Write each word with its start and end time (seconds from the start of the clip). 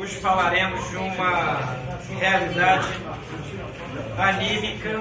Hoje 0.00 0.16
falaremos 0.16 0.88
de 0.88 0.96
uma 0.96 1.76
realidade 2.18 2.88
anímica 4.16 4.98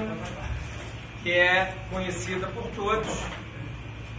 que 1.24 1.32
é 1.32 1.74
conhecida 1.90 2.48
por 2.48 2.68
todos, 2.76 3.24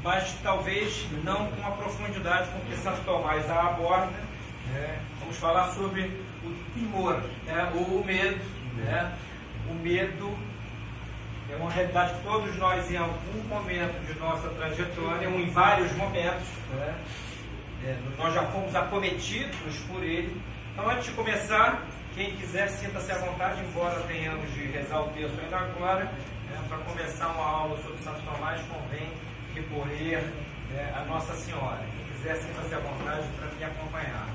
mas 0.02 0.34
talvez 0.42 1.06
não 1.22 1.48
com 1.48 1.66
a 1.66 1.70
profundidade 1.72 2.48
com 2.48 2.60
que 2.60 2.78
Santo 2.78 2.98
Tomás 3.04 3.50
a 3.50 3.60
aborda. 3.60 4.10
Né? 4.72 4.98
Vamos 5.20 5.36
falar 5.36 5.70
sobre 5.72 6.18
o 6.42 6.54
temor, 6.72 7.22
né? 7.44 7.70
ou 7.74 8.00
o 8.00 8.02
medo. 8.02 8.42
Né? 8.76 9.12
O 9.68 9.74
medo 9.74 10.38
é 11.52 11.56
uma 11.56 11.70
realidade 11.70 12.14
que 12.14 12.22
todos 12.22 12.56
nós, 12.56 12.90
em 12.90 12.96
algum 12.96 13.42
momento 13.48 14.02
de 14.06 14.18
nossa 14.18 14.48
trajetória, 14.48 15.28
ou 15.28 15.38
em 15.38 15.50
vários 15.50 15.92
momentos, 15.92 16.48
né? 16.70 16.94
é, 17.84 17.96
nós 18.16 18.32
já 18.32 18.44
fomos 18.46 18.74
acometidos 18.74 19.76
por 19.86 20.02
ele. 20.02 20.40
Então, 20.72 20.90
antes 20.90 21.06
de 21.06 21.12
começar, 21.12 21.82
quem 22.14 22.34
quiser, 22.36 22.68
sinta-se 22.68 23.12
à 23.12 23.18
vontade, 23.18 23.60
embora 23.62 24.00
tenhamos 24.02 24.52
de 24.54 24.62
rezar 24.66 25.02
o 25.02 25.08
texto 25.10 25.38
ainda 25.42 25.58
agora. 25.58 26.10
É, 26.52 26.68
Para 26.68 26.78
começar 26.78 27.28
uma 27.28 27.44
aula 27.46 27.76
sobre 27.82 27.98
Santo 28.02 28.20
Tomás, 28.22 28.60
convém 28.62 29.08
recorrer 29.54 30.24
é, 30.74 30.92
a 30.96 31.04
Nossa 31.04 31.34
Senhora. 31.34 31.80
Quem 31.96 32.16
quiser, 32.16 32.36
sinta-se 32.36 32.74
à 32.74 32.78
vontade 32.78 33.26
para 33.38 33.46
me 33.48 33.64
acompanhar. 33.64 34.26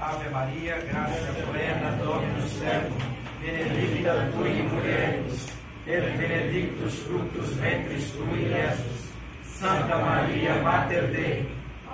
Ave 0.00 0.30
Maria, 0.30 0.78
graça 0.78 1.32
plena, 1.52 1.90
Dominus 2.02 2.52
tecum, 2.58 2.96
benedicta 3.40 4.30
tu 4.32 4.46
in 4.46 4.62
mulheres, 4.68 5.46
et 5.86 6.00
benedictus 6.16 6.94
fructus 7.00 7.50
ventris 7.56 8.10
tui, 8.12 8.48
Jesus. 8.48 9.10
Santa 9.44 9.96
Maria, 9.98 10.54
Mater 10.62 11.06
Dei, 11.08 11.46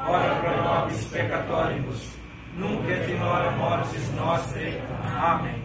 ora 0.07 0.37
pro 0.37 0.63
nobis 0.63 1.05
peccatoribus, 1.07 2.16
nunc 2.57 2.89
et 2.89 3.11
in 3.11 3.21
hora 3.23 3.51
mortis 3.53 4.09
nostre. 4.15 4.81
Amém. 5.05 5.63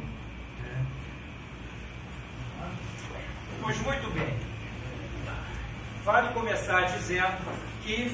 Pois 3.61 3.79
muito 3.81 4.13
bem. 4.13 4.39
Vale 6.03 6.33
começar 6.33 6.81
dizendo 6.81 7.37
que, 7.83 8.11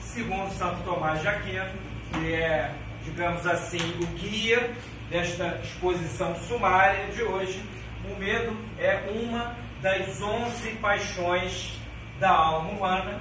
segundo 0.00 0.50
Santo 0.52 0.82
Tomás 0.84 1.20
de 1.20 1.28
Aquino, 1.28 1.70
que 2.12 2.32
é, 2.32 2.72
digamos 3.04 3.46
assim, 3.46 3.98
o 4.00 4.06
guia 4.16 4.70
desta 5.10 5.60
exposição 5.62 6.34
sumária 6.46 7.06
de 7.06 7.22
hoje, 7.22 7.62
o 8.04 8.18
medo 8.18 8.56
é 8.78 9.10
uma 9.12 9.56
das 9.82 10.22
onze 10.22 10.70
paixões 10.76 11.76
da 12.18 12.30
alma 12.30 12.70
humana. 12.70 13.20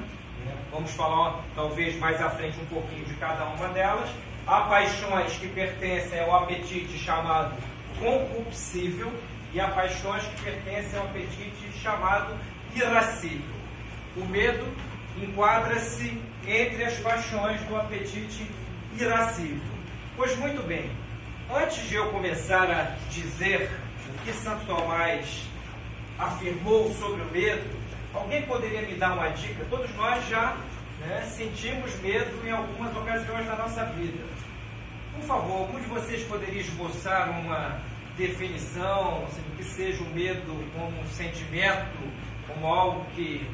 Vamos 0.72 0.92
falar, 0.92 1.42
talvez, 1.56 1.98
mais 1.98 2.22
à 2.22 2.30
frente 2.30 2.60
um 2.60 2.66
pouquinho 2.66 3.04
de 3.06 3.16
cada 3.16 3.44
uma 3.46 3.70
delas. 3.70 4.10
Há 4.50 4.62
paixões 4.62 5.34
que 5.34 5.48
pertencem 5.48 6.20
ao 6.22 6.36
apetite 6.36 6.98
chamado 6.98 7.54
concupiscível 8.00 9.14
e 9.54 9.60
há 9.60 9.68
paixões 9.68 10.24
que 10.24 10.42
pertencem 10.42 10.98
ao 10.98 11.06
apetite 11.06 11.72
chamado 11.80 12.36
irascível. 12.76 13.56
O 14.18 14.26
medo 14.26 14.66
enquadra-se 15.22 16.20
entre 16.48 16.84
as 16.84 16.98
paixões 16.98 17.62
do 17.66 17.78
apetite 17.78 18.50
irascível. 19.00 19.62
Pois 20.18 20.36
muito 20.38 20.64
bem, 20.64 20.90
antes 21.54 21.88
de 21.88 21.94
eu 21.94 22.10
começar 22.10 22.72
a 22.72 22.96
dizer 23.12 23.70
o 24.10 24.26
que 24.26 24.34
Santo 24.34 24.66
Tomás 24.66 25.44
afirmou 26.18 26.92
sobre 26.96 27.22
o 27.22 27.26
medo, 27.26 27.70
alguém 28.16 28.42
poderia 28.48 28.82
me 28.82 28.96
dar 28.96 29.14
uma 29.14 29.30
dica? 29.30 29.64
Todos 29.70 29.94
nós 29.96 30.28
já 30.28 30.58
né, 31.02 31.22
sentimos 31.30 31.94
medo 32.02 32.48
em 32.48 32.50
algumas 32.50 32.98
ocasiões 32.98 33.46
da 33.46 33.56
nossa 33.56 33.86
vida. 33.86 34.39
Por 35.20 35.28
favor, 35.28 35.58
algum 35.60 35.80
de 35.80 35.88
vocês 35.88 36.24
poderia 36.24 36.62
esboçar 36.62 37.30
uma 37.30 37.80
definição 38.18 39.24
assim, 39.26 39.42
que 39.58 39.64
seja 39.64 40.02
o 40.02 40.10
medo 40.12 40.72
como 40.74 41.00
um 41.00 41.08
sentimento, 41.10 41.98
como 42.48 42.66
algo 42.66 43.06
que 43.16 43.46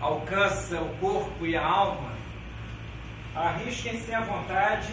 alcança 0.00 0.80
o 0.80 0.96
corpo 0.96 1.46
e 1.46 1.56
a 1.56 1.64
alma? 1.64 2.12
Arrisquem-se 3.34 4.12
à 4.12 4.20
vontade, 4.20 4.92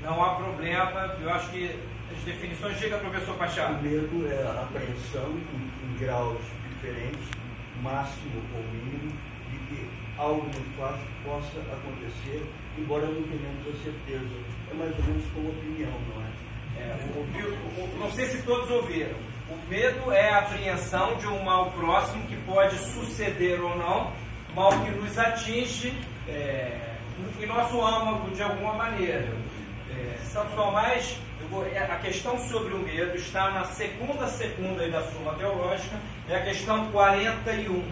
não 0.00 0.22
há 0.24 0.36
problema. 0.36 1.16
Eu 1.20 1.30
acho 1.30 1.50
que 1.50 1.76
as 2.16 2.22
definições. 2.24 2.78
Chega, 2.78 2.98
professor 2.98 3.36
Pachá. 3.36 3.66
O 3.68 3.82
medo 3.82 4.28
é 4.28 4.42
a 4.46 4.62
apreensão 4.62 5.28
em, 5.30 5.90
em 5.90 5.98
graus 5.98 6.38
diferentes, 6.70 7.28
máximo 7.82 8.42
ou 8.54 8.62
mínimo, 8.72 9.12
de 9.50 9.58
que 9.66 9.90
algo 10.16 10.42
muito 10.42 10.76
fácil 10.78 11.06
possa 11.24 11.58
acontecer, 11.72 12.46
embora 12.78 13.06
não 13.06 13.22
tenhamos 13.24 13.66
a 13.68 13.84
certeza. 13.84 14.57
É 14.70 14.74
mais 14.74 14.98
ou 14.98 15.04
menos 15.04 15.24
como 15.32 15.48
opinião, 15.48 15.92
não 16.14 16.22
é? 16.22 16.28
É, 16.78 17.98
não 17.98 18.10
sei 18.12 18.26
se 18.26 18.42
todos 18.42 18.70
ouviram. 18.70 19.16
O 19.48 19.56
medo 19.68 20.12
é 20.12 20.30
a 20.30 20.38
apreensão 20.38 21.16
de 21.16 21.26
um 21.26 21.42
mal 21.42 21.70
próximo 21.72 22.26
que 22.26 22.36
pode 22.42 22.76
suceder 22.78 23.60
ou 23.60 23.76
não, 23.76 24.12
mal 24.54 24.70
que 24.84 24.90
nos 24.90 25.18
atinge 25.18 25.92
é, 26.28 26.96
em 27.40 27.46
nosso 27.46 27.80
âmago 27.80 28.30
de 28.30 28.42
alguma 28.42 28.74
maneira. 28.74 29.32
É, 29.90 30.18
Santo 30.24 30.54
Tomás, 30.54 31.18
vou, 31.50 31.64
a 31.64 31.96
questão 31.96 32.38
sobre 32.38 32.74
o 32.74 32.78
medo 32.78 33.16
está 33.16 33.50
na 33.50 33.64
segunda 33.64 34.26
segunda 34.28 34.86
da 34.88 35.02
Suma 35.02 35.34
Teológica, 35.34 35.96
é 36.28 36.36
a 36.36 36.42
questão 36.42 36.90
41. 36.92 37.82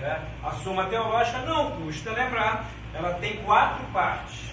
É, 0.00 0.18
a 0.44 0.50
Suma 0.62 0.84
Teológica 0.84 1.38
não 1.38 1.72
custa 1.72 2.12
lembrar, 2.12 2.66
ela 2.94 3.14
tem 3.14 3.36
quatro 3.38 3.84
partes 3.92 4.47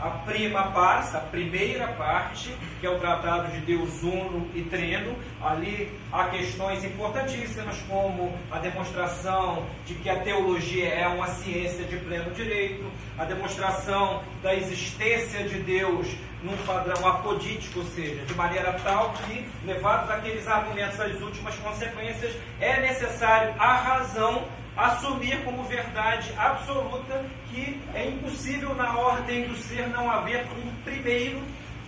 a 0.00 0.10
prima 0.10 0.64
parte, 0.72 1.16
a 1.16 1.20
primeira 1.20 1.88
parte, 1.88 2.54
que 2.80 2.86
é 2.86 2.90
o 2.90 2.98
tratado 2.98 3.50
de 3.52 3.60
Deus 3.60 4.02
Uno 4.02 4.48
e 4.54 4.62
Trino. 4.62 5.16
Ali 5.42 5.90
há 6.12 6.24
questões 6.24 6.84
importantíssimas, 6.84 7.78
como 7.88 8.32
a 8.50 8.58
demonstração 8.58 9.66
de 9.86 9.94
que 9.94 10.10
a 10.10 10.16
teologia 10.16 10.88
é 10.88 11.06
uma 11.06 11.26
ciência 11.28 11.84
de 11.84 11.96
pleno 11.96 12.30
direito, 12.32 12.84
a 13.18 13.24
demonstração 13.24 14.22
da 14.42 14.54
existência 14.54 15.44
de 15.44 15.60
Deus 15.60 16.08
num 16.42 16.56
padrão 16.58 17.06
apodítico, 17.06 17.80
ou 17.80 17.86
seja, 17.86 18.24
de 18.24 18.34
maneira 18.34 18.72
tal 18.84 19.14
que, 19.24 19.48
levados 19.64 20.10
aqueles 20.10 20.46
argumentos 20.46 21.00
às 21.00 21.20
últimas 21.20 21.54
consequências, 21.56 22.36
é 22.60 22.80
necessário 22.80 23.54
a 23.58 23.74
razão 23.74 24.44
assumir 24.76 25.42
como 25.44 25.64
verdade 25.64 26.32
absoluta 26.36 27.24
que 27.50 27.80
é 27.94 28.08
impossível 28.08 28.74
na 28.74 28.98
ordem 28.98 29.48
do 29.48 29.56
ser 29.56 29.88
não 29.88 30.10
haver 30.10 30.44
um 30.44 30.70
primeiro, 30.84 31.40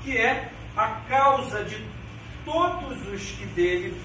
que 0.02 0.16
é 0.16 0.48
a 0.76 0.86
causa 1.08 1.64
de 1.64 1.84
todos 2.44 3.06
os 3.08 3.22
que 3.32 3.44
dele 3.46 4.00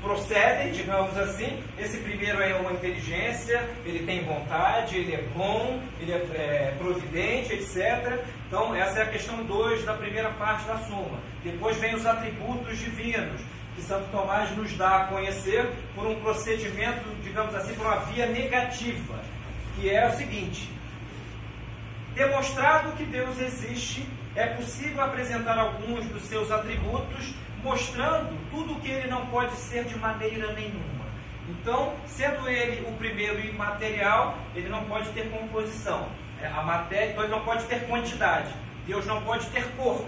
procedem, 0.00 0.72
digamos 0.72 1.16
assim. 1.18 1.62
Esse 1.78 1.98
primeiro 1.98 2.40
é 2.40 2.54
uma 2.54 2.72
inteligência, 2.72 3.68
ele 3.84 4.06
tem 4.06 4.24
vontade, 4.24 4.96
ele 4.96 5.14
é 5.14 5.22
bom, 5.34 5.80
ele 6.00 6.12
é, 6.12 6.16
é 6.16 6.74
providente, 6.78 7.52
etc. 7.52 8.24
Então, 8.46 8.74
essa 8.74 9.00
é 9.00 9.02
a 9.02 9.06
questão 9.06 9.44
2 9.44 9.84
da 9.84 9.94
primeira 9.94 10.30
parte 10.30 10.64
da 10.66 10.78
suma. 10.78 11.18
Depois 11.42 11.76
vem 11.78 11.94
os 11.94 12.06
atributos 12.06 12.78
divinos 12.78 13.40
que 13.76 13.82
Santo 13.82 14.08
Tomás 14.10 14.50
nos 14.56 14.72
dá 14.72 14.96
a 14.96 15.04
conhecer 15.04 15.70
por 15.94 16.06
um 16.06 16.18
procedimento, 16.20 17.04
digamos 17.22 17.54
assim, 17.54 17.74
por 17.74 17.86
uma 17.86 18.00
via 18.06 18.26
negativa, 18.26 19.20
que 19.76 19.90
é 19.90 20.08
o 20.08 20.16
seguinte: 20.16 20.70
demonstrado 22.14 22.92
que 22.92 23.04
Deus 23.04 23.38
existe, 23.38 24.08
é 24.34 24.46
possível 24.46 25.02
apresentar 25.04 25.58
alguns 25.58 26.06
dos 26.06 26.22
seus 26.22 26.50
atributos, 26.50 27.34
mostrando 27.62 28.36
tudo 28.50 28.72
o 28.72 28.80
que 28.80 28.90
ele 28.90 29.08
não 29.08 29.26
pode 29.26 29.54
ser 29.56 29.84
de 29.84 29.96
maneira 29.98 30.52
nenhuma. 30.54 30.96
Então, 31.48 31.94
sendo 32.06 32.48
ele 32.48 32.86
o 32.88 32.92
primeiro 32.94 33.38
imaterial, 33.40 34.36
ele 34.54 34.68
não 34.68 34.84
pode 34.84 35.10
ter 35.10 35.30
composição. 35.30 36.08
É, 36.40 36.48
a 36.48 36.62
matéria, 36.62 37.12
então 37.12 37.24
ele 37.24 37.32
não 37.32 37.44
pode 37.44 37.64
ter 37.64 37.86
quantidade. 37.86 38.52
Deus 38.86 39.06
não 39.06 39.22
pode 39.22 39.46
ter 39.46 39.64
corpo 39.76 40.06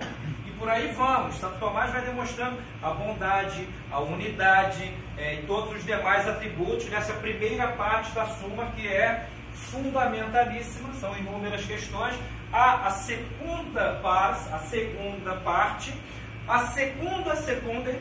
por 0.59 0.69
aí 0.69 0.89
vamos. 0.89 1.37
Santo 1.37 1.59
Tomás 1.59 1.93
vai 1.93 2.03
demonstrando 2.03 2.59
a 2.83 2.91
bondade, 2.91 3.67
a 3.91 4.01
unidade 4.01 4.93
é, 5.17 5.35
e 5.35 5.43
todos 5.47 5.75
os 5.75 5.85
demais 5.85 6.29
atributos 6.29 6.89
nessa 6.91 7.13
primeira 7.15 7.69
parte 7.69 8.11
da 8.13 8.27
Suma 8.27 8.67
que 8.77 8.87
é 8.87 9.29
fundamentalíssima, 9.53 10.93
são 10.95 11.17
inúmeras 11.17 11.65
questões. 11.65 12.15
Há 12.53 12.87
a 12.87 12.91
segunda 12.91 13.95
parte, 14.03 14.53
a 14.53 14.59
segunda 14.59 15.35
parte, 15.37 15.95
a 16.47 16.67
segunda 16.69 17.37
segunda, 17.37 17.95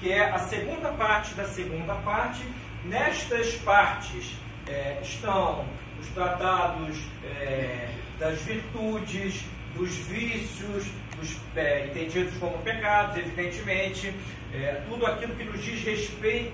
que 0.00 0.12
é 0.12 0.30
a 0.30 0.38
segunda 0.38 0.90
parte 0.90 1.34
da 1.34 1.44
segunda 1.44 1.94
parte. 1.96 2.44
Nestas 2.84 3.54
partes 3.58 4.36
é, 4.66 4.98
estão 5.02 5.64
os 6.00 6.08
tratados 6.08 6.98
é, 7.24 7.88
das 8.18 8.40
virtudes, 8.42 9.44
dos 9.76 9.96
vícios, 9.96 10.86
dos, 11.22 11.36
é, 11.56 11.86
entendidos 11.86 12.36
como 12.38 12.58
pecados, 12.58 13.16
evidentemente, 13.16 14.12
é, 14.52 14.82
tudo 14.88 15.06
aquilo 15.06 15.34
que 15.36 15.44
nos 15.44 15.64
diz 15.64 15.82
respeito 15.84 16.52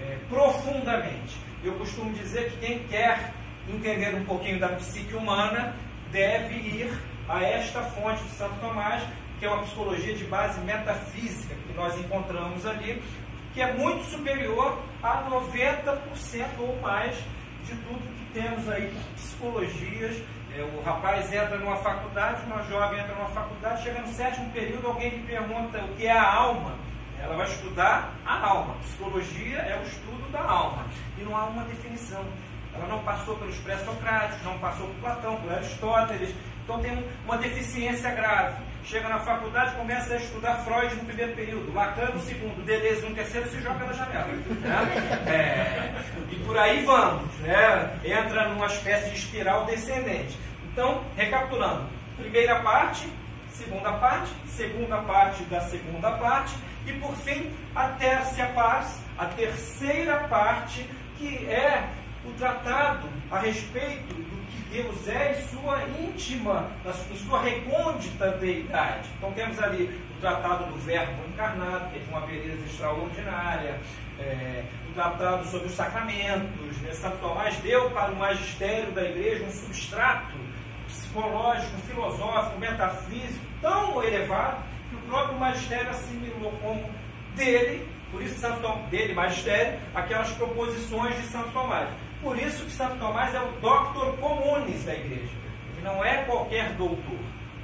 é, 0.00 0.16
profundamente. 0.28 1.36
Eu 1.62 1.74
costumo 1.74 2.12
dizer 2.14 2.50
que 2.50 2.66
quem 2.66 2.78
quer 2.84 3.32
entender 3.68 4.14
um 4.14 4.24
pouquinho 4.24 4.58
da 4.60 4.68
psique 4.68 5.14
humana 5.14 5.74
deve 6.12 6.54
ir 6.54 6.90
a 7.28 7.42
esta 7.42 7.82
fonte 7.82 8.22
de 8.22 8.30
Santo 8.30 8.54
Tomás, 8.60 9.02
que 9.38 9.44
é 9.44 9.50
uma 9.50 9.62
psicologia 9.62 10.14
de 10.14 10.24
base 10.24 10.60
metafísica 10.60 11.54
que 11.66 11.74
nós 11.74 11.98
encontramos 11.98 12.64
ali, 12.64 13.02
que 13.52 13.60
é 13.60 13.72
muito 13.74 14.04
superior 14.04 14.78
a 15.02 15.28
90% 15.28 15.98
ou 16.60 16.80
mais 16.80 17.14
de 17.64 17.74
tudo 17.76 18.00
que 18.00 18.40
temos 18.40 18.68
aí 18.68 18.90
por 18.90 19.02
psicologias. 19.14 20.16
É, 20.58 20.62
o 20.62 20.82
rapaz 20.82 21.32
entra 21.32 21.56
numa 21.56 21.76
faculdade, 21.76 22.42
uma 22.44 22.60
jovem 22.64 22.98
entra 22.98 23.14
numa 23.14 23.28
faculdade, 23.28 23.84
chega 23.84 24.00
no 24.00 24.08
sétimo 24.08 24.50
período, 24.50 24.88
alguém 24.88 25.10
lhe 25.10 25.24
pergunta 25.24 25.78
o 25.78 25.94
que 25.94 26.04
é 26.04 26.10
a 26.10 26.34
alma. 26.34 26.74
Ela 27.22 27.36
vai 27.36 27.46
estudar 27.46 28.12
a 28.26 28.44
alma. 28.44 28.74
Psicologia 28.80 29.58
é 29.58 29.78
o 29.78 29.86
estudo 29.86 30.32
da 30.32 30.40
alma. 30.40 30.84
E 31.16 31.22
não 31.22 31.36
há 31.36 31.44
uma 31.44 31.62
definição. 31.62 32.24
Ela 32.74 32.88
não 32.88 32.98
passou 33.04 33.36
pelos 33.36 33.56
pré-socráticos, 33.58 34.44
não 34.44 34.58
passou 34.58 34.88
por 34.88 34.96
Platão, 34.96 35.36
por 35.36 35.52
Aristóteles. 35.52 36.34
Então 36.64 36.80
tem 36.80 37.04
uma 37.24 37.38
deficiência 37.38 38.10
grave. 38.10 38.56
Chega 38.84 39.08
na 39.08 39.20
faculdade, 39.20 39.76
começa 39.76 40.14
a 40.14 40.16
estudar 40.16 40.64
Freud 40.64 40.94
no 40.96 41.04
primeiro 41.04 41.34
período, 41.34 41.72
Lacan 41.74 42.06
no 42.14 42.20
segundo, 42.20 42.64
Deleuze 42.64 43.06
no 43.06 43.14
terceiro 43.14 43.48
se 43.48 43.60
joga 43.60 43.84
na 43.84 43.92
janela. 43.92 44.26
Né? 44.26 45.22
É, 45.26 45.94
e 46.32 46.36
por 46.36 46.56
aí 46.56 46.84
vamos. 46.84 47.32
Né? 47.40 47.98
Entra 48.04 48.48
numa 48.48 48.66
espécie 48.66 49.10
de 49.10 49.18
espiral 49.18 49.66
descendente. 49.66 50.38
Então, 50.78 51.02
recapitulando: 51.16 51.88
primeira 52.16 52.60
parte, 52.60 53.08
segunda 53.50 53.90
parte, 53.94 54.30
segunda 54.46 54.98
parte 54.98 55.42
da 55.42 55.60
segunda 55.62 56.12
parte, 56.12 56.54
e 56.86 56.92
por 56.92 57.16
fim, 57.16 57.52
a 57.74 57.88
terceira 57.88 58.52
parte, 58.52 58.92
a 59.18 59.24
terceira 59.24 60.18
parte, 60.28 60.88
que 61.18 61.50
é 61.50 61.88
o 62.24 62.30
tratado 62.34 63.08
a 63.28 63.40
respeito 63.40 64.14
do 64.14 64.46
que 64.46 64.58
Deus 64.70 65.08
é 65.08 65.32
em 65.32 65.48
sua 65.48 65.82
íntima, 66.00 66.70
em 67.10 67.16
sua 67.26 67.42
recôndita 67.42 68.30
deidade. 68.36 69.08
Então 69.18 69.32
temos 69.32 69.60
ali 69.60 70.00
o 70.16 70.20
tratado 70.20 70.66
do 70.66 70.78
Verbo 70.78 71.24
encarnado, 71.26 71.90
que 71.90 71.96
é 71.96 72.02
de 72.02 72.08
uma 72.08 72.20
beleza 72.20 72.64
extraordinária, 72.64 73.80
é, 74.20 74.62
o 74.88 74.92
tratado 74.92 75.44
sobre 75.48 75.66
os 75.66 75.74
sacramentos. 75.74 76.78
Né? 76.82 76.92
Santo 76.92 77.16
Tomás 77.16 77.56
deu 77.56 77.90
para 77.90 78.12
o 78.12 78.16
magistério 78.16 78.92
da 78.92 79.02
igreja 79.02 79.44
um 79.44 79.50
substrato 79.50 80.47
psicológico, 81.08 81.80
filosófico, 81.86 82.58
metafísico 82.58 83.44
tão 83.60 84.02
elevado 84.02 84.62
que 84.90 84.96
o 84.96 84.98
próprio 85.00 85.38
magistério 85.38 85.90
assimilou 85.90 86.52
como 86.62 86.88
dele, 87.34 87.88
por 88.10 88.22
isso 88.22 88.38
Santo 88.38 88.60
Tomás, 88.60 88.86
dele, 88.88 89.14
magistério, 89.14 89.78
aquelas 89.94 90.30
proposições 90.32 91.16
de 91.16 91.26
Santo 91.28 91.50
Tomás. 91.50 91.88
Por 92.22 92.38
isso 92.38 92.64
que 92.64 92.72
Santo 92.72 92.96
Tomás 92.98 93.34
é 93.34 93.40
o 93.40 93.52
doctor 93.60 94.16
comunis 94.18 94.84
da 94.84 94.94
igreja. 94.94 95.30
Ele 95.76 95.84
não 95.84 96.04
é 96.04 96.24
qualquer 96.24 96.72
doutor. 96.72 97.18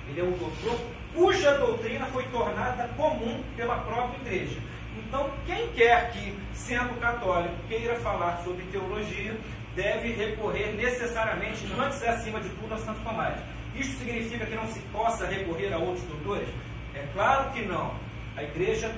Ele 0.09 0.21
é 0.21 0.25
um 0.25 0.33
doutor 0.33 0.79
cuja 1.15 1.57
doutrina 1.59 2.07
foi 2.07 2.25
tornada 2.25 2.89
comum 2.97 3.43
pela 3.57 3.77
própria 3.79 4.17
igreja. 4.19 4.59
Então, 4.99 5.31
quem 5.47 5.69
quer 5.69 6.11
que, 6.13 6.37
sendo 6.53 6.99
católico, 7.01 7.55
queira 7.69 7.95
falar 7.97 8.43
sobre 8.45 8.65
teologia, 8.67 9.37
deve 9.75 10.13
recorrer 10.13 10.73
necessariamente, 10.75 11.67
antes 11.79 12.01
e 12.03 12.07
acima 12.07 12.41
de 12.41 12.49
tudo, 12.51 12.75
a 12.75 12.79
Santo 12.79 13.01
Tomás. 13.03 13.37
Isso 13.75 13.99
significa 13.99 14.47
que 14.47 14.55
não 14.55 14.67
se 14.69 14.81
possa 14.93 15.27
recorrer 15.27 15.73
a 15.73 15.79
outros 15.79 16.05
doutores? 16.07 16.49
É 16.95 17.05
claro 17.13 17.51
que 17.53 17.63
não. 17.63 17.95
A 18.37 18.43
igreja 18.43 18.95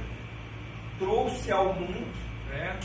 trouxe 0.99 1.51
ao 1.51 1.73
mundo 1.73 2.07
né, 2.51 2.77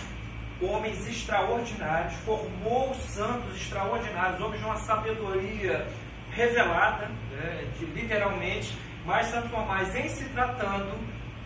homens 0.62 1.08
extraordinários, 1.08 2.14
formou 2.26 2.94
santos 2.96 3.56
extraordinários, 3.56 4.40
homens 4.40 4.60
de 4.60 4.66
uma 4.66 4.78
sabedoria 4.78 5.88
revelada, 6.32 7.10
né, 7.32 7.66
de, 7.78 7.86
literalmente, 7.86 8.78
mas 9.06 9.28
Santo 9.28 9.50
Tomás, 9.50 9.94
em 9.96 10.08
se 10.08 10.26
tratando 10.30 10.98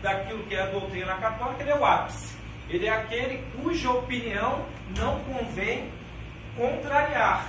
daquilo 0.02 0.44
que 0.44 0.54
é 0.54 0.62
a 0.62 0.66
doutrina 0.66 1.14
católica, 1.16 1.62
ele 1.62 1.70
é 1.70 1.76
o 1.76 1.84
ápice. 1.84 2.36
Ele 2.68 2.86
é 2.86 2.90
aquele 2.90 3.42
cuja 3.56 3.90
opinião 3.90 4.64
não 4.96 5.20
convém 5.20 5.88
contrariar. 6.56 7.46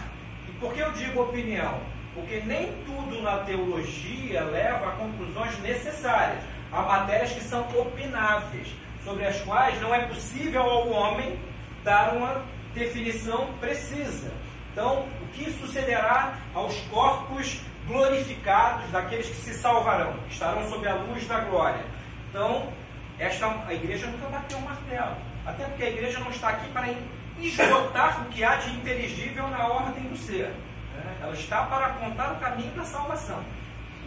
E 0.48 0.52
por 0.54 0.74
que 0.74 0.80
eu 0.80 0.92
digo 0.92 1.22
opinião? 1.22 1.80
Porque 2.14 2.42
nem 2.46 2.72
tudo 2.86 3.22
na 3.22 3.38
teologia 3.40 4.44
leva 4.44 4.88
a 4.88 4.92
conclusões 4.92 5.58
necessárias. 5.60 6.44
Há 6.72 6.82
matérias 6.82 7.32
que 7.32 7.42
são 7.42 7.62
opináveis, 7.80 8.68
sobre 9.04 9.26
as 9.26 9.40
quais 9.42 9.80
não 9.82 9.94
é 9.94 10.06
possível 10.06 10.62
ao 10.62 10.90
homem 10.90 11.40
dar 11.84 12.14
uma 12.14 12.44
definição 12.74 13.54
precisa. 13.60 14.32
Então, 14.72 15.08
o 15.22 15.28
que 15.34 15.50
sucederá 15.52 16.36
aos 16.54 16.76
corpos 16.92 17.62
glorificados 17.88 18.92
daqueles 18.92 19.28
que 19.28 19.36
se 19.36 19.54
salvarão, 19.54 20.14
que 20.28 20.34
estarão 20.34 20.70
sob 20.70 20.88
a 20.88 20.96
luz 20.96 21.26
da 21.26 21.40
glória? 21.40 21.84
Então, 22.30 22.72
esta, 23.18 23.48
a 23.66 23.74
igreja 23.74 24.08
nunca 24.08 24.28
bateu 24.28 24.58
um 24.58 24.62
martelo. 24.62 25.16
Até 25.46 25.64
porque 25.66 25.84
a 25.84 25.90
igreja 25.90 26.20
não 26.20 26.30
está 26.30 26.50
aqui 26.50 26.70
para 26.72 26.90
esgotar 27.42 28.22
o 28.22 28.26
que 28.26 28.44
há 28.44 28.56
de 28.56 28.72
inteligível 28.72 29.48
na 29.48 29.68
ordem 29.68 30.04
do 30.04 30.18
ser. 30.18 30.50
Né? 30.96 31.18
Ela 31.22 31.34
está 31.34 31.64
para 31.64 31.90
contar 31.90 32.34
o 32.34 32.40
caminho 32.40 32.72
da 32.72 32.84
salvação. 32.84 33.44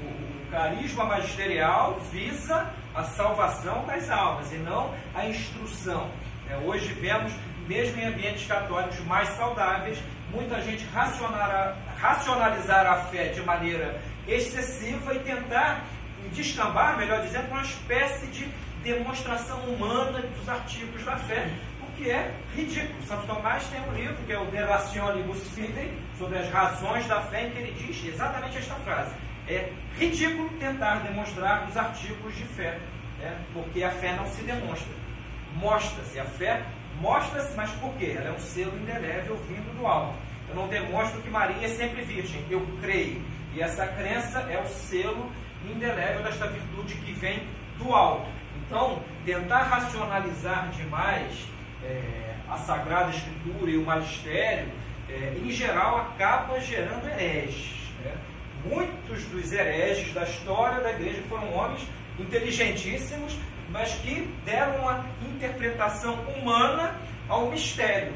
O, 0.02 0.30
carisma 0.50 1.04
magisterial 1.04 2.00
visa 2.10 2.68
a 2.92 3.04
salvação 3.04 3.86
das 3.86 4.10
almas 4.10 4.52
e 4.52 4.56
não 4.56 4.92
a 5.14 5.24
instrução. 5.26 6.10
É, 6.50 6.56
hoje 6.56 6.92
vemos 6.94 7.32
mesmo 7.68 8.00
em 8.00 8.06
ambientes 8.06 8.46
católicos 8.48 8.98
mais 9.04 9.28
saudáveis, 9.30 9.96
muita 10.32 10.60
gente 10.60 10.84
racionalizar 11.98 12.84
a 12.84 12.96
fé 13.04 13.28
de 13.28 13.40
maneira 13.42 14.00
excessiva 14.26 15.14
e 15.14 15.20
tentar 15.20 15.84
descambar, 16.32 16.98
melhor 16.98 17.22
dizendo, 17.22 17.48
uma 17.48 17.62
espécie 17.62 18.26
de 18.26 18.48
demonstração 18.82 19.60
humana 19.60 20.20
dos 20.20 20.48
artigos 20.48 21.04
da 21.04 21.16
fé, 21.16 21.48
que 22.00 22.10
é 22.10 22.32
ridículo. 22.56 23.02
Santo 23.02 23.26
Tomás 23.26 23.66
tem 23.68 23.80
um 23.82 23.92
livro 23.92 24.16
que 24.26 24.32
é 24.32 24.38
o 24.38 24.46
De 24.46 24.56
Rationibus 24.56 25.46
Fidei, 25.50 25.92
sobre 26.18 26.38
as 26.38 26.48
razões 26.50 27.06
da 27.06 27.20
fé, 27.20 27.46
em 27.46 27.50
que 27.50 27.58
ele 27.58 27.72
diz 27.72 28.04
exatamente 28.06 28.56
esta 28.56 28.74
frase. 28.76 29.12
É 29.46 29.70
ridículo 29.98 30.48
tentar 30.58 30.96
demonstrar 31.00 31.68
os 31.68 31.76
artigos 31.76 32.34
de 32.34 32.44
fé, 32.44 32.78
né? 33.18 33.38
porque 33.52 33.84
a 33.84 33.90
fé 33.90 34.14
não 34.14 34.26
se 34.26 34.42
demonstra. 34.42 34.92
Mostra-se 35.56 36.18
a 36.18 36.24
fé 36.24 36.62
Mostra-se, 37.00 37.56
mas 37.56 37.70
por 37.72 37.94
quê? 37.94 38.14
Ela 38.16 38.28
é 38.28 38.32
um 38.32 38.38
selo 38.38 38.76
indelével 38.78 39.36
vindo 39.48 39.74
do 39.74 39.86
alto. 39.86 40.14
Eu 40.50 40.54
não 40.54 40.68
demonstro 40.68 41.20
que 41.22 41.30
Maria 41.30 41.64
é 41.64 41.68
sempre 41.68 42.02
virgem, 42.02 42.44
eu 42.50 42.66
creio. 42.82 43.22
E 43.54 43.62
essa 43.62 43.86
crença 43.86 44.40
é 44.50 44.60
o 44.60 44.66
selo 44.66 45.30
indelével 45.64 46.22
desta 46.22 46.46
virtude 46.46 46.94
que 46.96 47.12
vem 47.12 47.48
do 47.78 47.94
alto. 47.94 48.28
Então, 48.66 49.02
tentar 49.24 49.62
racionalizar 49.62 50.68
demais 50.70 51.46
é, 51.84 52.34
a 52.48 52.56
Sagrada 52.58 53.10
Escritura 53.10 53.70
e 53.70 53.76
o 53.76 53.84
magistério, 53.84 54.68
é, 55.08 55.34
em 55.42 55.50
geral, 55.50 55.98
acaba 55.98 56.60
gerando 56.60 57.08
hereges. 57.08 57.72
Né? 58.04 58.12
Muitos 58.64 59.24
dos 59.26 59.52
hereges 59.52 60.12
da 60.12 60.24
história 60.24 60.80
da 60.80 60.90
igreja 60.90 61.22
foram 61.28 61.52
homens 61.54 61.82
inteligentíssimos, 62.18 63.36
mas 63.70 63.92
que 63.94 64.28
deram 64.44 64.76
uma 64.82 65.06
interpretação 65.22 66.14
humana 66.36 66.94
ao 67.28 67.50
mistério. 67.50 68.12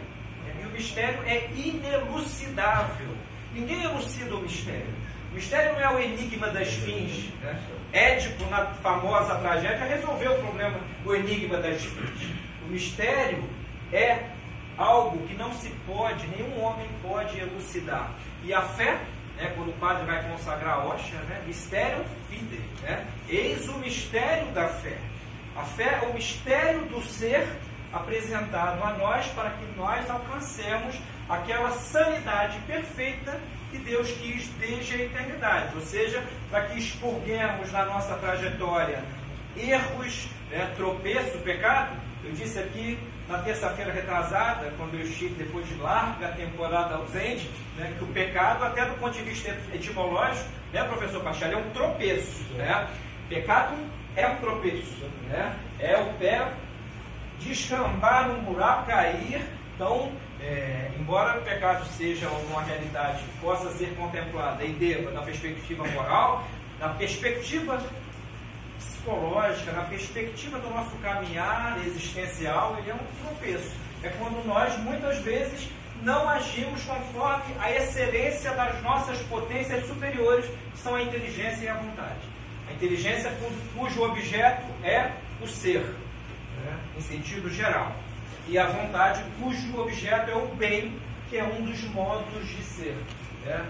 E 0.61 0.67
o 0.67 0.71
mistério 0.71 1.21
é 1.27 1.49
inelucidável. 1.55 3.09
Ninguém 3.53 3.85
elucida 3.85 4.35
o 4.35 4.43
mistério. 4.43 4.95
O 5.31 5.35
mistério 5.35 5.73
não 5.75 5.81
é 5.81 5.91
o 5.91 5.99
enigma 5.99 6.49
das 6.49 6.69
fins. 6.69 7.31
Né? 7.41 7.61
Édipo, 7.93 8.45
na 8.51 8.67
famosa 8.67 9.37
tragédia, 9.37 9.85
resolveu 9.85 10.33
o 10.33 10.39
problema, 10.39 10.79
o 11.05 11.15
enigma 11.15 11.59
das 11.59 11.83
fins. 11.83 12.29
O 12.67 12.73
mistério 12.73 13.45
é 13.93 14.31
algo 14.77 15.27
que 15.27 15.35
não 15.35 15.53
se 15.53 15.71
pode, 15.87 16.27
nenhum 16.29 16.63
homem 16.63 16.89
pode 17.03 17.39
elucidar. 17.39 18.11
E 18.43 18.53
a 18.53 18.63
fé, 18.63 19.01
né, 19.37 19.53
quando 19.57 19.71
o 19.71 19.75
padre 19.75 20.05
vai 20.05 20.29
consagrar 20.31 20.79
a 20.79 20.85
hóstia, 20.85 21.19
né, 21.21 21.43
mistério 21.47 22.05
fide, 22.29 22.61
né? 22.83 23.07
eis 23.29 23.69
o 23.69 23.79
mistério 23.79 24.47
da 24.53 24.69
fé. 24.69 24.99
A 25.57 25.63
fé 25.63 26.01
é 26.03 26.09
o 26.09 26.15
mistério 26.15 26.81
do 26.87 27.01
ser 27.03 27.47
apresentado 27.93 28.83
a 28.83 28.93
nós 28.95 29.27
para 29.29 29.51
que 29.51 29.65
nós 29.77 30.11
alcancemos 30.11 30.97
aquela 31.29 31.71
sanidade 31.71 32.59
perfeita 32.67 33.41
que 33.71 33.79
Deus 33.79 34.11
quis 34.13 34.49
desde 34.59 34.95
a 34.95 35.05
eternidade. 35.05 35.75
Ou 35.77 35.81
seja, 35.81 36.23
para 36.51 36.67
que 36.67 36.79
expurguemos 36.79 37.71
na 37.73 37.85
nossa 37.85 38.15
trajetória 38.17 39.03
erros, 39.57 40.29
né, 40.51 40.73
tropeço, 40.77 41.39
pecado. 41.39 41.97
Eu 42.25 42.33
disse 42.33 42.59
aqui 42.59 42.99
na 43.29 43.39
terça-feira 43.39 43.93
retrasada, 43.93 44.73
quando 44.77 44.95
eu 44.95 45.01
estive 45.01 45.35
depois 45.35 45.67
de 45.67 45.75
larga 45.77 46.29
temporada 46.29 46.97
ausente, 46.97 47.51
né, 47.77 47.95
que 47.97 48.05
o 48.05 48.09
pecado, 48.09 48.65
até 48.65 48.85
do 48.85 48.95
ponto 48.95 49.13
de 49.13 49.23
vista 49.23 49.57
etimológico, 49.73 50.49
né, 50.73 50.85
professor 50.85 51.23
Pachal, 51.23 51.51
é 51.51 51.57
um 51.57 51.71
tropeço. 51.71 52.45
Né? 52.55 52.89
Pecado 53.29 53.75
é 54.17 54.27
um 54.27 54.37
tropeço, 54.37 55.05
né? 55.29 55.57
é 55.79 55.97
o 55.97 56.13
pé 56.19 56.47
descambar 57.41 58.29
num 58.29 58.43
buraco, 58.43 58.87
cair. 58.87 59.43
Então, 59.75 60.13
é, 60.41 60.91
embora 60.99 61.39
o 61.39 61.43
pecado 61.43 61.85
seja 61.87 62.29
uma 62.29 62.63
realidade 62.63 63.23
que 63.23 63.39
possa 63.41 63.71
ser 63.71 63.95
contemplada 63.97 64.63
e 64.63 64.73
deva 64.73 65.11
na 65.11 65.23
perspectiva 65.23 65.85
moral, 65.89 66.47
na 66.79 66.91
perspectiva 66.91 67.83
psicológica, 68.85 69.73
na 69.73 69.83
perspectiva 69.83 70.59
do 70.59 70.71
nosso 70.71 70.97
caminhar 70.97 71.79
existencial, 71.87 72.77
ele 72.79 72.91
é 72.91 72.95
um 72.95 73.27
tropeço. 73.27 73.73
É 74.03 74.09
quando 74.11 74.45
nós, 74.47 74.77
muitas 74.79 75.19
vezes, 75.19 75.69
não 76.03 76.29
agimos 76.29 76.83
conforme 76.83 77.55
a 77.59 77.71
excelência 77.71 78.53
das 78.53 78.83
nossas 78.83 79.19
potências 79.23 79.87
superiores, 79.87 80.45
que 80.73 80.79
são 80.79 80.95
a 80.95 81.03
inteligência 81.03 81.65
e 81.65 81.69
a 81.69 81.75
vontade. 81.75 82.21
A 82.69 82.73
inteligência 82.73 83.33
cujo 83.75 84.03
objeto 84.03 84.67
é 84.83 85.13
o 85.41 85.47
ser, 85.47 85.81
né, 85.81 86.79
em 86.97 87.01
sentido 87.01 87.49
geral. 87.51 87.93
E 88.47 88.59
a 88.59 88.67
vontade 88.67 89.25
cujo 89.41 89.81
objeto 89.81 90.31
é 90.31 90.35
o 90.35 90.47
bem, 90.55 90.99
que 91.31 91.39
é 91.39 91.45
um 91.45 91.65
dos 91.65 91.83
modos 91.85 92.47
de 92.47 92.63
ser. 92.63 92.97
Né? 93.45 93.65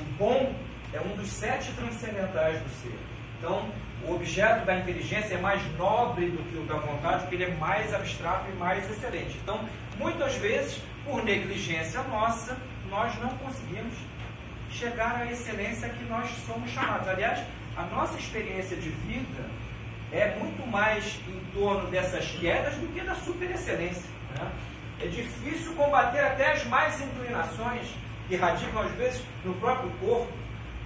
O 0.00 0.04
bom 0.18 0.54
é 0.92 1.00
um 1.00 1.16
dos 1.16 1.28
sete 1.28 1.72
transcendentais 1.72 2.60
do 2.62 2.70
ser. 2.82 2.98
Então, 3.38 3.68
o 4.06 4.14
objeto 4.14 4.64
da 4.64 4.76
inteligência 4.76 5.34
é 5.34 5.38
mais 5.38 5.62
nobre 5.76 6.26
do 6.26 6.42
que 6.50 6.56
o 6.56 6.64
da 6.64 6.76
vontade, 6.76 7.22
porque 7.22 7.36
ele 7.36 7.44
é 7.44 7.54
mais 7.56 7.94
abstrato 7.94 8.50
e 8.50 8.56
mais 8.56 8.88
excelente. 8.90 9.38
Então, 9.42 9.60
muitas 9.98 10.34
vezes, 10.36 10.80
por 11.04 11.24
negligência 11.24 12.02
nossa, 12.02 12.56
nós 12.90 13.14
não 13.20 13.30
conseguimos 13.38 13.94
chegar 14.70 15.16
à 15.16 15.30
excelência 15.30 15.88
que 15.88 16.04
nós 16.04 16.28
somos 16.46 16.70
chamados. 16.70 17.08
Aliás, 17.08 17.40
a 17.76 17.82
nossa 17.82 18.18
experiência 18.18 18.76
de 18.76 18.90
vida 18.90 19.44
é 20.12 20.36
muito 20.36 20.66
mais 20.68 21.18
em 21.28 21.40
torno 21.52 21.90
dessas 21.90 22.26
quedas 22.32 22.74
do 22.76 22.86
que 22.92 23.00
da 23.00 23.14
superexcelência. 23.14 24.04
Né? 24.38 24.50
É 25.00 25.06
difícil 25.06 25.74
combater 25.74 26.20
até 26.20 26.52
as 26.52 26.64
mais 26.66 27.00
inclinações 27.00 27.86
que 28.28 28.36
radicam, 28.36 28.82
às 28.82 28.92
vezes, 28.92 29.22
no 29.44 29.54
próprio 29.54 29.90
corpo. 30.00 30.32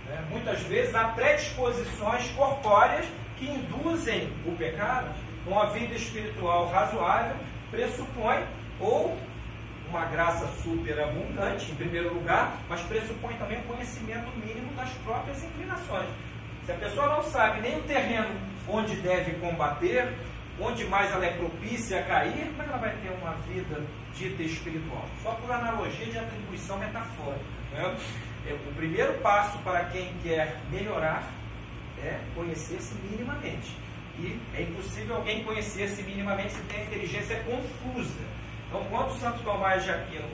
Né? 0.09 0.25
Muitas 0.31 0.61
vezes 0.63 0.95
há 0.95 1.05
predisposições 1.09 2.29
corpóreas 2.31 3.07
que 3.39 3.47
induzem 3.47 4.33
o 4.47 4.53
pecado. 4.57 5.09
Uma 5.47 5.71
vida 5.71 5.95
espiritual 5.95 6.69
razoável 6.69 7.37
pressupõe 7.71 8.45
ou 8.81 9.19
uma 9.89 10.05
graça 10.07 10.47
superabundante, 10.63 11.71
em 11.73 11.75
primeiro 11.75 12.13
lugar, 12.13 12.59
mas 12.69 12.81
pressupõe 12.83 13.35
também 13.37 13.59
o 13.59 13.63
conhecimento 13.63 14.29
mínimo 14.37 14.71
das 14.75 14.91
próprias 15.05 15.43
inclinações. 15.43 16.09
Se 16.67 16.73
a 16.73 16.75
pessoa 16.75 17.09
não 17.09 17.23
sabe 17.23 17.63
nem 17.63 17.79
o 17.79 17.83
terreno 17.85 18.29
onde 18.69 18.95
deve 18.97 19.33
combater, 19.41 20.13
onde 20.61 20.85
mais 20.85 21.11
ela 21.13 21.25
é 21.25 21.31
propícia 21.31 22.01
a 22.01 22.03
cair, 22.03 22.47
como 22.49 22.63
é 22.63 22.65
que 22.65 22.71
ela 22.71 22.79
vai 22.79 22.95
ter 22.97 23.11
uma 23.23 23.33
vida 23.47 23.83
dita 24.15 24.43
espiritual? 24.43 25.07
Só 25.23 25.31
por 25.33 25.51
analogia 25.51 26.07
de 26.07 26.19
atribuição 26.19 26.79
metafórica. 26.79 27.45
Né? 27.73 27.97
É, 28.47 28.53
o 28.53 28.75
primeiro 28.75 29.15
passo 29.15 29.59
para 29.59 29.85
quem 29.87 30.13
quer 30.23 30.61
melhorar 30.71 31.29
é 32.03 32.21
conhecer-se 32.35 32.95
minimamente. 33.11 33.77
E 34.19 34.39
é 34.55 34.63
impossível 34.63 35.17
alguém 35.17 35.45
conhecer-se 35.45 36.03
minimamente 36.03 36.53
se 36.53 36.63
tem 36.63 36.81
a 36.81 36.85
inteligência 36.85 37.43
confusa. 37.45 38.21
Então, 38.69 38.85
quando 38.91 39.19
Santo 39.19 39.43
Tomás 39.43 39.85
de 39.85 39.91
Aquino 39.91 40.29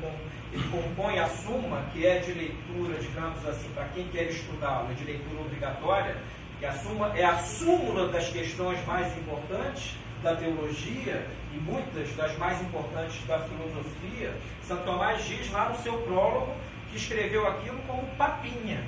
ele 0.53 0.69
compõe 0.69 1.19
a 1.19 1.29
Suma, 1.29 1.85
que 1.93 2.07
é 2.07 2.21
de 2.21 2.33
leitura, 2.33 2.99
digamos 3.01 3.45
assim, 3.47 3.69
para 3.75 3.89
quem 3.89 4.07
quer 4.09 4.25
estudá-la, 4.25 4.89
é 4.91 4.95
de 4.95 5.05
leitura 5.05 5.41
obrigatória, 5.41 6.17
que 6.61 6.67
a 6.67 6.73
Suma 6.73 7.13
é 7.17 7.25
a 7.25 7.39
súmula 7.39 8.09
das 8.09 8.29
questões 8.29 8.85
mais 8.87 9.07
importantes, 9.19 9.97
da 10.23 10.35
teologia 10.35 11.27
e 11.53 11.59
muitas 11.59 12.11
das 12.17 12.37
mais 12.39 12.61
importantes 12.63 13.23
da 13.27 13.39
filosofia, 13.41 14.35
Santo 14.63 14.85
Tomás 14.85 15.23
diz 15.25 15.51
lá 15.53 15.69
no 15.69 15.77
seu 15.83 15.99
prólogo 15.99 16.55
escreveu 16.97 17.47
aquilo 17.47 17.79
como 17.87 18.03
papinha. 18.17 18.85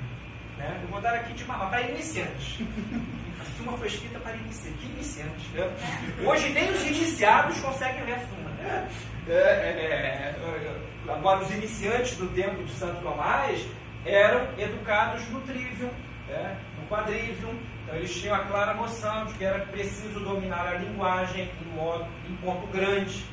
Né? 0.57 0.79
Eu 0.81 0.87
vou 0.89 1.01
dar 1.01 1.13
aqui 1.13 1.33
de 1.33 1.43
uma 1.43 1.57
para 1.69 1.81
iniciantes. 1.81 2.59
A 3.39 3.57
Suma 3.57 3.77
foi 3.77 3.87
escrita 3.87 4.19
para 4.19 4.35
iniciantes. 4.35 4.79
Que 4.81 4.87
iniciantes? 4.87 5.47
Né? 5.53 5.69
Hoje 6.25 6.49
nem 6.49 6.71
os 6.71 6.83
iniciados 6.83 7.59
conseguem 7.59 8.03
ler 8.05 8.15
a 8.15 8.19
Suma. 8.19 8.49
Né? 8.49 8.89
É, 9.29 9.33
é, 9.33 10.35
é, 10.35 11.11
agora, 11.11 11.43
os 11.43 11.51
iniciantes 11.51 12.15
do 12.17 12.27
tempo 12.33 12.63
de 12.63 12.71
Santo 12.73 13.01
Tomás 13.01 13.65
eram 14.05 14.47
educados 14.57 15.27
no 15.29 15.41
trivium, 15.41 15.89
né? 16.27 16.57
no 16.79 16.87
quadrivium, 16.87 17.53
então 17.83 17.95
eles 17.95 18.13
tinham 18.15 18.35
a 18.35 18.39
clara 18.39 18.73
noção 18.73 19.25
de 19.25 19.33
que 19.33 19.43
era 19.43 19.59
preciso 19.65 20.19
dominar 20.19 20.67
a 20.67 20.73
linguagem 20.77 21.49
em, 21.61 21.75
modo, 21.75 22.05
em 22.29 22.35
ponto 22.37 22.67
grande. 22.67 23.25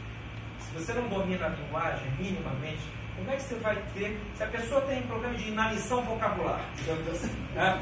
Se 0.60 0.74
você 0.74 0.92
não 0.92 1.08
domina 1.08 1.46
a 1.46 1.48
linguagem 1.48 2.08
minimamente, 2.18 2.82
como 3.16 3.30
é 3.30 3.36
que 3.36 3.42
você 3.42 3.54
vai 3.56 3.76
ter. 3.94 4.20
Se 4.36 4.42
a 4.42 4.46
pessoa 4.46 4.80
tem 4.82 5.02
problema 5.02 5.34
de 5.34 5.48
inanição 5.48 6.02
vocabular, 6.02 6.60
digamos 6.76 7.08
assim, 7.08 7.32
né? 7.54 7.80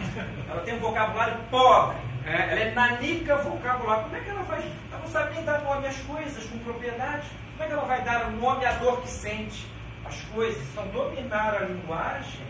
ela 0.48 0.62
tem 0.62 0.74
um 0.74 0.80
vocabulário 0.80 1.36
pobre, 1.50 1.96
né? 2.24 2.48
ela 2.50 2.60
é 2.60 2.70
nanica 2.72 3.36
vocabular, 3.36 4.02
como 4.02 4.16
é 4.16 4.20
que 4.20 4.30
ela 4.30 4.42
vai. 4.42 4.60
Ela 4.90 5.00
não 5.00 5.08
sabe 5.08 5.34
nem 5.34 5.44
dar 5.44 5.62
nome 5.62 5.86
às 5.86 5.96
coisas 5.98 6.44
com 6.44 6.58
propriedade. 6.58 7.26
Como 7.52 7.64
é 7.64 7.66
que 7.66 7.72
ela 7.72 7.84
vai 7.84 8.02
dar 8.02 8.26
o 8.26 8.30
nome 8.32 8.64
à 8.64 8.72
dor 8.72 9.00
que 9.00 9.08
sente? 9.08 9.66
As 10.04 10.20
coisas. 10.22 10.62
Então, 10.72 10.86
dominar 10.88 11.54
a 11.54 11.60
linguagem 11.60 12.46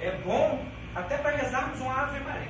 é 0.00 0.10
bom 0.24 0.64
até 0.94 1.16
para 1.16 1.36
rezarmos 1.36 1.80
uma 1.80 2.02
Ave 2.02 2.20
Maria. 2.20 2.48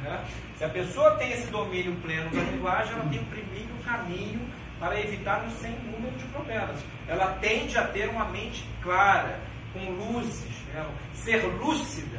Né? 0.00 0.24
Se 0.56 0.64
a 0.64 0.68
pessoa 0.68 1.16
tem 1.16 1.32
esse 1.32 1.46
domínio 1.48 1.94
pleno 1.96 2.30
da 2.30 2.40
linguagem, 2.42 2.92
ela 2.92 3.04
tem 3.08 3.20
o 3.20 3.24
primeiro 3.24 3.74
caminho 3.84 4.40
para 4.78 5.00
evitar 5.00 5.44
um 5.44 5.50
sem 5.50 5.72
número 5.90 6.16
de 6.16 6.24
problemas. 6.26 6.80
Ela 7.06 7.38
tende 7.40 7.76
a 7.76 7.86
ter 7.86 8.08
uma 8.08 8.26
mente 8.26 8.64
clara, 8.82 9.38
com 9.72 9.90
luzes, 9.90 10.56
né? 10.72 10.86
ser 11.14 11.44
lúcida. 11.44 12.18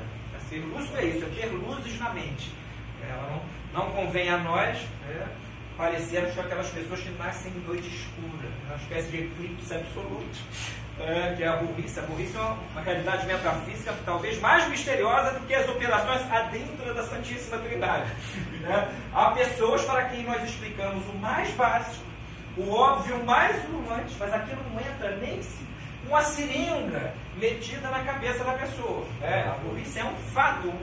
Ser 0.50 0.60
lúcido 0.60 0.98
é 0.98 1.06
isso, 1.06 1.26
é 1.26 1.42
ter 1.42 1.48
luzes 1.48 2.00
na 2.00 2.10
mente. 2.12 2.52
Ela 3.08 3.42
não, 3.74 3.86
não 3.86 3.92
convém 3.92 4.30
a 4.30 4.38
nós 4.38 4.78
né? 5.08 5.28
parecermos 5.78 6.34
com 6.34 6.42
aquelas 6.42 6.70
pessoas 6.70 7.00
que 7.00 7.10
nascem 7.12 7.52
em 7.52 7.60
noite 7.68 7.88
escura, 7.88 8.50
uma 8.66 8.76
espécie 8.76 9.10
de 9.10 9.18
eclipse 9.18 9.74
absoluto 9.74 10.40
é, 11.00 11.34
que 11.36 11.44
é 11.44 11.48
a 11.48 11.56
burrice. 11.58 12.00
A 12.00 12.04
burrice 12.04 12.36
é 12.36 12.40
uma, 12.40 12.58
uma 12.72 12.82
realidade 12.82 13.26
metafísica 13.26 13.94
talvez 14.06 14.40
mais 14.40 14.68
misteriosa 14.68 15.32
do 15.32 15.46
que 15.48 15.54
as 15.54 15.68
operações 15.70 16.22
adentro 16.32 16.94
da 16.94 17.04
Santíssima 17.04 17.58
Trindade. 17.60 18.12
Né? 18.62 18.90
Há 19.14 19.32
pessoas 19.32 19.84
para 19.86 20.06
quem 20.06 20.24
nós 20.24 20.44
explicamos 20.44 21.08
o 21.08 21.14
mais 21.18 21.50
básico, 21.52 22.04
o 22.60 22.72
óbvio 22.72 23.24
mais 23.26 23.64
ululante, 23.70 24.16
mas 24.20 24.34
aquilo 24.34 24.62
não 24.72 24.80
entra 24.80 25.16
nem 25.18 25.42
se 25.42 25.68
uma 26.08 26.22
seringa 26.22 27.14
metida 27.38 27.90
na 27.90 28.04
cabeça 28.04 28.44
da 28.44 28.54
pessoa. 28.54 29.06
É, 29.22 29.42
a 29.42 29.56
burrice 29.64 30.00
é 30.00 30.06
um 30.06 30.16
fato. 30.34 30.74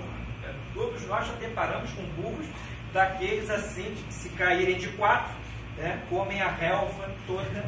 Todos 0.75 1.07
nós 1.07 1.27
já 1.27 1.33
deparamos 1.35 1.91
com 1.93 2.03
burros 2.21 2.47
daqueles 2.93 3.51
assim, 3.51 3.95
que 3.95 4.15
se 4.15 4.29
caírem 4.31 4.77
de 4.77 4.89
quatro, 4.89 5.33
né, 5.77 6.01
comem 6.09 6.41
a 6.41 6.49
relva 6.49 7.11
toda 7.27 7.65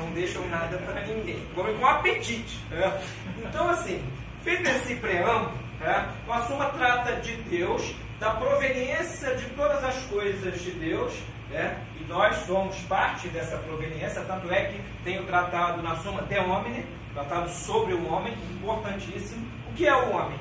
não 0.00 0.10
deixam 0.12 0.46
nada 0.48 0.78
para 0.78 1.02
ninguém. 1.02 1.44
Comem 1.54 1.76
com 1.76 1.86
apetite. 1.86 2.58
Né? 2.70 3.00
Então, 3.38 3.68
assim, 3.68 4.02
feito 4.42 4.68
esse 4.68 4.96
preâmbulo, 4.96 5.52
né, 5.78 6.08
o 6.26 6.78
trata 6.78 7.16
de 7.16 7.34
Deus, 7.42 7.94
da 8.18 8.30
proveniência 8.30 9.34
de 9.36 9.44
todas 9.50 9.82
as 9.84 9.96
coisas 10.06 10.60
de 10.62 10.70
Deus, 10.72 11.12
né, 11.50 11.76
nós 12.10 12.38
somos 12.44 12.76
parte 12.88 13.28
dessa 13.28 13.56
proveniência, 13.56 14.22
tanto 14.22 14.52
é 14.52 14.64
que 14.64 14.82
tem 15.04 15.20
o 15.20 15.26
tratado 15.26 15.80
na 15.80 15.94
Suma 15.94 16.22
de 16.22 16.36
Homine, 16.40 16.84
tratado 17.14 17.48
sobre 17.48 17.94
o 17.94 18.12
homem, 18.12 18.34
importantíssimo. 18.50 19.46
O 19.70 19.74
que 19.74 19.86
é 19.86 19.94
o 19.94 20.10
homem? 20.10 20.36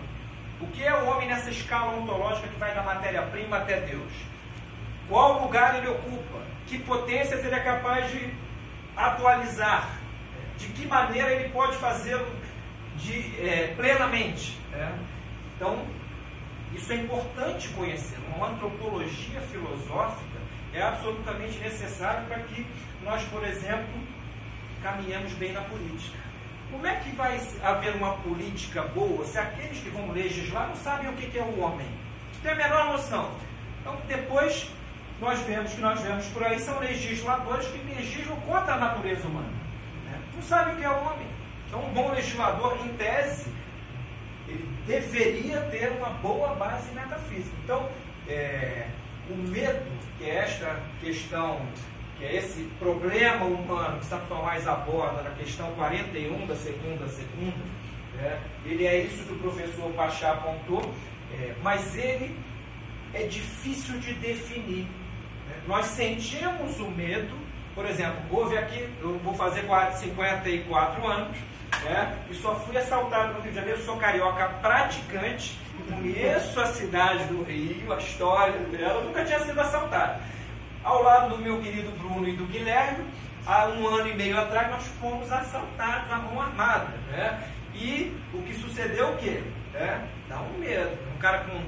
O 0.59 0.65
que 0.65 0.83
é 0.83 0.91
o 0.95 1.05
homem 1.05 1.27
nessa 1.27 1.51
escala 1.51 1.95
ontológica 1.95 2.47
que 2.47 2.59
vai 2.59 2.73
da 2.73 2.81
matéria-prima 2.81 3.57
até 3.57 3.81
Deus? 3.81 4.11
Qual 5.07 5.43
lugar 5.43 5.77
ele 5.77 5.89
ocupa? 5.89 6.39
Que 6.65 6.79
potências 6.79 7.45
ele 7.45 7.53
é 7.53 7.59
capaz 7.59 8.09
de 8.09 8.33
atualizar, 8.97 9.91
de 10.57 10.69
que 10.69 10.87
maneira 10.87 11.31
ele 11.31 11.49
pode 11.49 11.77
fazê-lo 11.77 12.25
é, 13.37 13.75
plenamente. 13.77 14.59
Né? 14.71 14.91
Então, 15.55 15.85
isso 16.73 16.91
é 16.91 16.95
importante 16.95 17.69
conhecer. 17.69 18.17
Uma 18.35 18.47
antropologia 18.47 19.39
filosófica 19.41 20.28
é 20.73 20.81
absolutamente 20.81 21.57
necessária 21.59 22.21
para 22.27 22.39
que 22.39 22.65
nós, 23.03 23.23
por 23.23 23.43
exemplo, 23.45 23.87
caminhemos 24.81 25.33
bem 25.33 25.53
na 25.53 25.61
política. 25.61 26.17
Como 26.71 26.85
é 26.85 26.95
que 26.97 27.11
vai 27.11 27.39
haver 27.63 27.95
uma 27.95 28.13
política 28.17 28.83
boa 28.83 29.25
se 29.25 29.39
aqueles 29.39 29.79
que 29.79 29.89
vão 29.89 30.11
legislar 30.11 30.67
não 30.67 30.75
sabem 30.75 31.09
o 31.09 31.13
que 31.13 31.37
é 31.37 31.41
o 31.41 31.59
homem? 31.59 31.87
Tem 32.43 32.51
a 32.51 32.55
menor 32.55 32.85
noção. 32.91 33.31
Então, 33.81 33.97
depois 34.07 34.69
nós 35.19 35.39
vemos 35.39 35.73
que 35.73 35.81
nós 35.81 35.99
vemos 36.01 36.25
por 36.27 36.43
aí 36.43 36.59
são 36.59 36.79
legisladores 36.79 37.67
que 37.67 37.77
legislam 37.95 38.39
contra 38.41 38.73
a 38.75 38.77
natureza 38.77 39.27
humana. 39.27 39.49
Né? 40.05 40.21
Não 40.35 40.41
sabem 40.41 40.75
o 40.75 40.77
que 40.77 40.83
é 40.83 40.89
o 40.89 41.03
homem. 41.05 41.27
Então, 41.67 41.83
um 41.83 41.93
bom 41.93 42.11
legislador, 42.11 42.77
em 42.85 42.89
tese, 42.95 43.51
ele 44.47 44.67
deveria 44.87 45.61
ter 45.61 45.91
uma 45.91 46.09
boa 46.09 46.55
base 46.55 46.91
metafísica. 46.93 47.55
Então, 47.63 47.89
é, 48.27 48.87
o 49.29 49.35
medo, 49.35 49.85
que 50.19 50.29
esta 50.29 50.79
questão, 51.01 51.59
que 52.19 52.25
é 52.25 52.35
esse 52.35 52.61
problema 52.77 53.45
humano 53.45 53.99
que 53.99 54.05
Santo 54.05 54.27
Tomás 54.27 54.67
aborda 54.67 55.23
na 55.23 55.31
questão 55.31 55.71
41 55.71 56.45
da 56.45 56.55
segunda 56.55 57.07
segunda, 57.07 57.65
né? 58.15 58.39
ele 58.65 58.85
é 58.85 59.01
isso 59.01 59.23
que 59.23 59.33
o 59.33 59.39
professor 59.39 59.91
Pachá 59.93 60.33
apontou, 60.33 60.93
é, 61.33 61.55
mas 61.63 61.97
ele 61.97 62.37
é 63.15 63.23
difícil 63.23 63.97
de 63.99 64.13
definir 64.13 64.85
nós 65.67 65.85
sentimos 65.85 66.79
o 66.79 66.89
medo, 66.89 67.37
por 67.75 67.85
exemplo, 67.85 68.19
houve 68.31 68.57
aqui, 68.57 68.87
eu 69.01 69.19
vou 69.19 69.33
fazer 69.35 69.63
54 69.95 71.07
anos, 71.07 71.37
né, 71.83 72.17
e 72.29 72.35
só 72.35 72.55
fui 72.55 72.77
assaltado 72.77 73.33
no 73.33 73.41
Rio 73.41 73.51
de 73.51 73.57
Janeiro, 73.57 73.81
sou 73.83 73.97
carioca 73.97 74.47
praticante, 74.61 75.59
conheço 75.89 76.59
a 76.59 76.67
cidade 76.67 77.25
do 77.25 77.43
Rio, 77.43 77.93
a 77.93 77.97
história 77.97 78.59
dela, 78.59 79.01
nunca 79.03 79.23
tinha 79.23 79.39
sido 79.39 79.59
assaltado. 79.59 80.21
Ao 80.83 81.03
lado 81.03 81.35
do 81.35 81.43
meu 81.43 81.59
querido 81.61 81.91
Bruno 81.97 82.27
e 82.27 82.35
do 82.35 82.45
Guilherme, 82.45 83.05
há 83.45 83.67
um 83.67 83.87
ano 83.87 84.07
e 84.07 84.13
meio 84.13 84.39
atrás 84.39 84.69
nós 84.69 84.83
fomos 84.99 85.31
assaltados 85.31 86.11
à 86.11 86.17
mão 86.17 86.41
armada. 86.41 86.87
Né? 87.11 87.43
E 87.73 88.15
o 88.33 88.41
que 88.43 88.53
sucedeu 88.55 89.09
o 89.09 89.17
quê? 89.17 89.43
É, 89.73 89.99
dá 90.27 90.39
um 90.39 90.57
medo. 90.59 90.97
Um 91.15 91.17
cara 91.17 91.39
com 91.39 91.61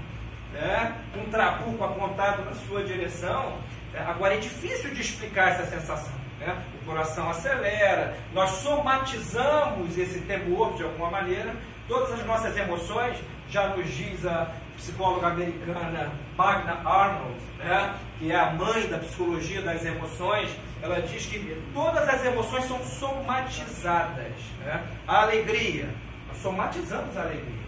né, 0.53 0.96
um 1.15 1.30
trabuco 1.30 1.84
apontado 1.84 2.44
na 2.46 2.53
sua 2.53 2.84
direção. 2.84 3.58
É, 3.94 4.01
agora 4.01 4.36
é 4.36 4.38
difícil 4.38 4.94
de 4.94 5.01
explicar 5.01 5.50
essa 5.50 5.65
sensação. 5.65 6.21
Né? 6.41 6.57
O 6.81 6.86
coração 6.86 7.29
acelera, 7.29 8.17
nós 8.33 8.50
somatizamos 8.50 9.98
esse 9.98 10.19
temor 10.21 10.74
de 10.74 10.83
alguma 10.83 11.10
maneira, 11.12 11.55
todas 11.88 12.12
as 12.13 12.25
nossas 12.25 12.57
emoções, 12.57 13.17
já 13.50 13.67
nos 13.67 13.88
diz 13.93 14.25
a 14.25 14.51
psicóloga 14.75 15.27
americana 15.27 16.12
Magna 16.36 16.81
Arnold, 16.83 17.39
né, 17.60 17.95
que 18.17 18.31
é 18.31 18.36
a 18.36 18.50
mãe 18.51 18.88
da 18.88 18.98
psicologia 18.98 19.62
das 19.62 19.86
emoções, 19.86 20.50
ela 20.81 21.00
diz 21.01 21.27
que 21.27 21.62
todas 21.74 22.10
as 22.10 22.25
emoções 22.25 22.65
são 22.65 22.83
somatizadas. 22.83 24.33
Né? 24.62 24.83
A 25.07 25.21
alegria, 25.21 25.88
nós 26.27 26.38
somatizamos 26.41 27.15
a 27.15 27.21
alegria. 27.21 27.62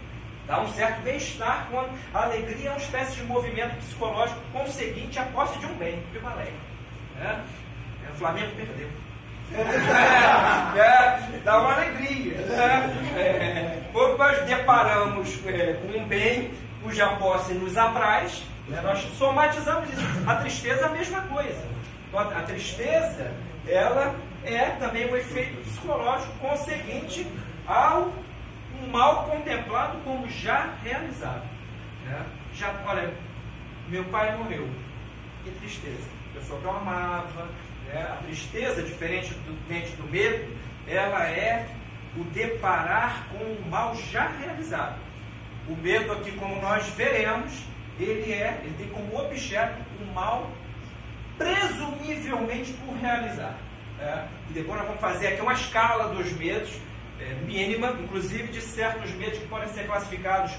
Dá 0.46 0.60
um 0.60 0.68
certo 0.72 1.00
bem-estar 1.02 1.68
quando 1.70 1.90
a 2.12 2.24
alegria 2.24 2.68
é 2.68 2.70
uma 2.72 2.78
espécie 2.78 3.16
de 3.16 3.22
movimento 3.22 3.76
psicológico 3.76 4.40
conseguinte 4.52 5.18
à 5.18 5.24
posse 5.26 5.58
de 5.58 5.66
um 5.66 5.74
bem, 5.74 6.02
alegre. 6.24 6.54
Né? 7.16 7.44
É, 8.06 8.12
o 8.12 8.14
Flamengo 8.16 8.52
perdeu. 8.56 8.88
É, 10.76 11.38
dá 11.44 11.60
uma 11.60 11.74
alegria. 11.74 12.34
Né? 12.38 13.12
É, 13.16 13.82
quando 13.92 14.18
nós 14.18 14.40
deparamos 14.46 15.38
é, 15.46 15.74
com 15.74 15.98
um 15.98 16.04
bem 16.06 16.50
cuja 16.82 17.06
posse 17.16 17.54
nos 17.54 17.76
apraz, 17.76 18.42
né, 18.68 18.80
nós 18.82 19.00
somatizamos 19.16 19.88
isso. 19.90 20.02
A 20.26 20.34
tristeza 20.36 20.82
é 20.82 20.84
a 20.86 20.88
mesma 20.88 21.20
coisa. 21.22 21.64
A 22.12 22.42
tristeza, 22.42 23.32
ela 23.66 24.14
é 24.44 24.66
também 24.78 25.10
um 25.10 25.16
efeito 25.16 25.56
psicológico 25.62 26.32
conseguinte 26.38 27.26
ao 27.66 28.12
mal 28.90 29.24
contemplado 29.24 29.98
como 30.04 30.28
já 30.28 30.74
realizado. 30.82 31.42
Né? 32.04 32.24
Já, 32.54 32.72
olha, 32.86 33.12
meu 33.88 34.04
pai 34.04 34.36
morreu. 34.36 34.68
Que 35.42 35.50
tristeza. 35.52 36.08
A 36.30 36.38
pessoa 36.38 36.60
que 36.60 36.66
eu 36.66 36.76
amava. 36.76 37.48
Né? 37.94 38.02
A 38.02 38.16
tristeza, 38.24 38.82
diferente 38.82 39.32
do, 39.32 39.52
do 39.52 40.10
medo, 40.10 40.52
ela 40.86 41.24
é 41.28 41.66
o 42.16 42.24
deparar 42.24 43.26
com 43.30 43.38
o 43.38 43.70
mal 43.70 43.94
já 43.94 44.28
realizado. 44.28 44.98
O 45.68 45.76
medo 45.76 46.12
aqui, 46.12 46.32
como 46.32 46.60
nós 46.60 46.86
veremos, 46.90 47.52
ele 47.98 48.32
é, 48.32 48.60
ele 48.62 48.74
tem 48.76 48.88
como 48.88 49.16
objeto 49.18 49.80
o 50.00 50.12
mal 50.12 50.50
presumivelmente 51.38 52.72
por 52.72 52.96
realizar. 52.96 53.54
É? 54.00 54.24
E 54.50 54.52
depois 54.52 54.78
nós 54.78 54.86
vamos 54.86 55.00
fazer 55.00 55.28
aqui 55.28 55.40
uma 55.40 55.52
escala 55.52 56.12
dos 56.14 56.32
medos, 56.32 56.70
é, 57.20 57.32
mínima, 57.46 57.96
inclusive 58.02 58.48
de 58.48 58.60
certos 58.60 59.12
medos 59.12 59.38
que 59.38 59.46
podem 59.46 59.68
ser 59.68 59.86
classificados 59.86 60.52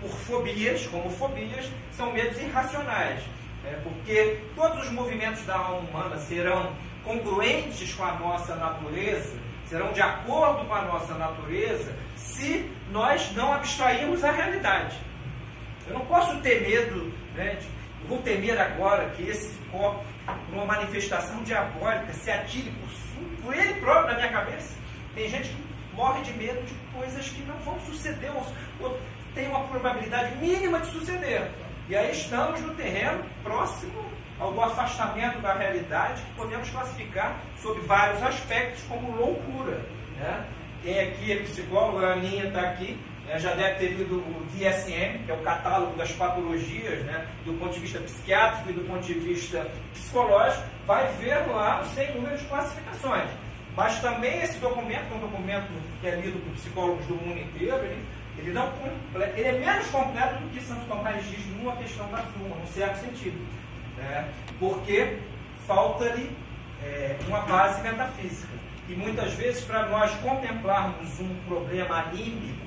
por 0.00 0.10
fobias, 0.10 0.86
como 0.86 1.10
fobias, 1.10 1.70
são 1.96 2.12
medos 2.12 2.38
irracionais. 2.38 3.22
É, 3.66 3.78
porque 3.82 4.40
todos 4.54 4.84
os 4.84 4.92
movimentos 4.92 5.42
da 5.46 5.56
alma 5.56 5.88
humana 5.88 6.18
serão 6.18 6.72
congruentes 7.02 7.94
com 7.94 8.04
a 8.04 8.12
nossa 8.14 8.54
natureza, 8.56 9.36
serão 9.66 9.92
de 9.92 10.02
acordo 10.02 10.66
com 10.66 10.74
a 10.74 10.82
nossa 10.82 11.14
natureza, 11.14 11.94
se 12.16 12.70
nós 12.90 13.32
não 13.32 13.52
abstrairmos 13.52 14.22
a 14.22 14.30
realidade. 14.30 14.98
Eu 15.86 15.94
não 15.94 16.06
posso 16.06 16.40
ter 16.40 16.62
medo, 16.62 17.12
né, 17.34 17.56
de, 17.60 17.66
eu 18.02 18.08
vou 18.08 18.18
temer 18.18 18.58
agora 18.60 19.10
que 19.10 19.22
esse 19.22 19.54
copo, 19.70 20.04
uma 20.52 20.64
manifestação 20.64 21.42
diabólica, 21.42 22.12
se 22.12 22.30
atire 22.30 22.70
por, 22.70 23.42
por 23.42 23.56
ele 23.56 23.74
próprio 23.74 24.08
na 24.08 24.14
minha 24.14 24.32
cabeça. 24.32 24.74
Tem 25.14 25.28
gente 25.28 25.48
que 25.48 25.64
morre 25.94 26.22
de 26.22 26.32
medo 26.32 26.60
de 26.66 26.74
coisas 26.92 27.28
que 27.28 27.42
não 27.42 27.56
vão 27.58 27.78
suceder, 27.80 28.30
ou, 28.34 28.46
ou 28.80 28.98
tem 29.34 29.48
uma 29.48 29.60
probabilidade 29.64 30.36
mínima 30.36 30.80
de 30.80 30.90
suceder. 30.90 31.50
E 31.86 31.94
aí 31.94 32.12
estamos 32.12 32.60
no 32.62 32.74
terreno 32.74 33.22
próximo 33.42 34.04
ao 34.40 34.58
afastamento 34.62 35.38
da 35.40 35.52
realidade, 35.52 36.22
que 36.22 36.32
podemos 36.32 36.70
classificar 36.70 37.38
sob 37.60 37.78
vários 37.82 38.22
aspectos 38.22 38.82
como 38.88 39.14
loucura. 39.14 39.82
Né? 40.16 40.44
Quem 40.82 40.98
aqui 40.98 41.32
é 41.32 41.36
psicólogo, 41.36 42.04
a 42.04 42.14
Aninha 42.14 42.46
está 42.46 42.62
aqui, 42.62 42.98
né? 43.26 43.38
já 43.38 43.54
deve 43.54 43.74
ter 43.74 43.88
lido 43.96 44.16
o 44.16 44.46
DSM, 44.54 45.24
que 45.26 45.30
é 45.30 45.34
o 45.34 45.42
catálogo 45.42 45.94
das 45.96 46.10
patologias, 46.12 47.04
né? 47.04 47.26
do 47.44 47.52
ponto 47.58 47.74
de 47.74 47.80
vista 47.80 47.98
psiquiátrico 47.98 48.70
e 48.70 48.72
do 48.72 48.88
ponto 48.88 49.02
de 49.02 49.14
vista 49.14 49.70
psicológico, 49.92 50.64
vai 50.86 51.06
ver 51.20 51.46
lá 51.48 51.84
sem 51.94 52.14
número 52.14 52.38
de 52.38 52.44
classificações. 52.46 53.28
Mas 53.76 54.00
também 54.00 54.40
esse 54.40 54.58
documento, 54.58 55.12
é 55.12 55.16
um 55.16 55.20
documento 55.20 55.68
que 56.00 56.06
é 56.06 56.16
lido 56.16 56.38
por 56.44 56.54
psicólogos 56.54 57.04
do 57.06 57.14
mundo 57.16 57.40
inteiro, 57.40 57.76
ele, 57.76 58.02
ele, 58.44 58.52
não, 58.52 58.72
ele 59.36 59.48
é 59.48 59.52
menos 59.52 59.86
completo 59.86 60.34
do 60.42 60.50
que 60.50 60.60
Santo 60.62 60.86
Tomás 60.86 61.24
diz 61.24 61.46
numa 61.56 61.76
questão 61.76 62.06
da 62.10 62.18
Suma, 62.18 62.56
num 62.56 62.66
certo 62.66 63.00
sentido. 63.00 63.38
Né? 63.96 64.28
Porque 64.58 65.18
falta-lhe 65.66 66.30
é, 66.82 67.16
uma 67.26 67.40
base 67.40 67.80
metafísica. 67.82 68.52
E 68.88 68.94
muitas 68.94 69.32
vezes, 69.32 69.64
para 69.64 69.86
nós 69.86 70.10
contemplarmos 70.16 71.18
um 71.20 71.34
problema 71.48 72.00
anímico, 72.00 72.66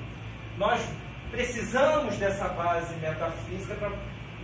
nós 0.56 0.80
precisamos 1.30 2.16
dessa 2.16 2.48
base 2.48 2.94
metafísica 2.96 3.74
para 3.76 3.92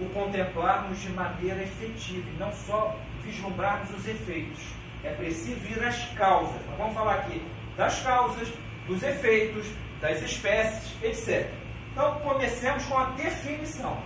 o 0.01 0.09
contemplarmos 0.11 1.01
de 1.01 1.09
maneira 1.11 1.63
efetiva, 1.63 2.29
e 2.29 2.39
não 2.39 2.53
só 2.53 2.97
vislumbrarmos 3.25 3.91
os 3.91 4.07
efeitos. 4.07 4.63
É 5.03 5.11
preciso 5.11 5.61
ir 5.67 5.83
às 5.85 6.05
causas. 6.15 6.61
Nós 6.69 6.79
vamos 6.79 6.95
falar 6.95 7.15
aqui 7.17 7.43
das 7.77 8.01
causas, 8.03 8.49
dos 8.87 9.03
efeitos, 9.03 9.67
das 10.05 10.21
espécies, 10.21 10.93
etc. 11.03 11.49
Então, 11.91 12.17
comecemos 12.21 12.85
com 12.85 12.99
a 12.99 13.07
definição. 13.13 13.97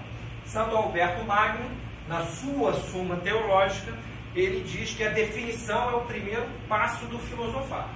Santo 0.46 0.76
Alberto 0.76 1.24
Magno, 1.24 1.68
na 2.06 2.24
sua 2.24 2.72
Suma 2.74 3.16
Teológica, 3.16 3.92
ele 4.32 4.62
diz 4.62 4.94
que 4.94 5.02
a 5.02 5.10
definição 5.10 5.90
é 5.90 5.94
o 5.96 6.02
primeiro 6.02 6.46
passo 6.68 7.04
do 7.06 7.18
filosofar. 7.18 7.88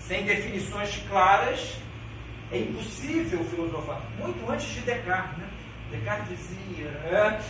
Sem 0.00 0.24
definições 0.24 1.04
claras, 1.08 1.76
é 2.50 2.58
impossível 2.58 3.44
filosofar. 3.44 4.00
Muito 4.18 4.50
antes 4.50 4.66
de 4.66 4.80
Descartes. 4.80 5.38
Né? 5.38 5.48
Descartes 5.92 6.36
dizia: 6.36 6.88
é, 6.88 7.40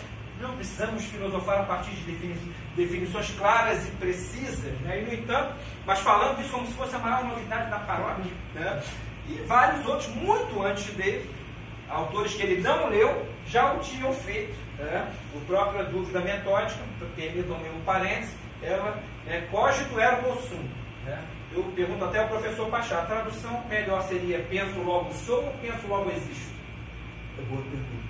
não 0.42 0.56
precisamos 0.56 1.04
filosofar 1.06 1.60
a 1.60 1.62
partir 1.62 1.92
de 1.92 2.02
defini 2.02 2.54
definições 2.76 3.30
claras 3.30 3.88
e 3.88 3.90
precisas. 3.92 4.78
Né? 4.82 5.00
E, 5.00 5.04
no 5.06 5.14
entanto, 5.14 5.54
mas 5.86 6.00
falando 6.00 6.38
isso 6.42 6.50
como 6.50 6.66
se 6.66 6.74
fosse 6.74 6.94
a 6.94 6.98
maior 6.98 7.24
novidade 7.24 7.70
da 7.70 7.78
paróquia. 7.78 8.30
Né? 8.54 8.82
E 9.28 9.34
vários 9.46 9.86
outros, 9.86 10.08
muito 10.14 10.62
antes 10.62 10.92
dele, 10.94 11.30
autores 11.88 12.34
que 12.34 12.42
ele 12.42 12.60
não 12.60 12.88
leu, 12.88 13.26
já 13.46 13.72
o 13.72 13.80
tinham 13.80 14.12
feito. 14.12 14.54
Né? 14.78 15.12
O 15.34 15.40
próprio 15.40 15.84
Dúvida 15.86 16.20
Metódica, 16.20 16.80
permitam-me 17.14 17.68
um 17.68 17.80
parênteses, 17.84 18.34
ela 18.62 18.98
é 19.26 19.40
cogito 19.50 19.98
ergo 19.98 20.36
sum. 20.42 20.62
Né? 21.04 21.22
Eu 21.52 21.64
pergunto 21.74 22.04
até 22.04 22.20
ao 22.20 22.28
professor 22.28 22.68
Pachá, 22.70 23.02
a 23.02 23.06
tradução 23.06 23.64
melhor 23.68 24.02
seria 24.02 24.38
penso 24.48 24.80
logo 24.82 25.12
sou 25.12 25.44
ou 25.44 25.52
penso 25.60 25.86
logo 25.88 26.10
existo? 26.10 26.50
É 27.38 27.42
boa 27.42 27.62
pergunta. 27.62 28.00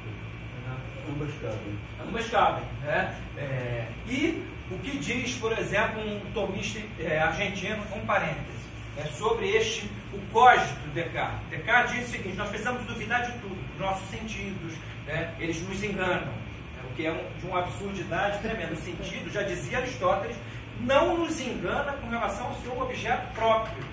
Ambas 1.09 1.31
cabem. 1.40 1.79
Ambas 2.07 2.29
cabem. 2.29 2.64
Né? 2.83 3.16
É, 3.37 3.87
e 4.07 4.44
o 4.70 4.79
que 4.79 4.99
diz, 4.99 5.35
por 5.37 5.57
exemplo, 5.59 6.01
um 6.01 6.20
tomista 6.33 6.81
é, 6.99 7.18
argentino, 7.18 7.83
um 7.94 8.07
parêntese, 8.07 8.60
é 9.01 9.07
sobre 9.17 9.49
este, 9.49 9.91
o 10.13 10.21
código 10.33 10.81
de 10.85 10.91
Descartes. 10.91 11.49
Descartes 11.49 11.95
diz 11.95 12.09
o 12.09 12.11
seguinte, 12.11 12.37
nós 12.37 12.49
precisamos 12.49 12.85
duvidar 12.85 13.23
de 13.23 13.33
tudo, 13.39 13.55
dos 13.55 13.79
nossos 13.79 14.09
sentidos, 14.11 14.75
né? 15.07 15.35
eles 15.39 15.61
nos 15.67 15.83
enganam, 15.83 16.29
é, 16.29 16.87
o 16.91 16.95
que 16.95 17.07
é 17.07 17.13
um, 17.13 17.41
de 17.41 17.47
uma 17.47 17.61
absurdidade 17.61 18.39
tremenda. 18.41 18.75
O 18.75 18.77
sentido, 18.77 19.31
já 19.33 19.43
dizia 19.43 19.79
Aristóteles, 19.79 20.37
não 20.81 21.19
nos 21.19 21.41
engana 21.41 21.93
com 21.93 22.09
relação 22.09 22.47
ao 22.47 22.55
seu 22.57 22.81
objeto 22.81 23.33
próprio. 23.35 23.85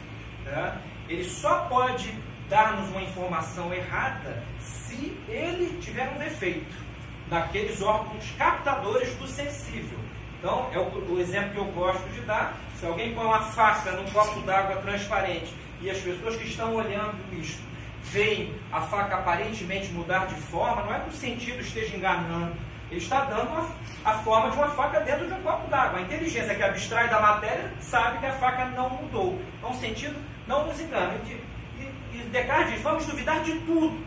Tá? 0.46 0.78
Ele 1.08 1.24
só 1.24 1.66
pode 1.70 2.14
dar-nos 2.50 2.90
uma 2.90 3.02
informação 3.02 3.74
errada 3.74 4.44
se 4.60 5.16
ele 5.28 5.80
tiver 5.82 6.10
um 6.16 6.18
defeito 6.18 6.88
naqueles 7.30 7.82
órgãos 7.82 8.24
captadores 8.38 9.14
do 9.16 9.28
sensível. 9.28 9.98
Então, 10.40 10.70
é 10.72 10.78
o, 10.78 11.14
o, 11.14 11.20
exemplo 11.20 11.52
que 11.52 11.58
eu 11.58 11.66
gosto 11.66 12.08
de 12.10 12.22
dar. 12.22 12.56
Se 12.80 12.86
alguém 12.86 13.16
põe 13.16 13.26
uma 13.26 13.40
faca 13.40 13.92
num 13.92 14.06
copo 14.12 14.42
d'água 14.42 14.76
transparente 14.78 15.52
e 15.82 15.90
as 15.90 15.98
pessoas 15.98 16.36
que 16.36 16.48
estão 16.48 16.76
olhando 16.76 17.16
isto 17.34 17.60
veem 18.04 18.54
a 18.72 18.82
faca 18.82 19.16
aparentemente 19.16 19.92
mudar 19.92 20.28
de 20.28 20.36
forma, 20.36 20.84
não 20.84 20.94
é 20.94 21.00
que 21.00 21.10
o 21.10 21.14
sentido 21.14 21.60
esteja 21.60 21.98
enganando, 21.98 22.54
Ele 22.92 23.02
está 23.02 23.22
dando 23.22 23.68
a 24.06 24.14
forma 24.20 24.52
de 24.52 24.58
uma 24.58 24.70
faca 24.70 25.00
dentro 25.00 25.28
de 25.28 25.34
um 25.34 25.42
copo 25.42 25.68
d'água. 25.70 26.00
A 26.00 26.02
inteligência 26.04 26.54
que 26.54 26.64
abstrai 26.64 27.10
da 27.10 27.20
matéria 27.20 27.74
sabe 27.82 28.20
que 28.20 28.26
a 28.28 28.34
faca 28.34 28.66
não 28.66 28.90
mudou. 28.92 29.42
Então, 29.58 29.72
o 29.72 29.76
sentido 29.76 30.16
não 30.48 30.68
nos 30.68 30.80
engana. 30.80 31.16
E, 31.26 31.84
e, 32.16 32.30
Descartes 32.32 32.74
diz: 32.74 32.82
vamos 32.82 33.06
duvidar 33.06 33.44
de 33.44 33.54
tudo. 33.62 34.00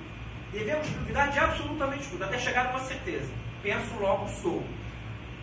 Devemos 0.53 0.89
duvidar 0.89 1.29
de 1.31 1.39
absolutamente 1.39 2.09
tudo, 2.09 2.25
até 2.25 2.39
chegar 2.39 2.67
a 2.67 2.71
uma 2.71 2.81
certeza. 2.81 3.29
Penso, 3.63 3.95
logo 4.01 4.29
sou. 4.29 4.65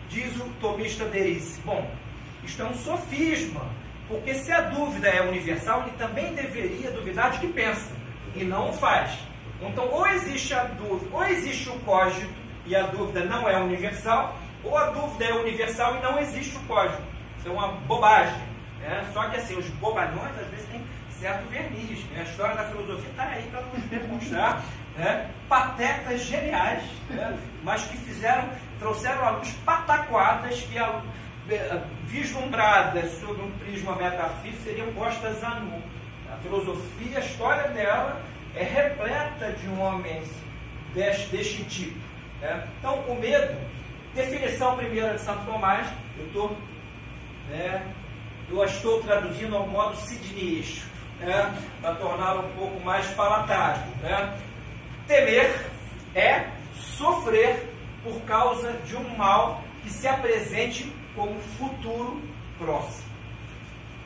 Diz 0.08 0.34
o 0.36 0.48
tomista 0.60 1.04
Derice: 1.04 1.60
bom, 1.60 1.88
isto 2.48 2.62
é 2.62 2.64
um 2.64 2.74
sofisma, 2.74 3.60
porque 4.08 4.34
se 4.34 4.50
a 4.50 4.62
dúvida 4.62 5.08
é 5.08 5.20
universal, 5.20 5.82
ele 5.82 5.96
também 5.98 6.34
deveria 6.34 6.90
duvidar 6.90 7.30
de 7.30 7.40
que 7.40 7.48
pensa, 7.48 7.92
e 8.34 8.42
não 8.42 8.70
o 8.70 8.72
faz. 8.72 9.18
Então, 9.60 9.86
ou 9.90 10.06
existe 10.06 10.54
a 10.54 10.64
dúvida, 10.64 11.14
ou 11.14 11.24
existe 11.26 11.68
o 11.68 11.78
código 11.80 12.32
e 12.64 12.74
a 12.74 12.86
dúvida 12.86 13.24
não 13.24 13.48
é 13.48 13.58
universal, 13.58 14.36
ou 14.64 14.76
a 14.76 14.86
dúvida 14.86 15.26
é 15.26 15.34
universal 15.34 15.96
e 15.96 16.02
não 16.02 16.18
existe 16.18 16.56
o 16.56 16.60
código. 16.60 17.02
Isso 17.38 17.48
é 17.48 17.52
uma 17.52 17.68
bobagem. 17.68 18.42
Né? 18.80 19.04
Só 19.12 19.28
que 19.28 19.36
assim, 19.36 19.56
os 19.56 19.68
bobalhões 19.70 20.38
às 20.38 20.46
vezes 20.48 20.66
têm 20.70 20.82
certo 21.20 21.48
verniz. 21.48 22.04
Né? 22.10 22.20
A 22.20 22.22
história 22.22 22.56
da 22.56 22.64
filosofia 22.64 23.10
está 23.10 23.24
aí 23.24 23.42
para 23.50 23.62
nos 23.62 23.84
demonstrar 23.84 24.62
né? 24.96 25.30
patetas 25.48 26.22
geniais, 26.22 26.84
né? 27.10 27.36
mas 27.62 27.84
que 27.84 27.96
fizeram, 27.98 28.48
trouxeram 28.78 29.24
à 29.24 29.30
luz 29.30 29.50
pataquadas 29.64 30.60
que 30.60 30.78
a, 30.78 31.00
vislumbradas 32.06 33.12
sob 33.20 33.40
um 33.40 33.50
prisma 33.58 33.96
metafísico 33.96 34.62
seriam 34.64 34.92
postas 34.92 35.42
a 35.42 35.60
nu. 35.60 35.82
A 36.32 36.36
filosofia, 36.38 37.18
a 37.18 37.20
história 37.20 37.68
dela 37.68 38.20
é 38.54 38.62
repleta 38.62 39.52
de 39.52 39.68
homens 39.80 40.28
deste, 40.94 41.26
deste 41.34 41.64
tipo. 41.64 41.98
Né? 42.40 42.68
Então, 42.78 43.00
o 43.00 43.14
medo, 43.18 43.56
definição 44.14 44.76
primeira 44.76 45.14
de 45.14 45.20
Santo 45.20 45.44
Tomás, 45.46 45.86
eu 46.18 46.26
estou 46.26 46.56
né, 47.48 47.82
eu 48.50 48.64
estou 48.64 49.02
traduzindo 49.02 49.56
ao 49.56 49.66
modo 49.66 49.96
sidneyesco, 49.96 50.86
né, 51.20 51.54
para 51.80 51.94
torná-lo 51.94 52.46
um 52.46 52.52
pouco 52.52 52.80
mais 52.80 53.06
palatável. 53.08 53.92
Né? 54.02 54.38
Temer 55.06 55.66
é 56.14 56.46
sofrer 56.74 57.68
por 58.02 58.20
causa 58.22 58.72
de 58.86 58.96
um 58.96 59.16
mal 59.16 59.62
que 59.82 59.90
se 59.90 60.06
apresente 60.06 60.92
como 61.18 61.40
futuro 61.58 62.22
próximo. 62.56 63.08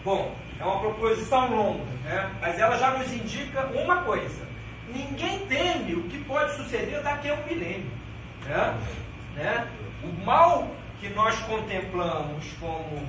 Bom, 0.03 0.35
é 0.59 0.65
uma 0.65 0.81
proposição 0.81 1.55
longa, 1.55 1.85
né? 2.05 2.35
mas 2.41 2.59
ela 2.59 2.79
já 2.79 2.93
nos 2.93 3.13
indica 3.13 3.67
uma 3.67 4.03
coisa: 4.03 4.49
ninguém 4.89 5.47
teme 5.47 5.95
o 5.95 6.05
que 6.05 6.25
pode 6.25 6.57
suceder 6.57 7.03
daqui 7.03 7.29
a 7.29 7.35
um 7.35 7.45
milênio. 7.45 7.91
Né? 8.47 8.79
Né? 9.37 9.69
O 10.03 10.25
mal 10.25 10.75
que 11.01 11.11
nós 11.11 11.39
contemplamos 11.41 12.47
como 12.59 13.07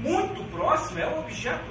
muito 0.00 0.44
próximo 0.50 1.00
é 1.00 1.06
o 1.06 1.20
objeto 1.20 1.64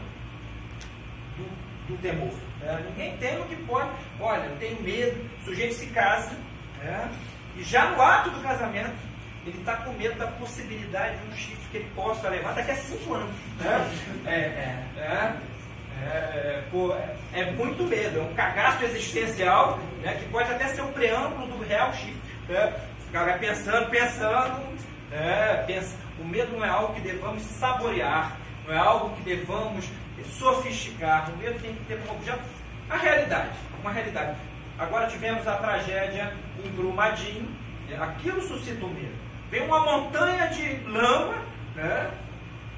do, 1.38 1.94
do 1.94 2.02
temor. 2.02 2.34
Né? 2.60 2.86
Ninguém 2.90 3.16
teme 3.18 3.42
o 3.42 3.46
que 3.46 3.56
pode. 3.58 3.90
Olha, 4.20 4.44
eu 4.44 4.58
tenho 4.58 4.82
medo, 4.82 5.30
o 5.40 5.46
sujeito 5.46 5.76
se 5.76 5.86
casa, 5.88 6.36
né? 6.84 7.12
e 7.56 7.64
já 7.64 7.92
no 7.92 8.02
ato 8.02 8.32
do 8.32 8.42
casamento, 8.42 9.07
ele 9.48 9.60
está 9.60 9.78
com 9.78 9.94
medo 9.94 10.18
da 10.18 10.28
possibilidade 10.28 11.18
de 11.18 11.28
um 11.28 11.36
chifre 11.36 11.68
que 11.72 11.78
ele 11.78 11.90
possa 11.96 12.30
levar 12.30 12.54
daqui 12.54 12.72
a 12.72 12.76
cinco 12.76 13.14
anos. 13.14 13.30
Né? 13.60 13.92
É, 14.26 14.32
é, 14.32 14.86
é, 14.98 15.34
é, 16.04 16.64
pô, 16.70 16.94
é, 17.34 17.52
muito 17.52 17.84
medo, 17.84 18.20
é 18.20 18.22
um 18.24 18.34
cagaço 18.34 18.84
existencial 18.84 19.80
né, 20.02 20.16
que 20.16 20.26
pode 20.30 20.52
até 20.52 20.68
ser 20.68 20.82
o 20.82 20.88
preâmbulo 20.88 21.48
do 21.48 21.64
real 21.64 21.94
chifre. 21.94 22.16
Né? 22.50 22.74
O 23.08 23.12
cara 23.12 23.26
vai 23.26 23.40
pensando, 23.40 23.90
pensando, 23.90 24.78
é, 25.12 25.64
pensa. 25.66 25.96
o 26.20 26.26
medo 26.26 26.58
não 26.58 26.66
é 26.66 26.70
algo 26.70 26.94
que 26.94 27.02
devamos 27.02 27.42
saborear, 27.44 28.38
não 28.68 28.74
é 28.74 28.78
algo 28.78 29.16
que 29.16 29.22
devamos 29.24 29.90
sofisticar. 30.38 31.32
O 31.32 31.38
medo 31.38 31.60
tem 31.62 31.74
que 31.74 31.86
ter 31.86 32.00
como 32.02 32.20
objeto 32.20 32.42
a 32.90 32.98
realidade, 32.98 33.52
uma 33.82 33.92
realidade. 33.92 34.38
Agora 34.78 35.08
tivemos 35.08 35.48
a 35.48 35.56
tragédia 35.56 36.34
em 36.64 36.70
Brumadinho, 36.70 37.48
aquilo 38.00 38.42
suscita 38.42 38.86
o 38.86 38.90
medo. 38.90 39.27
Vem 39.50 39.64
uma 39.64 39.80
montanha 39.80 40.48
de 40.48 40.78
lama, 40.88 41.36
né? 41.76 42.12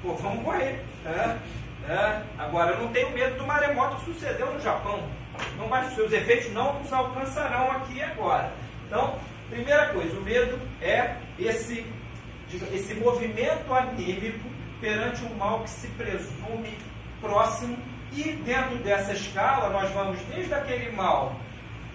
Pô, 0.02 0.14
vamos 0.14 0.44
correr. 0.44 0.84
Né? 1.04 1.38
Né? 1.86 2.24
Agora, 2.38 2.72
eu 2.72 2.82
não 2.82 2.92
tenho 2.92 3.10
medo 3.10 3.38
do 3.38 3.46
maremoto 3.46 3.96
que 3.96 4.12
sucedeu 4.12 4.52
no 4.52 4.60
Japão. 4.60 5.02
Não 5.56 5.68
vai, 5.68 5.88
seus 5.90 6.12
efeitos 6.12 6.52
não 6.52 6.78
nos 6.78 6.92
alcançarão 6.92 7.70
aqui 7.72 8.02
agora. 8.02 8.52
Então, 8.86 9.18
Primeira 9.50 9.86
coisa, 9.86 10.16
o 10.16 10.22
medo 10.22 10.56
é 10.80 11.16
esse, 11.36 11.84
esse 12.72 12.94
movimento 12.94 13.74
anímico 13.74 14.48
perante 14.80 15.24
um 15.24 15.34
mal 15.34 15.64
que 15.64 15.70
se 15.70 15.88
presume 15.88 16.78
próximo 17.20 17.76
e 18.12 18.22
dentro 18.44 18.76
dessa 18.76 19.12
escala 19.12 19.70
nós 19.70 19.90
vamos 19.90 20.20
desde 20.32 20.54
aquele 20.54 20.92
mal 20.92 21.34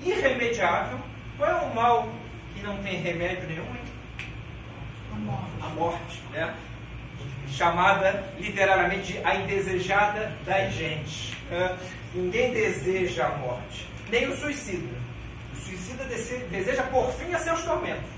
irremediável, 0.04 1.00
qual 1.38 1.50
é 1.50 1.56
o 1.56 1.74
mal 1.74 2.10
que 2.54 2.62
não 2.62 2.78
tem 2.84 2.98
remédio 2.98 3.48
nenhum? 3.48 3.66
A 5.66 5.70
morte, 5.70 6.22
né? 6.32 6.54
Chamada 7.50 8.24
literalmente 8.40 9.14
de 9.14 9.24
a 9.24 9.36
indesejada 9.36 10.32
das 10.46 10.74
gente. 10.74 11.36
Ninguém 12.14 12.54
deseja 12.54 13.28
a 13.28 13.38
morte, 13.38 13.90
nem 14.10 14.28
o 14.30 14.36
suicida 14.36 15.06
suicida 15.66 16.04
deseja 16.06 16.84
por 16.84 17.12
fim 17.14 17.34
a 17.34 17.40
seus 17.40 17.64
tormentos. 17.64 18.10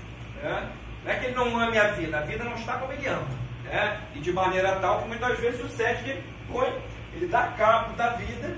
Né? 0.42 0.68
Não 1.04 1.12
é 1.12 1.16
que 1.16 1.26
ele 1.26 1.34
não 1.34 1.58
ame 1.58 1.78
a 1.78 1.88
vida, 1.92 2.18
a 2.18 2.20
vida 2.22 2.44
não 2.44 2.54
está 2.54 2.74
como 2.74 2.92
ele 2.92 3.06
ama. 3.06 3.28
Né? 3.64 4.00
E 4.14 4.20
de 4.20 4.32
maneira 4.32 4.76
tal 4.76 5.02
que 5.02 5.08
muitas 5.08 5.38
vezes 5.38 5.60
sucede 5.60 6.04
que 6.04 6.10
ele 6.10 6.24
põe, 6.50 6.72
ele 7.14 7.26
dá 7.26 7.48
cabo 7.56 7.94
da 7.94 8.10
vida 8.10 8.54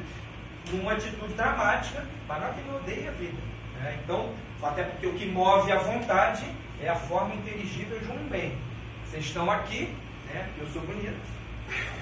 numa 0.72 0.92
atitude 0.92 1.34
dramática, 1.34 2.04
mas 2.28 2.40
não 2.40 2.48
é 2.48 2.52
que 2.52 2.60
ele 2.60 2.76
odeia 2.76 3.08
a 3.08 3.12
vida. 3.12 3.38
Né? 3.80 3.98
Então, 4.02 4.30
até 4.62 4.82
porque 4.82 5.06
o 5.06 5.14
que 5.14 5.26
move 5.26 5.70
a 5.72 5.78
vontade 5.78 6.44
é 6.82 6.88
a 6.88 6.96
forma 6.96 7.34
inteligível 7.34 7.98
de 7.98 8.10
um 8.10 8.28
bem. 8.28 8.56
Vocês 9.10 9.24
estão 9.24 9.50
aqui, 9.50 9.92
né? 10.32 10.48
eu 10.60 10.66
sou 10.68 10.82
bonito. 10.82 11.18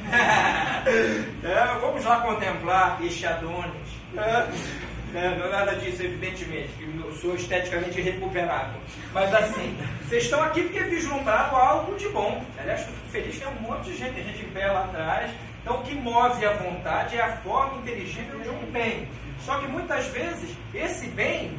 é, 0.13 1.79
vamos 1.81 2.05
lá 2.05 2.21
contemplar 2.21 2.99
este 3.03 3.27
Adonis. 3.27 3.73
É. 4.15 4.89
É, 5.15 5.35
não 5.39 5.47
é 5.47 5.51
nada 5.51 5.75
disso, 5.77 6.03
evidentemente, 6.03 6.69
que 6.77 6.85
eu 6.85 7.13
sou 7.15 7.35
esteticamente 7.35 7.99
recuperável. 7.99 8.79
Mas 9.15 9.35
assim, 9.35 9.75
vocês 10.07 10.25
estão 10.25 10.43
aqui 10.43 10.65
porque 10.65 10.81
vislumbraram 10.81 11.57
algo 11.57 11.97
de 11.97 12.11
bom. 12.11 12.45
Aliás, 12.59 12.83
eu 12.83 12.89
fico 12.89 13.09
feliz 13.09 13.35
que 13.37 13.41
tem 13.41 13.49
um 13.49 13.61
monte 13.63 13.85
de 13.85 13.97
gente, 13.97 14.23
gente 14.23 14.45
em 14.45 14.51
pé 14.51 14.67
lá 14.67 14.85
atrás. 14.85 15.31
Então, 15.63 15.81
o 15.81 15.83
que 15.83 15.95
move 15.95 16.45
a 16.45 16.53
vontade 16.53 17.17
é 17.17 17.23
a 17.23 17.37
forma 17.39 17.79
inteligível 17.79 18.39
de 18.41 18.51
um 18.51 18.71
bem. 18.71 19.09
Só 19.47 19.59
que 19.59 19.67
muitas 19.67 20.07
vezes, 20.09 20.55
esse 20.75 21.07
bem 21.07 21.59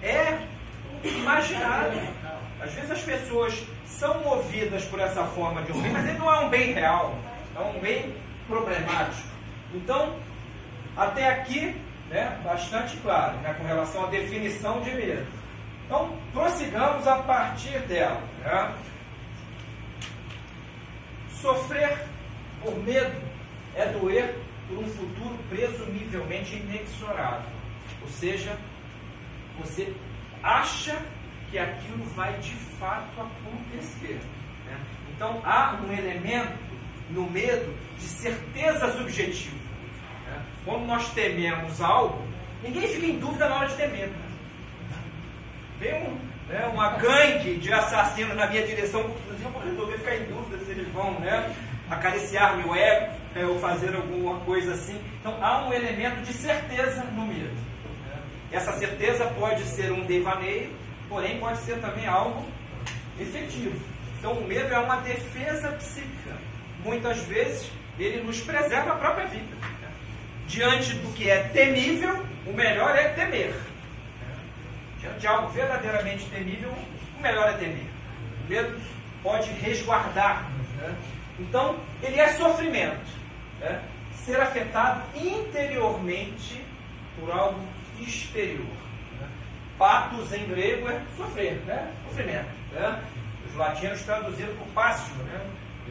é 0.00 0.38
imaginário. 1.02 2.00
Às 2.64 2.72
vezes 2.72 2.90
as 2.90 3.02
pessoas 3.02 3.62
são 3.86 4.20
movidas 4.20 4.84
por 4.86 4.98
essa 4.98 5.24
forma 5.24 5.62
de 5.62 5.72
bem, 5.72 5.92
mas 5.92 6.08
ele 6.08 6.18
não 6.18 6.32
é 6.32 6.40
um 6.40 6.48
bem 6.48 6.72
real, 6.72 7.18
é 7.54 7.60
um 7.60 7.78
bem 7.78 8.14
problemático. 8.48 9.28
Então, 9.74 10.16
até 10.96 11.28
aqui 11.28 11.76
né, 12.08 12.40
bastante 12.42 12.96
claro 12.98 13.36
né, 13.38 13.54
com 13.54 13.66
relação 13.66 14.04
à 14.04 14.06
definição 14.06 14.80
de 14.80 14.90
medo. 14.92 15.26
Então, 15.84 16.16
prossigamos 16.32 17.06
a 17.06 17.16
partir 17.16 17.78
dela. 17.80 18.20
Né? 18.40 18.74
Sofrer 21.42 22.06
por 22.62 22.74
medo 22.78 23.14
é 23.76 23.86
doer 23.86 24.36
por 24.66 24.78
um 24.78 24.88
futuro 24.88 25.38
presumivelmente 25.50 26.56
inexorável. 26.56 27.50
Ou 28.00 28.08
seja, 28.08 28.56
você 29.58 29.94
acha 30.42 30.96
que 31.54 31.58
aquilo 31.60 32.04
vai 32.16 32.32
de 32.38 32.50
fato 32.80 33.12
acontecer. 33.16 34.20
Né? 34.66 34.76
Então, 35.14 35.40
há 35.44 35.78
um 35.86 35.92
elemento 35.92 36.52
no 37.10 37.30
medo 37.30 37.72
de 37.96 38.06
certeza 38.06 38.90
subjetiva. 38.90 39.54
Quando 40.64 40.84
nós 40.84 41.10
tememos 41.10 41.80
algo, 41.80 42.26
ninguém 42.60 42.88
fica 42.88 43.06
em 43.06 43.20
dúvida 43.20 43.48
na 43.48 43.54
hora 43.54 43.68
de 43.68 43.76
ter 43.76 43.88
medo. 43.88 44.12
Vem 45.78 45.94
um, 45.94 46.18
né, 46.48 46.68
uma 46.72 46.96
gangue 46.96 47.54
de 47.58 47.72
assassinos 47.72 48.34
na 48.34 48.48
minha 48.48 48.66
direção, 48.66 49.02
eu 49.02 49.50
vou 49.50 49.62
resolver 49.62 49.98
ficar 49.98 50.16
em 50.16 50.24
dúvida 50.24 50.64
se 50.64 50.72
eles 50.72 50.88
vão 50.88 51.20
né, 51.20 51.54
acariciar 51.88 52.56
meu 52.56 52.74
ego 52.74 53.12
né, 53.32 53.46
ou 53.46 53.60
fazer 53.60 53.94
alguma 53.94 54.40
coisa 54.40 54.72
assim. 54.72 55.00
Então 55.20 55.38
há 55.40 55.68
um 55.68 55.72
elemento 55.72 56.20
de 56.22 56.32
certeza 56.32 57.04
no 57.12 57.26
medo. 57.26 57.54
Né. 58.08 58.18
Essa 58.50 58.72
certeza 58.72 59.26
pode 59.38 59.62
ser 59.66 59.92
um 59.92 60.04
devaneio, 60.04 60.82
porém 61.08 61.38
pode 61.38 61.58
ser 61.58 61.80
também 61.80 62.06
algo 62.06 62.46
efetivo. 63.18 63.80
Então 64.18 64.32
o 64.32 64.46
medo 64.46 64.72
é 64.72 64.78
uma 64.78 64.96
defesa 64.96 65.68
psíquica. 65.72 66.36
Muitas 66.84 67.18
vezes 67.18 67.70
ele 67.98 68.22
nos 68.22 68.40
preserva 68.40 68.92
a 68.92 68.96
própria 68.96 69.26
vida 69.26 69.54
diante 70.46 70.94
do 70.94 71.12
que 71.14 71.28
é 71.28 71.44
temível, 71.48 72.24
o 72.46 72.52
melhor 72.52 72.96
é 72.96 73.08
temer. 73.08 73.54
Diante 75.00 75.20
de 75.20 75.26
algo 75.26 75.48
verdadeiramente 75.48 76.24
temível, 76.26 76.72
o 77.18 77.22
melhor 77.22 77.50
é 77.50 77.52
ter 77.54 77.68
medo. 77.68 77.90
O 78.44 78.48
medo 78.48 78.80
pode 79.22 79.50
resguardar-nos. 79.52 80.68
Né? 80.76 80.94
Então, 81.38 81.76
ele 82.02 82.20
é 82.20 82.32
sofrimento. 82.34 83.10
Né? 83.60 83.82
Ser 84.24 84.40
afetado 84.40 85.02
interiormente 85.16 86.64
por 87.18 87.30
algo 87.30 87.60
exterior. 88.00 88.83
Patos 89.78 90.32
em 90.32 90.46
grego 90.46 90.88
é 90.88 91.00
sofrer, 91.16 91.54
né? 91.66 91.92
sofrimento. 92.08 92.50
Né? 92.72 93.02
Os 93.48 93.56
latinos 93.56 94.02
traduziram 94.02 94.54
por 94.56 94.66
passio, 94.68 95.14
né? 95.24 95.40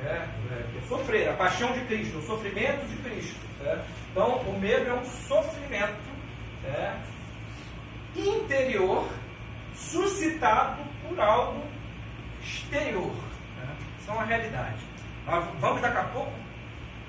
É, 0.06 0.08
é, 0.08 0.88
sofrer, 0.88 1.30
a 1.30 1.34
paixão 1.34 1.72
de 1.72 1.82
Cristo, 1.82 2.18
o 2.18 2.24
sofrimento 2.24 2.86
de 2.88 2.96
Cristo. 2.98 3.40
Né? 3.60 3.84
Então, 4.12 4.38
o 4.40 4.60
medo 4.60 4.90
é 4.90 4.94
um 4.94 5.06
sofrimento 5.06 5.98
né? 6.64 7.00
interior 8.16 9.08
suscitado 9.76 10.82
por 11.08 11.20
algo 11.20 11.64
exterior. 12.44 13.14
Né? 13.58 13.76
Isso 14.00 14.10
é 14.10 14.14
uma 14.14 14.26
realidade. 14.26 14.78
vamos 15.60 15.82
daqui 15.82 15.98
a 15.98 16.04
pouco 16.04 16.34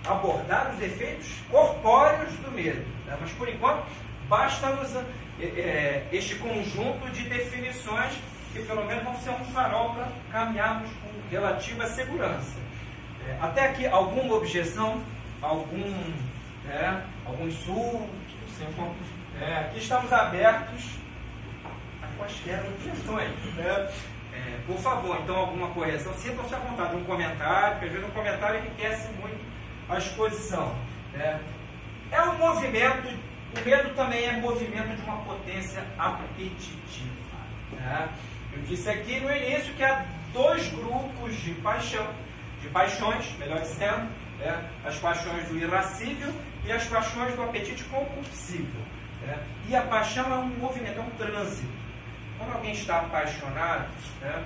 abordar 0.06 0.72
os 0.74 0.82
efeitos 0.82 1.28
corpóreos 1.50 2.32
do 2.34 2.50
medo. 2.50 2.84
Né? 3.06 3.16
Mas 3.20 3.32
por 3.32 3.48
enquanto, 3.48 3.86
basta-nos 4.28 4.94
é, 4.94 5.04
é, 5.40 6.06
este 6.12 6.36
conjunto 6.36 7.10
de 7.10 7.28
definições 7.28 8.12
que 8.52 8.62
pelo 8.62 8.84
menos 8.84 9.02
vão 9.02 9.16
ser 9.16 9.30
um 9.30 9.44
farol 9.46 9.94
para 9.94 10.08
caminharmos 10.30 10.88
com 10.90 11.28
relativa 11.30 11.86
segurança. 11.86 12.56
É, 13.26 13.36
até 13.40 13.66
aqui, 13.66 13.86
alguma 13.86 14.36
objeção? 14.36 15.02
Algum, 15.42 16.12
é, 16.70 17.02
algum 17.26 17.48
insulto? 17.48 18.08
É, 19.40 19.56
aqui 19.56 19.78
estamos 19.78 20.12
abertos 20.12 20.90
a 22.00 22.06
quaisquer 22.16 22.64
objeções. 22.64 23.30
Né? 23.56 23.90
É, 24.32 24.58
por 24.66 24.78
favor, 24.78 25.18
então, 25.22 25.36
alguma 25.36 25.68
correção, 25.68 26.14
sintam-se 26.14 26.54
à 26.54 26.58
vontade, 26.58 26.94
um 26.94 27.04
comentário, 27.04 27.72
porque 27.72 27.86
às 27.86 27.92
vezes 27.92 28.08
um 28.08 28.12
comentário 28.12 28.60
enriquece 28.60 29.08
muito 29.20 29.40
a 29.88 29.98
exposição. 29.98 30.74
Né? 31.12 31.40
É 32.10 32.22
um 32.22 32.38
movimento, 32.38 33.08
o 33.60 33.64
medo 33.64 33.94
também 33.94 34.24
é 34.24 34.32
movimento 34.40 34.96
de 34.96 35.02
uma 35.02 35.18
potência 35.18 35.84
apetitiva. 35.98 37.38
Né? 37.72 38.08
Eu 38.52 38.62
disse 38.62 38.88
aqui 38.88 39.20
no 39.20 39.34
início 39.34 39.72
que 39.74 39.82
há 39.82 40.04
dois 40.32 40.68
grupos 40.70 41.36
de 41.36 41.52
paixão, 41.54 42.06
de 42.60 42.68
paixões, 42.68 43.32
melhor 43.38 43.60
dizendo, 43.60 44.08
né? 44.38 44.70
as 44.84 44.96
paixões 44.98 45.48
do 45.48 45.56
irascível 45.56 46.32
e 46.64 46.72
as 46.72 46.84
paixões 46.86 47.34
do 47.34 47.42
apetite 47.42 47.84
compulsivo. 47.84 48.78
Né? 49.22 49.38
E 49.68 49.76
a 49.76 49.82
paixão 49.82 50.32
é 50.32 50.36
um 50.36 50.48
movimento, 50.48 50.98
é 50.98 51.02
um 51.02 51.10
trânsito. 51.10 51.72
Quando 52.38 52.52
alguém 52.52 52.72
está 52.72 53.00
apaixonado, 53.00 53.88
né, 54.20 54.44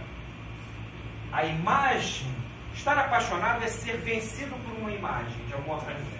a 1.32 1.44
imagem, 1.44 2.28
estar 2.74 2.98
apaixonado 2.98 3.64
é 3.64 3.68
ser 3.68 3.96
vencido 3.98 4.54
por 4.56 4.78
uma 4.78 4.92
imagem 4.92 5.44
de 5.46 5.54
alguma 5.54 5.78
maneira. 5.78 6.17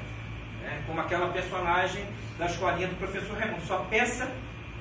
Né, 0.69 0.83
como 0.87 1.01
aquela 1.01 1.29
personagem 1.29 2.05
da 2.39 2.45
escolinha 2.45 2.89
do 2.89 2.97
professor 2.97 3.39
Raimundo, 3.39 3.63
só 3.63 3.79
pensa 3.89 4.31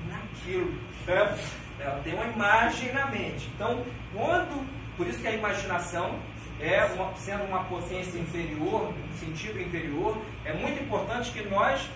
naquilo. 0.06 0.70
Né? 1.06 1.38
Ela 1.80 2.00
tem 2.04 2.12
uma 2.12 2.26
imagem 2.26 2.92
na 2.92 3.06
mente. 3.06 3.48
Então, 3.54 3.82
quando. 4.12 4.68
Por 4.98 5.06
isso 5.06 5.20
que 5.20 5.28
a 5.28 5.32
imaginação 5.32 6.18
é 6.60 6.84
uma, 6.86 7.14
sendo 7.14 7.44
uma 7.44 7.62
potência 7.64 8.18
inferior, 8.18 8.92
no 8.92 9.16
sentido 9.16 9.60
inferior, 9.60 10.20
é 10.44 10.52
muito 10.52 10.82
importante 10.82 11.30
que 11.30 11.48
nós, 11.48 11.88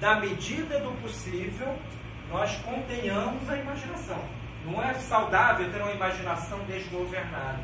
na 0.00 0.20
medida 0.20 0.78
do 0.78 0.92
possível, 1.02 1.76
nós 2.30 2.56
contenhamos 2.64 3.50
a 3.50 3.56
imaginação. 3.56 4.22
Não 4.64 4.80
é 4.80 4.94
saudável 4.94 5.68
ter 5.70 5.82
uma 5.82 5.92
imaginação 5.92 6.60
desgovernada. 6.60 7.58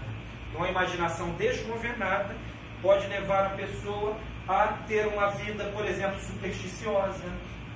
Uma 0.53 0.69
imaginação 0.69 1.31
desgovernada 1.39 2.35
pode 2.83 3.07
levar 3.07 3.47
a 3.47 3.51
pessoa 3.51 4.17
a 4.51 4.79
ter 4.89 5.07
uma 5.07 5.31
vida, 5.31 5.65
por 5.67 5.87
exemplo, 5.87 6.21
supersticiosa, 6.21 7.25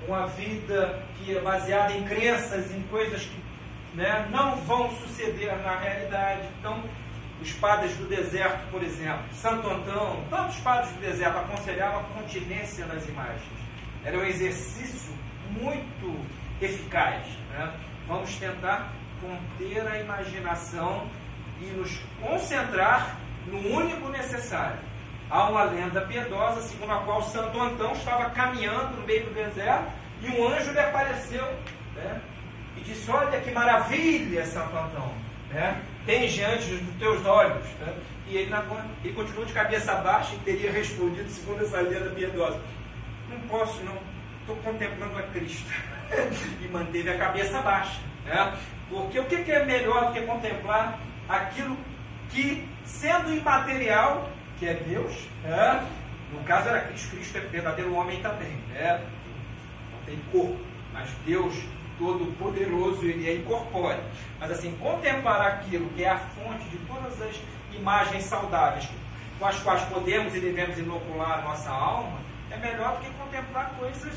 uma 0.08 0.26
vida 0.26 1.02
que 1.16 1.36
é 1.36 1.40
baseada 1.40 1.92
em 1.92 2.04
crenças, 2.04 2.70
em 2.74 2.82
coisas 2.82 3.22
que 3.22 3.44
né, 3.94 4.26
não 4.30 4.56
vão 4.62 4.90
suceder 4.96 5.56
na 5.62 5.78
realidade. 5.78 6.48
Então, 6.58 6.82
os 7.40 7.52
padres 7.52 7.96
do 7.96 8.06
deserto, 8.08 8.68
por 8.70 8.82
exemplo, 8.82 9.24
Santo 9.34 9.68
Antão, 9.68 10.24
tantos 10.28 10.56
padres 10.58 10.92
do 10.94 11.00
deserto 11.00 11.38
aconselhavam 11.38 12.00
a 12.00 12.20
continência 12.20 12.86
nas 12.86 13.06
imagens. 13.08 13.42
Era 14.04 14.18
um 14.18 14.24
exercício 14.24 15.12
muito 15.50 16.18
eficaz. 16.60 17.24
Né? 17.50 17.72
Vamos 18.08 18.34
tentar 18.36 18.92
conter 19.20 19.86
a 19.86 20.00
imaginação 20.00 21.06
e 21.60 21.66
nos 21.66 22.00
concentrar 22.20 23.16
no 23.46 23.58
único 23.58 24.08
necessário. 24.08 24.93
Há 25.30 25.48
uma 25.48 25.64
lenda 25.64 26.00
piedosa 26.02 26.60
segundo 26.62 26.92
a 26.92 26.98
qual 26.98 27.22
Santo 27.22 27.60
Antão 27.60 27.92
estava 27.92 28.30
caminhando 28.30 28.96
no 28.96 29.06
meio 29.06 29.24
do 29.24 29.34
deserto 29.34 29.90
e 30.22 30.28
um 30.28 30.48
anjo 30.48 30.72
lhe 30.72 30.78
apareceu 30.78 31.44
né, 31.94 32.20
e 32.76 32.80
disse: 32.82 33.10
Olha 33.10 33.40
que 33.40 33.50
maravilha, 33.50 34.44
Santo 34.46 34.76
Antão, 34.76 35.12
né, 35.50 35.80
tem 36.06 36.28
diante 36.28 36.76
dos 36.76 36.96
teus 36.96 37.24
olhos. 37.26 37.64
Né? 37.80 37.94
E 38.28 38.36
ele, 38.36 38.54
ele 39.02 39.14
continuou 39.14 39.44
de 39.44 39.52
cabeça 39.52 39.94
baixa 39.96 40.34
e 40.34 40.38
teria 40.38 40.72
respondido, 40.72 41.28
segundo 41.28 41.64
essa 41.64 41.80
lenda 41.80 42.10
piedosa: 42.10 42.60
Não 43.28 43.38
posso, 43.48 43.82
não, 43.82 43.96
estou 44.40 44.56
contemplando 44.56 45.18
a 45.18 45.22
Cristo. 45.22 45.70
e 46.62 46.68
manteve 46.68 47.10
a 47.10 47.18
cabeça 47.18 47.60
baixa. 47.60 48.00
Né? 48.24 48.54
Porque 48.88 49.18
o 49.18 49.24
que 49.24 49.50
é 49.50 49.64
melhor 49.64 50.06
do 50.06 50.12
que 50.12 50.20
contemplar 50.22 50.98
aquilo 51.28 51.76
que, 52.30 52.66
sendo 52.84 53.34
imaterial, 53.34 54.30
que 54.64 54.70
é 54.70 54.74
Deus, 54.74 55.12
né? 55.42 55.86
no 56.32 56.42
caso 56.44 56.70
era 56.70 56.80
Cristo, 56.80 57.10
Cristo 57.10 57.36
é 57.36 57.40
verdadeiro 57.42 57.94
homem 57.94 58.20
também, 58.22 58.56
né? 58.72 59.04
não 59.92 59.98
tem 60.06 60.18
corpo, 60.32 60.58
mas 60.92 61.10
Deus 61.26 61.54
Todo-Poderoso, 61.98 63.04
ele 63.04 63.28
é 63.28 63.36
incorpóreo. 63.36 64.02
Mas 64.40 64.50
assim, 64.50 64.74
contemplar 64.80 65.40
aquilo 65.42 65.88
que 65.90 66.02
é 66.02 66.08
a 66.08 66.18
fonte 66.18 66.64
de 66.70 66.78
todas 66.78 67.20
as 67.20 67.36
imagens 67.74 68.24
saudáveis 68.24 68.88
com 69.38 69.46
as 69.46 69.58
quais 69.60 69.82
podemos 69.82 70.34
e 70.34 70.40
devemos 70.40 70.78
inocular 70.78 71.40
a 71.40 71.42
nossa 71.42 71.70
alma, 71.70 72.18
é 72.50 72.56
melhor 72.56 72.96
do 72.96 73.04
que 73.04 73.10
contemplar 73.18 73.70
coisas 73.78 74.14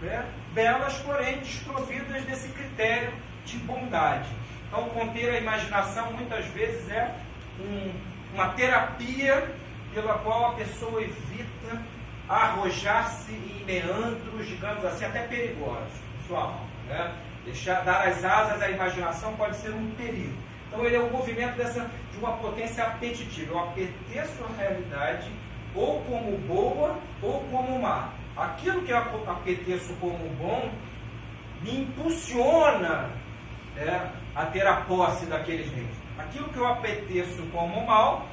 né, 0.00 0.24
belas, 0.54 0.94
porém 0.98 1.38
desprovidas 1.38 2.24
desse 2.24 2.48
critério 2.48 3.12
de 3.44 3.58
bondade. 3.58 4.28
Então, 4.66 4.88
conter 4.90 5.34
a 5.34 5.38
imaginação 5.38 6.12
muitas 6.12 6.46
vezes 6.46 6.88
é 6.88 7.14
um, 7.60 7.92
uma 8.34 8.48
terapia 8.50 9.59
pela 9.94 10.14
qual 10.18 10.50
a 10.50 10.52
pessoa 10.54 11.02
evita 11.02 11.82
arrojar-se 12.28 13.32
em 13.32 13.64
meandros, 13.64 14.46
digamos 14.46 14.84
assim, 14.84 15.04
até 15.04 15.22
perigosos, 15.22 15.92
sua 16.26 16.42
alma. 16.42 16.60
Né? 16.88 17.14
Deixar, 17.44 17.80
dar 17.82 18.06
as 18.06 18.24
asas 18.24 18.62
à 18.62 18.70
imaginação 18.70 19.34
pode 19.34 19.56
ser 19.56 19.70
um 19.70 19.90
perigo. 19.92 20.34
Então, 20.68 20.84
ele 20.84 20.96
é 20.96 21.00
um 21.00 21.10
movimento 21.10 21.56
dessa, 21.56 21.90
de 22.12 22.18
uma 22.18 22.32
potência 22.34 22.84
apetitiva. 22.84 23.52
Eu 23.52 23.58
apeteço 23.58 24.44
a 24.44 24.60
realidade 24.60 25.30
ou 25.74 26.00
como 26.02 26.38
boa 26.38 26.96
ou 27.20 27.44
como 27.50 27.80
má. 27.80 28.10
Aquilo 28.36 28.82
que 28.82 28.92
eu 28.92 28.98
apeteço 28.98 29.92
como 30.00 30.28
bom 30.38 30.70
me 31.62 31.80
impulsiona 31.80 33.10
é, 33.76 34.06
a 34.34 34.46
ter 34.46 34.66
a 34.66 34.76
posse 34.76 35.26
daqueles 35.26 35.68
bens. 35.70 35.90
Aquilo 36.18 36.48
que 36.48 36.58
eu 36.58 36.66
apeteço 36.66 37.42
como 37.52 37.84
mal 37.84 38.28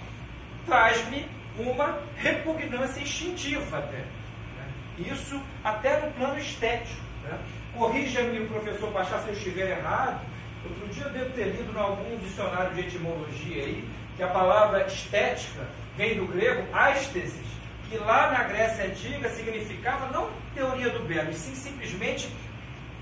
traz-me 0.66 1.26
uma 1.60 2.00
repugnância 2.18 3.02
instintiva 3.02 3.78
até. 3.78 3.98
Né? 3.98 4.70
Isso 5.12 5.42
até 5.64 6.00
no 6.02 6.12
plano 6.14 6.38
estético. 6.40 7.02
Né? 7.24 7.38
Corrija-me 7.76 8.46
professor 8.48 8.92
Pachá 8.92 9.20
se 9.20 9.30
eu 9.30 9.34
estiver 9.34 9.78
errado. 9.78 10.26
Outro 10.64 10.88
dia 10.90 11.04
eu 11.04 11.12
devo 11.12 11.30
ter 11.32 11.46
lido 11.46 11.72
em 11.72 11.80
algum 11.80 12.18
dicionário 12.18 12.74
de 12.74 12.82
etimologia 12.82 13.64
aí 13.64 13.88
que 14.16 14.24
a 14.24 14.28
palavra 14.28 14.86
estética 14.88 15.68
vem 15.96 16.16
do 16.16 16.26
grego 16.26 16.64
ástesis, 16.76 17.46
que 17.88 17.98
lá 17.98 18.32
na 18.32 18.44
Grécia 18.44 18.86
Antiga 18.86 19.30
significava 19.30 20.12
não 20.12 20.30
teoria 20.56 20.90
do 20.90 21.00
belo, 21.06 21.32
sim 21.34 21.54
simplesmente 21.54 22.28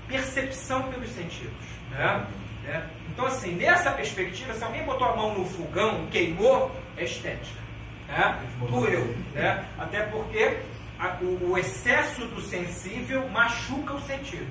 percepção 0.06 0.82
pelos 0.92 1.08
sentidos. 1.10 1.52
Né? 1.90 2.26
É. 2.68 2.82
Então, 3.08 3.26
assim, 3.26 3.52
nessa 3.52 3.90
perspectiva, 3.92 4.52
se 4.52 4.62
alguém 4.62 4.84
botou 4.84 5.06
a 5.06 5.16
mão 5.16 5.38
no 5.38 5.44
fogão, 5.44 6.06
queimou, 6.10 6.74
é 6.96 7.04
estética. 7.04 7.65
Né? 8.08 8.40
Doeu. 8.70 9.14
Né? 9.34 9.64
Até 9.78 10.02
porque 10.02 10.58
a, 10.98 11.16
o, 11.20 11.52
o, 11.52 11.58
excesso 11.58 12.24
do 12.26 12.40
sensível 12.40 13.28
machuca 13.28 13.94
o 13.94 14.00
sentido. 14.02 14.50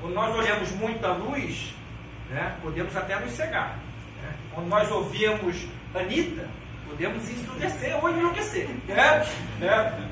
Quando 0.00 0.14
nós 0.14 0.34
olhamos 0.34 0.70
muita 0.72 1.12
luz, 1.12 1.74
né, 2.30 2.56
podemos 2.62 2.96
até 2.96 3.18
nos 3.18 3.32
cegar. 3.32 3.78
Né? 4.22 4.32
Quando 4.52 4.68
nós 4.68 4.90
ouvimos 4.90 5.66
Anitta, 5.94 6.48
podemos 6.88 7.28
ensurdecer 7.28 7.96
ou 8.02 8.10
enlouquecer. 8.10 8.68
Né? 8.88 9.26
né? 9.58 10.08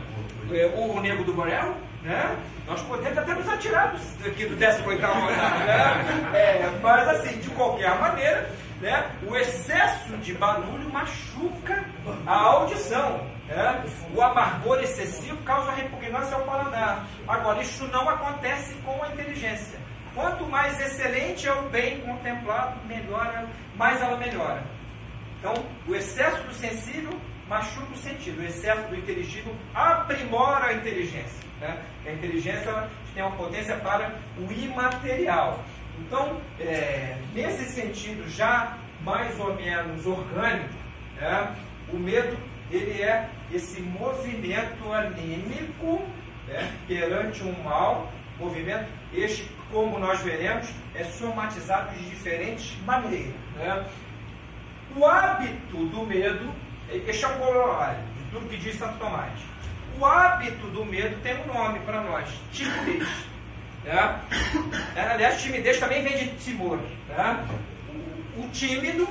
É, 0.53 0.67
o, 0.67 1.01
Nego 1.01 1.25
do 1.25 1.33
Borel, 1.33 1.75
né? 2.03 2.37
nós 2.67 2.81
podemos 2.83 3.17
até 3.17 3.35
nos 3.35 3.49
atirar 3.49 3.95
aqui 4.25 4.47
do 4.47 4.57
18 4.57 5.05
andar. 5.05 5.59
Né? 5.67 6.39
É, 6.39 6.71
mas 6.83 7.09
assim, 7.09 7.39
de 7.39 7.51
qualquer 7.51 7.99
maneira, 7.99 8.51
né, 8.81 9.11
o 9.27 9.37
excesso 9.37 10.17
de 10.19 10.35
barulho 10.35 10.91
machuca 10.93 11.85
a 12.27 12.35
audição. 12.35 13.27
Né? 13.47 13.85
O 14.15 14.23
amargor 14.23 14.81
excessivo 14.81 15.37
causa 15.39 15.73
repugnância 15.73 16.37
ao 16.37 16.43
paladar. 16.43 17.07
Agora, 17.27 17.63
isso 17.63 17.87
não 17.89 18.09
acontece 18.09 18.75
com 18.85 19.03
a 19.03 19.09
inteligência. 19.09 19.79
Quanto 20.15 20.47
mais 20.47 20.81
excelente 20.81 21.49
é 21.49 21.53
o 21.53 21.63
bem 21.63 22.01
contemplado, 22.01 22.77
melhora, 22.87 23.47
mais 23.77 24.01
ela 24.01 24.17
melhora. 24.17 24.63
Então, 25.39 25.55
o 25.87 25.95
excesso 25.95 26.43
do 26.45 26.55
sensível 26.55 27.13
machuca 27.49 27.93
o 27.93 27.97
sentido, 27.97 28.41
o 28.41 28.45
excesso 28.45 28.89
do 28.89 28.97
inteligível 28.97 29.55
aprimora 29.75 30.67
a 30.67 30.73
inteligência. 30.73 31.45
Né? 31.61 31.83
A 32.07 32.13
inteligência 32.13 32.89
tem 33.13 33.23
uma 33.23 33.37
potência 33.37 33.77
para 33.77 34.15
o 34.39 34.53
imaterial. 34.53 35.63
Então, 36.01 36.41
é, 36.61 37.17
nesse 37.35 37.65
sentido 37.67 38.29
já 38.29 38.77
mais 39.03 39.39
ou 39.39 39.55
menos 39.55 40.07
orgânico, 40.07 40.75
né, 41.21 41.55
o 41.93 41.97
medo 41.97 42.37
ele 42.71 43.03
é 43.03 43.29
esse 43.53 43.81
movimento 43.81 44.93
anímico 44.93 46.03
né, 46.49 46.73
perante 46.89 47.43
um 47.43 47.63
mal, 47.63 48.11
movimento 48.39 48.89
este, 49.13 49.49
como 49.71 49.99
nós 49.99 50.21
veremos, 50.21 50.69
é 50.95 51.05
somatizado 51.05 51.97
de 51.97 52.11
diferentes 52.11 52.77
maneiras. 52.85 53.35
Né? 53.57 53.87
O 54.97 55.07
hábito 55.07 55.87
do 55.87 56.07
medo, 56.07 56.53
este 56.91 57.25
é 57.25 57.29
o 57.29 57.39
corolário 57.39 58.01
de 58.17 58.31
tudo 58.31 58.49
que 58.49 58.57
diz 58.57 58.77
Santo 58.77 58.99
Tomás. 58.99 59.33
O 59.99 60.05
hábito 60.05 60.67
do 60.69 60.85
medo 60.85 61.21
tem 61.23 61.41
um 61.43 61.47
nome 61.47 61.79
para 61.81 62.01
nós, 62.01 62.29
timidez. 62.53 63.07
Tá? 63.85 64.21
Aliás, 65.13 65.43
timidez 65.43 65.79
também 65.79 66.03
vem 66.03 66.17
de 66.17 66.29
timor. 66.37 66.79
Tá? 67.09 67.45
O 68.37 68.49
tímido 68.49 69.07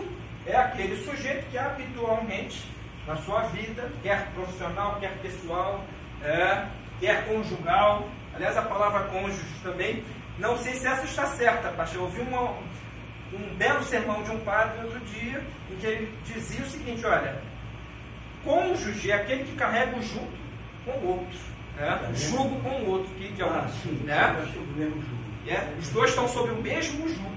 é 0.45 0.55
aquele 0.55 1.03
sujeito 1.03 1.49
que 1.49 1.57
habitualmente, 1.57 2.63
na 3.07 3.15
sua 3.17 3.43
vida, 3.43 3.89
quer 4.01 4.27
profissional, 4.33 4.97
quer 4.99 5.13
pessoal, 5.21 5.83
é, 6.21 6.65
quer 6.99 7.25
conjugal, 7.27 8.09
aliás, 8.35 8.57
a 8.57 8.61
palavra 8.61 9.03
cônjuge 9.03 9.43
também, 9.61 10.03
não 10.39 10.57
sei 10.57 10.73
se 10.73 10.87
essa 10.87 11.05
está 11.05 11.27
certa, 11.27 11.69
pastor. 11.69 11.99
Eu 11.99 12.03
ouvi 12.05 12.21
uma, 12.21 12.57
um 13.33 13.55
belo 13.55 13.83
sermão 13.83 14.23
de 14.23 14.31
um 14.31 14.39
padre 14.39 14.83
outro 14.83 14.99
dia, 15.01 15.43
em 15.69 15.75
que 15.75 15.85
ele 15.85 16.17
dizia 16.25 16.61
o 16.61 16.69
seguinte: 16.69 17.05
olha, 17.05 17.39
cônjuge 18.43 19.11
é 19.11 19.15
aquele 19.15 19.43
que 19.43 19.55
carrega 19.55 19.95
o 19.95 20.01
junto 20.01 20.33
com 20.85 20.91
o 20.91 21.07
outro. 21.09 21.52
Né? 21.77 22.11
Jugo 22.15 22.59
com 22.61 22.69
o 22.69 22.89
outro, 22.89 23.13
que 23.15 23.29
de 23.29 23.41
algum, 23.41 23.55
ah, 23.55 23.67
sim, 23.81 24.01
né? 24.03 24.35
É, 25.47 25.73
os 25.79 25.89
dois 25.89 26.09
estão 26.11 26.27
sob 26.27 26.51
o 26.51 26.61
mesmo 26.61 27.07
jugo. 27.07 27.31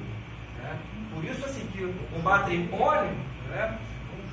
Né? 0.62 0.77
Por 1.14 1.25
isso 1.25 1.44
assim 1.44 1.66
que 1.72 1.83
o 1.83 2.22
matrimônio, 2.22 3.14
né, 3.49 3.79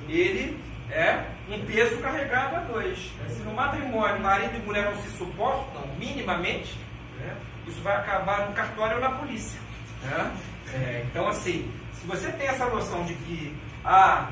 ele 0.08 0.58
é 0.90 1.24
um 1.48 1.64
peso 1.64 1.96
carregado 1.98 2.56
a 2.56 2.60
dois. 2.60 3.10
Se 3.28 3.42
no 3.42 3.54
matrimônio 3.54 4.20
marido 4.20 4.56
e 4.56 4.60
mulher 4.60 4.84
não 4.84 5.02
se 5.02 5.10
suportam 5.16 5.82
minimamente, 5.98 6.78
né, 7.18 7.34
isso 7.66 7.80
vai 7.80 7.96
acabar 7.96 8.46
no 8.46 8.54
cartório 8.54 8.96
ou 8.96 9.00
na 9.00 9.10
polícia. 9.10 9.58
Né? 10.02 10.36
É, 10.74 11.04
então 11.10 11.26
assim, 11.26 11.70
se 11.94 12.06
você 12.06 12.30
tem 12.32 12.46
essa 12.46 12.66
noção 12.66 13.04
de 13.04 13.14
que 13.14 13.56
ah, 13.84 14.28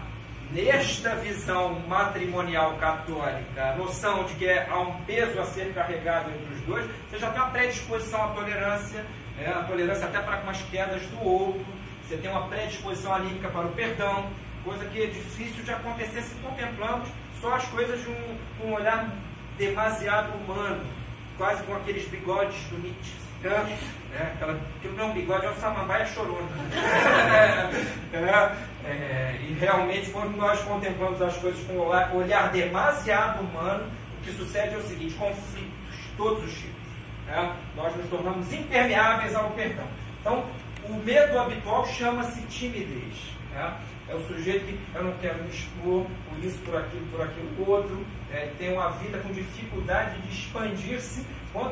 nesta 0.53 1.15
visão 1.17 1.81
matrimonial 1.89 2.75
católica, 2.77 3.71
a 3.71 3.77
noção 3.77 4.25
de 4.25 4.35
que 4.35 4.51
há 4.51 4.79
um 4.79 4.93
peso 5.05 5.41
a 5.41 5.47
ser 5.47 5.73
carregado 5.73 6.31
entre 6.31 6.55
os 6.55 6.61
dois, 6.63 6.91
você 7.11 7.19
já 7.19 7.31
tem 7.31 7.41
uma 7.41 7.51
predisposição 7.51 8.23
à 8.23 8.29
tolerância, 8.29 9.05
né, 9.37 9.47
a 9.49 9.65
tolerância 9.65 10.07
até 10.07 10.21
para 10.21 10.37
com 10.39 10.51
as 10.51 10.61
quedas 10.63 11.03
do 11.07 11.27
outro, 11.27 11.65
você 12.07 12.17
tem 12.19 12.31
uma 12.31 12.47
predisposição 12.49 13.15
anímica 13.15 13.49
para 13.49 13.67
o 13.67 13.73
perdão, 13.73 14.27
coisa 14.63 14.85
que 14.85 15.03
é 15.03 15.07
difícil 15.07 15.65
de 15.65 15.73
acontecer 15.73 16.21
se 16.23 16.35
contemplamos 16.37 17.09
só 17.41 17.55
as 17.55 17.65
coisas 17.69 18.01
de 18.03 18.11
um, 18.11 18.39
um 18.67 18.75
olhar 18.75 19.09
demasiado 19.57 20.33
humano, 20.37 20.85
quase 21.39 21.63
com 21.65 21.75
aqueles 21.75 22.07
bigodes 22.09 22.63
do 22.69 22.79
Nietzsche. 22.79 23.23
Né? 23.43 23.79
É, 24.15 24.23
aquela, 24.35 24.61
que 24.81 24.89
não 24.89 25.05
é 25.05 25.07
um 25.07 25.13
bigode, 25.13 25.47
é 25.47 25.51
um 25.51 25.57
samambaia 25.57 26.07
chorona. 26.07 26.47
é, 28.13 28.17
é, 28.17 28.57
é, 28.85 29.39
e 29.49 29.53
realmente, 29.55 30.11
quando 30.11 30.37
nós 30.37 30.61
contemplamos 30.63 31.23
as 31.23 31.37
coisas 31.37 31.65
com 31.67 31.75
um 31.75 32.17
olhar, 32.17 32.51
demasiado 32.51 33.41
humano, 33.41 33.85
o 34.19 34.25
que 34.25 34.33
sucede 34.33 34.75
é 34.75 34.79
o 34.79 34.83
seguinte: 34.83 35.15
conflitos, 35.15 35.99
todos 36.17 36.45
os 36.45 36.53
tipos. 36.53 36.83
Né? 37.27 37.57
Nós 37.77 37.97
nos 37.97 38.09
tornamos 38.09 38.53
impermeáveis 38.53 39.35
ao 39.35 39.51
perdão. 39.51 39.87
Então, 40.21 40.45
o 40.89 40.95
medo 40.95 41.39
habitual 41.39 41.87
chama-se 41.87 42.43
timidez. 42.43 43.15
Né? 43.53 43.77
É 44.09 44.15
o 44.15 44.27
sujeito 44.27 44.67
que 44.67 44.79
eu 44.95 45.05
não 45.05 45.13
quero 45.19 45.43
me 45.45 45.51
expor 45.51 46.05
por 46.29 46.45
isso, 46.45 46.59
por 46.59 46.77
aquilo, 46.77 47.07
por 47.07 47.21
aquilo 47.23 47.71
outro. 47.71 48.05
É, 48.33 48.51
tem 48.59 48.73
uma 48.73 48.91
vida 48.91 49.19
com 49.19 49.33
dificuldade 49.33 50.21
de 50.23 50.33
expandir-se, 50.33 51.25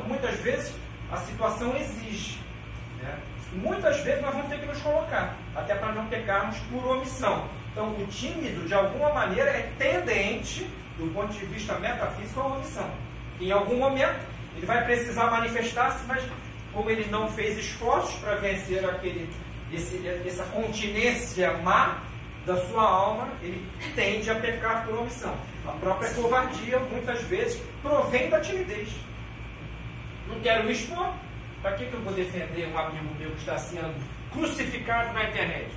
muitas 0.07 0.35
vezes 0.39 0.73
a 1.11 1.17
situação 1.17 1.75
exige. 1.75 2.39
Né? 3.01 3.17
Muitas 3.53 3.99
vezes 4.01 4.21
nós 4.21 4.33
vamos 4.33 4.49
ter 4.49 4.59
que 4.59 4.65
nos 4.65 4.79
colocar, 4.81 5.35
até 5.55 5.75
para 5.75 5.91
não 5.91 6.05
pecarmos 6.07 6.57
por 6.71 6.85
omissão. 6.87 7.47
Então, 7.71 7.89
o 7.89 8.07
tímido, 8.07 8.67
de 8.67 8.73
alguma 8.73 9.13
maneira, 9.13 9.49
é 9.49 9.71
tendente, 9.77 10.69
do 10.97 11.13
ponto 11.13 11.33
de 11.33 11.45
vista 11.45 11.77
metafísico, 11.79 12.39
à 12.39 12.45
omissão. 12.45 12.89
Em 13.39 13.51
algum 13.51 13.77
momento, 13.77 14.19
ele 14.55 14.65
vai 14.65 14.83
precisar 14.85 15.31
manifestar-se, 15.31 16.05
mas 16.05 16.23
como 16.73 16.89
ele 16.89 17.09
não 17.09 17.29
fez 17.29 17.57
esforços 17.57 18.15
para 18.19 18.35
vencer 18.35 18.85
aquele, 18.85 19.29
esse, 19.71 20.01
essa 20.25 20.43
continência 20.45 21.53
má 21.57 21.97
da 22.45 22.57
sua 22.67 22.83
alma, 22.83 23.27
ele 23.41 23.65
tende 23.95 24.29
a 24.29 24.35
pecar 24.35 24.85
por 24.85 24.95
omissão. 24.99 25.35
A 25.67 25.71
própria 25.73 26.09
covardia, 26.11 26.79
muitas 26.79 27.21
vezes, 27.23 27.61
provém 27.81 28.29
da 28.29 28.39
timidez. 28.39 28.89
Não 30.27 30.39
quero 30.39 30.63
me 30.63 30.71
expor. 30.71 31.13
Para 31.61 31.73
que, 31.73 31.85
que 31.85 31.93
eu 31.93 32.01
vou 32.01 32.13
defender 32.13 32.67
um 32.67 32.77
amigo 32.77 33.13
meu 33.19 33.29
que 33.31 33.39
está 33.39 33.57
sendo 33.57 33.93
crucificado 34.31 35.13
na 35.13 35.25
internet? 35.25 35.69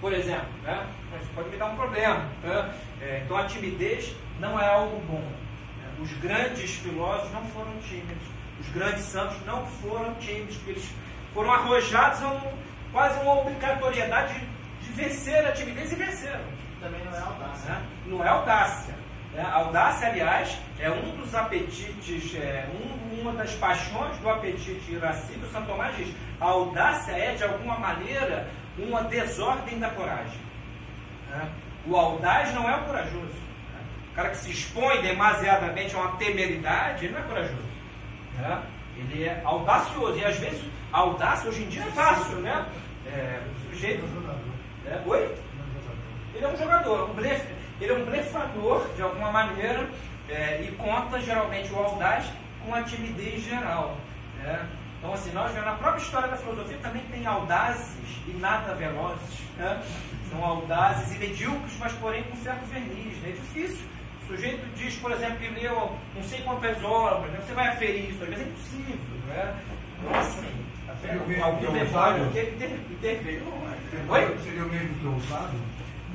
Por 0.00 0.12
exemplo, 0.12 0.48
né? 0.62 0.86
Isso 1.20 1.30
pode 1.34 1.48
me 1.48 1.56
dar 1.56 1.66
um 1.66 1.76
problema. 1.76 2.28
Né? 2.42 2.74
É, 3.00 3.22
então 3.24 3.36
a 3.36 3.46
timidez 3.46 4.14
não 4.38 4.60
é 4.60 4.68
algo 4.68 5.00
bom. 5.06 5.22
Né? 5.22 5.94
Os 6.00 6.12
grandes 6.18 6.74
filósofos 6.76 7.32
não 7.32 7.44
foram 7.46 7.72
tímidos. 7.80 8.22
Os 8.60 8.68
grandes 8.68 9.04
santos 9.04 9.36
não 9.46 9.66
foram 9.66 10.14
tímidos, 10.16 10.56
porque 10.56 10.72
eles 10.72 10.88
foram 11.32 11.50
arrojados 11.50 12.22
a 12.22 12.28
um, 12.28 12.40
quase 12.92 13.18
uma 13.20 13.40
obrigatoriedade 13.40 14.34
de, 14.34 14.86
de 14.86 14.92
vencer 14.92 15.46
a 15.46 15.52
timidez 15.52 15.92
e 15.92 15.94
venceram. 15.94 16.44
Também 16.80 17.02
não 17.04 17.14
é 17.14 17.20
audácia. 17.20 17.70
Né? 17.72 17.82
Não 18.06 18.24
é 18.24 18.28
audácia. 18.28 18.94
É, 19.36 19.42
a 19.42 19.56
audácia, 19.56 20.08
aliás, 20.08 20.56
é 20.80 20.90
um 20.90 21.14
dos 21.16 21.34
apetites, 21.34 22.34
é, 22.36 22.66
um, 22.72 23.20
uma 23.20 23.32
das 23.32 23.52
paixões 23.56 24.16
do 24.18 24.30
apetite 24.30 24.90
irascível. 24.90 25.46
São 25.52 25.62
Tomás 25.66 25.94
diz: 25.94 26.08
a 26.40 26.46
audácia 26.46 27.12
é, 27.12 27.34
de 27.34 27.44
alguma 27.44 27.78
maneira, 27.78 28.48
uma 28.78 29.02
desordem 29.04 29.78
da 29.78 29.90
coragem. 29.90 30.40
É. 31.34 31.46
O 31.86 31.94
audaz 31.94 32.52
não 32.54 32.68
é 32.68 32.76
o 32.76 32.84
corajoso. 32.84 33.26
É. 33.26 34.10
O 34.12 34.14
cara 34.14 34.30
que 34.30 34.38
se 34.38 34.50
expõe 34.50 35.02
demasiadamente 35.02 35.94
a 35.94 35.98
uma 35.98 36.16
temeridade, 36.16 37.04
ele 37.04 37.12
não 37.12 37.20
é 37.20 37.24
corajoso. 37.24 37.68
É. 38.42 38.58
Ele 38.96 39.24
é 39.24 39.42
audacioso. 39.44 40.18
E 40.18 40.24
às 40.24 40.38
vezes, 40.38 40.64
a 40.90 41.00
audácia 41.00 41.50
hoje 41.50 41.62
em 41.62 41.68
dia 41.68 41.82
é 41.82 41.90
fácil, 41.90 42.36
né? 42.36 42.66
É, 43.06 43.40
o 43.44 43.70
sujeito. 43.70 44.02
É, 44.86 44.98
oi? 45.04 45.34
Ele 46.34 46.44
é 46.44 46.48
um 46.48 46.56
jogador, 46.56 47.10
um 47.10 47.14
blefe 47.14 47.55
ele 47.80 47.92
é 47.92 47.94
um 47.94 48.04
blefador, 48.04 48.88
de 48.94 49.02
alguma 49.02 49.30
maneira, 49.30 49.88
é, 50.28 50.62
e 50.62 50.72
conta 50.72 51.20
geralmente 51.20 51.72
o 51.72 51.78
audaz 51.78 52.26
com 52.64 52.74
a 52.74 52.82
timidez 52.82 53.44
geral. 53.44 53.96
Né? 54.38 54.66
Então, 54.98 55.12
assim, 55.12 55.30
nós 55.32 55.54
na 55.54 55.74
própria 55.74 56.02
história 56.02 56.28
da 56.28 56.36
filosofia 56.36 56.78
também 56.82 57.02
tem 57.10 57.26
audazes 57.26 57.94
e 58.26 58.32
nada 58.32 58.74
velozes. 58.74 59.40
Né? 59.56 59.82
São 60.30 60.44
audazes 60.44 61.14
e 61.14 61.18
medíocres, 61.18 61.76
mas 61.78 61.92
porém 61.94 62.24
com 62.24 62.36
certo 62.38 62.64
verniz. 62.66 63.16
Né? 63.18 63.30
É 63.30 63.32
difícil. 63.32 63.86
O 64.24 64.26
sujeito 64.28 64.66
diz, 64.74 64.96
por 64.96 65.12
exemplo, 65.12 65.36
que 65.36 65.48
leu 65.48 65.92
não 66.14 66.22
sei 66.24 66.40
quantas 66.42 66.82
obras, 66.82 67.30
né? 67.30 67.40
você 67.46 67.54
vai 67.54 67.68
aferir 67.68 68.10
isso, 68.10 68.22
às 68.24 68.28
vezes 68.28 68.44
é 68.44 68.48
impossível. 68.48 68.96
Né? 69.28 69.54
Então, 70.00 70.18
assim, 70.18 70.66
até 70.88 71.12
algum 71.12 71.62
que 72.32 72.38
ele 72.38 72.86
interveio. 72.90 73.42
Oi? 74.08 74.38
Seria 74.42 74.64
o 74.64 74.68
mesmo 74.68 74.94
que 74.98 75.06
ousado? 75.06 75.56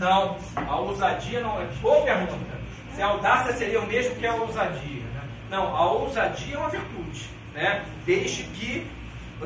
Não, 0.01 0.35
a 0.55 0.77
ousadia 0.77 1.41
não 1.41 1.61
é. 1.61 1.65
Boa 1.79 2.01
pergunta. 2.01 2.59
Se 2.95 3.03
a 3.03 3.05
audácia 3.05 3.53
seria 3.53 3.79
o 3.79 3.85
mesmo 3.85 4.15
que 4.15 4.25
a 4.25 4.33
ousadia. 4.33 5.03
Né? 5.03 5.21
Não, 5.51 5.77
a 5.77 5.91
ousadia 5.91 6.55
é 6.55 6.57
uma 6.57 6.69
virtude. 6.69 7.29
Né? 7.53 7.85
Desde 8.03 8.45
que 8.45 8.87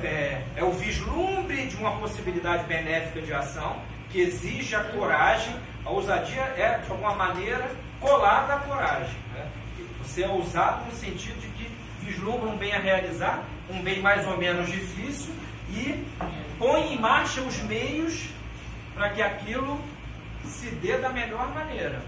é, 0.01 0.41
é 0.55 0.63
o 0.63 0.71
vislumbre 0.71 1.67
de 1.67 1.75
uma 1.75 1.97
possibilidade 1.97 2.63
benéfica 2.67 3.21
de 3.21 3.33
ação 3.33 3.75
que 4.09 4.21
exige 4.21 4.73
a 4.77 4.83
coragem. 4.85 5.53
A 5.85 5.89
ousadia 5.89 6.43
é, 6.55 6.79
de 6.81 6.89
alguma 6.89 7.13
maneira, 7.15 7.69
colada 7.99 8.53
à 8.53 8.59
coragem. 8.59 9.17
Né? 9.33 9.45
Você 10.03 10.23
é 10.23 10.29
ousado 10.29 10.85
no 10.85 10.93
sentido 10.93 11.37
de 11.41 11.49
que 11.49 11.69
vislumbra 11.99 12.47
um 12.47 12.55
bem 12.55 12.73
a 12.73 12.79
realizar, 12.79 13.43
um 13.69 13.81
bem 13.81 13.99
mais 13.99 14.25
ou 14.25 14.37
menos 14.37 14.71
difícil, 14.71 15.33
e 15.69 16.01
põe 16.57 16.93
em 16.93 16.97
marcha 16.97 17.41
os 17.41 17.61
meios 17.63 18.29
para 18.93 19.09
que 19.09 19.21
aquilo 19.21 19.77
se 20.65 20.75
dê 20.75 20.97
da 20.97 21.09
melhor 21.09 21.53
maneira. 21.53 22.01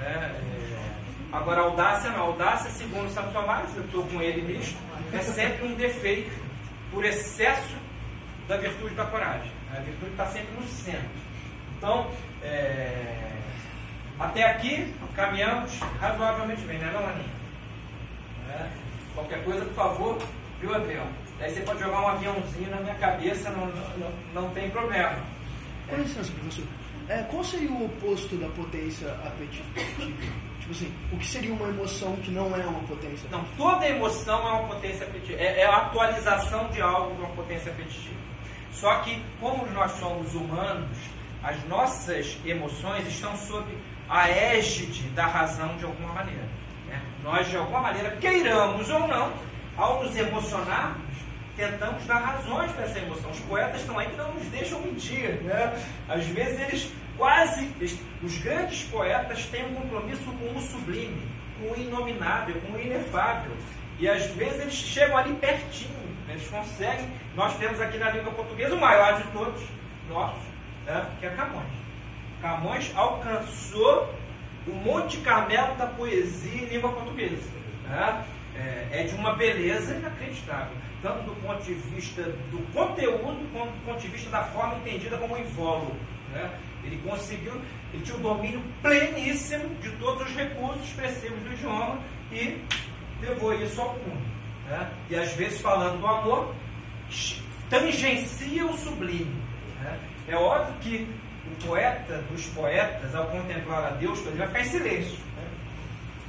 É, 0.00 0.06
é, 0.06 0.90
agora, 1.32 1.62
audácia 1.62 2.10
não. 2.10 2.20
Audácia, 2.20 2.70
segundo 2.70 3.12
Santo 3.12 3.32
Tomás, 3.32 3.68
eu 3.76 3.84
estou 3.84 4.06
com 4.06 4.22
ele 4.22 4.42
nisto, 4.42 4.78
é 5.12 5.18
sempre 5.18 5.66
um 5.66 5.74
defeito 5.74 6.30
por 6.92 7.04
excesso 7.04 7.74
da 8.46 8.56
virtude 8.56 8.94
da 8.94 9.04
coragem. 9.06 9.50
A 9.76 9.80
virtude 9.80 10.12
está 10.12 10.26
sempre 10.26 10.54
no 10.54 10.66
centro. 10.68 11.24
Então, 11.76 12.08
é, 12.42 13.32
até 14.18 14.44
aqui, 14.44 14.94
caminhamos 15.16 15.78
razoavelmente 16.00 16.62
bem, 16.62 16.78
né, 16.78 16.90
não, 16.92 17.04
Aninha? 17.04 17.34
É, 18.50 18.68
qualquer 19.14 19.44
coisa, 19.44 19.64
por 19.64 19.74
favor, 19.74 20.18
viu, 20.60 20.74
Adriano? 20.74 21.10
Aí 21.40 21.52
você 21.52 21.60
pode 21.62 21.80
jogar 21.80 22.00
um 22.00 22.08
aviãozinho 22.08 22.70
na 22.70 22.76
minha 22.76 22.94
cabeça, 22.94 23.50
não, 23.50 23.66
não, 23.66 24.12
não 24.32 24.50
tem 24.50 24.70
problema. 24.70 25.18
Com 25.88 25.96
licença, 25.96 26.32
professor. 26.32 26.64
É, 27.08 27.22
qual 27.24 27.44
seria 27.44 27.70
o 27.70 27.84
oposto 27.84 28.36
da 28.36 28.48
potência 28.48 29.08
apetitiva? 29.26 29.64
Tipo 30.60 30.72
assim, 30.72 30.94
o 31.12 31.18
que 31.18 31.26
seria 31.26 31.52
uma 31.52 31.68
emoção 31.68 32.16
que 32.16 32.30
não 32.30 32.56
é 32.56 32.64
uma 32.64 32.80
potência? 32.84 33.28
Não, 33.30 33.44
toda 33.56 33.86
emoção 33.86 34.48
é 34.48 34.52
uma 34.52 34.68
potência 34.68 35.06
apetitiva. 35.06 35.38
É, 35.38 35.60
é 35.60 35.66
a 35.66 35.76
atualização 35.76 36.68
de 36.70 36.80
algo 36.80 37.14
de 37.14 37.20
uma 37.20 37.30
potência 37.30 37.70
apetitiva. 37.70 38.16
Só 38.72 38.94
que, 39.00 39.22
como 39.38 39.66
nós 39.72 39.92
somos 39.92 40.34
humanos, 40.34 40.96
as 41.42 41.62
nossas 41.68 42.38
emoções 42.46 43.06
estão 43.06 43.36
sob 43.36 43.66
a 44.08 44.30
égide 44.30 45.02
da 45.10 45.26
razão 45.26 45.76
de 45.76 45.84
alguma 45.84 46.14
maneira. 46.14 46.48
Né? 46.88 47.02
Nós, 47.22 47.46
de 47.48 47.56
alguma 47.58 47.80
maneira, 47.80 48.16
queiramos 48.16 48.88
ou 48.88 49.06
não, 49.06 49.32
ao 49.76 50.02
nos 50.02 50.16
emocionarmos, 50.16 51.13
tentamos 51.56 52.04
dar 52.04 52.18
razões 52.18 52.70
para 52.72 52.84
essa 52.84 52.98
emoção. 52.98 53.30
Os 53.30 53.40
poetas 53.40 53.80
estão 53.80 53.98
aí 53.98 54.08
que 54.08 54.16
não 54.16 54.32
nos 54.34 54.46
deixam 54.46 54.80
mentir. 54.80 55.42
Né? 55.42 55.84
Às 56.08 56.24
vezes 56.26 56.60
eles 56.60 56.92
quase, 57.16 57.70
os 58.22 58.38
grandes 58.38 58.84
poetas 58.84 59.44
têm 59.46 59.64
um 59.66 59.74
compromisso 59.74 60.24
com 60.24 60.56
o 60.56 60.60
sublime, 60.60 61.22
com 61.58 61.72
o 61.72 61.76
inominável, 61.76 62.60
com 62.62 62.72
o 62.72 62.80
inefável. 62.80 63.52
E 63.98 64.08
às 64.08 64.26
vezes 64.26 64.60
eles 64.60 64.74
chegam 64.74 65.16
ali 65.16 65.32
pertinho, 65.34 65.94
eles 66.28 66.46
conseguem. 66.48 67.08
Nós 67.36 67.56
temos 67.56 67.80
aqui 67.80 67.98
na 67.98 68.10
língua 68.10 68.32
portuguesa 68.32 68.74
o 68.74 68.80
maior 68.80 69.22
de 69.22 69.28
todos, 69.28 69.62
nossos, 70.08 70.42
né? 70.84 71.06
que 71.20 71.26
é 71.26 71.30
Camões. 71.30 71.84
Camões 72.42 72.92
alcançou 72.96 74.12
o 74.66 74.72
Monte 74.72 75.18
Carmelo 75.18 75.74
da 75.76 75.86
poesia 75.86 76.62
em 76.62 76.66
língua 76.66 76.90
portuguesa. 76.92 77.48
Né? 77.84 78.24
É, 78.56 79.00
é 79.00 79.02
de 79.04 79.14
uma 79.14 79.34
beleza 79.34 79.94
inacreditável 79.94 80.83
tanto 81.04 81.22
do 81.24 81.34
ponto 81.42 81.62
de 81.62 81.74
vista 81.74 82.22
do 82.22 82.58
conteúdo, 82.72 83.46
quanto 83.52 83.72
do 83.72 83.84
ponto 83.84 84.00
de 84.00 84.08
vista 84.08 84.30
da 84.30 84.42
forma 84.44 84.76
entendida 84.76 85.18
como 85.18 85.36
invólucro. 85.36 85.94
Né? 86.32 86.50
Ele 86.82 86.98
conseguiu, 87.06 87.60
ele 87.92 88.02
tinha 88.02 88.16
o 88.16 88.20
um 88.20 88.22
domínio 88.22 88.62
pleníssimo 88.80 89.68
de 89.82 89.90
todos 89.96 90.26
os 90.26 90.34
recursos 90.34 90.82
expressivos 90.82 91.38
do 91.40 91.52
idioma 91.52 92.00
e 92.32 92.58
levou 93.20 93.52
isso 93.54 93.82
ao 93.82 93.92
mundo. 93.92 94.24
Né? 94.66 94.90
E 95.10 95.16
às 95.16 95.30
vezes, 95.34 95.60
falando 95.60 96.00
do 96.00 96.06
amor, 96.06 96.54
tangencia 97.68 98.64
o 98.64 98.74
sublime. 98.78 99.42
Né? 99.82 99.98
É 100.28 100.36
óbvio 100.36 100.74
que 100.80 101.06
o 101.46 101.66
poeta 101.66 102.24
dos 102.30 102.46
poetas, 102.46 103.14
ao 103.14 103.26
contemplar 103.26 103.84
a 103.84 103.90
Deus, 103.90 104.20
ele 104.26 104.38
vai 104.38 104.46
ficar 104.46 104.60
em 104.60 104.64
silêncio. 104.64 105.18
Né? 105.36 105.48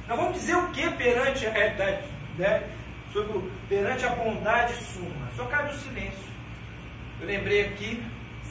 Nós 0.06 0.18
vamos 0.18 0.34
dizer 0.34 0.54
o 0.54 0.68
que 0.68 0.90
perante 0.90 1.46
a 1.46 1.50
realidade? 1.50 2.02
Né? 2.36 2.62
Sobre, 3.16 3.50
perante 3.68 4.04
a 4.04 4.10
bondade 4.10 4.74
suma. 4.74 5.28
Só 5.34 5.44
cabe 5.46 5.74
o 5.74 5.78
silêncio. 5.78 6.26
Eu 7.20 7.26
lembrei 7.26 7.66
aqui, 7.66 8.02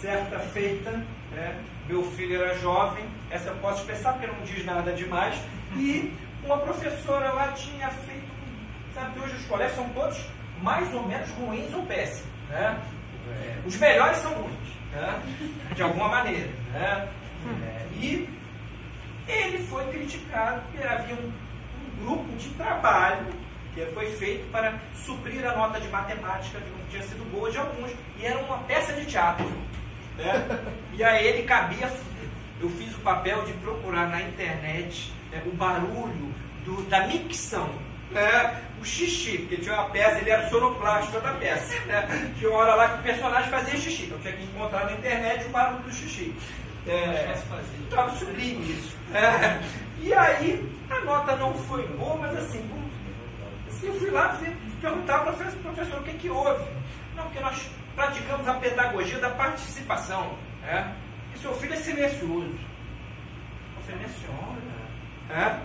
certa 0.01 0.39
feita, 0.39 0.91
né, 1.31 1.61
meu 1.87 2.03
filho 2.11 2.41
era 2.41 2.57
jovem, 2.57 3.05
essa 3.29 3.49
eu 3.49 3.55
posso 3.57 3.81
expressar 3.81 4.13
porque 4.13 4.27
não 4.27 4.43
diz 4.43 4.65
nada 4.65 4.91
demais, 4.91 5.35
e 5.75 6.11
uma 6.43 6.57
professora 6.57 7.31
lá 7.31 7.51
tinha 7.51 7.89
feito, 7.89 8.25
sabe, 8.95 9.19
hoje 9.19 9.35
os 9.35 9.45
colégios 9.45 9.77
são 9.77 9.89
todos 9.89 10.17
mais 10.63 10.91
ou 10.95 11.03
menos 11.07 11.29
ruins 11.31 11.71
ou 11.73 11.85
péssimos. 11.85 12.25
Né? 12.49 12.79
É, 13.29 13.57
os 13.67 13.75
melhores 13.77 14.17
são 14.17 14.33
ruins, 14.33 14.69
né? 14.91 15.21
de 15.75 15.83
alguma 15.83 16.07
maneira. 16.07 16.49
Né? 16.73 17.09
É, 17.61 17.85
e 17.97 18.29
ele 19.27 19.59
foi 19.67 19.85
criticado 19.91 20.61
porque 20.71 20.87
havia 20.87 21.15
um, 21.15 21.27
um 21.27 22.05
grupo 22.05 22.35
de 22.37 22.49
trabalho 22.51 23.27
que 23.75 23.85
foi 23.93 24.09
feito 24.13 24.49
para 24.51 24.73
suprir 25.05 25.45
a 25.45 25.55
nota 25.55 25.79
de 25.79 25.87
matemática 25.89 26.59
que 26.59 26.69
não 26.69 26.87
tinha 26.89 27.03
sido 27.03 27.29
boa 27.29 27.51
de 27.51 27.57
alguns, 27.57 27.91
e 28.17 28.25
era 28.25 28.39
uma 28.39 28.59
peça 28.59 28.93
de 28.93 29.05
teatro. 29.05 29.45
Né? 30.17 30.63
E 30.93 31.03
a 31.03 31.21
ele 31.21 31.43
cabia, 31.43 31.91
eu 32.61 32.69
fiz 32.69 32.95
o 32.95 32.99
papel 32.99 33.43
de 33.43 33.51
procurar 33.53 34.07
na 34.07 34.21
internet 34.21 35.11
né, 35.29 35.43
o 35.45 35.51
barulho 35.51 36.33
do, 36.63 36.81
da 36.83 37.05
micção, 37.05 37.69
né? 38.11 38.61
o 38.79 38.85
xixi, 38.85 39.39
porque 39.39 39.57
tinha 39.57 39.75
uma 39.75 39.89
peça, 39.89 40.19
ele 40.19 40.29
era 40.29 40.47
o 40.47 40.49
sonoplasta 40.49 41.19
da 41.19 41.33
peça. 41.33 41.77
Né? 41.81 42.33
Tinha 42.39 42.49
uma 42.49 42.59
hora 42.59 42.75
lá 42.75 42.89
que 42.89 42.99
o 42.99 43.03
personagem 43.03 43.49
fazia 43.49 43.77
xixi, 43.77 44.05
então 44.05 44.19
tinha 44.19 44.33
que 44.33 44.43
encontrar 44.43 44.85
na 44.85 44.93
internet 44.93 45.45
o 45.45 45.49
barulho 45.49 45.83
do 45.83 45.93
xixi. 45.93 46.33
É, 46.87 47.35
sublime 48.17 48.71
isso. 48.71 48.95
É. 49.13 49.59
E 50.01 50.13
aí, 50.13 50.63
a 50.89 50.99
nota 51.01 51.35
não 51.35 51.53
foi 51.53 51.87
boa, 51.87 52.15
mas 52.17 52.37
assim, 52.37 52.61
eu 53.83 53.99
fui 53.99 54.09
lá 54.11 54.39
perguntar 54.81 55.19
para 55.19 55.33
professor, 55.33 55.59
professor 55.61 55.99
o 55.99 56.03
que, 56.03 56.13
que 56.13 56.29
houve. 56.29 56.65
Não, 57.15 57.23
porque 57.23 57.39
nós 57.39 57.69
praticamos 57.95 58.47
a 58.47 58.53
pedagogia 58.55 59.19
da 59.19 59.29
participação. 59.31 60.37
É? 60.67 60.91
E 61.35 61.39
seu 61.39 61.53
filho 61.55 61.73
é 61.73 61.77
silencioso. 61.77 62.57
Eu 63.75 63.83
falei, 63.85 64.05
é? 65.29 65.59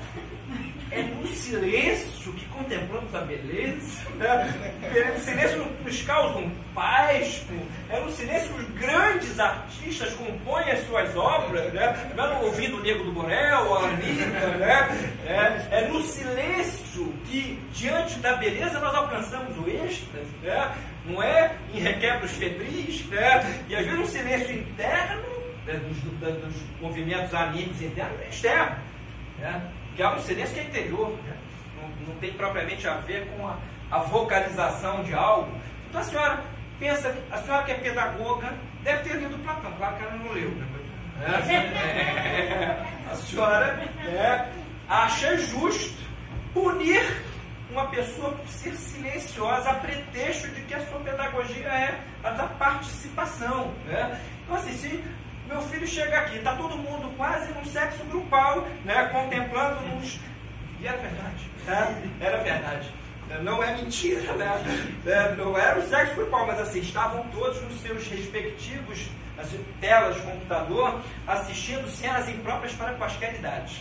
no 1.20 1.26
silêncio 1.28 2.32
que 2.32 2.44
contemplamos 2.46 3.14
a 3.14 3.20
beleza. 3.20 4.00
É 4.20 5.12
no 5.12 5.20
silêncio 5.20 5.66
nos 5.84 6.02
causa 6.02 6.38
um 6.38 6.50
paz. 6.74 7.44
É 7.88 8.00
no 8.00 8.10
silêncio 8.10 8.52
que 8.54 8.60
os 8.60 8.80
grandes 8.80 9.38
artistas 9.38 10.12
compõem 10.14 10.70
as 10.70 10.86
suas 10.86 11.16
obras. 11.16 11.72
Né? 11.72 12.12
Não 12.16 12.24
é 12.24 12.34
no 12.34 12.46
ouvido 12.46 12.78
o 12.78 12.82
Negro 12.82 13.04
do 13.04 13.12
Borel, 13.12 13.74
a 13.74 13.88
Anitta. 13.88 14.48
Né? 14.58 15.12
É, 15.26 15.78
é 15.78 15.88
no 15.88 16.02
silêncio 16.02 17.12
que, 17.26 17.58
diante 17.72 18.18
da 18.18 18.34
beleza, 18.36 18.78
nós 18.80 18.94
alcançamos 18.94 19.56
o 19.58 19.68
êxtase. 19.68 20.26
Né? 20.42 20.74
Não 21.06 21.22
é 21.22 21.54
em 21.72 21.80
requebros 21.80 22.32
febris. 22.32 23.06
Né? 23.06 23.64
E 23.68 23.76
às 23.76 23.84
vezes 23.84 24.00
um 24.00 24.06
silêncio 24.06 24.58
interno 24.58 25.22
né? 25.66 25.74
dos, 25.74 25.98
dos, 25.98 26.54
movimentos 26.80 27.32
anímicos 27.34 27.80
internos 27.82 28.20
é 28.22 28.28
externo. 28.28 28.89
Né? 29.40 29.70
Que 29.96 30.02
é 30.02 30.08
um 30.08 30.20
silêncio 30.20 30.54
que 30.54 30.60
é 30.60 30.64
interior. 30.64 31.10
Né? 31.24 31.36
Não, 31.76 32.08
não 32.08 32.20
tem 32.20 32.32
propriamente 32.32 32.86
a 32.86 32.94
ver 32.98 33.26
com 33.28 33.46
a 33.46 33.56
a 33.90 33.98
vocalização 33.98 35.02
de 35.02 35.12
algo. 35.12 35.50
Então 35.88 36.00
a 36.00 36.04
senhora 36.04 36.44
pensa, 36.78 37.14
a 37.30 37.38
senhora 37.38 37.64
que 37.64 37.72
é 37.72 37.74
pedagoga, 37.74 38.52
deve 38.82 39.08
ter 39.08 39.16
lido 39.16 39.42
Platão, 39.42 39.72
claro 39.76 39.96
que 39.96 40.02
ela 40.04 40.14
não 40.14 40.32
leu. 40.32 40.50
Né? 40.50 40.66
É, 41.20 43.12
a 43.12 43.14
senhora 43.14 43.78
é, 44.06 44.48
acha 44.88 45.36
justo 45.36 46.02
punir 46.54 47.22
uma 47.70 47.86
pessoa 47.88 48.30
por 48.32 48.48
ser 48.48 48.72
silenciosa 48.72 49.68
a 49.68 49.74
pretexto 49.74 50.48
de 50.48 50.62
que 50.62 50.72
a 50.72 50.86
sua 50.86 50.98
pedagogia 51.00 51.66
é 51.66 52.00
a 52.24 52.30
da 52.30 52.46
participação. 52.46 53.70
Né? 53.84 54.18
Então 54.44 54.56
assim, 54.56 54.72
se 54.72 55.04
meu 55.50 55.60
filho 55.62 55.86
chega 55.86 56.18
aqui, 56.18 56.38
está 56.38 56.54
todo 56.54 56.76
mundo 56.76 57.12
quase 57.16 57.52
num 57.52 57.64
sexo 57.64 58.02
grupal, 58.04 58.66
né, 58.84 59.08
contemplando 59.12 59.84
uns. 59.94 60.20
E 60.80 60.86
era 60.86 60.96
verdade. 60.96 61.50
Né? 61.66 62.10
Era 62.20 62.38
verdade. 62.38 62.90
Não 63.42 63.62
é 63.62 63.76
mentira, 63.76 64.32
né? 64.32 64.60
É, 65.06 65.34
não 65.36 65.56
era 65.56 65.78
o 65.78 65.88
sexo 65.88 66.16
grupal, 66.16 66.46
mas 66.46 66.60
assim, 66.60 66.80
estavam 66.80 67.24
todos 67.28 67.60
nos 67.62 67.80
seus 67.80 68.06
respectivos 68.08 69.08
assim, 69.38 69.64
telas 69.80 70.20
computador 70.20 71.00
assistindo 71.26 71.88
cenas 71.88 72.28
impróprias 72.28 72.72
para 72.74 72.94
quaisquer 72.94 73.34
idades. 73.34 73.80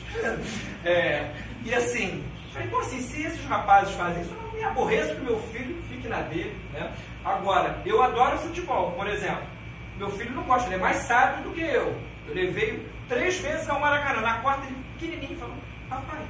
É, 0.86 1.32
e 1.66 1.74
assim, 1.74 2.24
então 2.56 2.80
assim, 2.80 3.02
se 3.02 3.24
esses 3.24 3.44
rapazes 3.46 3.94
fazem 3.96 4.22
isso, 4.22 4.34
eu 4.34 4.42
não 4.42 4.54
me 4.54 4.64
aborreço 4.64 5.16
que 5.16 5.22
meu 5.22 5.40
filho 5.52 5.82
fique 5.90 6.08
na 6.08 6.22
dele. 6.22 6.58
Né? 6.74 6.92
Agora, 7.26 7.82
eu 7.86 8.02
adoro 8.02 8.38
futebol, 8.38 8.92
por 8.94 9.08
exemplo. 9.08 9.59
Meu 10.00 10.10
filho 10.12 10.32
não 10.32 10.44
gosta, 10.44 10.68
ele 10.68 10.76
é 10.76 10.78
mais 10.78 10.98
sábio 10.98 11.44
do 11.44 11.54
que 11.54 11.62
eu. 11.62 11.94
Eu 12.28 12.34
levei 12.34 12.88
três 13.10 13.38
vezes 13.40 13.70
ao 13.70 13.82
Maracanã. 13.82 14.22
Na 14.22 14.36
quarta 14.36 14.66
ele 14.66 14.78
pequenininho 14.98 15.38
falou, 15.38 15.56
papai, 15.90 16.22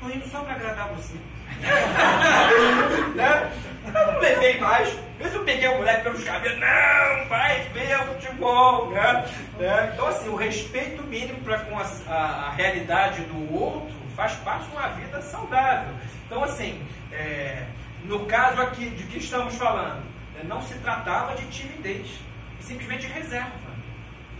tô 0.00 0.10
indo 0.10 0.28
só 0.28 0.40
para 0.40 0.54
agradar 0.54 0.88
você. 0.88 1.14
né? 3.14 3.52
Eu 3.86 4.12
não 4.12 4.18
levei 4.18 4.58
mais. 4.58 4.98
Eu 5.20 5.44
peguei 5.44 5.68
o 5.68 5.76
moleque 5.76 6.02
pelos 6.02 6.24
cabelos, 6.24 6.58
não, 6.58 7.28
vai 7.28 7.60
ver 7.72 8.00
o 8.00 8.14
futebol. 8.14 8.90
Né? 8.90 9.24
É, 9.60 9.90
então, 9.92 10.08
assim, 10.08 10.28
o 10.28 10.34
respeito 10.34 11.04
mínimo 11.04 11.38
para 11.42 11.60
com 11.60 11.78
a, 11.78 11.86
a, 12.08 12.48
a, 12.48 12.50
realidade 12.50 13.22
do 13.22 13.54
outro 13.54 13.94
faz 14.16 14.32
parte 14.36 14.64
de 14.64 14.72
uma 14.72 14.88
vida 14.88 15.22
saudável. 15.22 15.94
Então, 16.26 16.42
assim, 16.42 16.82
é, 17.12 17.62
no 18.04 18.26
caso 18.26 18.60
aqui 18.60 18.90
de 18.90 19.04
que 19.04 19.18
estamos 19.18 19.54
falando, 19.54 20.02
não 20.44 20.62
se 20.62 20.74
tratava 20.74 21.34
de 21.34 21.46
timidez, 21.48 22.18
simplesmente 22.60 23.06
de 23.06 23.12
reserva. 23.12 23.50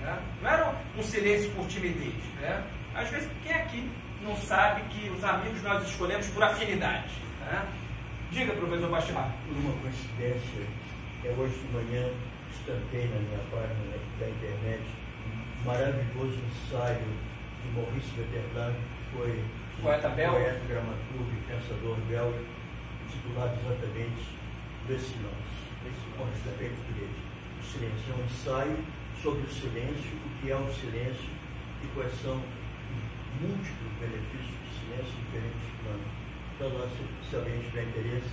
Né? 0.01 0.19
Não 0.43 0.51
era 0.51 0.75
um 0.97 1.03
silêncio 1.03 1.51
por 1.53 1.67
timidez. 1.67 2.15
Né? 2.41 2.63
Às 2.95 3.09
vezes, 3.11 3.29
quem 3.43 3.55
aqui 3.55 3.91
não 4.23 4.37
sabe 4.37 4.83
que 4.91 5.09
os 5.11 5.25
amigos 5.25 5.63
nós 5.63 5.87
escolhemos 5.89 6.27
por 6.29 6.43
afinidade? 6.43 7.11
Né? 7.41 7.67
Diga, 8.31 8.53
professor 8.55 8.91
Bastimar. 8.91 9.31
Por 9.47 9.57
uma 9.57 9.73
coincidência, 9.81 10.67
é 11.25 11.29
hoje 11.39 11.55
de 11.55 11.73
manhã 11.73 12.09
estampei 12.65 13.07
na 13.09 13.21
minha 13.21 13.41
página 13.51 13.97
da 14.19 14.29
internet 14.29 14.83
um 15.27 15.67
maravilhoso 15.67 16.39
ensaio 16.49 17.05
de 17.63 17.69
Maurice 17.75 18.11
Beterland, 18.17 18.77
que 18.77 19.17
foi 19.17 19.45
poeta 19.83 20.09
um 20.09 20.15
poeta, 20.15 20.61
dramaturgo 20.67 21.31
e 21.31 21.53
pensador 21.53 21.97
belga, 22.09 22.41
titulado 23.11 23.59
exatamente 23.61 24.35
Le 24.89 24.99
Silence, 24.99 25.54
com 26.17 26.25
respeito 26.25 26.73
em 26.73 26.77
português. 26.77 27.11
O 27.61 27.65
silêncio 27.73 28.05
é 28.13 28.15
um 28.17 28.25
ensaio 28.25 28.79
sobre 29.23 29.43
o 29.43 29.51
silêncio, 29.51 30.11
o 30.25 30.29
que 30.41 30.51
é 30.51 30.57
o 30.57 30.73
silêncio 30.75 31.31
e 31.83 31.87
quais 31.95 32.13
são 32.23 32.37
os 32.37 33.41
múltiplos 33.41 33.93
benefícios 34.01 34.55
do 34.55 34.69
silêncio 34.79 35.13
em 35.15 35.25
diferentes 35.25 35.71
planos. 35.83 36.09
Então, 36.55 36.69
nós, 36.79 36.91
se 37.29 37.37
alguém 37.37 37.59
tiver 37.61 37.83
interesse, 37.85 38.31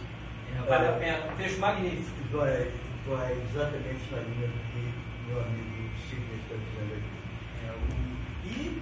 Vale 0.67 0.87
a 0.87 0.91
pena, 0.93 1.31
um 1.31 1.35
texto 1.37 1.59
magnífico. 1.59 2.11
vai, 2.33 2.71
vai 3.07 3.31
exatamente 3.31 4.03
na 4.11 4.19
linha 4.19 4.47
do 4.47 4.59
que 4.71 4.93
meu 5.27 5.39
amigo 5.41 5.89
Sidney 6.09 6.39
está 6.43 6.55
dizendo 6.55 6.93
aqui. 6.93 7.65
É, 7.65 7.71
o- 7.71 8.47
E, 8.49 8.81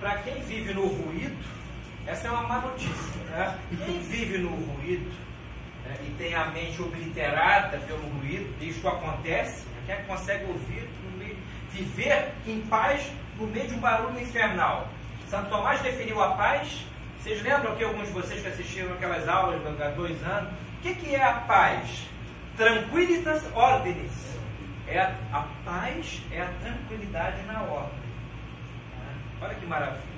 para 0.00 0.16
quem 0.18 0.42
vive 0.42 0.74
no 0.74 0.86
ruído, 0.88 1.36
essa 2.04 2.26
é 2.28 2.30
uma 2.32 2.42
má 2.48 2.60
notícia. 2.62 3.20
Né? 3.30 3.58
Quem 3.86 4.00
vive 4.00 4.38
no 4.38 4.48
ruído 4.50 5.08
né, 6.00 6.08
e 6.08 6.10
tem 6.18 6.34
a 6.34 6.46
mente 6.46 6.80
obliterada 6.80 7.78
pelo 7.78 8.06
ruído, 8.18 8.52
isto 8.60 8.86
acontece, 8.88 9.64
né? 9.66 9.82
quem 9.86 9.94
é 9.94 9.98
consegue 9.98 10.44
ouvir, 10.44 10.88
viver 11.74 12.32
em 12.46 12.60
paz 12.62 13.10
no 13.36 13.46
meio 13.48 13.66
de 13.66 13.74
um 13.74 13.80
barulho 13.80 14.20
infernal. 14.20 14.88
Santo 15.28 15.50
Tomás 15.50 15.80
definiu 15.80 16.22
a 16.22 16.30
paz. 16.34 16.86
Vocês 17.20 17.42
lembram 17.42 17.74
que 17.74 17.82
alguns 17.82 18.06
de 18.06 18.12
vocês 18.12 18.40
que 18.40 18.48
assistiram 18.48 18.92
aquelas 18.92 19.26
aulas 19.26 19.60
há 19.80 19.88
dois 19.88 20.22
anos? 20.22 20.52
O 20.52 20.82
que, 20.82 20.94
que 20.94 21.14
é 21.14 21.22
a 21.22 21.32
paz? 21.32 22.06
Tranquilitas 22.56 23.42
ordinis. 23.54 24.12
É 24.86 25.00
a, 25.00 25.14
a 25.32 25.46
paz 25.64 26.22
é 26.30 26.42
a 26.42 26.50
tranquilidade 26.62 27.42
na 27.46 27.62
ordem. 27.62 27.98
Né? 27.98 29.14
Olha 29.42 29.54
que 29.54 29.66
maravilha. 29.66 30.14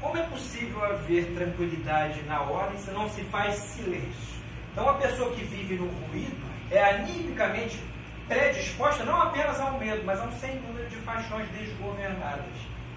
Como 0.00 0.18
é 0.18 0.22
possível 0.24 0.84
haver 0.84 1.32
tranquilidade 1.34 2.22
na 2.24 2.40
ordem 2.42 2.78
se 2.78 2.90
não 2.90 3.08
se 3.08 3.22
faz 3.24 3.54
silêncio? 3.54 4.34
Então, 4.74 4.88
a 4.88 4.94
pessoa 4.94 5.32
que 5.32 5.44
vive 5.44 5.76
no 5.76 5.86
ruído 5.86 6.36
é 6.68 6.82
animicamente 6.96 7.78
predisposta 8.26 9.04
não 9.04 9.22
apenas 9.22 9.60
ao 9.60 9.78
medo, 9.78 10.02
mas 10.04 10.18
a 10.18 10.24
um 10.24 10.32
sem 10.32 10.56
número 10.56 10.88
de 10.88 10.96
paixões 10.96 11.48
desgovernadas. 11.50 12.44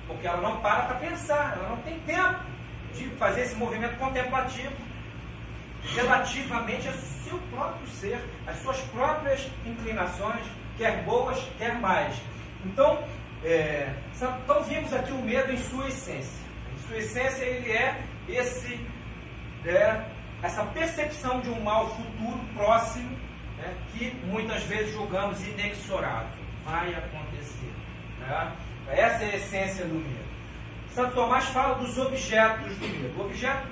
Porque 0.07 0.25
ela 0.25 0.41
não 0.41 0.59
para 0.59 0.83
para 0.83 0.95
pensar, 0.95 1.55
ela 1.55 1.69
não 1.69 1.77
tem 1.83 1.99
tempo 1.99 2.39
de 2.95 3.07
fazer 3.11 3.41
esse 3.41 3.55
movimento 3.55 3.95
contemplativo 3.99 4.73
relativamente 5.93 6.87
ao 6.87 6.93
seu 6.95 7.37
próprio 7.51 7.87
ser, 7.89 8.19
às 8.47 8.57
suas 8.63 8.79
próprias 8.85 9.47
inclinações, 9.63 10.43
quer 10.79 11.03
boas, 11.03 11.39
quer 11.59 11.75
mais. 11.79 12.15
Então, 12.65 13.03
é, 13.43 13.93
então 14.15 14.63
vimos 14.63 14.91
aqui 14.93 15.11
o 15.11 15.21
medo 15.21 15.51
em 15.51 15.57
sua 15.57 15.87
essência. 15.87 16.41
Em 16.73 16.87
sua 16.87 16.97
essência 16.97 17.43
ele 17.43 17.71
é 17.71 18.01
esse, 18.27 18.79
é, 19.63 20.01
essa 20.43 20.63
percepção 20.65 21.39
de 21.41 21.49
um 21.49 21.61
mal 21.61 21.89
futuro 21.89 22.39
próximo, 22.53 23.09
né, 23.57 23.73
que 23.93 24.11
muitas 24.25 24.63
vezes 24.63 24.93
julgamos 24.93 25.45
inexorável. 25.47 26.29
Vai 26.65 26.93
acontecer. 26.93 27.73
né? 28.19 28.51
Essa 28.89 29.23
é 29.23 29.31
a 29.31 29.35
essência 29.37 29.85
do 29.85 29.95
medo. 29.95 30.27
Santo 30.93 31.13
Tomás 31.13 31.45
fala 31.45 31.75
dos 31.75 31.97
objetos 31.97 32.75
do 32.77 32.87
medo. 32.87 33.19
O 33.19 33.25
objeto 33.25 33.67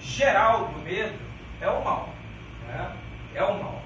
geral 0.00 0.68
do 0.68 0.78
medo 0.80 1.18
é 1.60 1.68
o 1.68 1.84
mal. 1.84 2.08
né? 2.68 2.92
É 3.34 3.42
o 3.42 3.62
mal. 3.62 3.82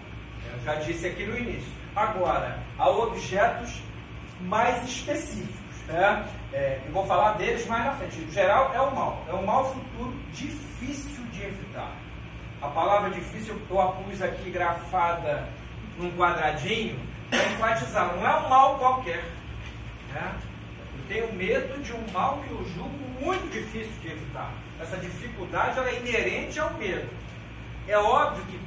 Eu 0.52 0.62
já 0.64 0.74
disse 0.76 1.06
aqui 1.06 1.24
no 1.24 1.36
início. 1.38 1.70
Agora, 1.94 2.58
há 2.78 2.88
objetos 2.88 3.80
mais 4.40 4.82
específicos. 4.88 5.54
Né? 5.86 6.26
É, 6.52 6.80
eu 6.86 6.92
vou 6.92 7.06
falar 7.06 7.32
deles 7.32 7.66
mais 7.66 7.84
na 7.84 7.92
frente. 7.92 8.18
O 8.20 8.32
geral 8.32 8.72
é 8.74 8.80
o 8.80 8.94
mal. 8.94 9.24
É 9.28 9.34
um 9.34 9.44
mal 9.44 9.72
futuro 9.72 10.14
difícil 10.32 11.24
de 11.32 11.42
evitar. 11.44 11.92
A 12.60 12.66
palavra 12.66 13.10
difícil 13.10 13.60
eu 13.70 13.80
a 13.80 13.92
pus 13.92 14.20
aqui 14.20 14.50
grafada 14.50 15.48
num 15.96 16.10
quadradinho 16.16 16.98
para 17.30 17.44
enfatizar. 17.44 18.16
Não 18.16 18.26
é 18.26 18.36
um 18.40 18.48
mal 18.48 18.78
qualquer. 18.78 19.24
Né? 20.12 20.34
Eu 20.96 21.04
tenho 21.08 21.32
medo 21.34 21.80
de 21.80 21.92
um 21.92 22.10
mal 22.12 22.42
que 22.44 22.50
eu 22.50 22.66
julgo 22.74 22.98
muito 23.20 23.48
difícil 23.52 23.92
de 24.02 24.08
evitar. 24.08 24.52
Essa 24.80 24.96
dificuldade 24.96 25.78
ela 25.78 25.88
é 25.88 26.00
inerente 26.00 26.58
ao 26.58 26.74
medo. 26.74 27.08
É 27.86 27.96
óbvio 27.96 28.44
que 28.46 28.58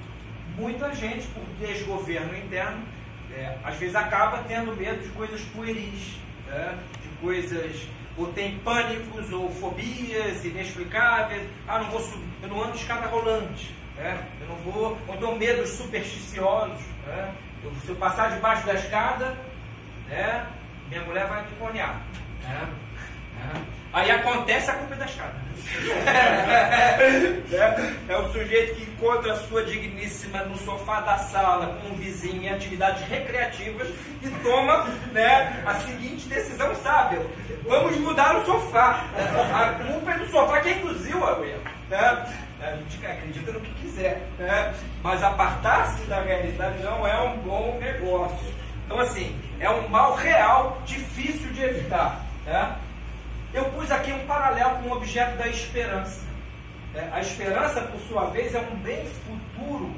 muita 0.58 0.94
gente, 0.96 1.28
por 1.28 1.44
desgoverno 1.60 2.36
interno, 2.38 2.82
é, 3.34 3.58
às 3.62 3.76
vezes 3.76 3.96
acaba 3.96 4.44
tendo 4.48 4.76
medo 4.76 5.04
de 5.04 5.10
coisas 5.10 5.42
pueris, 5.54 6.18
né? 6.48 6.78
de 7.02 7.10
coisas, 7.20 7.88
ou 8.18 8.32
tem 8.32 8.58
pânicos 8.60 9.32
ou 9.34 9.52
fobias 9.52 10.46
inexplicáveis. 10.46 11.44
Ah, 11.68 11.80
não 11.80 11.92
vou 11.92 12.00
subir, 12.00 12.26
eu 12.42 12.50
não 12.50 12.64
ando 12.64 12.76
escada 12.76 13.08
rolante, 13.08 13.74
né? 13.96 14.24
eu 14.42 14.48
não 14.48 14.56
vou, 14.58 14.98
ou 15.08 15.18
tenho 15.18 15.36
medos 15.38 15.70
supersticiosos. 15.72 16.80
Né? 17.06 17.34
Eu, 17.64 17.72
se 17.86 17.89
eu 17.89 17.96
passar 17.96 18.32
debaixo 18.32 18.66
da 18.66 18.74
escada, 18.74 19.38
né? 20.08 20.46
minha 20.89 21.04
mulher 21.04 21.28
vai 21.28 21.44
me 21.44 21.52
conhar. 21.58 22.02
Né? 22.44 22.68
Né? 23.36 23.62
Aí 23.94 24.10
acontece 24.10 24.72
a 24.72 24.76
culpa 24.76 24.96
é 24.96 24.98
da 24.98 25.06
escada. 25.06 25.36
é, 27.52 28.14
é 28.14 28.18
o 28.18 28.32
sujeito 28.32 28.76
que 28.76 28.84
encontra 28.84 29.34
a 29.34 29.36
sua 29.48 29.64
digníssima 29.64 30.44
no 30.44 30.58
sofá 30.60 31.02
da 31.02 31.18
sala 31.18 31.78
com 31.82 31.89
um 31.89 31.96
vizinho 31.96 32.44
em 32.44 32.50
atividades 32.50 33.06
recreativas 33.08 33.89
e 34.22 34.30
toma 34.44 34.86
né, 35.12 35.62
a 35.66 35.76
seguinte 35.82 36.28
decisão 36.30 36.74
sábia: 36.76 37.22
vamos 37.64 37.98
mudar 37.98 38.38
o 38.38 38.46
sofá. 38.46 39.06
A 39.54 39.84
culpa 39.84 40.12
é 40.12 40.18
do 40.20 40.32
sofá 40.32 40.62
que 40.62 40.70
induziu 40.70 41.26
a 41.26 41.32
erro. 41.46 41.62
Né? 41.89 42.36
A 42.62 42.76
gente 42.76 43.05
acredita 43.05 43.51
no 43.51 43.59
que 43.59 43.74
quiser, 43.82 44.22
né? 44.38 44.74
mas 45.01 45.24
apartar-se 45.24 46.03
da 46.03 46.22
realidade 46.22 46.82
não 46.84 47.07
é 47.07 47.20
um 47.22 47.38
bom 47.38 47.78
negócio. 47.80 48.53
Então, 48.86 48.99
assim, 48.99 49.36
é 49.59 49.70
um 49.70 49.88
mal 49.88 50.16
real, 50.16 50.80
difícil 50.86 51.51
de 51.53 51.64
evitar. 51.64 52.24
Né? 52.45 52.76
Eu 53.53 53.66
pus 53.66 53.89
aqui 53.91 54.12
um 54.12 54.26
paralelo 54.28 54.76
com 54.84 54.89
o 54.89 54.91
objeto 54.93 55.38
da 55.38 55.47
esperança. 55.47 56.22
É, 56.93 57.07
A 57.14 57.20
esperança, 57.22 57.82
por 57.82 57.99
sua 58.01 58.26
vez, 58.26 58.53
é 58.53 58.59
um 58.59 58.76
bem 58.78 59.05
futuro 59.26 59.91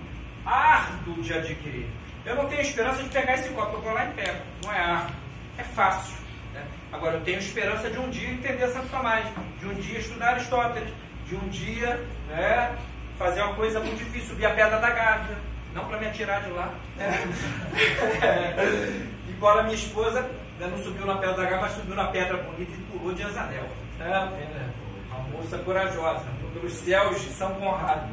árduo 0.46 1.22
de 1.22 1.34
adquirir. 1.34 1.88
Eu 2.26 2.36
não 2.36 2.46
tenho 2.48 2.62
esperança 2.62 3.04
de 3.04 3.10
pegar 3.10 3.34
esse 3.34 3.50
copo, 3.50 3.76
eu 3.78 3.82
vou 3.82 3.94
lá 3.94 4.06
e 4.06 4.14
pego. 4.14 4.40
Não 4.64 4.72
é 4.72 4.80
árduo, 4.80 5.16
é 5.58 5.64
fácil. 5.64 6.16
né? 6.54 6.64
Agora, 6.94 7.16
eu 7.16 7.22
tenho 7.22 7.40
esperança 7.40 7.90
de 7.90 8.00
um 8.00 8.10
dia 8.10 8.30
entender 8.30 8.68
Santo 8.70 8.88
Tomás, 8.90 9.26
de 9.60 9.66
um 9.66 9.74
dia 9.74 10.00
estudar 10.00 10.30
Aristóteles, 10.36 10.94
de 11.34 11.46
um 11.46 11.50
dia 11.50 12.00
né, 12.30 12.76
fazer 13.18 13.42
uma 13.42 13.56
coisa 13.56 13.80
muito 13.80 13.98
difícil, 13.98 14.30
subir 14.30 14.46
a 14.46 14.52
pedra 14.52 14.80
da 14.80 14.90
Gávea. 14.90 15.38
Não 15.74 15.86
para 15.86 15.98
me 15.98 16.06
atirar 16.06 16.44
de 16.44 16.52
lá. 16.52 16.72
É. 17.00 17.10
Embora 19.28 19.64
minha 19.64 19.76
esposa 19.76 20.22
né, 20.60 20.68
não 20.68 20.78
subiu 20.78 21.06
na 21.06 21.16
pedra 21.18 21.36
da 21.36 21.44
Gávea, 21.44 21.62
mas 21.62 21.72
subiu 21.74 21.96
na 21.96 22.06
pedra 22.08 22.38
bonita 22.38 22.72
e 22.72 22.98
pulou 22.98 23.14
de 23.14 23.24
Azanel. 23.24 23.64
É, 24.00 24.04
é, 24.04 24.70
uma 25.10 25.20
moça 25.30 25.58
corajosa, 25.60 26.26
pelos 26.54 26.74
céus 26.74 27.22
de 27.22 27.30
São 27.32 27.56
Conrado. 27.56 28.08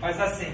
Mas 0.00 0.20
assim, 0.20 0.52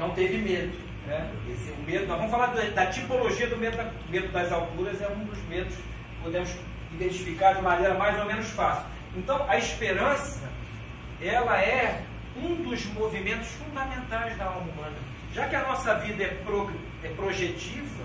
não 0.00 0.10
teve 0.10 0.38
medo. 0.38 0.72
Né? 1.06 1.30
Esse, 1.52 1.70
o 1.70 1.82
medo, 1.84 2.06
nós 2.06 2.16
vamos 2.16 2.32
falar 2.32 2.46
da, 2.46 2.62
da 2.62 2.86
tipologia 2.86 3.46
do 3.46 3.56
medo, 3.56 3.76
da- 3.76 3.90
medo 4.08 4.28
das 4.32 4.50
alturas, 4.50 5.00
é 5.00 5.08
um 5.08 5.24
dos 5.24 5.38
medos 5.48 5.74
que 5.74 6.22
podemos 6.24 6.50
identificar 6.92 7.54
de 7.54 7.62
maneira 7.62 7.94
mais 7.94 8.18
ou 8.18 8.26
menos 8.26 8.48
fácil. 8.50 8.84
Então, 9.16 9.44
a 9.48 9.56
esperança, 9.58 10.40
ela 11.22 11.60
é 11.60 12.02
um 12.36 12.54
dos 12.56 12.84
movimentos 12.86 13.48
fundamentais 13.48 14.36
da 14.36 14.44
alma 14.46 14.60
humana. 14.72 14.96
Já 15.34 15.48
que 15.48 15.56
a 15.56 15.62
nossa 15.66 15.94
vida 15.96 16.24
é, 16.24 16.28
pro- 16.44 16.70
é 17.02 17.08
projetiva, 17.08 18.04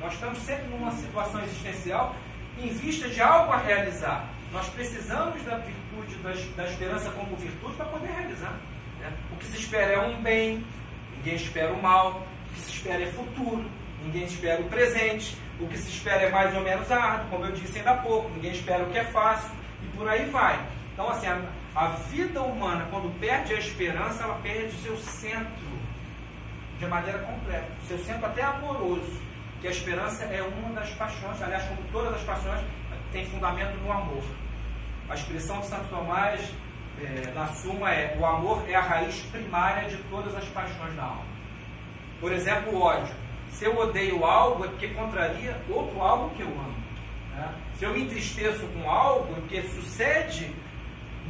nós 0.00 0.12
estamos 0.14 0.38
sempre 0.40 0.66
numa 0.68 0.90
situação 0.92 1.42
existencial 1.42 2.14
em 2.58 2.68
vista 2.68 3.08
de 3.08 3.20
algo 3.20 3.52
a 3.52 3.56
realizar. 3.58 4.24
Nós 4.52 4.66
precisamos 4.68 5.40
da 5.44 5.56
virtude, 5.56 6.14
da, 6.22 6.62
da 6.62 6.68
esperança 6.68 7.10
como 7.10 7.36
virtude 7.36 7.74
para 7.74 7.86
poder 7.86 8.08
realizar. 8.10 8.52
né? 9.00 9.12
O 9.32 9.36
que 9.36 9.46
se 9.46 9.58
espera 9.58 9.92
é 9.92 9.98
um 10.00 10.20
bem, 10.20 10.64
ninguém 11.16 11.34
espera 11.36 11.72
o 11.72 11.80
mal. 11.82 12.26
O 12.50 12.54
que 12.54 12.60
se 12.60 12.70
espera 12.72 13.02
é 13.02 13.06
futuro, 13.12 13.64
ninguém 14.04 14.24
espera 14.24 14.60
o 14.60 14.64
presente. 14.64 15.36
O 15.60 15.68
que 15.68 15.76
se 15.78 15.90
espera 15.90 16.22
é 16.22 16.30
mais 16.30 16.54
ou 16.56 16.62
menos 16.62 16.90
árduo, 16.90 17.28
como 17.30 17.44
eu 17.44 17.52
disse 17.52 17.78
ainda 17.78 17.90
há 17.92 17.96
pouco. 17.98 18.28
Ninguém 18.30 18.52
espera 18.52 18.82
o 18.82 18.90
que 18.90 18.98
é 18.98 19.04
fácil 19.04 19.50
e 19.82 19.96
por 19.96 20.08
aí 20.08 20.24
vai. 20.30 20.58
Então, 20.94 21.08
assim, 21.08 21.26
a, 21.26 21.38
a 21.74 21.86
vida 21.88 22.42
humana, 22.42 22.86
quando 22.90 23.18
perde 23.20 23.54
a 23.54 23.58
esperança, 23.58 24.24
ela 24.24 24.38
perde 24.42 24.74
o 24.74 24.82
seu 24.82 24.96
centro 24.96 25.70
de 26.78 26.86
maneira 26.86 27.18
completa. 27.20 27.68
O 27.84 27.86
seu 27.86 27.98
centro 27.98 28.26
até 28.26 28.42
amoroso. 28.42 29.20
Que 29.60 29.68
a 29.68 29.70
esperança 29.70 30.24
é 30.24 30.42
uma 30.42 30.72
das 30.80 30.90
paixões, 30.94 31.40
aliás, 31.42 31.64
como 31.64 31.82
todas 31.92 32.14
as 32.14 32.22
paixões, 32.22 32.64
tem 33.12 33.26
fundamento 33.26 33.76
no 33.84 33.92
amor. 33.92 34.24
A 35.08 35.14
expressão 35.14 35.60
de 35.60 35.66
Santo 35.66 35.88
Tomás 35.90 36.40
é, 36.98 37.30
na 37.34 37.46
suma 37.48 37.92
é: 37.92 38.16
o 38.18 38.24
amor 38.24 38.64
é 38.68 38.74
a 38.74 38.80
raiz 38.80 39.16
primária 39.30 39.88
de 39.88 39.96
todas 40.04 40.34
as 40.34 40.44
paixões 40.46 40.94
da 40.96 41.02
alma. 41.02 41.24
Por 42.20 42.32
exemplo, 42.32 42.74
o 42.74 42.80
ódio. 42.80 43.14
Se 43.52 43.64
eu 43.64 43.78
odeio 43.78 44.24
algo, 44.24 44.64
é 44.64 44.68
porque 44.68 44.88
contraria 44.88 45.60
outro 45.68 46.00
algo 46.00 46.30
que 46.36 46.42
eu 46.42 46.48
amo. 46.48 46.76
Né? 47.34 47.54
Se 47.78 47.84
eu 47.84 47.92
me 47.92 48.04
entristeço 48.04 48.66
com 48.68 48.88
algo, 48.88 49.32
é 49.32 49.40
porque 49.40 49.62
sucede 49.62 50.54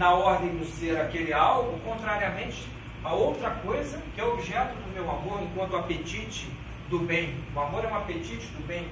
na 0.01 0.15
ordem 0.15 0.57
do 0.57 0.65
ser 0.65 0.99
aquele 0.99 1.31
algo, 1.31 1.79
contrariamente 1.81 2.67
a 3.05 3.13
outra 3.13 3.51
coisa 3.51 4.01
que 4.15 4.21
é 4.23 4.25
objeto 4.25 4.73
do 4.73 4.95
meu 4.95 5.11
amor, 5.11 5.43
enquanto 5.43 5.77
apetite 5.77 6.49
do 6.89 7.01
bem. 7.01 7.35
O 7.55 7.61
amor 7.61 7.85
é 7.85 7.89
um 7.89 7.95
apetite 7.95 8.47
do 8.47 8.67
bem 8.67 8.89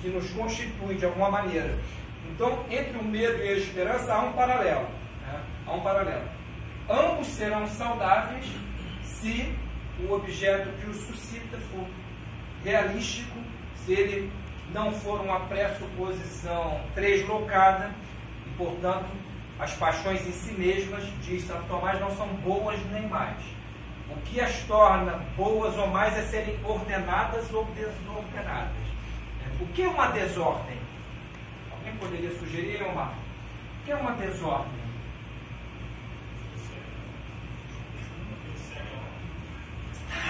que 0.00 0.08
nos 0.08 0.30
constitui 0.30 0.94
de 0.94 1.06
alguma 1.06 1.28
maneira. 1.28 1.76
Então, 2.30 2.64
entre 2.70 2.96
o 2.96 3.02
medo 3.02 3.42
e 3.42 3.48
a 3.48 3.52
esperança 3.54 4.14
há 4.14 4.20
um 4.20 4.32
paralelo. 4.32 4.86
Né? 5.22 5.40
Há 5.66 5.72
um 5.72 5.80
paralelo. 5.80 6.28
Ambos 6.88 7.26
serão 7.26 7.66
saudáveis 7.66 8.46
se 9.02 9.52
o 10.08 10.12
objeto 10.12 10.68
que 10.80 10.88
o 10.88 10.94
suscita 10.94 11.58
for 11.72 11.84
realístico, 12.62 13.36
se 13.84 13.92
ele 13.92 14.30
não 14.72 14.92
for 14.92 15.20
uma 15.20 15.40
pressuposição 15.40 16.80
translocada, 16.94 17.90
e, 18.46 18.50
portanto, 18.50 19.23
as 19.58 19.72
paixões 19.74 20.26
em 20.26 20.32
si 20.32 20.52
mesmas, 20.52 21.04
diz 21.22 21.46
Santo 21.46 21.64
Tomás, 21.68 22.00
não 22.00 22.10
são 22.16 22.26
boas 22.42 22.78
nem 22.90 23.08
mais. 23.08 23.36
O 24.10 24.16
que 24.22 24.40
as 24.40 24.54
torna 24.64 25.12
boas 25.36 25.76
ou 25.76 25.86
mais 25.88 26.16
é 26.18 26.22
serem 26.22 26.58
ordenadas 26.64 27.52
ou 27.52 27.64
desordenadas. 27.66 28.84
O 29.60 29.66
que 29.68 29.82
é 29.82 29.88
uma 29.88 30.08
desordem? 30.08 30.78
Alguém 31.70 31.96
poderia 31.96 32.30
sugerir, 32.38 32.82
Omar? 32.82 33.12
O 33.12 33.84
que 33.84 33.92
é 33.92 33.96
uma 33.96 34.12
desordem? 34.12 34.84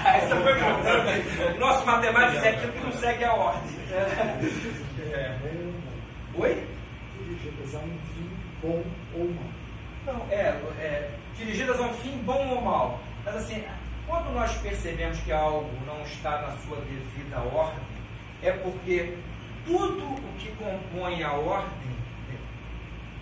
Ah, 0.04 0.16
essa 0.18 0.36
foi 0.36 0.54
boa. 0.54 1.58
Nosso 1.58 1.86
matemático 1.86 2.32
diz 2.32 2.44
aquilo 2.44 2.72
que 2.72 2.80
não 2.80 2.92
segue 2.92 3.24
a 3.24 3.32
ordem. 3.32 3.70
É. 3.90 5.38
Oi? 6.34 6.68
Dirigidas 7.18 7.74
a 7.74 7.78
um 7.78 7.98
fim 8.14 8.33
bom 8.64 8.82
ou 9.14 9.30
mal. 9.30 9.50
Não, 10.06 10.26
é, 10.30 10.48
é, 10.80 11.10
dirigidas 11.36 11.78
a 11.78 11.82
um 11.82 11.94
fim 11.94 12.16
bom 12.18 12.48
ou 12.48 12.62
mal. 12.62 13.00
Mas 13.24 13.36
assim, 13.36 13.62
quando 14.06 14.32
nós 14.32 14.52
percebemos 14.58 15.18
que 15.20 15.32
algo 15.32 15.70
não 15.86 16.02
está 16.02 16.42
na 16.42 16.56
sua 16.58 16.78
devida 16.78 17.40
ordem, 17.40 17.84
é 18.42 18.52
porque 18.52 19.16
tudo 19.66 20.04
o 20.04 20.34
que 20.38 20.50
compõe 20.56 21.22
a 21.22 21.32
ordem 21.32 21.88
né, 22.28 22.38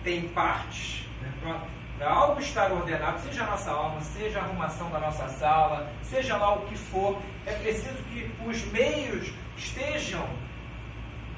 tem 0.03 0.27
partes. 0.29 1.05
Né? 1.21 1.61
Para 1.97 2.09
algo 2.09 2.41
estar 2.41 2.71
ordenado, 2.71 3.21
seja 3.21 3.43
a 3.43 3.51
nossa 3.51 3.71
alma, 3.71 4.01
seja 4.01 4.39
a 4.39 4.43
arrumação 4.43 4.89
da 4.89 4.99
nossa 4.99 5.27
sala, 5.29 5.89
seja 6.03 6.35
lá 6.37 6.55
o 6.55 6.65
que 6.65 6.75
for, 6.75 7.21
é 7.45 7.53
preciso 7.53 7.95
que 8.11 8.29
os 8.45 8.65
meios 8.71 9.31
estejam 9.57 10.27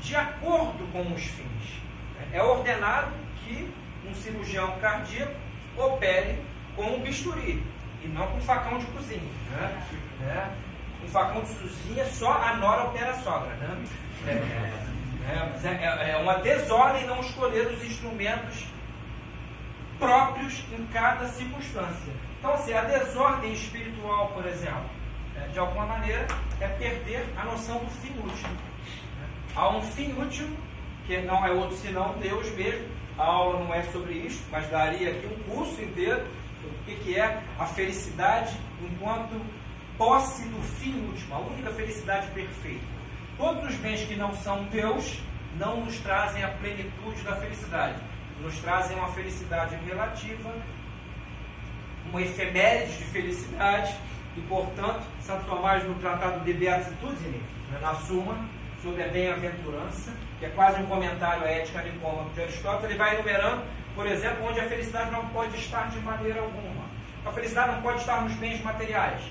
de 0.01 0.15
acordo 0.15 0.91
com 0.91 1.13
os 1.13 1.23
fins. 1.23 1.81
É 2.31 2.41
ordenado 2.41 3.11
que 3.43 3.69
um 4.15 4.21
cirurgião 4.21 4.71
cardíaco 4.79 5.33
opere 5.77 6.39
com 6.75 6.83
um 6.83 7.01
bisturi 7.01 7.61
e 8.03 8.07
não 8.07 8.27
com 8.27 8.37
um 8.37 8.41
facão 8.41 8.77
de 8.79 8.85
cozinha. 8.87 9.21
Né? 9.51 9.83
É, 10.23 11.05
um 11.05 11.09
facão 11.09 11.41
de 11.41 11.53
cozinha 11.53 12.05
só 12.05 12.31
a 12.31 12.55
nora 12.55 12.85
opera 12.85 13.11
a 13.11 13.21
sogra. 13.21 13.53
Né? 13.55 13.85
É, 14.27 15.67
é, 15.67 16.07
é, 16.07 16.11
é 16.11 16.17
uma 16.17 16.35
desordem 16.35 17.05
não 17.07 17.19
escolher 17.19 17.67
os 17.67 17.83
instrumentos 17.83 18.65
próprios 19.99 20.63
em 20.71 20.85
cada 20.87 21.27
circunstância. 21.27 22.13
Então, 22.39 22.53
assim, 22.53 22.73
a 22.73 22.81
desordem 22.81 23.53
espiritual, 23.53 24.27
por 24.29 24.45
exemplo, 24.45 24.89
é, 25.35 25.47
de 25.47 25.59
alguma 25.59 25.85
maneira, 25.85 26.27
é 26.61 26.67
perder 26.67 27.25
a 27.37 27.43
noção 27.43 27.79
do 27.79 27.89
fim 28.01 28.13
útil. 28.19 28.49
Há 29.55 29.69
um 29.69 29.81
fim 29.81 30.13
útil, 30.21 30.47
que 31.07 31.17
não 31.21 31.45
é 31.45 31.51
outro 31.51 31.75
senão 31.77 32.15
Deus 32.19 32.49
mesmo. 32.51 32.94
A 33.17 33.23
aula 33.23 33.63
não 33.63 33.73
é 33.73 33.83
sobre 33.83 34.13
isso, 34.13 34.43
mas 34.51 34.69
daria 34.69 35.11
aqui 35.11 35.27
um 35.27 35.55
curso 35.55 35.81
inteiro 35.81 36.25
sobre 36.61 36.93
o 36.93 36.97
que 36.99 37.17
é 37.17 37.41
a 37.57 37.65
felicidade 37.65 38.57
enquanto 38.81 39.41
posse 39.97 40.43
do 40.49 40.61
fim 40.61 40.93
último, 41.07 41.35
a 41.35 41.39
única 41.39 41.71
felicidade 41.71 42.27
perfeita. 42.31 42.83
Todos 43.37 43.63
os 43.63 43.75
bens 43.75 44.01
que 44.01 44.15
não 44.15 44.33
são 44.35 44.63
Deus 44.65 45.19
não 45.57 45.85
nos 45.85 45.97
trazem 45.99 46.43
a 46.43 46.49
plenitude 46.49 47.21
da 47.23 47.35
felicidade, 47.37 47.95
nos 48.41 48.57
trazem 48.59 48.97
uma 48.97 49.07
felicidade 49.13 49.75
relativa, 49.87 50.53
uma 52.09 52.21
efeméride 52.21 52.97
de 52.97 53.03
felicidade, 53.05 53.95
e 54.35 54.41
portanto, 54.41 55.03
Santo 55.21 55.45
Tomás 55.45 55.83
no 55.85 55.95
Tratado 55.95 56.43
de 56.43 56.53
Beatitudine, 56.53 57.41
né, 57.71 57.79
na 57.81 57.95
Suma, 57.95 58.37
sobre 58.81 59.03
a 59.03 59.07
bem-aventurança, 59.07 60.11
que 60.45 60.51
é 60.51 60.53
quase 60.55 60.79
um 60.81 60.85
comentário 60.85 61.43
à 61.43 61.47
ética 61.47 61.81
nicômaco 61.81 62.29
de 62.31 62.41
Aristóteles, 62.43 62.91
ele 62.91 62.97
vai 62.97 63.15
enumerando, 63.15 63.63
por 63.95 64.05
exemplo, 64.05 64.45
onde 64.45 64.59
a 64.59 64.67
felicidade 64.67 65.11
não 65.11 65.27
pode 65.29 65.55
estar 65.57 65.89
de 65.89 65.99
maneira 65.99 66.41
alguma. 66.41 66.85
A 67.25 67.31
felicidade 67.31 67.71
não 67.71 67.81
pode 67.81 67.99
estar 67.99 68.21
nos 68.21 68.33
bens 68.33 68.61
materiais. 68.61 69.21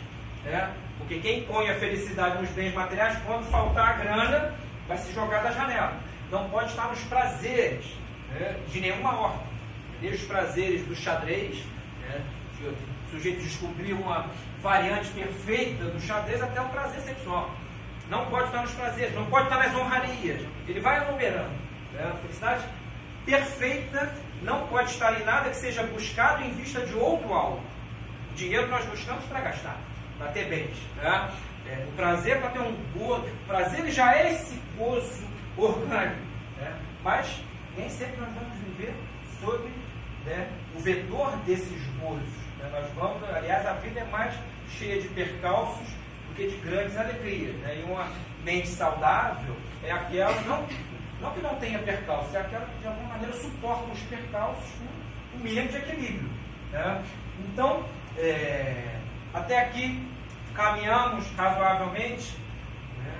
Né? 0.44 0.74
Porque 0.98 1.20
quem 1.20 1.44
põe 1.44 1.70
a 1.70 1.74
felicidade 1.76 2.40
nos 2.40 2.50
bens 2.50 2.74
materiais, 2.74 3.16
quando 3.24 3.48
faltar 3.50 3.90
a 3.90 3.92
grana, 3.92 4.54
vai 4.88 4.98
se 4.98 5.12
jogar 5.12 5.42
da 5.42 5.52
janela. 5.52 5.96
Não 6.30 6.48
pode 6.50 6.70
estar 6.70 6.88
nos 6.88 7.00
prazeres 7.04 7.86
né? 8.30 8.56
de 8.72 8.80
nenhuma 8.80 9.16
ordem. 9.16 9.46
Desde 10.00 10.22
os 10.22 10.26
prazeres 10.26 10.84
do 10.86 10.96
xadrez, 10.96 11.62
né? 12.02 12.20
o 13.06 13.10
sujeito 13.10 13.42
descobriu 13.42 13.96
uma 13.96 14.26
variante 14.60 15.10
perfeita 15.10 15.84
do 15.84 16.00
xadrez 16.00 16.42
até 16.42 16.60
o 16.60 16.68
prazer 16.70 17.00
sexual 17.02 17.50
não 18.08 18.26
pode 18.26 18.46
estar 18.46 18.62
nos 18.62 18.72
prazeres, 18.72 19.14
não 19.14 19.26
pode 19.26 19.44
estar 19.44 19.58
nas 19.58 19.74
honrarias. 19.74 20.40
Ele 20.68 20.80
vai 20.80 21.02
enumerando. 21.02 21.54
Né? 21.92 22.10
A 22.12 22.16
felicidade 22.16 22.64
perfeita 23.24 24.14
não 24.42 24.66
pode 24.66 24.90
estar 24.90 25.20
em 25.20 25.24
nada 25.24 25.50
que 25.50 25.56
seja 25.56 25.82
buscado 25.84 26.42
em 26.42 26.52
vista 26.52 26.80
de 26.84 26.94
outro 26.94 27.32
algo. 27.32 27.62
O 28.30 28.34
dinheiro 28.34 28.68
nós 28.68 28.84
buscamos 28.86 29.24
para 29.26 29.40
gastar, 29.40 29.78
para 30.18 30.28
ter 30.28 30.48
bens. 30.48 30.76
Né? 30.96 31.30
É, 31.66 31.84
o 31.88 31.92
prazer 31.92 32.40
para 32.40 32.50
ter 32.50 32.60
um 32.60 32.76
gozo. 32.94 33.26
O 33.26 33.46
prazer 33.46 33.90
já 33.90 34.14
é 34.14 34.32
esse 34.32 34.60
gozo 34.76 35.24
orgânico. 35.56 36.20
Né? 36.58 36.76
Mas 37.02 37.40
nem 37.76 37.88
sempre 37.88 38.20
nós 38.20 38.30
vamos 38.34 38.52
viver 38.58 38.94
sob 39.40 39.68
né, 40.26 40.48
o 40.74 40.80
vetor 40.80 41.36
desses 41.46 41.86
gozos. 42.00 42.28
Né? 42.58 42.68
Nós 42.70 42.90
vamos, 42.94 43.22
aliás, 43.34 43.66
a 43.66 43.74
vida 43.74 44.00
é 44.00 44.04
mais 44.04 44.34
cheia 44.78 45.00
de 45.00 45.08
percalços 45.08 45.88
que 46.34 46.48
de 46.48 46.56
grandes 46.56 46.96
alegrias. 46.96 47.54
Né? 47.56 47.80
E 47.80 47.82
uma 47.84 48.08
mente 48.44 48.68
saudável 48.68 49.54
é 49.84 49.92
aquela, 49.92 50.40
não, 50.42 50.66
não 51.20 51.30
que 51.32 51.40
não 51.40 51.54
tenha 51.56 51.78
percalços, 51.80 52.34
é 52.34 52.40
aquela 52.40 52.66
que 52.66 52.78
de 52.80 52.86
alguma 52.86 53.08
maneira 53.08 53.32
suporta 53.34 53.92
os 53.92 54.00
percalços 54.00 54.70
com 55.30 55.38
um 55.38 55.40
mínimo 55.42 55.68
de 55.68 55.76
equilíbrio. 55.76 56.30
Né? 56.72 57.04
Então, 57.40 57.84
é, 58.16 58.98
até 59.32 59.60
aqui 59.60 60.06
caminhamos 60.54 61.26
razoavelmente. 61.36 62.36
Né? 62.98 63.14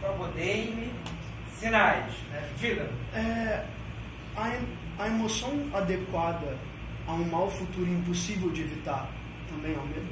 Favor, 0.00 0.28
deem-me 0.28 0.92
sinais. 1.58 2.12
Né? 2.30 2.48
Diga. 2.58 2.88
É, 3.14 3.64
a, 4.36 5.02
a 5.02 5.06
emoção 5.06 5.68
adequada 5.72 6.56
a 7.06 7.12
um 7.12 7.24
mal 7.24 7.50
futuro 7.50 7.88
impossível 7.88 8.50
de 8.50 8.62
evitar 8.62 9.08
também 9.50 9.74
é 9.74 9.78
o 9.78 9.86
medo? 9.86 10.08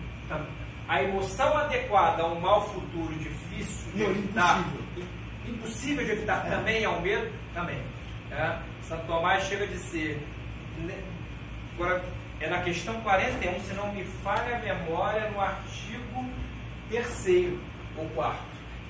A 0.89 1.03
emoção 1.03 1.57
adequada 1.57 2.23
a 2.23 2.27
um 2.27 2.41
mal 2.41 2.67
futuro 2.69 3.15
difícil 3.15 3.93
de 3.93 4.03
Não, 4.03 4.11
evitar, 4.11 4.61
impossível. 4.61 5.09
Impossível 5.53 6.05
de 6.05 6.13
evitar 6.13 6.47
É. 6.47 6.51
também 6.51 6.83
é 6.85 6.89
o 6.89 7.01
medo? 7.01 7.31
Também. 7.55 7.81
É. 8.31 8.59
Santo 8.83 9.07
Tomás 9.07 9.45
chega 9.45 9.65
a 9.65 9.67
dizer, 9.69 10.27
né, 10.79 10.99
agora 11.75 12.03
é 12.41 12.49
na 12.49 12.61
questão 12.63 13.01
41, 13.03 13.61
se 13.61 13.73
não 13.75 13.93
me 13.93 14.05
falha 14.25 14.57
a 14.57 14.59
memória, 14.59 15.31
no 15.31 15.41
artigo 15.41 16.25
terceiro 16.91 17.59
ou 17.97 18.09
quarto. 18.11 18.43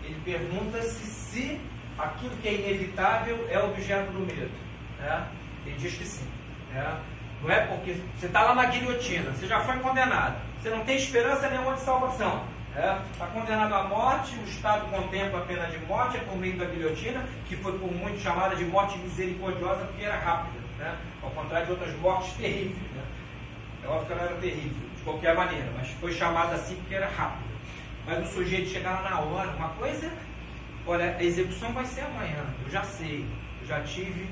Ele 0.05 0.17
pergunta-se 0.25 1.05
se 1.07 1.61
aquilo 1.99 2.37
que 2.39 2.49
é 2.49 2.55
inevitável 2.55 3.47
é 3.51 3.59
objeto 3.59 4.11
do 4.13 4.21
medo. 4.21 4.51
né? 4.99 5.27
Ele 5.67 5.77
diz 5.79 5.95
que 5.95 6.05
sim. 6.07 6.27
né? 6.73 7.01
Não 7.43 7.51
é 7.51 7.67
porque 7.67 7.97
você 8.19 8.27
está 8.27 8.43
lá 8.43 8.55
na 8.55 8.67
guilhotina, 8.67 9.31
você 9.33 9.47
já 9.49 9.61
foi 9.61 9.77
condenado, 9.81 10.37
você 10.61 10.71
não 10.71 10.85
tem 10.85 10.97
esperança 10.97 11.49
nenhuma 11.51 11.75
de 11.75 11.81
salvação. 11.81 12.45
Está 12.75 13.27
condenado 13.27 13.75
à 13.75 13.85
morte, 13.85 14.35
o 14.37 14.45
Estado 14.45 14.89
contempla 14.91 15.41
a 15.41 15.43
pena 15.45 15.67
de 15.67 15.79
morte, 15.87 16.17
é 16.17 16.21
por 16.21 16.37
meio 16.37 16.57
da 16.57 16.65
guilhotina, 16.65 17.23
que 17.47 17.55
foi 17.57 17.79
por 17.79 17.93
muito 17.93 18.19
chamada 18.21 18.57
de 18.57 18.65
morte 18.65 18.99
misericordiosa, 18.99 19.85
porque 19.85 20.05
era 20.05 20.19
rápida, 20.19 20.59
né? 20.79 20.97
ao 21.23 21.31
contrário 21.31 21.67
de 21.67 21.73
outras 21.73 21.95
mortes 21.99 22.33
terríveis. 22.33 22.91
Né? 22.93 23.03
É 23.85 23.89
óbvio 23.89 24.07
que 24.07 24.13
ela 24.13 24.23
era 24.23 24.35
terrível, 24.37 24.89
de 24.97 25.03
qualquer 25.03 25.37
maneira, 25.37 25.71
mas 25.77 25.89
foi 26.01 26.13
chamada 26.13 26.55
assim 26.55 26.77
porque 26.77 26.95
era 26.95 27.09
rápida. 27.09 27.53
Mas 28.07 28.29
o 28.29 28.33
sujeito 28.33 28.71
chegar 28.71 29.03
lá 29.03 29.11
na 29.11 29.21
hora, 29.21 29.51
uma 29.51 29.69
coisa, 29.71 30.11
olha, 30.87 31.17
a 31.17 31.23
execução 31.23 31.73
vai 31.73 31.85
ser 31.85 32.01
amanhã, 32.03 32.45
eu 32.65 32.71
já 32.71 32.83
sei, 32.83 33.27
eu 33.61 33.67
já 33.67 33.81
tive 33.83 34.27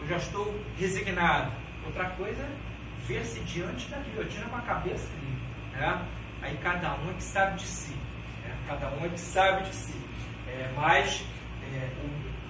eu 0.00 0.06
já 0.06 0.16
estou 0.16 0.54
resignado. 0.78 1.52
Outra 1.84 2.06
coisa 2.10 2.42
é 2.42 2.50
ver-se 3.06 3.40
diante 3.40 3.88
da 3.88 3.98
guilhotina 3.98 4.46
com 4.46 4.56
a 4.56 4.60
cabeça 4.60 5.08
livre. 5.20 5.42
Né? 5.72 6.02
Aí 6.42 6.56
cada 6.62 6.94
um 6.94 7.10
é 7.10 7.14
que 7.14 7.22
sabe 7.22 7.58
de 7.58 7.66
si. 7.66 7.94
Né? 8.44 8.54
Cada 8.66 8.88
um 8.88 9.04
é 9.04 9.08
que 9.08 9.20
sabe 9.20 9.64
de 9.64 9.74
si. 9.74 10.00
É, 10.46 10.70
mas 10.74 11.24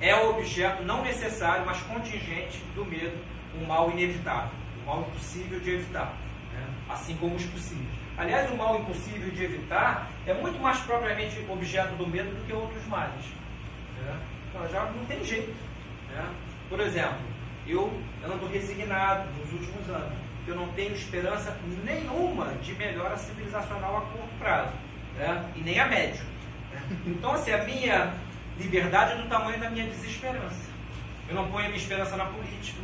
é, 0.01 0.09
é 0.11 0.17
o 0.17 0.31
objeto 0.31 0.83
não 0.85 1.03
necessário, 1.03 1.65
mas 1.67 1.81
contingente 1.83 2.59
do 2.75 2.85
medo, 2.85 3.17
um 3.61 3.67
mal 3.67 3.91
inevitável, 3.91 4.51
um 4.83 4.87
mal 4.87 5.01
impossível 5.01 5.59
de 5.61 5.71
evitar, 5.71 6.15
né? 6.53 6.67
assim 6.89 7.17
como 7.17 7.35
os 7.35 7.45
possíveis. 7.47 7.99
Aliás, 8.17 8.51
o 8.51 8.57
mal 8.57 8.81
impossível 8.81 9.31
de 9.31 9.45
evitar 9.45 10.09
é 10.27 10.35
muito 10.35 10.59
mais 10.61 10.79
propriamente 10.81 11.39
objeto 11.49 11.95
do 11.95 12.07
medo 12.07 12.31
do 12.31 12.47
que 12.47 12.53
outros 12.53 12.85
males. 12.87 13.25
Né? 13.97 14.21
Então, 14.49 14.69
já 14.69 14.85
não 14.87 15.05
tem 15.07 15.25
jeito. 15.25 15.55
Né? 16.09 16.29
Por 16.69 16.81
exemplo, 16.81 17.19
eu 17.67 17.93
ando 18.25 18.47
resignado 18.49 19.29
nos 19.39 19.53
últimos 19.53 19.89
anos. 19.89 20.28
Eu 20.49 20.57
não 20.57 20.69
tenho 20.69 20.95
esperança 20.95 21.55
nenhuma 21.85 22.47
de 22.63 22.75
melhora 22.75 23.19
civilizacional 23.19 23.99
a 23.99 24.01
curto 24.01 24.39
prazo, 24.39 24.73
né? 25.19 25.45
e 25.55 25.61
nem 25.61 25.79
a 25.79 25.87
médio. 25.87 26.25
Né? 26.73 26.81
Então, 27.07 27.33
assim, 27.33 27.53
a 27.53 27.65
minha 27.65 28.15
liberdade 28.59 29.13
é 29.13 29.17
do 29.17 29.29
tamanho 29.29 29.61
da 29.61 29.69
minha 29.69 29.87
desesperança. 29.87 30.71
Eu 31.29 31.35
não 31.35 31.51
ponho 31.51 31.67
a 31.67 31.69
minha 31.69 31.77
esperança 31.77 32.17
na 32.17 32.25
política. 32.25 32.81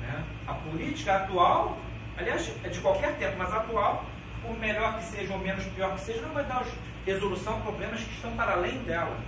Né? 0.00 0.24
A 0.46 0.54
política 0.54 1.16
atual, 1.16 1.76
aliás, 2.16 2.52
é 2.62 2.68
de 2.68 2.78
qualquer 2.78 3.16
tempo, 3.16 3.34
mas 3.36 3.52
atual, 3.52 4.04
por 4.40 4.56
melhor 4.56 4.96
que 4.98 5.04
seja 5.04 5.32
ou 5.32 5.40
menos 5.40 5.64
pior 5.64 5.94
que 5.96 6.00
seja, 6.02 6.22
não 6.22 6.32
vai 6.32 6.44
dar 6.44 6.64
resolução 7.04 7.56
a 7.56 7.60
problemas 7.62 8.00
que 8.00 8.14
estão 8.14 8.30
para 8.36 8.52
além 8.52 8.78
dela. 8.84 9.18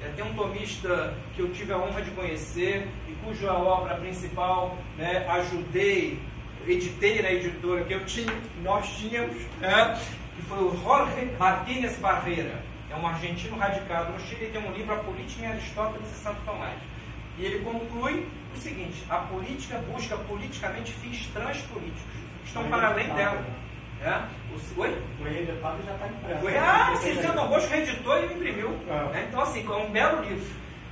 É, 0.00 0.08
tem 0.16 0.24
um 0.24 0.32
tomista 0.32 1.12
que 1.34 1.42
eu 1.42 1.52
tive 1.52 1.74
a 1.74 1.76
honra 1.76 2.00
de 2.00 2.10
conhecer 2.12 2.88
e 3.06 3.12
cuja 3.22 3.52
obra 3.52 3.96
principal 3.96 4.78
né, 4.96 5.26
ajudei, 5.28 6.18
editei 6.66 7.22
na 7.22 7.32
editora 7.32 7.84
que 7.84 7.92
eu 7.92 8.04
tinha, 8.04 8.32
nós 8.62 8.88
tínhamos, 8.96 9.36
né, 9.60 9.98
que 10.36 10.42
foi 10.42 10.58
o 10.58 10.76
Jorge 10.82 11.30
Martínez 11.38 11.96
Barreira. 11.98 12.62
É 12.90 12.96
um 12.96 13.06
argentino 13.06 13.56
radicado 13.58 14.12
no 14.12 14.20
Chile 14.20 14.46
e 14.46 14.50
tem 14.50 14.62
um 14.66 14.72
livro 14.72 14.94
A 14.94 14.98
Política 14.98 15.44
em 15.44 15.48
Aristóteles 15.48 16.10
e 16.10 16.14
Santo 16.14 16.40
Tomás. 16.44 16.78
E 17.38 17.44
ele 17.44 17.60
conclui 17.60 18.26
o 18.54 18.58
seguinte: 18.58 19.04
a 19.08 19.16
política 19.16 19.78
busca 19.92 20.16
politicamente 20.16 20.92
fins 20.92 21.26
transpolíticos, 21.32 22.02
que 22.40 22.46
estão 22.46 22.64
para 22.68 22.88
além 22.88 23.08
dela. 23.14 23.44
É? 24.00 24.22
O, 24.54 24.80
oi? 24.80 25.02
O 25.20 25.26
editado 25.26 25.82
já 25.84 25.92
está 25.94 26.06
impresso. 26.06 26.58
Ah, 26.58 26.96
sim, 26.96 27.20
Sandro 27.20 27.48
Bosco 27.48 27.70
reeditou 27.70 28.18
e 28.18 28.26
imprimiu. 28.26 28.78
É. 29.12 29.24
Então, 29.28 29.40
assim, 29.40 29.66
é 29.66 29.76
um 29.76 29.90
belo 29.90 30.22
livro. 30.22 30.46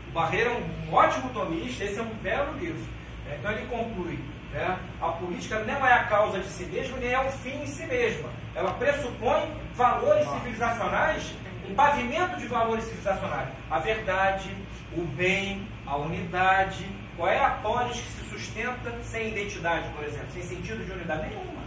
O 0.09 0.11
Barreira 0.13 0.51
é 0.51 0.53
um 0.55 0.93
ótimo 0.95 1.31
tomista, 1.31 1.85
esse 1.85 1.99
é 1.99 2.03
um 2.03 2.15
belo 2.15 2.59
livro. 2.59 2.85
É, 3.31 3.37
então, 3.37 3.53
ele 3.53 3.67
conclui: 3.67 4.19
né? 4.57 4.79
a 5.01 5.09
política 5.09 5.59
não 5.61 5.87
é 5.87 5.93
a 5.93 6.05
causa 6.05 6.41
de 6.41 6.49
si 6.49 6.65
mesma, 6.65 6.97
nem 6.97 7.13
é 7.13 7.21
um 7.21 7.31
fim 7.31 7.63
em 7.63 7.67
si 7.67 7.85
mesma. 7.87 8.31
Ela 8.55 8.73
pressupõe 8.73 9.53
valores 9.75 10.27
civilizacionais, 10.31 11.35
um 11.69 11.75
pavimento 11.75 12.39
de 12.39 12.47
valores 12.47 12.85
civilizacionais. 12.85 13.49
A 13.71 13.79
verdade, 13.79 14.51
o 14.97 15.03
bem, 15.03 15.69
a 15.87 15.97
unidade. 15.97 16.89
Qual 17.17 17.29
é 17.29 17.39
a 17.39 17.51
polis 17.51 18.01
que 18.01 18.09
se 18.09 18.31
sustenta 18.31 18.95
sem 19.03 19.29
identidade, 19.29 19.89
por 19.95 20.05
exemplo, 20.05 20.29
sem 20.33 20.43
sentido 20.43 20.85
de 20.85 20.93
unidade 20.93 21.29
nenhuma? 21.29 21.63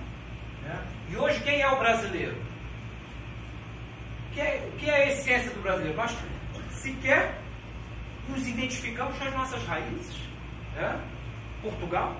Né? 0.63 0.79
E 1.09 1.17
hoje 1.17 1.39
quem 1.41 1.61
é 1.61 1.69
o 1.69 1.77
brasileiro? 1.77 2.37
O 4.29 4.33
que 4.33 4.41
é, 4.41 4.69
que 4.77 4.89
é 4.89 4.95
a 4.95 5.07
essência 5.09 5.51
do 5.51 5.61
brasileiro? 5.61 5.95
Nós 5.95 6.15
sequer 6.71 7.35
nos 8.27 8.47
identificamos 8.47 9.17
com 9.17 9.25
as 9.25 9.33
nossas 9.33 9.63
raízes. 9.65 10.17
Né? 10.75 10.99
Portugal. 11.61 12.15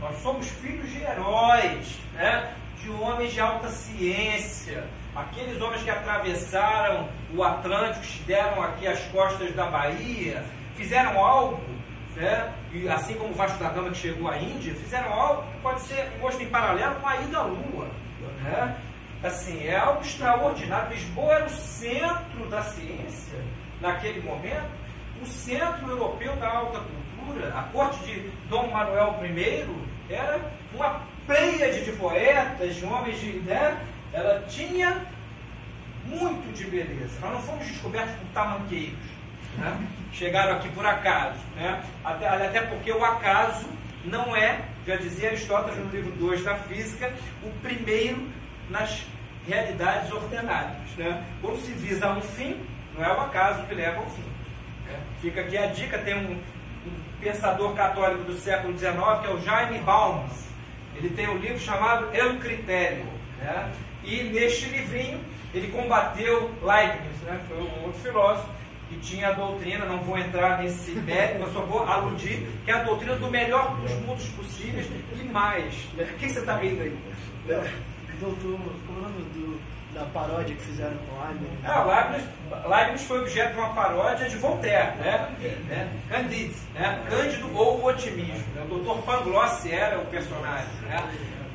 Nós 0.00 0.16
somos 0.22 0.48
filhos 0.48 0.90
de 0.90 1.02
heróis, 1.02 1.98
né? 2.14 2.54
de 2.80 2.90
homens 2.90 3.32
de 3.32 3.40
alta 3.40 3.68
ciência, 3.68 4.84
aqueles 5.16 5.60
homens 5.60 5.82
que 5.82 5.90
atravessaram 5.90 7.08
o 7.34 7.42
Atlântico, 7.42 8.04
estiveram 8.04 8.62
aqui 8.62 8.86
as 8.86 9.00
costas 9.04 9.54
da 9.54 9.66
Bahia, 9.66 10.44
fizeram 10.76 11.18
algo 11.18 11.62
né? 12.16 12.52
e 12.72 12.88
assim 12.88 13.14
como 13.14 13.30
o 13.30 13.34
Vasco 13.34 13.58
da 13.58 13.70
Gama 13.70 13.90
que 13.90 13.98
chegou 13.98 14.28
à 14.28 14.38
Índia, 14.38 14.74
fizeram 14.74 15.12
algo 15.12 15.42
que 15.42 15.58
pode 15.60 15.80
ser 15.80 16.10
posto 16.20 16.42
em 16.42 16.48
paralelo 16.48 16.96
com 16.96 17.08
a 17.08 17.16
ida 17.16 17.38
à 17.38 17.42
Lua. 17.42 17.88
Né? 18.42 18.76
Assim, 19.22 19.66
é 19.66 19.76
algo 19.76 20.02
extraordinário. 20.02 20.90
Lisboa 20.90 21.34
era 21.34 21.46
o 21.46 21.50
centro 21.50 22.46
da 22.50 22.62
ciência 22.62 23.38
naquele 23.80 24.20
momento, 24.20 24.70
o 25.22 25.26
centro 25.26 25.88
europeu 25.88 26.36
da 26.36 26.48
alta 26.48 26.78
cultura. 26.78 27.03
A 27.54 27.62
corte 27.72 28.04
de 28.04 28.30
Dom 28.48 28.70
Manuel 28.70 29.18
I 29.24 30.12
era 30.12 30.40
uma 30.74 31.02
pleiade 31.26 31.84
de 31.84 31.92
poetas, 31.92 32.76
de 32.76 32.84
homens 32.84 33.20
de. 33.20 33.32
Né? 33.40 33.78
Ela 34.12 34.44
tinha 34.48 35.06
muito 36.06 36.52
de 36.52 36.64
beleza. 36.64 37.18
Nós 37.20 37.32
não 37.32 37.42
fomos 37.42 37.66
descobertos 37.66 38.14
por 38.16 38.26
tamanqueiros 38.34 39.14
né? 39.58 39.86
chegaram 40.12 40.56
aqui 40.56 40.68
por 40.70 40.86
acaso. 40.86 41.38
Né? 41.56 41.82
Até, 42.04 42.28
até 42.28 42.60
porque 42.62 42.92
o 42.92 43.04
acaso 43.04 43.66
não 44.04 44.34
é, 44.36 44.60
já 44.86 44.96
dizia 44.96 45.28
Aristóteles 45.28 45.78
no 45.78 45.90
livro 45.90 46.10
2 46.12 46.44
da 46.44 46.56
Física, 46.56 47.12
o 47.42 47.50
primeiro 47.60 48.28
nas 48.68 49.04
realidades 49.46 50.10
ordenadas. 50.12 50.90
Né? 50.96 51.24
Quando 51.40 51.60
se 51.60 51.72
visa 51.72 52.10
um 52.10 52.20
fim, 52.20 52.60
não 52.96 53.04
é 53.04 53.12
o 53.12 53.20
acaso 53.20 53.64
que 53.64 53.74
leva 53.74 53.98
ao 53.98 54.10
fim. 54.10 54.24
Né? 54.86 54.98
Fica 55.20 55.40
aqui 55.40 55.56
a 55.56 55.66
dica, 55.66 55.98
tem 55.98 56.14
um 56.14 56.40
pensador 57.24 57.74
católico 57.74 58.24
do 58.24 58.34
século 58.34 58.78
XIX, 58.78 58.94
que 59.22 59.26
é 59.26 59.30
o 59.30 59.40
Jaime 59.40 59.78
Balmes. 59.78 60.44
Ele 60.94 61.08
tem 61.08 61.28
um 61.28 61.38
livro 61.38 61.58
chamado 61.58 62.14
El 62.14 62.38
Critério. 62.38 63.06
Né? 63.38 63.72
E 64.04 64.22
neste 64.24 64.66
livrinho 64.66 65.18
ele 65.54 65.68
combateu 65.68 66.50
Leibniz, 66.62 67.16
né? 67.22 67.40
foi 67.48 67.56
um 67.56 67.84
outro 67.84 68.00
filósofo, 68.02 68.48
que 68.88 68.98
tinha 68.98 69.28
a 69.28 69.32
doutrina, 69.32 69.86
não 69.86 69.98
vou 70.00 70.18
entrar 70.18 70.62
nesse 70.62 70.90
mérito, 70.90 71.44
eu 71.44 71.52
só 71.52 71.60
vou 71.60 71.84
aludir, 71.84 72.46
que 72.64 72.70
é 72.70 72.74
a 72.74 72.82
doutrina 72.82 73.16
do 73.16 73.30
melhor 73.30 73.74
dos 73.76 73.92
mundos 73.92 74.28
possíveis 74.30 74.86
e 75.18 75.24
mais. 75.24 75.74
O 75.94 76.04
que 76.18 76.28
você 76.28 76.40
está 76.40 76.56
rindo 76.56 76.82
aí? 76.82 76.98
Doutor, 78.20 78.58
como 78.86 78.98
é 78.98 79.00
o 79.00 79.02
nome 79.02 79.24
do, 79.32 79.60
da 79.94 80.04
paródia 80.06 80.54
que 80.56 80.62
fizeram 80.62 80.96
com 80.96 81.24
Leibniz? 81.24 81.50
Ah, 81.64 81.84
Leibniz, 81.84 82.28
Leibniz 82.68 83.02
foi 83.04 83.20
objeto 83.20 83.52
de 83.52 83.58
uma 83.58 83.74
paródia 83.74 84.28
de 84.28 84.36
Voltaire, 84.36 84.96
né? 84.96 85.34
né? 85.68 86.00
Candide, 86.10 86.56
né? 86.74 87.02
Cândido 87.08 87.56
ou 87.56 87.80
o 87.80 87.86
otimismo. 87.86 88.44
Né? 88.54 88.62
O 88.64 88.74
doutor 88.74 89.02
Pangloss 89.02 89.64
era 89.66 89.98
o 89.98 90.06
personagem, 90.06 90.74
né? 90.82 90.96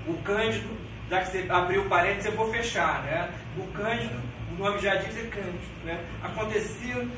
O 0.08 0.14
Cândido, 0.24 0.70
já 1.10 1.22
que 1.22 1.28
você 1.28 1.46
abriu 1.50 1.84
o 1.84 1.90
parênteses, 1.90 2.26
eu 2.26 2.32
vou 2.32 2.50
fechar, 2.52 3.04
né? 3.04 3.30
O 3.58 3.68
Cândido 3.74 4.30
o 4.60 4.64
nome 4.64 4.80
já 4.80 4.96
diz, 4.96 5.18
é 5.18 5.22
Cândido. 5.28 5.58
Né? 5.86 6.04
Aconteciam, 6.22 7.10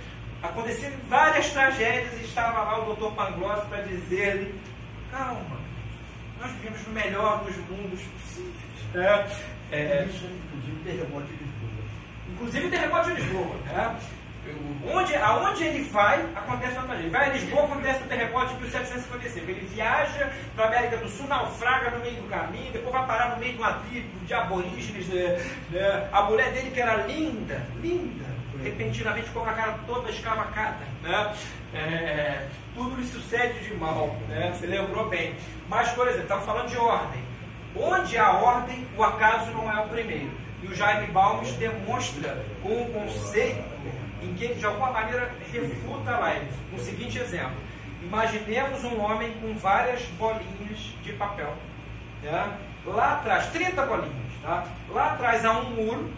aconteciam 0.43 0.91
várias 1.09 1.49
tragédias 1.49 2.13
e 2.21 2.25
estava 2.25 2.61
lá 2.61 2.81
o 2.81 2.85
doutor 2.85 3.13
Pangloss 3.13 3.63
para 3.67 3.81
dizer-lhe, 3.81 4.53
calma, 5.09 5.59
nós 6.39 6.51
vivemos 6.51 6.85
no 6.85 6.93
melhor 6.93 7.43
dos 7.43 7.57
mundos 7.57 8.01
possíveis. 8.01 8.55
É, 8.93 9.27
é, 9.71 10.05
Isso, 10.09 10.25
inclusive, 10.25 10.83
terremoto 10.83 11.27
de 11.27 11.31
Lisboa. 11.33 11.71
Inclusive 12.33 12.69
terremoto 12.69 13.09
de 13.09 13.21
Lisboa. 13.21 13.55
Né? 13.65 13.99
Onde, 14.93 15.15
aonde 15.15 15.63
ele 15.63 15.83
vai, 15.83 16.19
acontece 16.35 16.73
uma 16.73 16.83
tragédia. 16.83 17.03
Ele 17.03 17.09
vai 17.11 17.29
a 17.29 17.33
Lisboa, 17.33 17.63
acontece 17.65 18.03
o 18.03 18.07
terremoto 18.07 18.53
de 18.55 18.61
1755. 18.61 19.51
Ele 19.51 19.67
viaja 19.67 20.31
para 20.55 20.65
a 20.65 20.67
América 20.67 20.97
do 20.97 21.07
Sul, 21.07 21.27
naufraga 21.27 21.91
no 21.91 21.99
meio 21.99 22.15
do 22.15 22.27
caminho, 22.27 22.71
depois 22.71 22.91
vai 22.91 23.05
parar 23.05 23.29
no 23.29 23.37
meio 23.37 23.53
de 23.53 23.59
uma 23.59 23.73
tribo 23.73 24.25
de 24.25 24.33
aborígenes. 24.33 25.07
Né? 25.07 25.51
Né? 25.69 26.09
A 26.11 26.23
mulher 26.23 26.51
dele, 26.51 26.71
que 26.71 26.81
era 26.81 27.05
linda, 27.05 27.61
linda, 27.81 28.25
repentinamente 28.63 29.27
ficou 29.27 29.43
com 29.43 29.49
a 29.49 29.53
cara 29.53 29.79
toda 29.85 30.09
escavacada. 30.09 30.85
Né? 31.03 31.35
É, 31.73 32.47
tudo 32.73 32.99
lhe 32.99 33.07
sucede 33.07 33.59
de 33.59 33.73
mal. 33.75 34.15
Né? 34.27 34.51
Você 34.53 34.65
lembrou 34.65 35.07
bem. 35.07 35.35
Mas, 35.69 35.89
por 35.89 36.07
exemplo, 36.07 36.23
estava 36.23 36.41
falando 36.41 36.67
de 36.67 36.77
ordem. 36.77 37.30
Onde 37.75 38.17
há 38.17 38.31
ordem, 38.31 38.87
o 38.97 39.03
acaso 39.03 39.51
não 39.51 39.71
é 39.71 39.79
o 39.81 39.87
primeiro. 39.87 40.31
E 40.61 40.67
o 40.67 40.75
Jaime 40.75 41.07
Balmes 41.07 41.51
demonstra 41.53 42.45
com 42.61 42.81
o 42.81 42.91
conceito 42.91 43.63
em 44.21 44.33
que 44.33 44.45
ele 44.45 44.55
de 44.55 44.65
alguma 44.65 44.91
maneira 44.91 45.31
refuta 45.51 46.19
Leibniz. 46.19 46.55
Um 46.73 46.77
seguinte 46.77 47.17
exemplo: 47.17 47.55
imaginemos 48.01 48.83
um 48.83 49.01
homem 49.01 49.31
com 49.41 49.55
várias 49.55 50.03
bolinhas 50.19 50.79
de 51.03 51.13
papel. 51.13 51.53
Né? 52.21 52.57
Lá 52.85 53.13
atrás, 53.13 53.47
30 53.47 53.85
bolinhas. 53.85 54.31
Tá? 54.41 54.65
Lá 54.89 55.13
atrás 55.13 55.45
há 55.45 55.51
um 55.51 55.71
muro, 55.71 56.11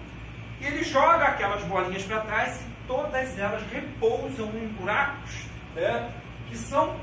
e 0.59 0.65
ele 0.65 0.83
joga 0.83 1.25
aquelas 1.25 1.61
bolinhas 1.63 2.03
para 2.03 2.21
trás 2.21 2.61
e 2.61 2.87
todas 2.87 3.37
elas 3.37 3.61
repousam 3.71 4.47
em 4.55 4.67
buracos 4.67 5.45
né? 5.75 6.09
que 6.49 6.57
são 6.57 6.95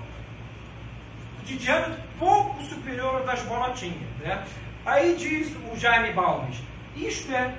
de 1.50 1.58
diâmetro 1.58 2.02
pouco 2.18 2.62
superior 2.62 3.16
ao 3.16 3.24
das 3.24 3.42
bolotinhas. 3.42 4.08
Né? 4.20 4.44
Aí 4.84 5.16
diz 5.16 5.54
o 5.72 5.76
Jaime 5.76 6.12
Balmes: 6.12 6.56
isto 6.96 7.32
é 7.32 7.54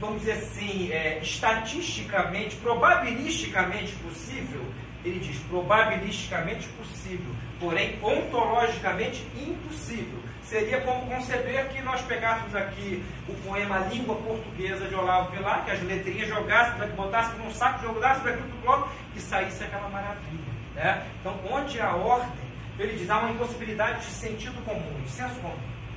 vamos 0.00 0.20
dizer 0.20 0.32
assim, 0.32 0.92
é, 0.92 1.18
estatisticamente, 1.20 2.56
probabilisticamente 2.56 3.92
possível, 3.96 4.64
Ele 5.04 5.20
diz 5.20 5.38
probabilisticamente 5.48 6.68
possível, 6.70 7.34
porém 7.60 7.98
ontologicamente 8.02 9.24
impossível. 9.36 10.18
Seria 10.42 10.80
como 10.80 11.06
conceber 11.06 11.68
que 11.68 11.80
nós 11.82 12.00
pegássemos 12.02 12.54
aqui 12.54 13.04
o 13.28 13.34
poema 13.34 13.78
Língua 13.90 14.16
Portuguesa 14.16 14.86
de 14.86 14.94
Olavo 14.94 15.30
Bilar, 15.30 15.64
que 15.64 15.70
as 15.70 15.82
letrinhas 15.82 16.28
jogássemos, 16.28 16.90
botássemos 16.94 17.44
num 17.44 17.50
saco, 17.52 17.86
jogássemos 17.86 18.32
aqui 18.32 18.42
do 18.42 18.62
bloco 18.62 18.90
e 19.14 19.20
saísse 19.20 19.62
aquela 19.62 19.88
maravilha. 19.88 20.52
Né? 20.74 21.06
Então, 21.20 21.38
onde 21.50 21.80
a 21.80 21.94
ordem, 21.94 22.47
ele 22.78 22.96
diz, 22.96 23.10
há 23.10 23.18
uma 23.18 23.30
impossibilidade 23.30 24.06
de 24.06 24.12
sentido 24.12 24.64
comum, 24.64 25.02
de 25.02 25.10
senso 25.10 25.34
comum. 25.40 25.56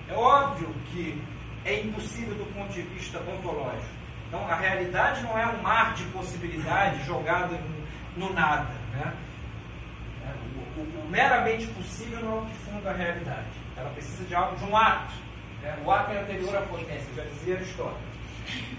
É 0.09 0.13
óbvio 0.13 0.73
que 0.91 1.21
é 1.63 1.81
impossível 1.81 2.33
do 2.35 2.45
ponto 2.53 2.73
de 2.73 2.81
vista 2.81 3.19
ontológico. 3.19 4.01
Então, 4.27 4.47
a 4.47 4.55
realidade 4.55 5.21
não 5.23 5.37
é 5.37 5.45
um 5.45 5.61
mar 5.61 5.93
de 5.93 6.03
possibilidades 6.05 7.05
jogado 7.05 7.57
no 8.15 8.33
nada. 8.33 8.73
Né? 8.93 9.13
O, 10.75 10.79
o, 10.79 10.83
o, 10.83 11.09
meramente 11.09 11.67
possível 11.67 12.19
não 12.21 12.37
é 12.37 12.41
o 12.41 12.45
que 12.45 12.55
funda 12.65 12.89
a 12.89 12.93
realidade. 12.93 13.47
Ela 13.77 13.89
precisa 13.91 14.23
de 14.23 14.33
algo, 14.33 14.55
de 14.55 14.63
um 14.63 14.75
ato. 14.75 15.13
Né? 15.61 15.77
O 15.85 15.91
ato 15.91 16.11
é 16.11 16.19
anterior 16.21 16.55
à 16.55 16.61
potência, 16.61 17.07
já 17.15 17.23
dizia 17.23 17.55
Aristóteles. 17.55 18.11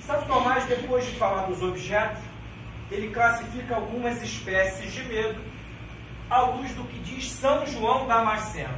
Santo 0.00 0.26
Tomás, 0.26 0.64
depois 0.64 1.04
de 1.04 1.12
falar 1.12 1.46
dos 1.46 1.62
objetos, 1.62 2.22
ele 2.90 3.10
classifica 3.10 3.76
algumas 3.76 4.20
espécies 4.22 4.92
de 4.92 5.02
medo 5.04 5.51
à 6.32 6.40
luz 6.46 6.72
do 6.72 6.84
que 6.84 6.98
diz 7.00 7.30
São 7.30 7.66
João 7.66 8.06
Damasceno. 8.06 8.74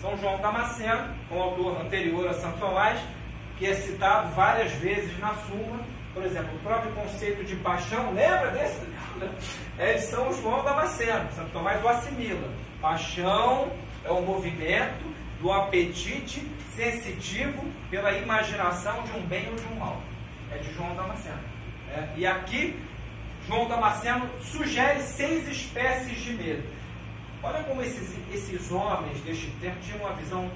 São 0.00 0.16
João 0.18 0.40
Damasceno, 0.40 1.12
um 1.30 1.42
autor 1.42 1.80
anterior 1.80 2.28
a 2.28 2.34
Santo 2.34 2.58
Tomás, 2.58 3.00
que 3.58 3.66
é 3.66 3.74
citado 3.74 4.32
várias 4.34 4.72
vezes 4.74 5.18
na 5.18 5.34
Suma, 5.34 5.80
por 6.14 6.22
exemplo, 6.24 6.54
o 6.54 6.58
próprio 6.60 6.92
conceito 6.92 7.44
de 7.44 7.56
paixão, 7.56 8.12
lembra 8.12 8.50
desse? 8.52 8.80
É 9.78 9.94
de 9.94 10.02
São 10.02 10.32
João 10.34 10.62
Damasceno, 10.62 11.30
Santo 11.32 11.50
Tomás 11.52 11.82
o 11.82 11.88
assimila. 11.88 12.48
Paixão 12.80 13.72
é 14.04 14.10
o 14.10 14.20
movimento 14.20 15.12
do 15.40 15.50
apetite 15.50 16.46
sensitivo 16.76 17.64
pela 17.90 18.12
imaginação 18.12 19.02
de 19.04 19.12
um 19.12 19.22
bem 19.26 19.48
ou 19.48 19.56
de 19.56 19.66
um 19.66 19.76
mal. 19.76 20.00
É 20.52 20.58
de 20.58 20.72
João 20.74 20.94
Damasceno. 20.94 21.38
É, 21.90 22.08
e 22.16 22.26
aqui, 22.26 22.78
João 23.46 23.66
Damasceno 23.66 24.28
sugere 24.40 25.00
seis 25.00 25.48
espécies 25.48 26.20
de 26.20 26.32
medo. 26.34 26.81
Olha 27.42 27.64
como 27.64 27.82
esses, 27.82 28.16
esses 28.32 28.70
homens 28.70 29.20
deste 29.22 29.50
tempo 29.60 29.76
tinham 29.80 29.98
uma 29.98 30.12
visão 30.12 30.48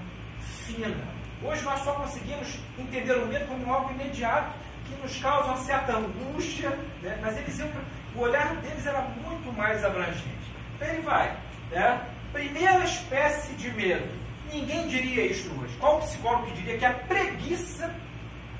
fina. 0.64 1.05
Hoje 1.43 1.62
nós 1.62 1.80
só 1.80 1.93
conseguimos 1.93 2.59
entender 2.78 3.12
o 3.14 3.26
medo 3.26 3.47
como 3.47 3.72
algo 3.72 3.91
imediato 3.91 4.55
que 4.87 4.95
nos 5.03 5.16
causa 5.20 5.49
uma 5.49 5.57
certa 5.59 5.97
angústia, 5.97 6.70
né? 7.03 7.18
mas 7.20 7.37
eles 7.37 7.59
iam, 7.59 7.68
o 8.14 8.20
olhar 8.20 8.55
deles 8.57 8.87
era 8.87 9.03
muito 9.03 9.53
mais 9.57 9.84
abrangente. 9.84 10.47
Então 10.76 10.89
ele 10.89 11.03
vai. 11.03 11.37
Né? 11.72 12.01
Primeira 12.32 12.84
espécie 12.84 13.53
de 13.55 13.70
medo. 13.72 14.09
Ninguém 14.53 14.87
diria 14.87 15.26
isso 15.26 15.51
hoje. 15.61 15.76
Qual 15.80 15.99
psicólogo 16.01 16.47
que 16.47 16.53
diria 16.53 16.78
que 16.78 16.84
a 16.84 16.93
preguiça 16.93 17.93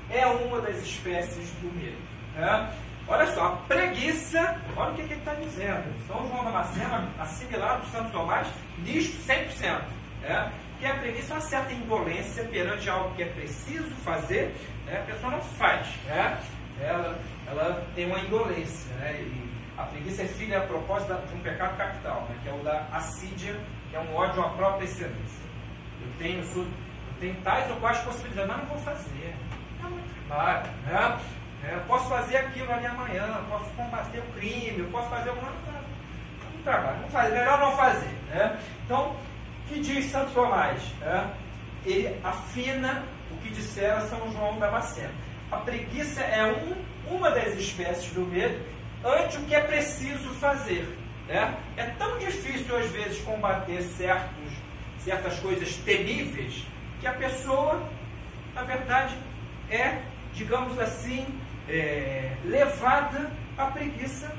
é 0.09 0.25
uma 0.25 0.59
das 0.59 0.77
espécies 0.81 1.49
do 1.61 1.73
medo? 1.73 1.97
Né? 2.35 2.73
Olha 3.09 3.25
só, 3.27 3.51
preguiça, 3.69 4.59
olha 4.75 4.91
o 4.91 4.95
que, 4.95 5.03
que 5.03 5.13
ele 5.13 5.21
está 5.21 5.33
dizendo. 5.35 6.07
São 6.07 6.27
João 6.27 6.43
Damasceno, 6.43 7.09
assimilado 7.17 7.81
por 7.81 7.89
Santo 7.89 8.11
Tomás, 8.11 8.47
nisto 8.79 9.17
100%. 9.25 9.81
Né? 10.21 10.51
Que 10.77 10.85
a 10.85 10.95
preguiça 10.95 11.33
é 11.33 11.35
uma 11.37 11.41
certa 11.41 11.71
indolência 11.71 12.43
perante 12.43 12.89
algo 12.89 13.15
que 13.15 13.23
é 13.23 13.27
preciso 13.27 13.89
fazer, 14.03 14.53
né? 14.85 14.99
a 14.99 15.11
pessoa 15.11 15.31
não 15.31 15.41
faz. 15.41 15.87
Né? 16.05 16.37
Ela, 16.81 17.17
ela 17.47 17.87
tem 17.95 18.07
uma 18.07 18.19
indolência. 18.19 18.93
Né? 18.95 19.21
E 19.21 19.51
a 19.77 19.83
preguiça 19.83 20.23
é 20.23 20.27
filha, 20.27 20.57
a 20.57 20.67
propósito, 20.67 21.13
de 21.27 21.33
um 21.33 21.39
pecado 21.39 21.77
capital, 21.77 22.27
né? 22.29 22.35
que 22.43 22.49
é 22.49 22.53
o 22.53 22.61
da 22.61 22.87
assídia, 22.91 23.57
que 23.89 23.95
é 23.95 23.99
um 24.01 24.13
ódio 24.15 24.41
à 24.41 24.49
própria 24.49 24.83
excelência. 24.83 25.47
Eu 26.01 26.11
tenho, 26.19 26.43
eu 26.43 26.67
tenho 27.21 27.35
tais 27.41 27.71
ou 27.71 27.77
quais 27.77 27.99
possibilidades, 27.99 28.49
mas 28.49 28.59
não 28.59 28.65
vou 28.65 28.79
fazer. 28.79 29.33
É 29.79 29.87
muito 29.87 30.27
claro. 30.27 30.67
Né? 30.85 31.19
É, 31.63 31.73
eu 31.73 31.79
posso 31.81 32.07
fazer 32.09 32.37
aquilo 32.37 32.71
ali 32.71 32.85
amanhã, 32.85 33.43
posso 33.49 33.69
combater 33.71 34.19
o 34.19 34.33
crime, 34.33 34.79
eu 34.79 34.89
posso 34.89 35.09
fazer 35.09 35.29
alguma 35.29 35.51
coisa. 35.51 35.79
Não 36.53 36.63
trabalho, 36.63 37.01
não 37.01 37.09
faz, 37.09 37.33
melhor 37.33 37.59
não 37.59 37.75
fazer. 37.75 38.15
Né? 38.29 38.59
Então, 38.85 39.11
o 39.11 39.67
que 39.67 39.79
diz 39.79 40.05
Santo 40.05 40.31
Tomás? 40.31 40.81
Né? 40.99 41.33
Ele 41.85 42.19
afina 42.23 43.03
o 43.31 43.37
que 43.37 43.49
dissera 43.49 44.01
São 44.01 44.31
João 44.31 44.59
Damasceno. 44.59 45.13
A 45.51 45.57
preguiça 45.57 46.21
é 46.21 46.45
um, 46.45 47.15
uma 47.15 47.31
das 47.31 47.53
espécies 47.55 48.11
do 48.11 48.21
medo 48.21 48.59
ante 49.03 49.37
o 49.37 49.41
que 49.43 49.55
é 49.55 49.61
preciso 49.61 50.29
fazer. 50.35 50.87
Né? 51.27 51.55
É 51.75 51.83
tão 51.97 52.17
difícil, 52.17 52.77
às 52.77 52.87
vezes, 52.87 53.21
combater 53.23 53.81
certos, 53.81 54.51
certas 54.99 55.39
coisas 55.39 55.75
temíveis 55.77 56.65
que 56.99 57.07
a 57.07 57.13
pessoa, 57.13 57.81
na 58.53 58.63
verdade, 58.63 59.15
é, 59.69 59.99
digamos 60.33 60.79
assim, 60.79 61.25
é, 61.69 62.31
levada 62.45 63.31
à 63.57 63.65
preguiça. 63.65 64.31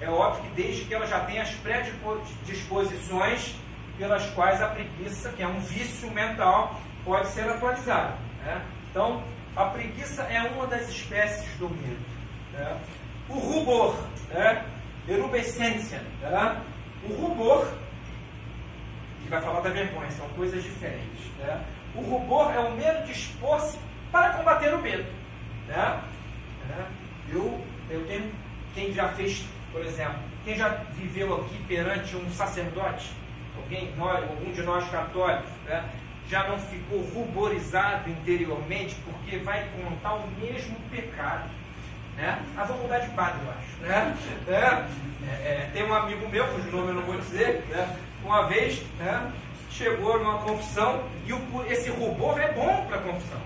É 0.00 0.08
óbvio 0.08 0.44
que 0.44 0.62
desde 0.62 0.84
que 0.84 0.94
ela 0.94 1.06
já 1.06 1.20
tem 1.20 1.40
as 1.40 1.50
predisposições 1.54 3.54
pelas 3.96 4.24
quais 4.30 4.62
a 4.62 4.68
preguiça, 4.68 5.30
que 5.30 5.42
é 5.42 5.46
um 5.46 5.60
vício 5.60 6.10
mental, 6.12 6.80
pode 7.04 7.28
ser 7.28 7.48
atualizada. 7.48 8.14
Né? 8.44 8.62
Então, 8.90 9.24
a 9.56 9.64
preguiça 9.64 10.22
é 10.22 10.40
uma 10.42 10.66
das 10.66 10.88
espécies 10.88 11.48
do 11.58 11.68
medo. 11.68 11.98
Né? 12.52 12.78
O 13.28 13.34
rubor, 13.34 13.96
né? 14.28 14.64
erubescência. 15.08 16.00
Né? 16.20 16.62
O 17.08 17.14
rubor, 17.14 17.66
que 19.22 19.28
vai 19.28 19.40
falar 19.40 19.60
da 19.60 19.70
vergonha, 19.70 20.10
são 20.12 20.28
coisas 20.30 20.62
diferentes. 20.62 21.26
Né? 21.38 21.60
O 21.96 22.02
rubor 22.02 22.52
é 22.52 22.60
o 22.60 22.76
medo 22.76 23.04
de 23.04 23.12
expor-se 23.12 23.76
para 24.12 24.34
combater 24.34 24.72
o 24.72 24.78
medo. 24.78 25.06
Né? 25.66 26.00
Né? 26.68 26.86
Eu, 27.30 27.60
eu 27.90 28.06
tenho, 28.06 28.30
quem 28.74 28.92
já 28.92 29.08
fez, 29.08 29.44
por 29.72 29.84
exemplo, 29.84 30.18
quem 30.44 30.56
já 30.56 30.68
viveu 30.94 31.34
aqui 31.34 31.58
perante 31.66 32.16
um 32.16 32.30
sacerdote, 32.30 33.10
alguém, 33.56 33.92
nós, 33.96 34.22
algum 34.22 34.52
de 34.52 34.62
nós 34.62 34.88
católicos, 34.90 35.50
né? 35.66 35.84
já 36.28 36.46
não 36.46 36.58
ficou 36.58 37.00
ruborizado 37.14 38.08
interiormente 38.10 38.96
porque 39.04 39.38
vai 39.38 39.66
contar 39.82 40.14
o 40.14 40.26
mesmo 40.40 40.76
pecado. 40.90 41.48
Né? 42.16 42.42
Ah, 42.56 42.64
vou 42.64 42.76
mudar 42.78 42.98
de 42.98 43.10
padre, 43.10 43.40
eu 43.44 43.50
acho. 43.50 43.82
Né? 43.82 44.16
É, 44.48 45.30
é, 45.30 45.30
é, 45.30 45.70
tem 45.74 45.82
um 45.84 45.92
amigo 45.92 46.26
meu, 46.28 46.46
cujo 46.48 46.70
nome 46.70 46.88
eu 46.88 46.94
não 46.94 47.02
vou 47.02 47.18
dizer, 47.18 47.62
né? 47.68 47.96
uma 48.24 48.46
vez 48.46 48.82
né? 48.98 49.30
chegou 49.70 50.18
numa 50.18 50.38
confissão 50.38 51.04
e 51.26 51.32
o, 51.32 51.40
esse 51.68 51.90
rubor 51.90 52.40
é 52.40 52.50
bom 52.52 52.86
para 52.86 52.96
a 52.96 53.02
confissão. 53.02 53.40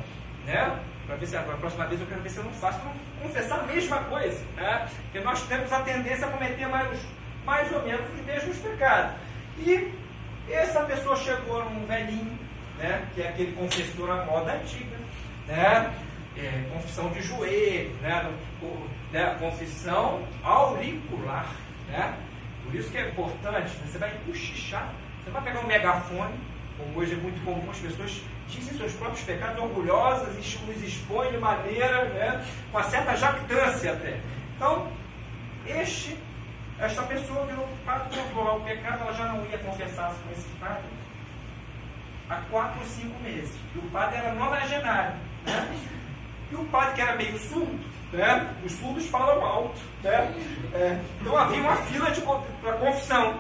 Né? 0.47 0.79
Para 1.13 1.19
ver 1.19 1.27
se 1.27 1.37
a 1.37 1.43
próxima 1.43 1.87
vez 1.87 2.01
eu 2.01 2.07
quero 2.07 2.23
ver 2.23 2.31
se 2.31 2.39
eu 2.39 2.45
não 2.45 2.53
faço 2.53 2.81
para 2.81 2.93
confessar 3.23 3.61
a 3.61 3.63
mesma 3.65 3.99
coisa. 4.05 4.41
Né? 4.57 4.89
Porque 5.03 5.21
nós 5.21 5.43
temos 5.47 5.71
a 5.71 5.81
tendência 5.81 6.27
a 6.27 6.31
cometer 6.31 6.67
mais, 6.69 6.99
mais 7.45 7.71
ou 7.71 7.83
menos 7.83 8.01
os 8.15 8.25
mesmos 8.25 8.57
pecados. 8.57 9.13
E 9.59 9.93
essa 10.51 10.81
pessoa 10.85 11.15
chegou 11.17 11.69
num 11.69 11.85
velhinho, 11.87 12.39
né? 12.79 13.07
que 13.15 13.21
é 13.21 13.29
aquele 13.29 13.53
confessor 13.53 14.11
à 14.11 14.25
moda 14.25 14.55
antiga, 14.55 14.97
né? 15.47 15.93
É, 16.35 16.65
confissão 16.73 17.11
de 17.11 17.21
joelho, 17.21 17.91
né? 18.01 18.33
O, 18.63 18.89
né? 19.13 19.37
confissão 19.39 20.27
auricular. 20.43 21.55
Né? 21.89 22.17
Por 22.65 22.75
isso 22.75 22.91
que 22.91 22.97
é 22.97 23.11
importante, 23.11 23.69
né? 23.69 23.87
você 23.87 23.99
vai 23.99 24.11
cochichar, 24.27 24.95
você 25.23 25.31
vai 25.31 25.43
pegar 25.43 25.61
um 25.61 25.67
megafone, 25.67 26.33
como 26.79 26.99
hoje 26.99 27.13
é 27.13 27.17
muito 27.17 27.45
comum 27.45 27.71
as 27.71 27.77
pessoas 27.77 28.23
dizem 28.53 28.76
seus 28.78 28.92
próprios 28.94 29.24
pecados 29.24 29.59
orgulhosas 29.59 30.34
e 30.36 30.40
os 30.40 30.82
expõem 30.82 31.30
de 31.30 31.38
maneira, 31.38 32.05
né, 32.07 32.44
com 32.70 32.78
uma 32.78 32.88
certa 32.88 33.16
jactância 33.16 33.92
até. 33.92 34.20
Então, 34.57 34.88
este, 35.66 36.16
esta 36.78 37.03
pessoa 37.03 37.46
virou 37.46 37.68
padre 37.84 38.18
controlar 38.18 38.57
o 38.57 38.61
pecado, 38.61 39.03
ela 39.03 39.12
já 39.12 39.26
não 39.26 39.44
ia 39.46 39.59
confessar 39.59 40.14
com 40.14 40.32
esse 40.32 40.48
padre 40.61 40.84
há 42.28 42.36
quatro 42.50 42.80
ou 42.80 42.86
cinco 42.86 43.22
meses. 43.22 43.53
E 43.74 43.78
o 43.78 43.82
padre 43.90 44.18
era 44.18 44.34
nonagenário. 44.34 45.14
Né? 45.44 45.80
E 46.50 46.55
o 46.55 46.64
padre 46.64 46.94
que 46.94 47.00
era 47.00 47.16
meio 47.16 47.38
surdo, 47.38 47.80
né? 48.12 48.55
os 48.64 48.72
surdos 48.72 49.07
falam 49.09 49.44
alto. 49.44 49.80
Né? 50.03 50.34
É, 50.74 50.98
então 51.20 51.36
havia 51.36 51.61
uma 51.61 51.76
fila 51.76 52.11
para 52.61 52.72
confissão. 52.74 53.38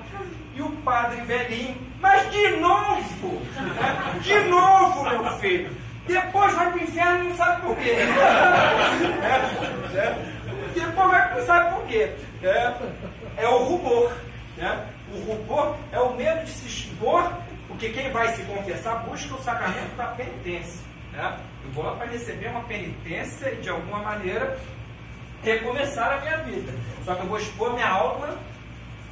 E 0.54 0.62
o 0.62 0.70
padre 0.82 1.22
velhinho, 1.22 1.76
mas 2.00 2.30
de 2.30 2.48
novo, 2.56 3.40
né? 3.56 4.20
de 4.20 4.38
novo, 4.48 5.02
meu 5.04 5.24
filho. 5.38 5.70
Depois 6.06 6.52
vai 6.54 6.70
para 6.70 6.78
o 6.78 6.82
inferno 6.82 7.24
e 7.24 7.28
não 7.28 7.36
sabe 7.36 7.62
por 7.62 7.76
quê. 7.76 7.96
É, 9.94 10.16
depois 10.74 11.10
vai 11.10 11.34
não 11.34 11.46
sabe 11.46 11.74
por 11.74 11.86
quê. 11.86 12.12
É, 12.42 12.74
é 13.36 13.48
o 13.48 13.58
rubor. 13.64 14.12
Né? 14.56 14.86
O 15.14 15.32
rubor 15.32 15.76
é 15.92 16.00
o 16.00 16.14
medo 16.14 16.44
de 16.44 16.50
se 16.50 16.66
expor, 16.66 17.32
porque 17.68 17.90
quem 17.90 18.10
vai 18.10 18.28
se 18.34 18.42
confessar 18.42 19.04
busca 19.04 19.34
o 19.34 19.42
sacramento 19.42 19.94
da 19.96 20.06
penitência. 20.08 20.80
Né? 21.12 21.38
Eu 21.64 21.70
vou 21.70 21.84
lá 21.84 21.96
para 21.96 22.06
receber 22.06 22.48
uma 22.48 22.62
penitência 22.62 23.50
e 23.50 23.56
de 23.56 23.68
alguma 23.68 23.98
maneira 23.98 24.58
recomeçar 25.42 26.12
a 26.12 26.20
minha 26.20 26.38
vida. 26.38 26.72
Só 27.04 27.14
que 27.14 27.22
eu 27.22 27.26
vou 27.26 27.38
expor 27.38 27.74
minha 27.74 27.88
alma 27.88 28.36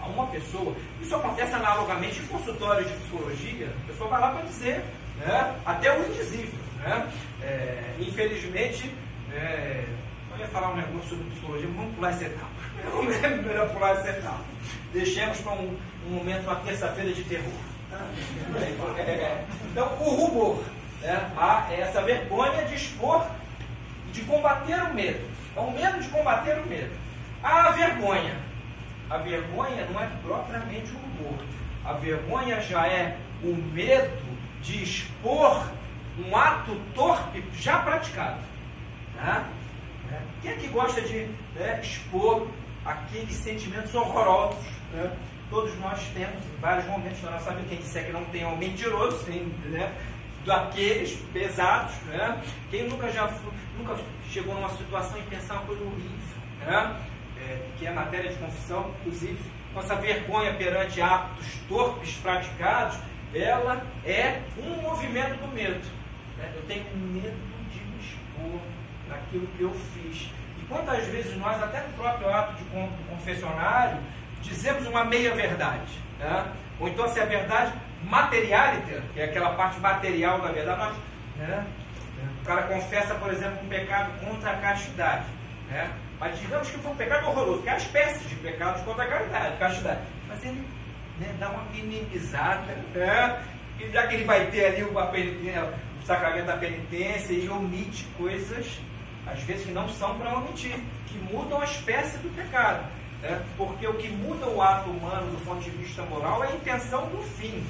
a 0.02 0.06
uma 0.06 0.26
pessoa. 0.26 0.74
Isso 1.00 1.14
acontece 1.14 1.54
analogamente 1.54 2.20
em 2.20 2.26
consultório 2.26 2.84
de 2.84 2.92
psicologia. 2.94 3.68
A 3.84 3.86
pessoa 3.86 4.10
vai 4.10 4.20
lá 4.20 4.30
para 4.30 4.42
dizer 4.42 4.84
né, 5.18 5.54
até 5.64 5.98
o 5.98 6.08
indizível. 6.08 6.58
Né? 6.78 7.12
É, 7.42 7.94
infelizmente, 7.98 8.94
é, 9.32 9.84
eu 10.32 10.38
ia 10.38 10.48
falar 10.48 10.70
um 10.70 10.76
negócio 10.76 11.10
sobre 11.10 11.30
psicologia, 11.30 11.68
vamos 11.74 11.94
pular 11.94 12.10
essa 12.10 12.24
etapa. 12.24 12.60
Vamos 12.92 13.20
melhor 13.20 13.68
pular 13.70 13.90
essa 13.90 14.08
etapa. 14.08 14.40
Deixemos 14.92 15.38
para 15.40 15.52
um, 15.52 15.76
um 16.06 16.10
momento, 16.14 16.44
uma 16.44 16.56
terça-feira 16.56 17.12
de 17.12 17.22
terror. 17.24 17.52
É, 17.92 19.44
então, 19.70 19.86
o 20.00 20.10
rubor, 20.14 20.64
né, 21.02 21.30
essa 21.78 22.00
vergonha 22.00 22.64
de 22.64 22.74
expor, 22.74 23.26
de 24.12 24.22
combater 24.22 24.82
o 24.82 24.94
medo. 24.94 25.28
É 25.56 25.60
o 25.60 25.70
medo 25.70 26.00
de 26.00 26.08
combater 26.08 26.58
o 26.58 26.66
medo. 26.66 26.90
A 27.42 27.70
vergonha. 27.70 28.49
A 29.10 29.18
vergonha 29.18 29.86
não 29.86 30.00
é 30.00 30.08
propriamente 30.22 30.92
o 30.92 30.98
rubor. 30.98 31.44
A 31.84 31.94
vergonha 31.94 32.60
já 32.60 32.86
é 32.86 33.16
o 33.42 33.54
medo 33.54 34.38
de 34.62 34.82
expor 34.82 35.68
um 36.18 36.36
ato 36.36 36.80
torpe 36.94 37.42
já 37.54 37.80
praticado. 37.80 38.40
Né? 39.16 39.44
Quem 40.42 40.52
é 40.52 40.54
que 40.54 40.68
gosta 40.68 41.00
de 41.00 41.28
né, 41.56 41.80
expor 41.82 42.46
aqueles 42.84 43.34
sentimentos 43.34 43.92
horrorosos? 43.94 44.64
Né? 44.92 45.10
Todos 45.50 45.76
nós 45.80 46.00
temos 46.14 46.44
em 46.44 46.60
vários 46.60 46.86
momentos 46.86 47.20
da 47.20 47.32
nossa 47.32 47.50
vida. 47.50 47.68
Quem 47.68 47.78
disser 47.78 48.06
que 48.06 48.12
não 48.12 48.24
tem 48.26 48.42
é 48.42 48.46
um 48.46 48.56
mentiroso, 48.56 49.24
tem, 49.24 49.42
né? 49.70 49.92
daqueles 50.44 51.18
pesados. 51.32 51.96
Né? 52.06 52.40
Quem 52.70 52.88
nunca 52.88 53.10
já 53.10 53.28
nunca 53.76 53.96
chegou 54.30 54.54
numa 54.54 54.70
situação 54.70 55.18
e 55.18 55.22
pensar 55.22 55.54
uma 55.54 55.62
coisa 55.66 55.82
horrível, 55.82 56.36
né? 56.60 56.96
É, 57.50 57.58
que 57.76 57.84
é 57.86 57.90
matéria 57.90 58.30
de 58.30 58.36
confissão, 58.36 58.94
inclusive, 59.00 59.38
nossa 59.74 59.96
vergonha 59.96 60.54
perante 60.54 61.00
atos 61.00 61.46
torpes 61.68 62.14
praticados, 62.16 62.96
ela 63.34 63.84
é 64.04 64.40
um 64.56 64.82
movimento 64.82 65.34
do 65.40 65.48
medo. 65.48 65.80
Né? 66.38 66.52
Eu 66.54 66.62
tenho 66.62 66.84
medo 66.94 67.36
de 67.72 67.80
me 67.80 67.98
expor 67.98 68.60
naquilo 69.08 69.48
que 69.48 69.62
eu 69.62 69.74
fiz. 69.92 70.30
E 70.60 70.64
quantas 70.68 71.04
vezes 71.06 71.36
nós, 71.38 71.60
até 71.60 71.80
no 71.80 71.92
próprio 71.94 72.32
ato 72.32 72.54
de 72.54 72.64
confessionário, 73.08 73.98
dizemos 74.42 74.86
uma 74.86 75.04
meia-verdade. 75.04 75.98
Né? 76.20 76.52
Ou 76.78 76.88
então, 76.88 77.08
se 77.08 77.18
a 77.18 77.24
verdade 77.24 77.72
materialita, 78.04 79.02
que 79.12 79.20
é 79.20 79.24
aquela 79.24 79.54
parte 79.54 79.80
material 79.80 80.40
da 80.40 80.52
verdade, 80.52 80.94
né? 81.36 81.66
o 82.42 82.44
cara 82.44 82.62
confessa, 82.62 83.14
por 83.16 83.32
exemplo, 83.32 83.58
um 83.64 83.68
pecado 83.68 84.12
contra 84.24 84.52
a 84.52 84.56
castidade. 84.56 85.26
Né? 85.68 85.90
Mas 86.20 86.38
digamos 86.38 86.68
que 86.68 86.78
foi 86.78 86.92
um 86.92 86.96
pecado 86.96 87.26
horroroso, 87.28 87.62
que 87.62 87.68
é 87.70 87.72
a 87.72 87.76
espécie 87.78 88.22
de 88.28 88.34
pecados 88.36 88.82
contra 88.82 89.04
a 89.04 89.08
caridade, 89.08 89.56
castidade. 89.56 90.00
Mas 90.28 90.44
ele 90.44 90.62
né, 91.18 91.34
dá 91.40 91.48
uma 91.48 91.64
minimizada, 91.72 92.76
né? 92.94 93.42
e 93.80 93.90
já 93.90 94.06
que 94.06 94.16
ele 94.16 94.24
vai 94.24 94.46
ter 94.50 94.66
ali 94.66 94.82
uma 94.82 95.06
penitência, 95.06 95.72
o 96.02 96.06
sacramento 96.06 96.46
da 96.46 96.58
penitência, 96.58 97.32
ele 97.32 97.48
omite 97.48 98.06
coisas, 98.18 98.78
às 99.26 99.42
vezes, 99.44 99.64
que 99.64 99.72
não 99.72 99.88
são 99.88 100.18
para 100.18 100.34
omitir, 100.34 100.78
que 101.06 101.16
mudam 101.32 101.58
a 101.58 101.64
espécie 101.64 102.18
do 102.18 102.28
pecado. 102.36 102.84
Né? 103.22 103.42
Porque 103.56 103.86
o 103.86 103.94
que 103.94 104.10
muda 104.10 104.46
o 104.46 104.60
ato 104.60 104.90
humano 104.90 105.30
do 105.30 105.42
ponto 105.42 105.60
de 105.62 105.70
vista 105.70 106.02
moral 106.02 106.44
é 106.44 106.48
a 106.48 106.52
intenção 106.54 107.06
do 107.06 107.22
fim. 107.22 107.64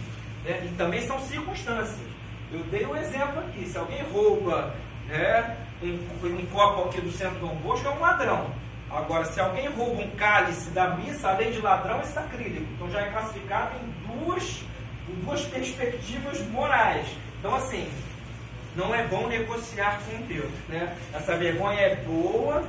Né? 0.45 0.65
E 0.65 0.75
também 0.77 1.07
são 1.07 1.21
circunstâncias. 1.21 1.99
Eu 2.53 2.65
dei 2.65 2.85
um 2.85 2.97
exemplo 2.97 3.39
aqui, 3.39 3.65
se 3.65 3.79
alguém 3.79 4.03
rouba 4.11 4.75
né, 5.07 5.57
um, 5.83 6.27
um 6.27 6.47
copo 6.47 6.89
aqui 6.89 7.01
do 7.01 7.11
centro 7.11 7.39
do 7.39 7.47
Dom 7.49 7.55
Bosco, 7.57 7.87
é 7.87 7.91
um 7.91 8.01
ladrão. 8.01 8.51
Agora, 8.91 9.25
se 9.25 9.41
alguém 9.41 9.69
rouba 9.69 10.03
um 10.03 10.11
cálice 10.11 10.69
da 10.71 10.97
missa, 10.97 11.31
além 11.31 11.53
de 11.53 11.61
ladrão, 11.61 12.01
é 12.01 12.05
sacrílego. 12.05 12.67
Então 12.75 12.91
já 12.91 13.01
é 13.03 13.11
classificado 13.11 13.77
em 13.77 14.25
duas, 14.25 14.63
em 15.09 15.15
duas 15.25 15.43
perspectivas 15.43 16.41
morais. 16.49 17.07
Então, 17.39 17.55
assim, 17.55 17.89
não 18.75 18.95
é 18.95 19.07
bom 19.07 19.29
negociar 19.29 20.01
com 20.05 20.21
Deus. 20.27 20.51
Né? 20.69 20.97
Essa 21.15 21.37
vergonha 21.37 21.81
é 21.81 21.97
boa, 21.97 22.65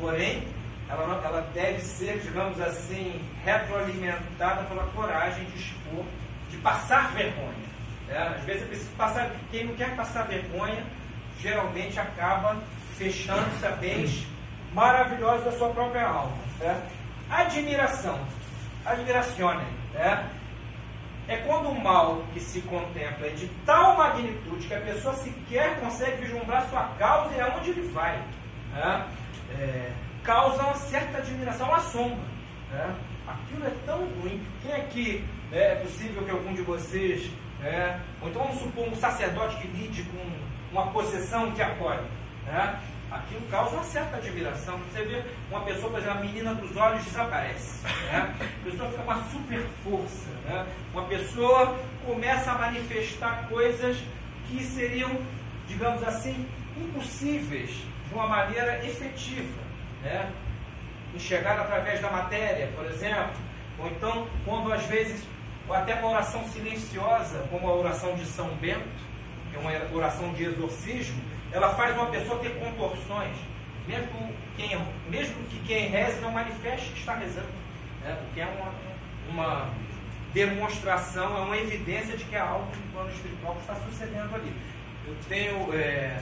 porém, 0.00 0.42
ela, 0.88 1.20
ela 1.24 1.40
deve 1.52 1.80
ser, 1.80 2.20
digamos 2.20 2.60
assim, 2.60 3.20
retroalimentada 3.44 4.62
pela 4.64 4.84
coragem 4.94 5.44
de 5.44 5.58
expor, 5.58 6.04
de 6.50 6.56
passar 6.58 7.12
vergonha. 7.12 7.66
Né? 8.08 8.34
Às 8.36 8.44
vezes 8.44 8.62
é 8.62 8.66
preciso 8.66 8.90
passar. 8.96 9.30
Quem 9.50 9.66
não 9.66 9.74
quer 9.74 9.94
passar 9.94 10.22
vergonha, 10.22 10.84
geralmente 11.40 11.98
acaba 11.98 12.56
fechando-se 12.96 13.66
a 13.66 13.70
bens 13.72 14.26
maravilhosos 14.72 15.44
da 15.44 15.52
sua 15.52 15.70
própria 15.70 16.06
alma. 16.06 16.36
Né? 16.58 16.82
Admiração. 17.30 18.18
Admiracione. 18.84 19.64
Né? 19.94 20.30
É 21.28 21.36
quando 21.38 21.68
o 21.68 21.80
mal 21.80 22.22
que 22.32 22.40
se 22.40 22.60
contempla 22.62 23.26
é 23.26 23.30
de 23.30 23.48
tal 23.64 23.96
magnitude 23.96 24.68
que 24.68 24.74
a 24.74 24.80
pessoa 24.80 25.14
sequer 25.14 25.80
consegue 25.80 26.24
vislumbrar 26.24 26.68
sua 26.68 26.84
causa 26.98 27.34
e 27.34 27.40
aonde 27.40 27.70
ele 27.70 27.88
vai. 27.88 28.16
Né? 28.72 29.06
É, 29.58 29.92
causa 30.22 30.62
uma 30.62 30.74
certa 30.74 31.18
admiração, 31.18 31.68
uma 31.68 31.80
sombra. 31.80 32.24
Né? 32.70 32.94
Aquilo 33.26 33.66
é 33.66 33.72
tão 33.84 33.98
ruim. 34.20 34.40
Quem 34.62 34.72
aqui 34.72 35.24
é, 35.52 35.72
é 35.72 35.74
possível 35.76 36.22
que 36.22 36.30
algum 36.30 36.54
de 36.54 36.62
vocês, 36.62 37.28
é, 37.62 37.98
ou 38.20 38.28
então 38.28 38.42
vamos 38.42 38.60
supor 38.60 38.88
um 38.88 38.94
sacerdote 38.94 39.56
que 39.56 39.68
lide 39.68 40.04
com 40.04 40.45
uma 40.76 40.92
possessão 40.92 41.52
que 41.52 41.62
acolhe. 41.62 42.04
Né? 42.44 42.80
aquilo 43.10 43.42
causa 43.50 43.76
uma 43.76 43.84
certa 43.84 44.16
admiração. 44.16 44.78
Você 44.78 45.02
vê 45.04 45.22
uma 45.50 45.60
pessoa, 45.60 45.90
por 45.90 46.00
exemplo, 46.00 46.18
a 46.18 46.20
menina 46.22 46.54
dos 46.54 46.76
olhos 46.76 47.04
desaparece. 47.04 47.84
Né? 47.84 48.34
A 48.40 48.64
pessoa 48.64 48.90
fica 48.90 49.02
uma 49.02 49.24
super 49.30 49.66
força. 49.84 50.28
Né? 50.44 50.66
Uma 50.92 51.04
pessoa 51.04 51.78
começa 52.04 52.50
a 52.50 52.58
manifestar 52.58 53.46
coisas 53.48 53.96
que 54.48 54.62
seriam, 54.62 55.10
digamos 55.68 56.02
assim, 56.02 56.46
impossíveis 56.76 57.70
de 58.08 58.14
uma 58.14 58.26
maneira 58.26 58.84
efetiva. 58.84 59.62
Né? 60.02 60.30
Enxergar 61.14 61.60
através 61.60 62.00
da 62.00 62.10
matéria, 62.10 62.68
por 62.74 62.84
exemplo. 62.86 63.46
Ou 63.78 63.88
então, 63.88 64.26
quando 64.44 64.72
às 64.72 64.84
vezes, 64.86 65.22
ou 65.68 65.74
até 65.74 65.94
uma 65.94 66.10
oração 66.10 66.44
silenciosa, 66.48 67.46
como 67.50 67.68
a 67.68 67.74
oração 67.74 68.14
de 68.14 68.24
São 68.26 68.48
Bento, 68.56 69.05
é 69.56 69.58
uma 69.58 69.96
oração 69.96 70.32
de 70.32 70.44
exorcismo, 70.44 71.20
ela 71.50 71.74
faz 71.74 71.96
uma 71.96 72.06
pessoa 72.06 72.38
ter 72.38 72.50
contorções, 72.58 73.36
mesmo, 73.86 74.32
quem, 74.56 74.78
mesmo 75.08 75.34
que 75.48 75.58
quem 75.66 75.88
reze 75.88 76.20
não 76.20 76.30
manifeste 76.30 76.92
que 76.92 76.98
está 76.98 77.14
rezando, 77.14 77.48
né? 78.02 78.16
porque 78.20 78.40
é 78.40 78.46
uma, 78.46 78.72
uma 79.30 79.70
demonstração, 80.34 81.36
é 81.36 81.40
uma 81.40 81.56
evidência 81.56 82.16
de 82.16 82.24
que 82.24 82.36
há 82.36 82.46
algo 82.46 82.66
no 82.66 82.92
plano 82.92 83.10
espiritual 83.10 83.54
que 83.54 83.60
está 83.60 83.74
sucedendo 83.74 84.34
ali. 84.34 84.52
Eu 85.06 85.14
tenho. 85.28 85.72
É, 85.74 86.20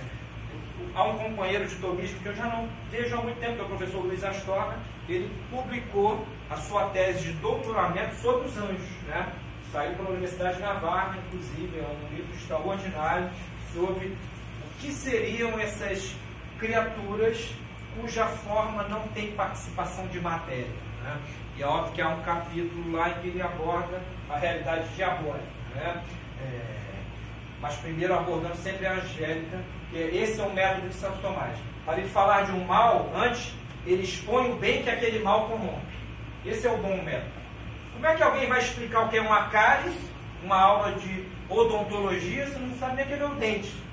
há 0.95 1.05
um 1.05 1.18
companheiro 1.18 1.66
de 1.66 1.74
tomismo 1.76 2.20
que 2.20 2.26
eu 2.26 2.37
já 2.37 2.45
não 2.45 2.68
vejo 2.91 3.16
há 3.16 3.22
muito 3.22 3.41
tempo, 3.41 3.55
que 3.55 3.61
é 3.61 3.64
o 3.64 3.68
professor 3.68 4.05
Luiz 4.05 4.22
Astorga, 4.22 4.76
ele 5.09 5.30
publicou 5.51 6.26
a 6.51 6.57
sua 6.57 6.91
tese 6.91 7.24
de 7.24 7.32
doutoramento 7.35 8.14
sobre 8.16 8.47
os 8.47 8.57
anjos. 8.57 8.91
Né? 9.09 9.32
Saiu 9.75 9.97
pela 9.97 10.11
Universidade 10.11 10.59
de 10.59 10.62
Navarra, 10.62 11.18
inclusive, 11.27 11.81
é 11.81 11.83
um 11.83 12.14
livro 12.14 12.33
extraordinário 12.33 13.29
sobre 13.75 14.16
que 14.81 14.93
seriam 14.93 15.59
essas 15.59 16.14
criaturas 16.61 17.51
cuja 18.01 18.25
forma 18.25 18.85
não 18.85 19.01
tem 19.09 19.33
participação 19.33 20.07
de 20.07 20.20
matéria. 20.20 20.70
Né? 21.03 21.18
E 21.57 21.62
é 21.64 21.66
óbvio 21.66 21.93
que 21.93 22.01
há 22.01 22.09
um 22.09 22.22
capítulo 22.22 22.93
lá 22.93 23.11
em 23.11 23.14
que 23.14 23.27
ele 23.27 23.43
aborda 23.43 24.01
a 24.31 24.39
realidade 24.39 24.87
diabólica. 24.95 25.43
Né? 25.75 26.05
É, 26.41 27.01
mas 27.61 27.75
primeiro 27.75 28.14
abordando 28.14 28.57
sempre 28.59 28.87
a 28.87 28.93
angélica, 28.93 29.59
que 29.91 29.97
esse 29.97 30.41
é 30.41 30.45
o 30.45 30.55
método 30.55 30.89
de 30.89 30.95
Santo 30.95 31.20
Tomás. 31.20 31.59
Para 31.85 31.99
ele 31.99 32.09
falar 32.11 32.43
de 32.43 32.53
um 32.53 32.64
mal, 32.64 33.11
antes 33.12 33.53
ele 33.85 34.05
expõe 34.05 34.53
o 34.53 34.55
bem 34.55 34.85
que 34.85 34.91
aquele 34.91 35.18
mal 35.18 35.49
corrompe. 35.49 35.99
Esse 36.47 36.64
é 36.64 36.70
o 36.70 36.77
bom 36.77 37.03
método. 37.03 37.43
Como 37.95 38.07
é 38.07 38.14
que 38.14 38.22
alguém 38.22 38.49
vai 38.49 38.61
explicar 38.61 39.01
o 39.01 39.09
que 39.09 39.16
é 39.16 39.20
uma 39.22 39.49
cárie, 39.49 39.92
uma 40.42 40.61
aula 40.61 40.92
de 40.92 41.26
odontologia, 41.49 42.47
se 42.47 42.59
não 42.59 42.76
sabe 42.78 42.97
nem 42.97 43.07
que 43.07 43.12
ele 43.12 43.22
é 43.22 43.26
o 43.26 43.34
dente? 43.34 43.84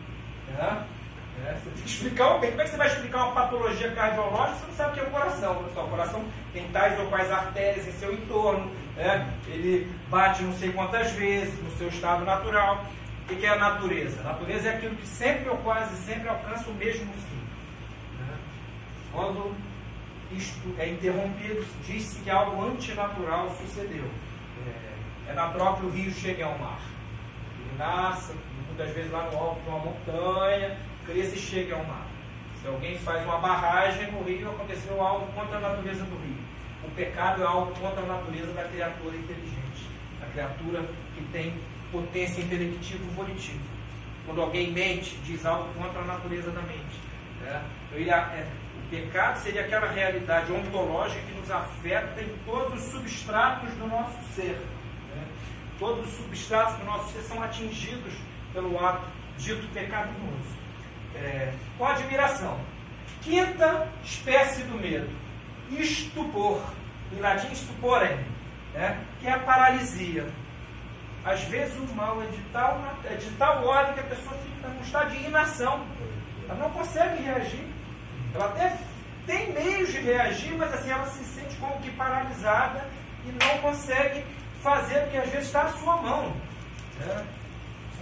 É, 1.45 1.53
você 1.53 1.69
tem 1.69 1.83
que 1.83 1.89
explicar 1.89 2.35
o. 2.35 2.39
Como 2.39 2.45
é 2.45 2.63
que 2.63 2.69
você 2.69 2.77
vai 2.77 2.87
explicar 2.87 3.25
uma 3.25 3.33
patologia 3.33 3.91
cardiológica 3.91 4.59
se 4.59 4.65
não 4.67 4.75
sabe 4.75 4.91
o 4.91 4.93
que 4.93 4.99
é 4.99 5.03
o 5.03 5.11
coração? 5.11 5.63
Pessoal, 5.63 5.85
o 5.87 5.89
coração 5.89 6.25
tem 6.53 6.67
tais 6.69 6.99
ou 6.99 7.07
quais 7.07 7.31
artérias 7.31 7.87
em 7.87 7.91
seu 7.93 8.13
entorno, 8.13 8.71
né? 8.95 9.33
ele 9.47 9.89
bate 10.09 10.43
não 10.43 10.53
sei 10.53 10.71
quantas 10.71 11.11
vezes 11.11 11.57
no 11.63 11.71
seu 11.77 11.87
estado 11.87 12.25
natural. 12.25 12.85
O 13.29 13.35
que 13.35 13.45
é 13.45 13.49
a 13.49 13.55
natureza? 13.55 14.19
A 14.21 14.23
natureza 14.23 14.69
é 14.69 14.75
aquilo 14.75 14.95
que 14.95 15.07
sempre 15.07 15.49
ou 15.49 15.57
quase 15.57 15.95
sempre 16.03 16.27
alcança 16.27 16.69
o 16.69 16.73
mesmo 16.73 17.11
fim. 17.13 17.43
Né? 18.19 18.37
Quando 19.13 19.55
isto 20.35 20.75
é 20.77 20.89
interrompido, 20.89 21.65
diz-se 21.85 22.19
que 22.21 22.29
algo 22.29 22.63
antinatural 22.63 23.49
sucedeu. 23.55 24.05
É, 24.65 25.31
é 25.31 25.33
natural 25.33 25.77
que 25.77 25.85
o 25.85 25.89
rio 25.89 26.11
chegue 26.11 26.41
ao 26.41 26.57
mar. 26.57 26.79
Ele 27.59 27.77
nasce, 27.77 28.33
muitas 28.67 28.93
vezes 28.93 29.11
lá 29.11 29.29
no 29.29 29.37
alto 29.37 29.61
de 29.61 29.69
uma 29.69 29.79
montanha, 29.79 30.77
cresce 31.05 31.35
e 31.35 31.39
chega 31.39 31.75
ao 31.75 31.83
mar. 31.83 32.07
Se 32.61 32.67
alguém 32.67 32.97
faz 32.99 33.23
uma 33.25 33.37
barragem 33.37 34.11
no 34.11 34.23
rio, 34.23 34.49
aconteceu 34.49 35.01
algo 35.01 35.25
contra 35.33 35.57
a 35.57 35.61
natureza 35.61 36.03
do 36.03 36.15
rio. 36.17 36.37
O 36.83 36.91
pecado 36.91 37.41
é 37.41 37.45
algo 37.45 37.73
contra 37.75 38.01
a 38.01 38.05
natureza 38.05 38.53
da 38.53 38.63
criatura 38.63 39.15
inteligente, 39.15 39.89
a 40.21 40.25
criatura 40.27 40.83
que 41.15 41.23
tem 41.31 41.53
potência 41.91 42.41
intelectiva 42.41 43.03
e 43.03 43.15
volitiva. 43.15 43.59
Quando 44.25 44.41
alguém 44.41 44.71
mente, 44.71 45.17
diz 45.23 45.45
algo 45.45 45.73
contra 45.73 46.01
a 46.01 46.05
natureza 46.05 46.51
da 46.51 46.61
mente. 46.61 46.99
Né? 47.41 47.63
Ele, 47.93 48.09
é, 48.09 48.47
pecado 48.91 49.37
seria 49.37 49.61
aquela 49.61 49.89
realidade 49.89 50.51
ontológica 50.51 51.21
que 51.21 51.39
nos 51.39 51.49
afeta 51.49 52.21
em 52.21 52.37
todos 52.45 52.85
os 52.85 52.91
substratos 52.91 53.73
do 53.75 53.87
nosso 53.87 54.17
ser. 54.35 54.59
Né? 55.15 55.25
Todos 55.79 56.05
os 56.09 56.17
substratos 56.17 56.75
do 56.75 56.83
nosso 56.83 57.13
ser 57.13 57.21
são 57.21 57.41
atingidos 57.41 58.13
pelo 58.53 58.77
ato 58.85 59.07
dito 59.37 59.65
pecaminoso. 59.73 60.61
É, 61.15 61.53
com 61.77 61.85
admiração. 61.85 62.59
Quinta 63.21 63.87
espécie 64.03 64.63
do 64.63 64.77
medo, 64.77 65.09
estupor. 65.71 66.61
Em 67.13 67.19
latim, 67.19 67.53
stuporem, 67.53 68.17
né? 68.73 68.99
que 69.19 69.27
é 69.27 69.33
a 69.33 69.39
paralisia. 69.39 70.27
Às 71.23 71.41
vezes 71.43 71.77
o 71.77 71.93
mal 71.93 72.21
é 72.21 72.25
de 72.25 72.41
tal, 72.51 72.81
é 73.05 73.15
de 73.15 73.29
tal 73.31 73.65
ordem 73.65 73.93
que 73.93 73.99
a 73.99 74.03
pessoa 74.03 74.35
fica 74.37 74.67
num 74.67 74.81
estado 74.81 75.11
de 75.11 75.25
inação. 75.25 75.85
Ela 76.47 76.57
não 76.57 76.69
consegue 76.71 77.21
reagir. 77.21 77.70
Ela 78.33 78.45
até 78.45 78.77
tem 79.25 79.53
meios 79.53 79.91
de 79.91 79.99
reagir, 79.99 80.55
mas 80.57 80.73
assim 80.73 80.89
ela 80.89 81.05
se 81.07 81.23
sente 81.23 81.55
como 81.57 81.79
que 81.81 81.91
paralisada 81.91 82.85
e 83.25 83.31
não 83.43 83.57
consegue 83.59 84.23
fazer 84.61 85.03
o 85.03 85.09
que 85.09 85.17
às 85.17 85.29
vezes 85.29 85.47
está 85.47 85.63
à 85.63 85.73
sua 85.73 85.97
mão. 85.97 86.33
Né? 86.99 87.25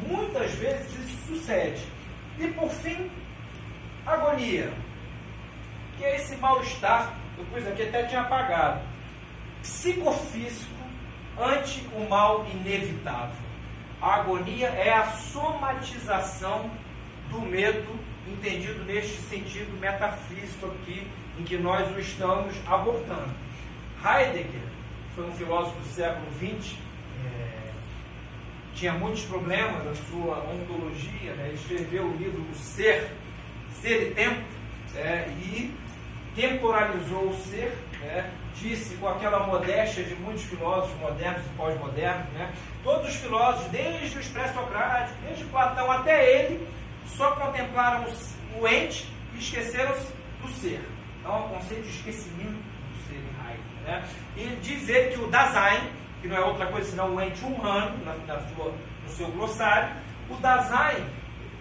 Muitas 0.07 0.51
vezes 0.53 0.87
isso 0.99 1.27
sucede. 1.27 1.85
E 2.37 2.47
por 2.47 2.69
fim, 2.69 3.11
agonia, 4.05 4.71
que 5.97 6.05
é 6.05 6.15
esse 6.15 6.35
mal-estar, 6.37 7.13
eu 7.37 7.45
pus 7.45 7.67
aqui 7.67 7.83
até 7.83 8.03
tinha 8.03 8.21
apagado, 8.21 8.81
psicofísico 9.61 10.79
ante 11.37 11.85
o 11.93 12.07
mal 12.09 12.45
inevitável. 12.45 13.49
A 14.01 14.15
agonia 14.15 14.67
é 14.67 14.93
a 14.93 15.05
somatização 15.11 16.69
do 17.29 17.41
medo, 17.41 17.99
entendido 18.31 18.83
neste 18.85 19.17
sentido 19.23 19.77
metafísico 19.79 20.67
aqui, 20.67 21.07
em 21.39 21.43
que 21.43 21.57
nós 21.57 21.89
o 21.95 21.99
estamos 21.99 22.55
abordando. 22.67 23.33
Heidegger 24.03 24.61
foi 25.15 25.25
um 25.25 25.31
filósofo 25.33 25.77
do 25.79 25.85
século 25.87 26.27
XX, 26.37 26.77
é, 27.25 27.71
tinha 28.75 28.93
muitos 28.93 29.23
problemas 29.23 29.83
na 29.83 29.95
sua 29.95 30.37
ontologia, 30.49 31.33
né? 31.33 31.51
escreveu 31.53 32.05
o 32.05 32.15
livro 32.17 32.41
O 32.51 32.55
Ser, 32.55 33.09
Ser 33.81 34.11
e 34.11 34.13
Tempo, 34.13 34.41
é, 34.95 35.27
e 35.29 35.73
temporalizou 36.35 37.29
o 37.29 37.33
ser, 37.33 37.77
né? 37.99 38.31
disse 38.55 38.95
com 38.95 39.07
aquela 39.07 39.45
modéstia 39.45 40.03
de 40.03 40.15
muitos 40.15 40.43
filósofos 40.43 40.97
modernos 40.99 41.45
e 41.45 41.57
pós-modernos, 41.57 42.27
né? 42.33 42.53
todos 42.83 43.09
os 43.09 43.15
filósofos, 43.15 43.67
desde 43.71 44.17
os 44.17 44.27
pré-socráticos, 44.27 45.17
desde 45.25 45.43
Platão 45.45 45.91
até 45.91 46.39
ele, 46.39 46.67
só 47.15 47.31
contemplaram 47.31 48.05
o 48.59 48.67
ente 48.67 49.07
e 49.33 49.39
esqueceram-se 49.39 50.13
do 50.41 50.47
ser. 50.53 50.81
Então, 51.19 51.35
é 51.35 51.37
um 51.37 51.49
conceito 51.49 51.83
de 51.83 51.89
esquecimento 51.89 52.59
do 52.59 53.07
ser 53.07 53.15
em 53.15 53.49
Heidegger. 53.49 53.81
Né? 53.83 54.07
E 54.37 54.55
diz 54.61 54.89
ele 54.89 55.15
que 55.15 55.21
o 55.21 55.27
Dasein, 55.27 55.91
que 56.21 56.27
não 56.27 56.37
é 56.37 56.41
outra 56.41 56.67
coisa 56.67 56.89
senão 56.89 57.15
o 57.15 57.21
ente 57.21 57.43
humano, 57.43 57.97
na, 58.05 58.15
na 58.25 58.39
sua, 58.49 58.73
no 59.03 59.09
seu 59.09 59.27
glossário, 59.31 59.95
o 60.29 60.35
Dasein, 60.35 61.05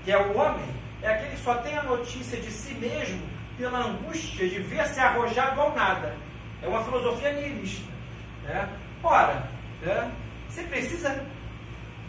que 0.05 0.13
é 0.13 0.19
o 0.19 0.37
homem, 0.37 0.67
é 1.03 1.09
aquele 1.09 1.31
que 1.31 1.43
só 1.43 1.55
tem 1.57 1.77
a 1.77 1.83
notícia 1.83 2.41
de 2.41 2.51
si 2.51 2.75
mesmo 2.75 3.21
pela 3.57 3.79
angústia 3.79 4.49
de 4.49 4.61
ver-se 4.61 5.01
arrojado 5.01 5.61
ao 5.61 5.75
nada. 5.75 6.17
É 6.63 6.69
uma 6.69 6.83
filosofia 6.85 7.33
nihilista. 7.33 7.91
Né? 8.45 8.69
Ora, 9.03 9.49
né? 9.83 10.11
você 10.49 10.63
precisa 10.63 11.25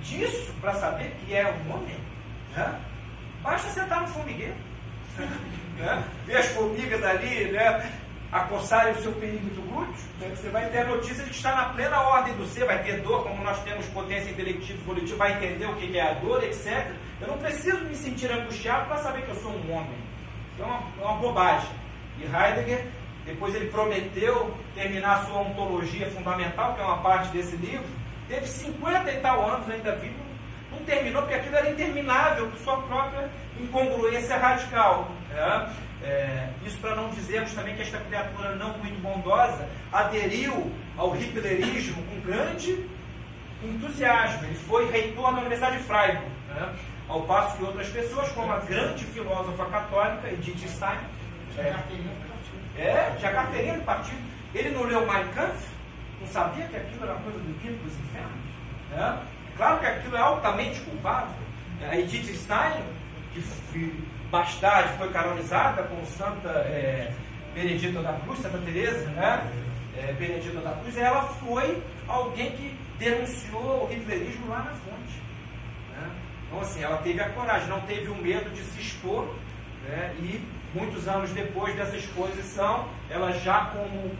disso 0.01 0.53
para 0.61 0.73
saber 0.73 1.15
que 1.19 1.33
é 1.33 1.51
um 1.51 1.73
homem. 1.73 1.97
Né? 2.55 2.79
Basta 3.41 3.69
sentar 3.69 4.01
no 4.01 4.07
formigueiro. 4.07 4.55
né? 5.77 6.03
Ver 6.25 6.37
as 6.37 6.47
formigas 6.47 7.03
ali, 7.03 7.51
né? 7.51 7.91
acossarem 8.31 8.93
o 8.93 9.01
seu 9.01 9.11
perímetro 9.13 9.61
glúteo, 9.63 10.03
né? 10.19 10.29
você 10.35 10.49
vai 10.49 10.69
ter 10.69 10.79
a 10.79 10.85
notícia 10.85 11.23
de 11.23 11.31
que 11.31 11.35
está 11.35 11.55
na 11.55 11.69
plena 11.69 11.99
ordem 11.99 12.35
do 12.35 12.45
ser, 12.45 12.63
vai 12.63 12.83
ter 12.83 13.01
dor, 13.01 13.23
como 13.23 13.43
nós 13.43 13.57
temos 13.63 13.87
potência 13.87 14.29
intelectiva 14.29 14.77
e 14.79 14.85
volitiva, 14.85 15.17
vai 15.17 15.33
entender 15.33 15.65
o 15.65 15.75
que 15.75 15.97
é 15.97 16.11
a 16.11 16.13
dor, 16.13 16.43
etc. 16.43 16.91
Eu 17.19 17.27
não 17.27 17.39
preciso 17.39 17.79
me 17.85 17.95
sentir 17.95 18.31
angustiado 18.31 18.85
para 18.85 18.97
saber 18.97 19.23
que 19.23 19.29
eu 19.29 19.35
sou 19.35 19.51
um 19.51 19.71
homem. 19.71 19.97
Isso 20.53 20.61
é 20.61 20.65
uma, 20.65 20.83
é 21.01 21.05
uma 21.05 21.15
bobagem. 21.15 21.69
E 22.19 22.23
Heidegger 22.23 22.85
depois 23.25 23.53
ele 23.53 23.69
prometeu 23.69 24.55
terminar 24.73 25.19
a 25.19 25.25
sua 25.25 25.41
ontologia 25.41 26.09
fundamental, 26.09 26.73
que 26.73 26.81
é 26.81 26.83
uma 26.83 26.97
parte 26.97 27.29
desse 27.29 27.55
livro. 27.55 27.85
Teve 28.27 28.47
50 28.47 29.11
e 29.11 29.19
tal 29.19 29.47
anos 29.47 29.69
ainda 29.69 29.95
vivo, 29.95 30.15
terminou, 30.89 31.21
porque 31.21 31.35
aquilo 31.35 31.55
era 31.55 31.69
interminável 31.69 32.47
por 32.47 32.59
sua 32.59 32.77
própria 32.81 33.29
incongruência 33.59 34.37
radical. 34.37 35.11
Né? 35.29 35.73
É, 36.01 36.49
isso 36.65 36.77
para 36.79 36.95
não 36.95 37.09
dizermos 37.09 37.53
também 37.53 37.75
que 37.75 37.81
esta 37.81 37.99
criatura 37.99 38.55
não 38.55 38.77
muito 38.77 38.99
bondosa 39.01 39.67
aderiu 39.91 40.71
ao 40.97 41.15
hitlerismo 41.15 42.01
com 42.03 42.19
grande 42.21 42.85
entusiasmo. 43.63 44.45
Ele 44.45 44.55
foi 44.55 44.89
reitor 44.89 45.31
na 45.31 45.39
Universidade 45.39 45.77
de 45.77 45.83
Freiburg, 45.83 46.25
né? 46.47 46.73
ao 47.07 47.21
passo 47.23 47.57
que 47.57 47.63
outras 47.63 47.89
pessoas, 47.89 48.29
como 48.31 48.51
a 48.51 48.59
grande 48.59 49.03
filósofa 49.05 49.65
católica 49.65 50.27
Edith 50.29 50.67
Stein, 50.67 50.99
é, 51.57 52.81
é, 52.81 53.15
tinha 53.17 53.31
carteirinha 53.31 53.77
do 53.77 53.83
partido. 53.83 54.21
Ele 54.55 54.69
não 54.69 54.83
leu 54.83 55.05
Mein 55.05 55.27
Kampf? 55.33 55.67
Não 56.21 56.27
sabia 56.27 56.65
que 56.67 56.75
aquilo 56.75 57.03
era 57.03 57.15
coisa 57.15 57.39
do 57.39 57.59
quinto 57.61 57.83
dos 57.83 57.93
infernos? 57.93 58.49
É? 58.93 59.38
Claro 59.59 59.79
que 59.79 59.85
aquilo 59.85 60.15
é 60.15 60.21
altamente 60.21 60.79
culpável. 60.79 61.35
A 61.91 61.97
Edith 61.97 62.33
Stein, 62.33 62.81
que 63.33 64.07
bastarde, 64.31 64.97
foi 64.97 65.11
canonizada 65.11 65.83
com 65.83 66.03
Santa 66.05 66.49
é, 66.49 67.11
Benedita 67.53 68.01
da 68.01 68.13
Cruz, 68.13 68.39
Santa 68.39 68.57
Teresa, 68.59 69.05
né? 69.09 69.51
É, 69.97 70.13
Benedita 70.13 70.61
da 70.61 70.71
Cruz, 70.71 70.97
ela 70.97 71.23
foi 71.23 71.83
alguém 72.07 72.51
que 72.51 72.79
denunciou 72.97 73.87
o 73.87 73.93
hitlerismo 73.93 74.47
lá 74.47 74.59
na 74.59 74.71
fonte. 74.71 75.21
Né? 75.91 76.09
Então, 76.47 76.61
assim, 76.61 76.81
ela 76.81 76.97
teve 76.97 77.19
a 77.19 77.29
coragem, 77.29 77.67
não 77.67 77.81
teve 77.81 78.07
o 78.07 78.15
medo 78.15 78.49
de 78.51 78.61
se 78.61 78.79
expor 78.79 79.27
né? 79.85 80.15
e 80.19 80.41
muitos 80.73 81.05
anos 81.07 81.31
depois 81.31 81.75
dessa 81.75 81.97
exposição, 81.97 82.87
ela 83.09 83.33
já 83.33 83.65
como 83.65 84.15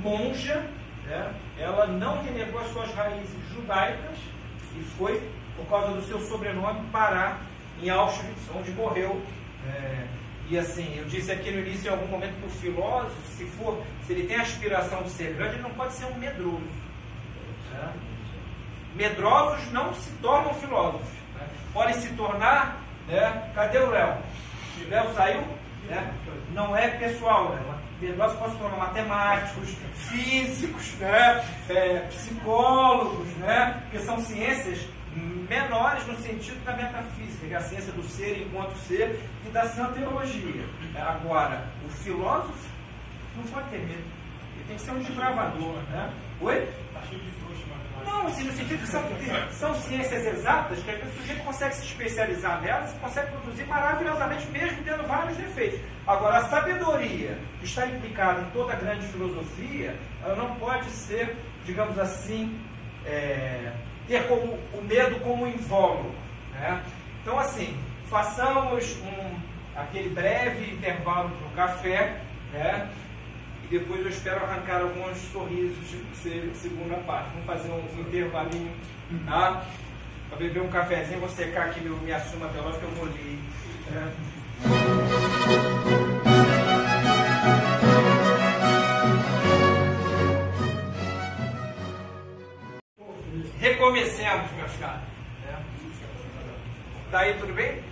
monja, 0.00 0.66
né, 1.06 1.32
ela 1.58 1.86
não 1.86 2.22
renegou 2.22 2.60
as 2.60 2.68
suas 2.72 2.92
raízes 2.92 3.36
judaicas 3.54 4.18
e 4.78 4.82
foi, 4.96 5.20
por 5.56 5.66
causa 5.66 5.92
do 5.92 6.02
seu 6.02 6.20
sobrenome, 6.20 6.86
parar 6.90 7.40
em 7.82 7.88
Auschwitz, 7.90 8.42
onde 8.54 8.70
morreu. 8.72 9.20
É, 9.66 10.06
e 10.48 10.58
assim, 10.58 10.96
eu 10.96 11.04
disse 11.06 11.32
aqui 11.32 11.50
no 11.50 11.60
início, 11.60 11.88
em 11.88 11.92
algum 11.92 12.06
momento, 12.06 12.34
que 12.40 12.46
o 12.46 12.50
filósofo, 12.50 13.16
se 13.36 13.44
for, 13.46 13.82
se 14.06 14.12
ele 14.12 14.26
tem 14.26 14.36
a 14.36 14.42
aspiração 14.42 15.02
de 15.02 15.10
ser 15.10 15.34
grande, 15.34 15.54
ele 15.54 15.62
não 15.62 15.70
pode 15.70 15.92
ser 15.94 16.04
um 16.04 16.14
medroso. 16.14 16.62
Né? 17.72 17.92
Medrosos 18.94 19.72
não 19.72 19.92
se 19.94 20.10
tornam 20.22 20.54
filósofos. 20.54 21.08
Né? 21.34 21.48
Podem 21.72 21.94
se 21.94 22.08
tornar. 22.14 22.80
Né? 23.08 23.50
Cadê 23.54 23.78
o 23.78 23.90
Léo? 23.90 24.16
O 24.84 24.88
Léo 24.88 25.14
saiu? 25.14 25.40
Né? 25.88 26.14
Não 26.52 26.76
é 26.76 26.88
pessoal, 26.88 27.50
né? 27.50 27.75
Nós 28.16 28.32
podemos 28.34 28.58
tornar 28.58 28.76
matemáticos, 28.76 29.74
físicos, 29.94 30.92
né? 30.94 31.44
É, 31.68 31.98
psicólogos, 32.10 33.28
né? 33.38 33.82
que 33.90 33.98
são 34.00 34.20
ciências 34.20 34.86
menores 35.48 36.06
no 36.06 36.16
sentido 36.18 36.62
da 36.64 36.76
metafísica, 36.76 37.46
que 37.46 37.54
é 37.54 37.56
a 37.56 37.60
ciência 37.60 37.92
do 37.92 38.02
ser 38.02 38.42
enquanto 38.42 38.76
ser 38.86 39.20
e 39.46 39.50
da 39.50 39.66
santeologia. 39.68 40.64
Agora, 40.94 41.66
o 41.86 41.88
filósofo 41.88 42.68
não 43.36 43.44
pode 43.44 43.70
ter 43.70 43.78
medo. 43.78 44.04
Ele 44.56 44.64
tem 44.68 44.76
que 44.76 44.82
ser 44.82 44.90
um 44.90 44.98
desbravador. 44.98 45.76
Né? 45.90 46.12
Oi? 46.40 46.68
Tá 46.92 47.00
de 47.00 47.16
não, 48.06 48.26
assim, 48.26 48.44
no 48.44 48.52
sentido 48.52 48.80
que 48.80 48.88
são, 48.88 49.02
são 49.52 49.74
ciências 49.82 50.24
exatas 50.24 50.78
que 50.78 50.90
o 50.90 51.12
sujeito 51.18 51.44
consegue 51.44 51.74
se 51.74 51.84
especializar 51.84 52.60
nelas 52.62 52.94
e 52.94 52.98
consegue 52.98 53.30
produzir 53.32 53.64
maravilhosamente, 53.66 54.46
mesmo 54.48 54.82
tendo 54.84 55.06
vários 55.06 55.36
defeitos. 55.36 55.80
Agora, 56.06 56.38
a 56.38 56.48
sabedoria 56.48 57.38
que 57.58 57.64
está 57.64 57.86
implicada 57.86 58.40
em 58.40 58.50
toda 58.50 58.72
a 58.72 58.76
grande 58.76 59.06
filosofia, 59.08 59.96
ela 60.24 60.36
não 60.36 60.54
pode 60.56 60.88
ser, 60.90 61.36
digamos 61.64 61.98
assim, 61.98 62.58
é, 63.04 63.72
ter 64.06 64.26
como, 64.28 64.58
o 64.72 64.82
medo 64.82 65.20
como 65.20 65.46
invólucro. 65.46 66.14
Né? 66.52 66.82
Então, 67.22 67.38
assim, 67.38 67.76
façamos 68.08 68.96
um, 69.02 69.36
aquele 69.76 70.10
breve 70.10 70.72
intervalo 70.72 71.30
para 71.30 71.46
o 71.46 71.50
café, 71.50 72.20
né? 72.52 72.88
E 73.68 73.78
depois 73.78 74.00
eu 74.00 74.08
espero 74.10 74.44
arrancar 74.44 74.80
alguns 74.80 75.18
sorrisos 75.32 75.76
de 75.88 76.54
segunda 76.54 76.96
parte. 76.98 77.30
Vamos 77.30 77.46
fazer 77.46 77.68
um 77.68 78.00
intervalinho, 78.00 78.72
tá? 79.26 79.66
Para 80.28 80.38
beber 80.38 80.62
um 80.62 80.68
cafezinho, 80.68 81.18
vou 81.18 81.28
secar 81.28 81.66
aqui 81.66 81.80
meu, 81.80 81.96
minha 81.98 82.20
suma 82.20 82.48
teológica, 82.48 82.84
eu 82.84 82.90
vou 82.92 83.06
ler. 83.06 83.38
É. 83.92 84.12
Recomecemos, 93.58 94.52
meus 94.52 94.72
caros. 94.76 95.02
É. 95.48 95.56
Tá 97.10 97.18
aí 97.18 97.34
tudo 97.34 97.52
bem? 97.52 97.82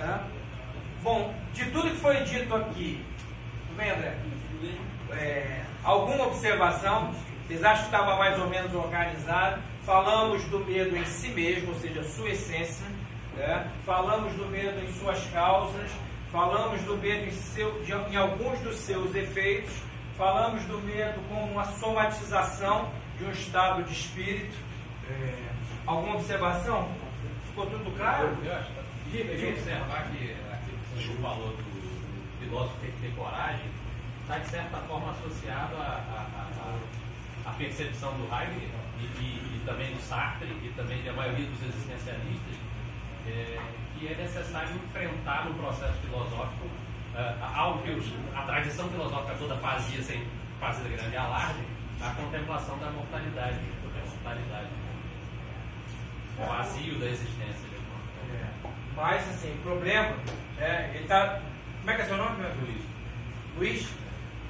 É. 0.00 0.18
Bom, 1.02 1.34
de 1.52 1.70
tudo 1.70 1.90
que 1.90 1.96
foi 1.96 2.16
dito 2.24 2.54
aqui, 2.54 3.04
tudo 3.66 3.76
bem, 3.76 3.90
André? 3.90 4.16
Tudo 4.50 4.62
bem. 4.62 4.89
É, 5.12 5.62
alguma 5.82 6.26
observação? 6.26 7.12
Vocês 7.46 7.64
acham 7.64 7.88
que 7.88 7.94
estava 7.94 8.16
mais 8.16 8.38
ou 8.38 8.48
menos 8.48 8.72
organizado? 8.74 9.60
Falamos 9.84 10.44
do 10.44 10.60
medo 10.60 10.96
em 10.96 11.04
si 11.04 11.28
mesmo, 11.28 11.70
ou 11.70 11.80
seja, 11.80 12.04
sua 12.04 12.30
essência. 12.30 12.86
Né? 13.36 13.68
Falamos 13.84 14.32
do 14.34 14.46
medo 14.46 14.78
em 14.80 14.92
suas 14.92 15.24
causas. 15.26 15.90
Falamos 16.30 16.80
do 16.82 16.96
medo 16.96 17.26
em, 17.26 17.32
seu, 17.32 17.82
de, 17.82 17.92
em 17.92 18.16
alguns 18.16 18.58
dos 18.60 18.76
seus 18.76 19.14
efeitos. 19.14 19.72
Falamos 20.16 20.62
do 20.64 20.78
medo 20.78 21.18
como 21.28 21.50
uma 21.50 21.64
somatização 21.64 22.88
de 23.18 23.24
um 23.24 23.30
estado 23.32 23.82
de 23.82 23.92
espírito. 23.92 24.56
É, 25.08 25.34
alguma 25.86 26.16
observação? 26.16 26.88
Ficou 27.46 27.66
tudo 27.66 27.90
claro? 27.96 28.36
Eu 28.44 28.54
acho. 28.54 28.70
Diga, 29.10 29.34
diga. 29.34 29.48
observar 29.48 30.04
que 30.12 30.36
aquilo 30.52 30.78
que 30.78 31.02
você 31.02 31.20
falou 31.20 31.48
do 31.48 32.38
filósofo 32.38 32.76
tem 32.80 32.90
que 32.92 33.00
ter 33.00 33.14
coragem, 33.16 33.69
está 34.30 34.38
de 34.38 34.48
certa 34.48 34.76
forma 34.86 35.10
associado 35.10 35.74
à 37.44 37.50
percepção 37.58 38.12
do 38.12 38.22
Heidegger 38.32 38.70
e, 39.00 39.02
e, 39.02 39.56
e, 39.56 39.62
também 39.66 39.92
do 39.92 40.00
Sartre 40.00 40.46
e 40.46 40.72
também 40.76 41.02
da 41.02 41.12
maioria 41.12 41.46
dos 41.46 41.60
existencialistas, 41.62 42.56
é, 43.26 43.58
que 43.98 44.06
é 44.06 44.14
necessário 44.14 44.76
enfrentar 44.76 45.46
no 45.46 45.54
processo 45.54 45.94
filosófico 45.94 46.68
é, 47.16 47.34
algo 47.54 47.82
que 47.82 47.90
os, 47.90 48.06
a 48.36 48.42
tradição 48.42 48.88
filosófica 48.88 49.34
toda 49.36 49.56
fazia 49.56 50.00
sem 50.00 50.24
fazer 50.60 50.88
grande 50.90 51.16
alarde, 51.16 51.64
a 52.00 52.10
contemplação 52.10 52.78
da 52.78 52.90
mortalidade, 52.90 53.58
da 53.58 54.10
mortalidade, 54.10 54.68
o 56.38 56.46
vazio 56.46 56.98
da 57.00 57.06
existência. 57.06 57.68
É. 58.32 58.46
Mas, 58.94 59.28
assim, 59.28 59.52
o 59.54 59.62
problema, 59.62 60.14
é, 60.58 60.92
ele 60.94 61.08
tá. 61.08 61.40
Como 61.80 61.90
é 61.90 61.94
que 61.96 62.02
é 62.02 62.04
seu 62.04 62.16
nome, 62.16 62.36
meu 62.36 62.50
Luiz? 62.60 62.84
Luiz? 63.56 63.99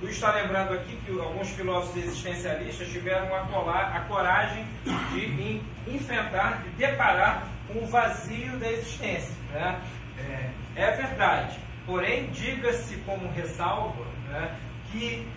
Luiz 0.03 0.15
está 0.15 0.33
lembrando 0.33 0.73
aqui 0.73 0.97
que 1.05 1.11
alguns 1.19 1.51
filósofos 1.51 2.03
existencialistas 2.03 2.89
tiveram 2.89 3.35
a, 3.35 3.41
colar, 3.41 3.95
a 3.95 4.01
coragem 4.01 4.65
de 5.13 5.61
enfrentar, 5.87 6.63
de 6.63 6.71
deparar 6.71 7.47
com 7.69 7.81
o 7.81 7.87
vazio 7.87 8.57
da 8.59 8.73
existência. 8.73 9.35
Né? 9.53 9.79
É, 10.19 10.51
é 10.83 10.91
verdade. 10.93 11.59
Porém, 11.85 12.31
diga-se 12.31 12.97
como 12.99 13.31
ressalva 13.33 14.07
né, 14.31 14.57
que 14.91 15.29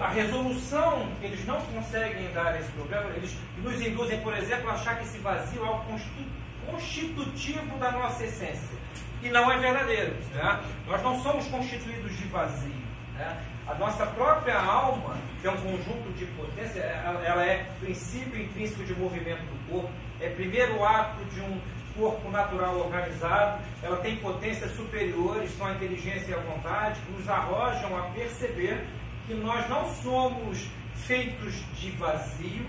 a 0.00 0.08
resolução 0.08 1.08
que 1.20 1.26
eles 1.26 1.44
não 1.44 1.60
conseguem 1.60 2.32
dar 2.32 2.54
a 2.54 2.58
esse 2.58 2.70
problema, 2.72 3.10
eles 3.14 3.36
nos 3.58 3.78
induzem, 3.80 4.20
por 4.22 4.34
exemplo, 4.34 4.70
a 4.70 4.72
achar 4.72 4.96
que 4.96 5.04
esse 5.04 5.18
vazio 5.18 5.62
é 5.62 5.68
o 5.68 6.72
constitutivo 6.72 7.76
da 7.78 7.92
nossa 7.92 8.24
essência. 8.24 8.78
E 9.22 9.28
não 9.28 9.52
é 9.52 9.58
verdadeiro. 9.58 10.14
Né? 10.32 10.60
Nós 10.86 11.02
não 11.02 11.22
somos 11.22 11.46
constituídos 11.48 12.16
de 12.16 12.24
vazio. 12.28 12.85
Né? 13.16 13.36
A 13.66 13.74
nossa 13.74 14.06
própria 14.06 14.58
alma, 14.58 15.16
que 15.40 15.46
é 15.46 15.50
um 15.50 15.56
conjunto 15.56 16.12
de 16.16 16.26
potência, 16.26 16.80
ela 16.80 17.44
é 17.44 17.66
princípio 17.80 18.40
intrínseco 18.40 18.84
de 18.84 18.94
movimento 18.94 19.40
do 19.40 19.70
corpo, 19.70 19.90
é 20.20 20.28
primeiro 20.28 20.84
ato 20.84 21.24
de 21.26 21.40
um 21.40 21.60
corpo 21.96 22.30
natural 22.30 22.78
organizado, 22.78 23.60
ela 23.82 23.96
tem 23.96 24.16
potências 24.16 24.70
superiores, 24.76 25.50
são 25.56 25.66
a 25.66 25.72
inteligência 25.72 26.30
e 26.30 26.34
a 26.34 26.38
vontade, 26.38 27.00
que 27.00 27.12
nos 27.12 27.28
arrojam 27.28 27.96
a 27.96 28.02
perceber 28.10 28.84
que 29.26 29.34
nós 29.34 29.68
não 29.68 29.90
somos 30.02 30.68
feitos 31.06 31.54
de 31.78 31.90
vazio, 31.92 32.66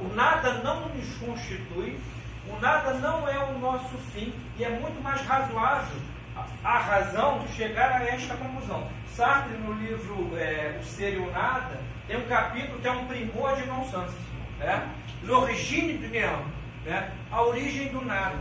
o 0.00 0.14
nada 0.14 0.54
não 0.62 0.88
nos 0.88 1.14
constitui, 1.18 1.98
o 2.48 2.58
nada 2.60 2.94
não 2.94 3.28
é 3.28 3.38
o 3.38 3.58
nosso 3.58 3.96
fim, 4.12 4.32
e 4.58 4.64
é 4.64 4.70
muito 4.70 5.02
mais 5.02 5.20
razoável 5.22 6.13
a 6.64 6.78
razão 6.78 7.46
chegar 7.56 7.92
a 7.92 8.04
esta 8.04 8.34
conclusão. 8.36 8.86
Sartre, 9.14 9.56
no 9.58 9.72
livro 9.74 10.36
é, 10.36 10.78
O 10.80 10.84
Ser 10.84 11.14
e 11.14 11.18
o 11.18 11.30
Nada, 11.30 11.80
tem 12.08 12.16
um 12.16 12.26
capítulo 12.26 12.78
que 12.80 12.88
é 12.88 12.90
um 12.90 13.06
primor 13.06 13.54
de 13.56 13.66
nonsense. 13.66 14.16
Né? 14.58 14.88
L'origine 15.22 15.94
du 15.94 16.08
néant, 16.08 16.42
né? 16.84 17.10
a 17.30 17.42
origem 17.42 17.88
do 17.88 18.04
nada. 18.04 18.36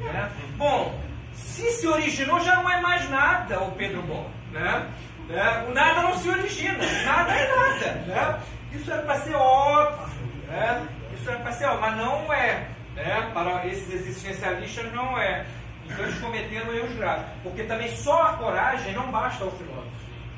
Né? 0.00 0.30
Bom, 0.56 1.00
se 1.34 1.70
se 1.70 1.86
originou, 1.86 2.40
já 2.40 2.56
não 2.56 2.70
é 2.70 2.80
mais 2.80 3.08
nada, 3.10 3.60
o 3.60 3.72
Pedro 3.72 4.02
Bom. 4.02 4.30
Né? 4.52 4.86
Né? 5.28 5.64
O 5.68 5.74
nada 5.74 6.02
não 6.02 6.16
se 6.18 6.28
origina, 6.28 6.78
nada 7.04 7.32
é 7.32 7.56
nada. 7.56 7.92
Né? 8.06 8.40
Isso 8.72 8.92
era 8.92 9.02
para 9.02 9.20
ser 9.20 9.34
óbvio. 9.34 10.26
Né? 10.46 10.88
Isso 11.14 11.30
era 11.30 11.38
para 11.40 11.52
ser 11.52 11.64
óbvio, 11.66 11.80
mas 11.80 11.96
não 11.96 12.32
é. 12.32 12.66
Né? 12.94 13.30
Para 13.32 13.66
esses 13.66 13.92
existencialistas, 13.92 14.92
não 14.92 15.18
é. 15.18 15.46
Então 15.86 16.04
eles 16.04 16.18
cometeram 16.18 16.74
erros 16.74 16.94
graves. 16.96 17.26
Porque 17.42 17.64
também 17.64 17.94
só 17.96 18.22
a 18.22 18.32
coragem 18.34 18.94
não 18.94 19.10
basta 19.10 19.44
ao 19.44 19.50
filósofo. 19.52 19.90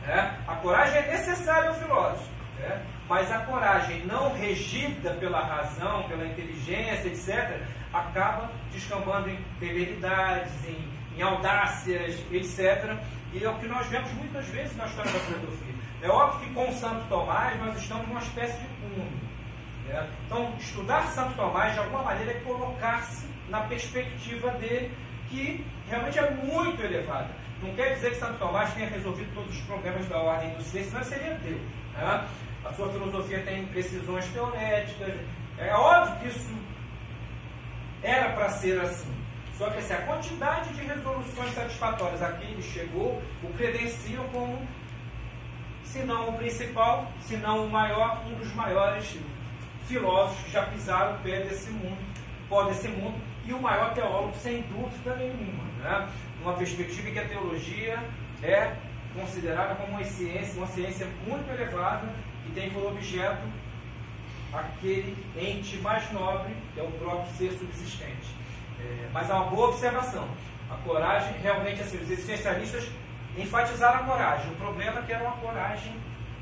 Né? 0.06 0.38
A 0.46 0.54
coragem 0.56 0.98
é 0.98 1.12
necessária 1.12 1.68
ao 1.68 1.74
filósofo. 1.74 2.28
Né? 2.58 2.82
Mas 3.08 3.30
a 3.30 3.40
coragem 3.40 4.04
não 4.06 4.32
regida 4.34 5.10
pela 5.14 5.40
razão, 5.40 6.04
pela 6.04 6.24
inteligência, 6.26 7.08
etc., 7.08 7.60
acaba 7.92 8.50
descambando 8.72 9.30
em 9.30 9.38
temeridades, 9.60 10.52
em, 10.66 10.88
em 11.16 11.22
audácias, 11.22 12.18
etc. 12.32 12.96
E 13.32 13.44
é 13.44 13.48
o 13.48 13.58
que 13.58 13.66
nós 13.66 13.86
vemos 13.88 14.10
muitas 14.12 14.46
vezes 14.46 14.76
na 14.76 14.86
história 14.86 15.12
da 15.12 15.18
filosofia. 15.20 15.74
É 16.02 16.08
óbvio 16.08 16.40
que 16.48 16.54
com 16.54 16.72
Santo 16.72 17.06
Tomás 17.08 17.58
nós 17.60 17.76
estamos 17.76 18.06
numa 18.08 18.20
espécie 18.20 18.58
de 18.58 18.66
cúmulo. 18.66 19.10
Né? 19.86 20.08
Então, 20.26 20.52
estudar 20.58 21.06
Santo 21.08 21.34
Tomás, 21.34 21.72
de 21.72 21.78
alguma 21.78 22.02
maneira, 22.02 22.32
é 22.32 22.40
colocar-se 22.40 23.26
na 23.48 23.60
perspectiva 23.60 24.50
dele, 24.52 24.90
que 25.34 25.64
realmente 25.88 26.18
é 26.18 26.30
muito 26.30 26.82
elevada. 26.82 27.28
Não 27.60 27.74
quer 27.74 27.94
dizer 27.94 28.10
que 28.10 28.18
Santo 28.18 28.38
Tomás 28.38 28.72
tenha 28.74 28.88
resolvido 28.88 29.34
todos 29.34 29.56
os 29.56 29.62
problemas 29.62 30.06
da 30.08 30.18
ordem 30.18 30.50
do 30.50 30.62
ser, 30.62 30.84
senão 30.84 31.02
seria 31.02 31.34
Deus. 31.34 31.60
Né? 31.94 32.28
A 32.64 32.72
sua 32.72 32.88
filosofia 32.90 33.42
tem 33.42 33.62
imprecisões 33.62 34.26
teoréticas. 34.28 35.14
É 35.58 35.74
óbvio 35.74 36.16
que 36.20 36.28
isso 36.28 36.54
era 38.02 38.32
para 38.32 38.48
ser 38.50 38.80
assim. 38.80 39.12
Só 39.58 39.70
que 39.70 39.78
assim, 39.78 39.94
a 39.94 40.02
quantidade 40.02 40.72
de 40.74 40.82
resoluções 40.82 41.54
satisfatórias 41.54 42.22
a 42.22 42.32
quem 42.32 42.50
ele 42.50 42.62
chegou 42.62 43.22
o 43.42 43.52
credenciam 43.56 44.24
como, 44.32 44.66
se 45.84 46.00
não 46.00 46.30
o 46.30 46.32
principal, 46.38 47.10
se 47.22 47.36
não 47.36 47.66
o 47.66 47.70
maior, 47.70 48.22
um 48.26 48.34
dos 48.34 48.52
maiores 48.54 49.16
filósofos 49.86 50.42
que 50.44 50.50
já 50.50 50.62
pisaram 50.66 51.16
o 51.16 51.18
pé 51.20 51.40
desse 51.42 51.70
mundo, 51.70 51.98
pó 52.48 52.64
desse 52.64 52.88
mundo, 52.88 53.20
e 53.46 53.52
o 53.52 53.60
maior 53.60 53.92
teólogo, 53.94 54.34
sem 54.42 54.62
dúvida 54.62 55.16
nenhuma. 55.16 55.64
Né? 55.82 56.08
Uma 56.42 56.54
perspectiva 56.54 57.08
em 57.08 57.12
que 57.12 57.18
a 57.18 57.28
teologia 57.28 57.98
é 58.42 58.74
considerada 59.14 59.74
como 59.74 59.92
uma 59.92 60.04
ciência, 60.04 60.54
uma 60.56 60.66
ciência 60.66 61.06
muito 61.26 61.48
elevada, 61.50 62.06
que 62.44 62.52
tem 62.52 62.70
por 62.70 62.86
objeto 62.86 63.42
aquele 64.52 65.16
ente 65.36 65.76
mais 65.78 66.10
nobre, 66.12 66.54
que 66.72 66.80
é 66.80 66.82
o 66.82 66.90
próprio 66.92 67.32
ser 67.36 67.52
subsistente. 67.58 68.34
É, 68.80 69.08
mas 69.12 69.30
é 69.30 69.34
uma 69.34 69.46
boa 69.46 69.68
observação. 69.68 70.28
A 70.70 70.76
coragem, 70.76 71.34
realmente, 71.40 71.80
assim, 71.80 71.98
os 71.98 72.10
existencialistas 72.10 72.88
enfatizaram 73.36 74.00
a 74.00 74.02
coragem. 74.04 74.50
O 74.52 74.56
problema 74.56 75.00
é 75.00 75.02
que 75.02 75.12
era 75.12 75.24
uma 75.24 75.36
coragem 75.36 75.94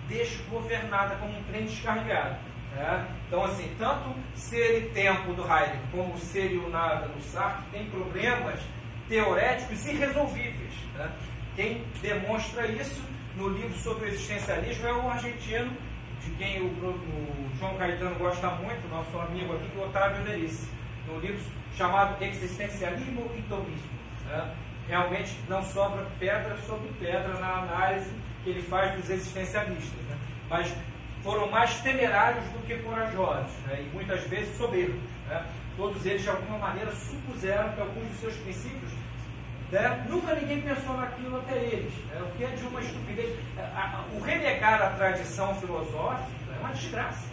desgovernada, 0.09 1.17
como 1.17 1.37
um 1.37 1.43
trem 1.45 1.67
descarregado. 1.67 2.37
Né? 2.75 3.07
Então, 3.27 3.45
assim, 3.45 3.75
tanto 3.79 4.15
ser 4.35 4.79
e 4.79 4.91
tempo 4.91 5.33
do 5.35 5.43
Heidegger 5.43 5.81
como 5.91 6.19
ser 6.19 6.53
e 6.53 6.59
o 6.59 6.69
nada 6.71 7.09
do 7.09 7.23
Sartre 7.23 7.65
tem 7.71 7.87
problemas 7.87 8.61
teoréticos 9.09 9.87
irresolvíveis. 9.87 10.75
Né? 10.95 11.11
Quem 11.55 11.85
demonstra 12.01 12.67
isso 12.67 13.03
no 13.37 13.49
livro 13.49 13.77
sobre 13.79 14.07
o 14.07 14.09
existencialismo 14.09 14.87
é 14.87 14.93
o 14.93 15.09
argentino, 15.09 15.73
de 16.23 16.31
quem 16.33 16.61
o, 16.61 16.67
o 16.67 17.51
João 17.59 17.77
Caetano 17.77 18.15
gosta 18.17 18.49
muito, 18.51 18.89
nosso 18.89 19.19
amigo 19.19 19.55
aqui, 19.55 19.77
o 19.77 19.83
Otávio 19.83 20.25
Derice. 20.25 20.69
No 21.07 21.19
livro 21.19 21.41
chamado 21.77 22.23
existencialismo 22.23 23.31
e 23.37 23.43
tomismo. 23.43 23.91
Né? 24.27 24.55
Realmente 24.89 25.37
não 25.49 25.63
sobra 25.65 26.07
pedra 26.19 26.57
sobre 26.67 26.89
pedra 27.01 27.35
na 27.41 27.59
análise 27.59 28.11
que 28.45 28.51
ele 28.51 28.63
faz 28.63 28.95
dos 28.97 29.11
existencialistas, 29.11 30.03
né? 30.09 30.17
mas 30.49 30.73
foram 31.23 31.51
mais 31.51 31.75
temerários 31.81 32.45
do 32.47 32.67
que 32.67 32.77
corajosos 32.77 33.53
né? 33.67 33.81
e 33.81 33.95
muitas 33.95 34.23
vezes 34.25 34.57
soberbos. 34.57 35.01
Né? 35.29 35.47
Todos 35.77 36.05
eles, 36.05 36.23
de 36.23 36.29
alguma 36.29 36.59
maneira, 36.59 36.93
supuseram 36.93 37.73
que 37.73 37.81
alguns 37.81 38.09
dos 38.09 38.21
seus 38.21 38.35
princípios 38.37 38.93
né? 39.73 40.05
Nunca 40.07 40.35
ninguém 40.35 40.61
pensou 40.61 40.95
naquilo 40.99 41.39
até 41.39 41.57
eles, 41.57 41.95
né? 42.11 42.21
o 42.21 42.37
que 42.37 42.45
é 42.45 42.49
de 42.49 42.63
uma 42.67 42.79
estupidez. 42.79 43.39
O 44.15 44.21
renegar 44.23 44.83
a 44.83 44.91
tradição 44.91 45.55
filosófica 45.55 46.53
é 46.55 46.59
uma 46.61 46.75
desgraça. 46.75 47.33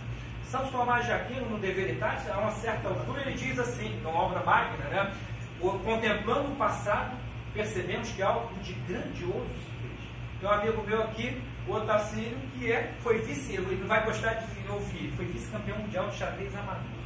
Santo 0.49 0.72
Tomás 0.72 1.06
de 1.06 1.11
Aquino, 1.11 1.49
no 1.49 1.60
De 1.60 1.72
Veritas, 1.72 2.30
a 2.30 2.38
uma 2.40 2.52
certa 2.52 2.88
altura, 2.88 3.22
ele 3.22 3.34
diz 3.34 3.60
assim, 3.60 3.99
uma 4.02 4.22
obra 4.22 4.40
magna, 4.40 4.86
né? 4.86 5.14
contemplando 5.60 6.53
o 6.53 6.56
passado, 6.56 7.11
percebemos 7.53 8.10
que 8.11 8.22
algo 8.22 8.49
de 8.64 8.72
grandioso 8.88 9.45
se 9.45 9.82
fez. 9.82 10.41
Um 10.41 10.49
amigo 10.49 10.82
meu 10.88 11.03
aqui, 11.03 11.41
o 11.70 11.76
Otacílio, 11.76 12.38
que 12.58 12.72
é, 12.72 12.91
foi 13.02 13.20
vice, 13.20 13.54
ele 13.54 13.78
não 13.80 13.88
vai 13.88 14.04
gostar 14.04 14.34
de 14.34 14.72
ouvir, 14.72 15.14
foi 15.16 15.26
vice-campeão 15.26 15.78
mundial 15.78 16.10
de 16.10 16.18
xadrez 16.18 16.56
amador. 16.56 17.00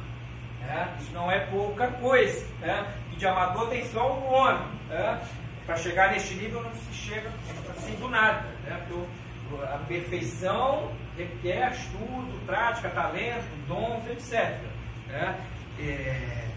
É, 0.66 0.88
isso 1.00 1.12
não 1.12 1.30
é 1.30 1.40
pouca 1.46 1.88
coisa. 1.88 2.46
Né? 2.60 2.94
e 3.14 3.16
de 3.16 3.26
amador 3.26 3.68
tem 3.68 3.86
só 3.86 4.12
um 4.12 4.32
homem. 4.32 4.66
Né? 4.88 5.20
Para 5.66 5.76
chegar 5.76 6.12
neste 6.12 6.34
nível 6.34 6.62
não 6.62 6.72
se 6.72 6.92
chega 6.92 7.30
assim 7.76 7.94
do 7.96 8.08
nada. 8.08 8.44
Né? 8.64 8.84
Porque 8.88 9.62
a 9.62 9.78
perfeição 9.78 10.90
requer 11.16 11.72
estudo, 11.72 12.46
prática, 12.46 12.90
talento, 12.90 13.44
dons, 13.68 14.06
etc. 14.10 14.58
Né? 15.08 15.40
É, 15.78 16.48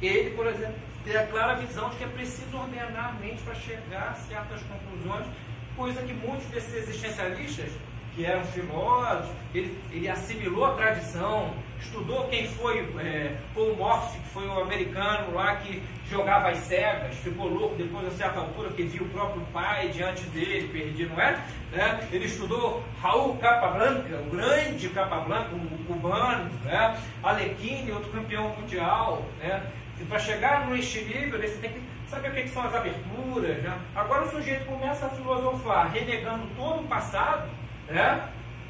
ele, 0.00 0.30
por 0.30 0.46
exemplo, 0.46 0.74
tem 1.04 1.16
a 1.16 1.26
clara 1.26 1.54
visão 1.54 1.90
de 1.90 1.96
que 1.96 2.04
é 2.04 2.08
preciso 2.08 2.56
ordenar 2.56 3.10
a 3.10 3.12
mente 3.12 3.42
para 3.42 3.54
chegar 3.54 4.10
a 4.10 4.14
certas 4.14 4.60
conclusões, 4.62 5.26
coisa 5.76 6.02
que 6.02 6.12
muitos 6.12 6.46
desses 6.46 6.74
existencialistas 6.74 7.70
que 8.14 8.26
era 8.26 8.38
um 8.38 8.44
filósofo, 8.44 9.32
ele, 9.54 9.78
ele 9.90 10.08
assimilou 10.08 10.66
a 10.66 10.74
tradição, 10.74 11.54
estudou 11.80 12.28
quem 12.28 12.46
foi 12.46 12.80
é, 12.98 13.36
Paul 13.54 13.74
Morphy, 13.76 14.18
que 14.18 14.28
foi 14.28 14.46
o 14.46 14.60
americano 14.60 15.34
lá 15.34 15.56
que 15.56 15.82
jogava 16.10 16.50
as 16.50 16.58
cegas, 16.58 17.16
ficou 17.16 17.48
louco 17.48 17.74
depois 17.76 18.08
de 18.10 18.16
certa 18.16 18.40
altura, 18.40 18.70
que 18.70 18.82
viu 18.82 19.04
o 19.04 19.08
próprio 19.08 19.40
pai 19.52 19.88
diante 19.88 20.22
dele, 20.24 20.68
perdido, 20.68 21.14
não 21.14 21.22
é? 21.22 21.42
Né? 21.72 22.08
Ele 22.12 22.26
estudou 22.26 22.84
Raul 23.00 23.36
Capablanca, 23.38 24.16
o 24.16 24.30
grande 24.30 24.88
Capablanca, 24.90 25.54
um 25.54 25.84
cubano, 25.86 26.50
né? 26.64 27.00
Alekhine, 27.22 27.92
outro 27.92 28.10
campeão 28.10 28.54
mundial, 28.60 29.24
né? 29.38 29.62
Para 30.08 30.18
chegar 30.18 30.68
neste 30.68 31.02
nível, 31.04 31.40
você 31.40 31.56
tem 31.58 31.70
que 31.70 31.80
saber 32.12 32.28
o 32.28 32.32
que, 32.32 32.42
que 32.42 32.48
são 32.50 32.62
as 32.62 32.74
aberturas, 32.74 33.62
né? 33.62 33.78
Agora 33.94 34.24
o 34.24 34.30
sujeito 34.30 34.66
começa 34.66 35.06
a 35.06 35.10
filosofar, 35.10 35.90
renegando 35.90 36.46
todo 36.56 36.82
o 36.82 36.88
passado, 36.88 37.48
né? 37.88 38.28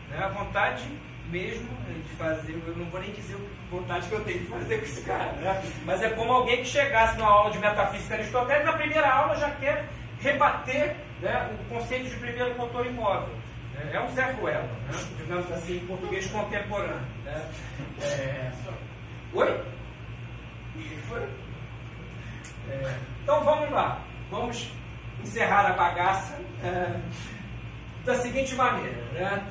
né? 0.08 0.24
A 0.24 0.28
vontade 0.28 0.84
mesmo 1.28 1.68
de 1.88 2.16
fazer, 2.16 2.52
eu 2.52 2.76
não 2.76 2.84
vou 2.86 3.00
nem 3.00 3.10
dizer 3.10 3.34
a 3.34 3.74
vontade 3.74 4.06
que 4.06 4.14
eu 4.14 4.24
tenho 4.24 4.40
de 4.40 4.46
fazer 4.46 4.78
com 4.78 4.84
esse 4.84 5.00
cara, 5.02 5.32
né? 5.32 5.62
mas 5.84 6.02
é 6.02 6.10
como 6.10 6.32
alguém 6.32 6.58
que 6.58 6.66
chegasse 6.66 7.16
numa 7.16 7.30
aula 7.30 7.50
de 7.50 7.58
metafísica 7.58 8.14
aristotélica, 8.14 8.70
na 8.70 8.76
primeira 8.76 9.10
aula 9.10 9.34
já 9.36 9.50
quer 9.52 9.88
rebater 10.20 10.94
né, 11.20 11.50
o 11.58 11.74
conceito 11.74 12.10
de 12.10 12.16
primeiro 12.16 12.54
motor 12.56 12.86
imóvel. 12.86 13.34
É 13.90 13.98
um 13.98 14.14
Zé 14.14 14.30
Ruela, 14.32 14.62
né? 14.62 14.98
digamos 15.16 15.50
assim, 15.50 15.76
em 15.76 15.86
português 15.86 16.26
contemporâneo. 16.30 17.00
Né? 17.24 17.50
É... 18.02 18.52
Oi? 19.32 19.60
O 20.76 21.08
foi? 21.08 21.22
É... 22.70 23.11
Então 23.22 23.44
vamos 23.44 23.70
lá, 23.70 24.00
vamos 24.30 24.70
encerrar 25.22 25.66
a 25.66 25.72
bagaça. 25.72 26.40
É 26.62 27.00
da 28.04 28.16
seguinte 28.16 28.54
maneira, 28.54 29.02
né? 29.12 29.46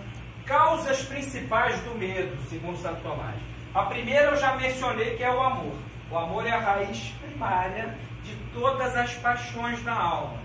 Causas 0.46 1.04
principais 1.04 1.80
do 1.82 1.98
medo, 1.98 2.38
segundo 2.50 2.78
Santo 2.78 3.02
Tomás. 3.02 3.36
A 3.74 3.84
primeira 3.84 4.32
eu 4.32 4.38
já 4.38 4.56
mencionei 4.56 5.16
que 5.16 5.24
é 5.24 5.32
o 5.32 5.42
amor. 5.42 5.76
O 6.10 6.18
amor 6.18 6.46
é 6.46 6.52
a 6.52 6.60
raiz 6.60 7.14
primária 7.26 7.96
de 8.24 8.36
todas 8.54 8.96
as 8.96 9.14
paixões 9.16 9.82
da 9.84 9.94
alma. 9.94 10.38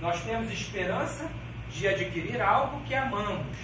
Nós 0.00 0.20
temos 0.22 0.50
esperança 0.50 1.30
de 1.70 1.86
adquirir 1.86 2.42
algo 2.42 2.80
que 2.80 2.94
amamos. 2.94 3.56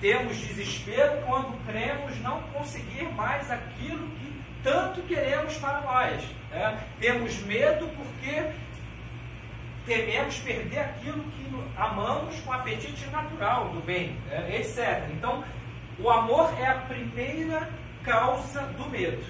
Temos 0.00 0.36
desespero 0.36 1.22
quando 1.26 1.58
cremos 1.66 2.18
não 2.20 2.42
conseguir 2.52 3.04
mais 3.14 3.50
aquilo 3.50 4.06
que 4.08 4.29
tanto 4.62 5.02
queremos 5.02 5.56
para 5.56 5.80
nós. 5.80 6.22
Né? 6.50 6.80
Temos 7.00 7.38
medo 7.42 7.88
porque 7.96 8.50
tememos 9.86 10.38
perder 10.38 10.80
aquilo 10.80 11.22
que 11.22 11.40
amamos 11.76 12.38
com 12.40 12.52
apetite 12.52 13.06
natural 13.06 13.70
do 13.70 13.80
bem, 13.80 14.16
né? 14.28 14.56
etc. 14.56 15.08
Então, 15.12 15.42
o 15.98 16.10
amor 16.10 16.52
é 16.58 16.66
a 16.66 16.74
primeira 16.74 17.68
causa 18.02 18.62
do 18.62 18.88
medo, 18.88 19.24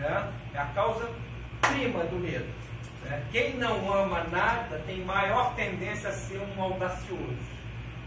né? 0.00 0.30
é 0.54 0.58
a 0.58 0.66
causa 0.66 1.08
prima 1.60 2.04
do 2.04 2.16
medo. 2.16 2.46
Né? 3.04 3.22
Quem 3.32 3.54
não 3.54 3.92
ama 3.92 4.24
nada 4.30 4.80
tem 4.86 5.04
maior 5.04 5.54
tendência 5.54 6.10
a 6.10 6.12
ser 6.12 6.40
um 6.56 6.62
audacioso, 6.62 7.36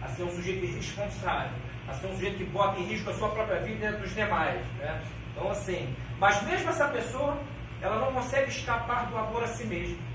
a 0.01 0.07
ser 0.09 0.23
um 0.23 0.31
sujeito 0.31 0.65
irresponsável, 0.65 1.51
a 1.87 1.93
ser 1.93 2.07
um 2.07 2.13
sujeito 2.13 2.37
que 2.37 2.45
bota 2.45 2.79
em 2.79 2.85
risco 2.85 3.09
a 3.09 3.13
sua 3.13 3.29
própria 3.29 3.59
vida 3.59 3.85
e 3.85 3.87
a 3.87 3.91
dos 3.91 4.13
demais. 4.13 4.61
Né? 4.77 5.01
Então, 5.31 5.51
assim, 5.51 5.95
mas 6.19 6.41
mesmo 6.43 6.69
essa 6.69 6.87
pessoa, 6.87 7.37
ela 7.81 7.97
não 7.99 8.11
consegue 8.13 8.49
escapar 8.49 9.07
do 9.07 9.17
amor 9.17 9.43
a 9.43 9.47
si 9.47 9.65
mesma 9.65 10.09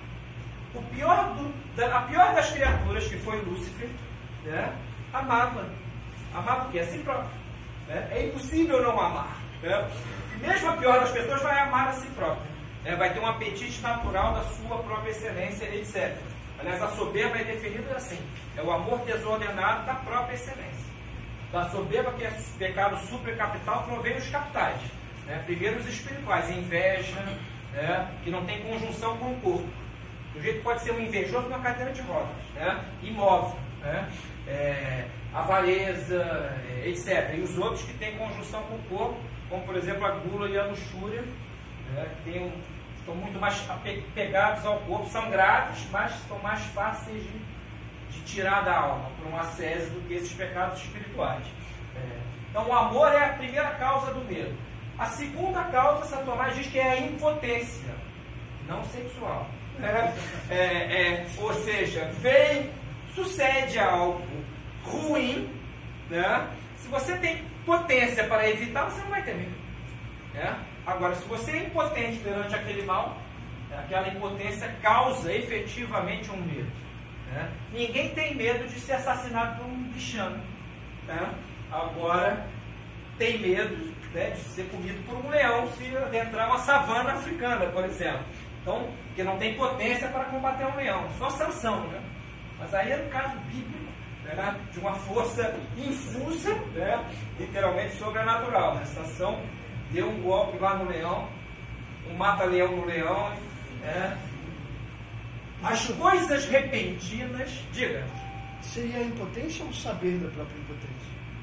o 0.75 0.83
pior 0.95 1.35
do, 1.35 1.55
da, 1.77 1.99
a 1.99 2.03
pior 2.03 2.35
das 2.35 2.51
criaturas, 2.51 3.07
que 3.07 3.17
foi 3.19 3.41
Lúcifer, 3.43 3.89
né, 4.45 4.77
amava. 5.13 5.67
Amava 6.35 6.69
o 6.69 6.73
quê? 6.73 6.81
A 6.81 6.87
si 6.87 6.99
próprio. 6.99 7.31
Né? 7.87 8.09
É 8.11 8.27
impossível 8.27 8.83
não 8.83 9.01
amar. 9.01 9.37
Né? 9.63 9.91
Mesmo 10.41 10.71
a 10.71 10.77
pior 10.77 11.01
das 11.01 11.11
pessoas 11.11 11.41
vai 11.43 11.61
amar 11.61 11.89
a 11.89 11.93
si 11.93 12.07
própria. 12.09 12.51
Né? 12.83 12.97
Vai 12.97 13.15
ter 13.15 13.21
um 13.21 13.27
apetite 13.27 13.81
natural 13.81 14.35
da 14.35 14.43
sua 14.43 14.79
própria 14.79 15.11
excelência, 15.11 15.65
etc. 15.67 16.17
Aliás, 16.59 16.83
a 16.83 16.89
soberba 16.89 17.39
é 17.39 17.45
definida 17.45 17.95
assim: 17.95 18.19
é 18.57 18.63
o 18.63 18.73
amor 18.73 18.99
desordenado 19.01 19.87
da 19.87 19.95
própria 19.95 20.35
excelência. 20.35 20.85
Da 21.53 21.71
soberba, 21.71 22.13
que 22.15 22.25
é 22.25 22.37
pecado 22.59 22.99
supercapital, 23.07 23.85
provém 23.85 24.17
os 24.17 24.29
capitais. 24.29 24.81
Né? 25.27 25.43
Primeiro 25.47 25.79
os 25.81 25.87
espirituais, 25.87 26.51
inveja, 26.51 27.21
né? 27.73 28.11
que 28.23 28.31
não 28.31 28.45
tem 28.45 28.63
conjunção 28.63 29.17
com 29.19 29.33
o 29.33 29.41
corpo. 29.41 29.69
O 30.31 30.37
sujeito 30.37 30.63
pode 30.63 30.83
ser 30.83 30.93
um 30.93 31.01
invejoso 31.01 31.49
numa 31.49 31.61
cadeira 31.61 31.93
de 31.93 32.03
rodas, 32.03 32.37
né? 32.55 32.85
imóvel, 33.03 33.57
né? 33.81 34.09
É, 34.47 35.05
avareza, 35.33 36.23
é, 36.69 36.89
etc. 36.89 37.35
E 37.37 37.41
os 37.41 37.57
outros 37.57 37.83
que 37.83 37.95
têm 37.95 38.17
conjunção 38.17 38.63
com 38.65 38.75
o 38.75 38.83
corpo, 38.89 39.21
como 39.49 39.65
por 39.65 39.77
exemplo 39.77 40.05
a 40.05 40.11
gula 40.11 40.49
e 40.49 40.59
a 40.59 40.65
luxúria, 40.65 41.23
né? 41.95 42.07
Tem 42.25 42.43
um, 42.43 42.53
estão 42.99 43.15
muito 43.15 43.39
mais 43.39 43.63
apegados 43.69 44.65
ao 44.65 44.79
corpo, 44.81 45.09
são 45.11 45.31
graves, 45.31 45.87
mas 45.91 46.13
são 46.27 46.39
mais 46.39 46.61
fáceis 46.67 47.23
de, 47.23 47.39
de 48.11 48.21
tirar 48.25 48.65
da 48.65 48.77
alma 48.77 49.11
por 49.19 49.31
um 49.31 49.37
acesso 49.39 49.91
do 49.91 50.09
que 50.09 50.15
esses 50.15 50.33
pecados 50.33 50.81
espirituais. 50.81 51.45
É. 51.97 52.19
Então 52.51 52.67
o 52.67 52.73
amor 52.73 53.13
é 53.13 53.25
a 53.25 53.33
primeira 53.35 53.71
causa 53.73 54.13
do 54.13 54.25
medo. 54.25 54.55
A 54.99 55.07
segunda 55.07 55.65
causa, 55.65 56.05
São 56.05 56.25
Tomás 56.25 56.55
diz 56.55 56.67
que 56.69 56.79
é 56.79 56.93
a 56.93 57.01
impotência, 57.01 57.95
não 58.69 58.85
sexual. 58.85 59.49
É, 59.83 60.55
é, 60.55 60.57
é, 60.57 61.27
ou 61.39 61.53
seja, 61.53 62.05
vem, 62.21 62.71
sucede 63.15 63.79
algo 63.79 64.25
ruim, 64.85 65.51
né? 66.09 66.49
se 66.79 66.89
você 66.89 67.17
tem 67.17 67.43
potência 67.67 68.25
para 68.25 68.49
evitar, 68.49 68.85
você 68.85 69.01
não 69.01 69.11
vai 69.11 69.23
ter 69.23 69.35
medo. 69.35 69.55
Né? 70.33 70.59
Agora, 70.87 71.15
se 71.17 71.25
você 71.25 71.51
é 71.51 71.65
impotente 71.65 72.19
perante 72.19 72.55
aquele 72.55 72.83
mal, 72.83 73.17
aquela 73.73 74.09
impotência 74.09 74.73
causa 74.81 75.33
efetivamente 75.33 76.31
um 76.31 76.37
medo. 76.37 76.71
Né? 77.33 77.51
Ninguém 77.73 78.11
tem 78.11 78.35
medo 78.35 78.69
de 78.69 78.79
ser 78.79 78.93
assassinado 78.93 79.57
por 79.57 79.67
um 79.67 79.83
bichano. 79.85 80.41
Né? 81.07 81.35
Agora, 81.73 82.47
tem 83.19 83.39
medo 83.39 83.94
né, 84.15 84.31
de 84.31 84.41
ser 84.41 84.65
comido 84.71 85.05
por 85.07 85.17
um 85.17 85.29
leão 85.29 85.69
se 85.73 85.97
adentrar 85.97 86.49
uma 86.49 86.59
savana 86.61 87.13
africana, 87.13 87.67
por 87.67 87.85
exemplo. 87.85 88.25
Então, 88.63 88.89
que 89.15 89.23
não 89.23 89.37
tem 89.37 89.55
potência 89.55 90.09
para 90.09 90.25
combater 90.25 90.65
um 90.65 90.77
leão, 90.77 91.07
só 91.19 91.29
sanção, 91.29 91.87
né? 91.89 92.01
Mas 92.59 92.73
aí 92.73 92.93
é 92.93 92.97
no 92.97 93.11
caso 93.11 93.37
bíblico, 93.41 93.85
né? 94.25 94.61
de 94.73 94.79
uma 94.79 94.95
força 94.95 95.55
infusa, 95.77 96.55
né? 96.75 97.05
literalmente 97.39 97.97
sobrenatural. 97.97 98.77
Né? 98.77 98.85
Sansão 98.87 99.41
deu 99.91 100.09
um 100.09 100.23
golpe 100.23 100.59
lá 100.59 100.77
no 100.77 100.89
leão, 100.89 101.29
um 102.11 102.15
mata-leão 102.15 102.75
no 102.75 102.87
leão. 102.87 103.31
Né? 103.83 104.19
As 105.63 105.87
coisas 105.87 106.47
repentinas, 106.47 107.51
diga. 107.73 108.05
Seria 108.63 108.99
a 108.99 109.03
impotência 109.03 109.63
ou 109.65 109.71
o 109.71 109.75
saber 109.75 110.19
da 110.19 110.31
própria 110.31 110.59
impotência? 110.59 110.94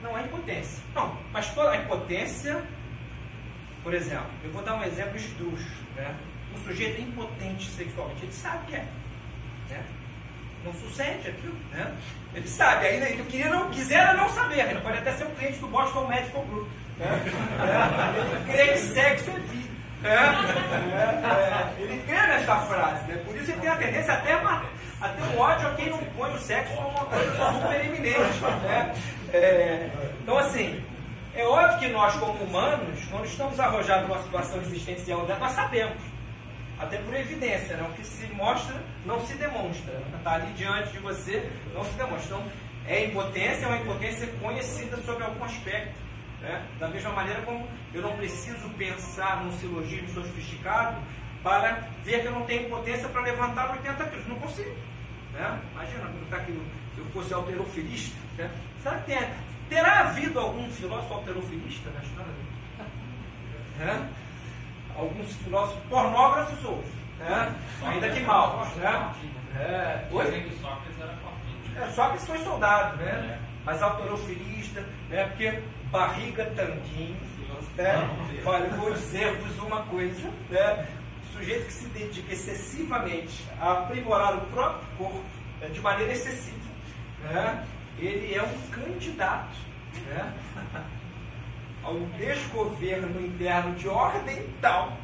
Não, 0.02 0.16
a 0.16 0.22
impotência. 0.22 0.84
Não, 0.96 1.18
mas 1.32 1.50
toda 1.54 1.72
a 1.72 1.78
impotência, 1.78 2.62
por 3.84 3.94
exemplo, 3.94 4.30
eu 4.44 4.52
vou 4.52 4.64
dar 4.64 4.76
um 4.76 4.84
exemplo 4.84 5.16
esdrúxulo, 5.16 5.72
né? 5.96 6.16
um 6.56 6.64
sujeito 6.66 7.00
é 7.00 7.04
impotente 7.04 7.70
sexualmente, 7.72 8.24
ele 8.24 8.34
sabe 8.34 8.66
que 8.68 8.76
é. 8.76 8.86
Né? 9.70 9.84
Não 10.66 10.74
sucede 10.74 11.30
aquilo. 11.30 11.56
Né? 11.72 11.96
Ele 12.36 12.48
sabe, 12.48 12.86
ainda 12.88 13.10
ele 13.10 13.24
queria 13.24 13.50
não, 13.50 13.70
quisera 13.70 14.14
não 14.14 14.30
saber, 14.30 14.60
ele 14.70 14.82
pode 14.82 14.98
até 14.98 15.12
ser 15.14 15.26
um 15.26 15.36
cliente 15.36 15.60
do 15.60 15.68
Boston 15.68 16.08
Medical 16.08 16.44
Group. 16.46 16.68
Né? 16.98 17.08
É, 17.60 18.20
ele 18.20 18.52
crê 18.52 18.68
que 18.74 18.78
sexo 18.78 19.30
é 19.30 19.40
vida. 19.40 19.72
É, 20.04 20.08
é, 20.10 21.84
ele 21.84 22.04
crê 22.08 22.16
nessa 22.16 22.56
frase, 22.62 23.06
né? 23.06 23.24
por 23.26 23.36
isso 23.36 23.52
ele 23.52 23.62
tem 23.62 23.70
a 23.70 23.76
tendência 23.76 24.14
até 24.14 24.34
a, 24.34 24.64
a 25.02 25.10
ter 25.10 25.22
um 25.24 25.40
ódio 25.40 25.68
a 25.68 25.76
quem 25.76 25.90
não 25.90 26.00
põe 26.00 26.34
o 26.34 26.40
sexo 26.40 26.74
como 26.76 26.90
uma 26.90 27.06
coisa 27.06 27.54
super 27.54 27.86
eminente. 27.86 28.40
Né? 28.64 28.96
É, 29.34 29.90
então, 30.22 30.38
assim, 30.38 30.84
é 31.34 31.46
óbvio 31.46 31.80
que 31.80 31.88
nós, 31.88 32.14
como 32.16 32.44
humanos, 32.44 33.00
quando 33.10 33.26
estamos 33.26 33.60
arrojados 33.60 34.08
numa 34.08 34.22
situação 34.22 34.62
existencial, 34.62 35.26
nós 35.26 35.52
sabemos 35.54 35.98
até 36.78 36.98
por 36.98 37.16
evidência, 37.16 37.78
né? 37.78 37.88
o 37.90 37.94
que 37.94 38.06
se 38.06 38.26
mostra 38.34 38.76
não 39.06 39.26
se 39.26 39.36
demonstra. 39.36 40.02
Está 40.18 40.34
ali 40.34 40.52
diante 40.54 40.92
de 40.92 41.00
você, 41.00 41.50
não 41.74 41.86
se 41.86 41.92
demonstra. 41.92 42.38
Então, 42.38 42.44
é 42.88 43.06
impotência, 43.06 43.66
é 43.66 43.68
uma 43.68 43.78
impotência 43.78 44.28
conhecida 44.42 44.98
sobre 44.98 45.24
algum 45.24 45.46
aspecto. 45.46 45.94
Né? 46.42 46.66
Da 46.80 46.88
mesma 46.88 47.12
maneira 47.12 47.42
como 47.44 47.68
eu 47.94 48.02
não 48.02 48.18
preciso 48.18 48.68
pensar 48.72 49.44
num 49.44 49.52
silogismo 49.60 50.10
sofisticado 50.10 50.98
para 51.44 51.88
ver 52.04 52.22
que 52.22 52.28
eu 52.28 52.32
não 52.32 52.46
tenho 52.46 52.68
potência 52.70 53.08
para 53.08 53.22
levantar 53.22 53.72
80 53.72 54.06
quilos. 54.06 54.28
Não 54.28 54.40
consigo. 54.40 54.76
Né? 55.34 55.62
Imagina, 55.74 56.12
tá 56.30 56.38
aqui, 56.38 56.60
se 56.96 57.00
eu 57.00 57.06
fosse 57.12 57.34
alterofilista, 57.34 58.18
né? 58.38 58.50
Será 58.82 58.98
que 58.98 59.06
tem, 59.06 59.30
terá 59.70 60.00
havido 60.02 60.40
algum 60.40 60.70
filósofo 60.72 61.14
alterofilista 61.14 61.90
na 61.92 62.02
história? 62.02 62.32
Né? 63.80 64.10
Alguns 64.96 65.34
filósofos 65.38 65.82
pornógrafos 65.90 66.66
houve, 66.66 66.92
né? 67.20 67.56
ainda 67.84 68.10
que 68.10 68.20
mal. 68.22 68.66
Né? 68.76 69.14
É, 69.56 70.08
Dizem 70.10 70.44
que. 70.44 70.62
É, 71.78 71.88
Sócrates 71.92 72.28
foi 72.28 72.38
soldado, 72.40 72.98
né? 72.98 73.40
Mas 73.66 73.82
autorofilista, 73.82 74.82
né? 75.10 75.26
Porque 75.26 75.62
barriga 75.92 76.46
tanquinho, 76.56 77.18
né? 77.78 78.10
Olha, 78.46 78.70
vou 78.70 78.94
dizer-vos 78.94 79.58
uma 79.60 79.84
coisa, 79.84 80.30
né? 80.50 80.88
O 81.24 81.38
sujeito 81.38 81.66
que 81.66 81.74
se 81.74 81.86
dedica 81.88 82.34
excessivamente 82.34 83.46
a 83.60 83.72
aprimorar 83.74 84.36
o 84.36 84.42
próprio 84.48 84.88
corpo 84.98 85.24
né? 85.60 85.68
de 85.68 85.80
maneira 85.80 86.12
excessiva, 86.12 86.58
né? 87.24 87.66
Ele 87.98 88.34
é 88.34 88.44
um 88.44 88.70
candidato, 88.70 89.56
né? 90.08 90.34
Ao 91.84 91.96
desgoverno 92.18 93.26
interno 93.26 93.74
de 93.76 93.88
ordem 93.88 94.46
tal 94.62 94.96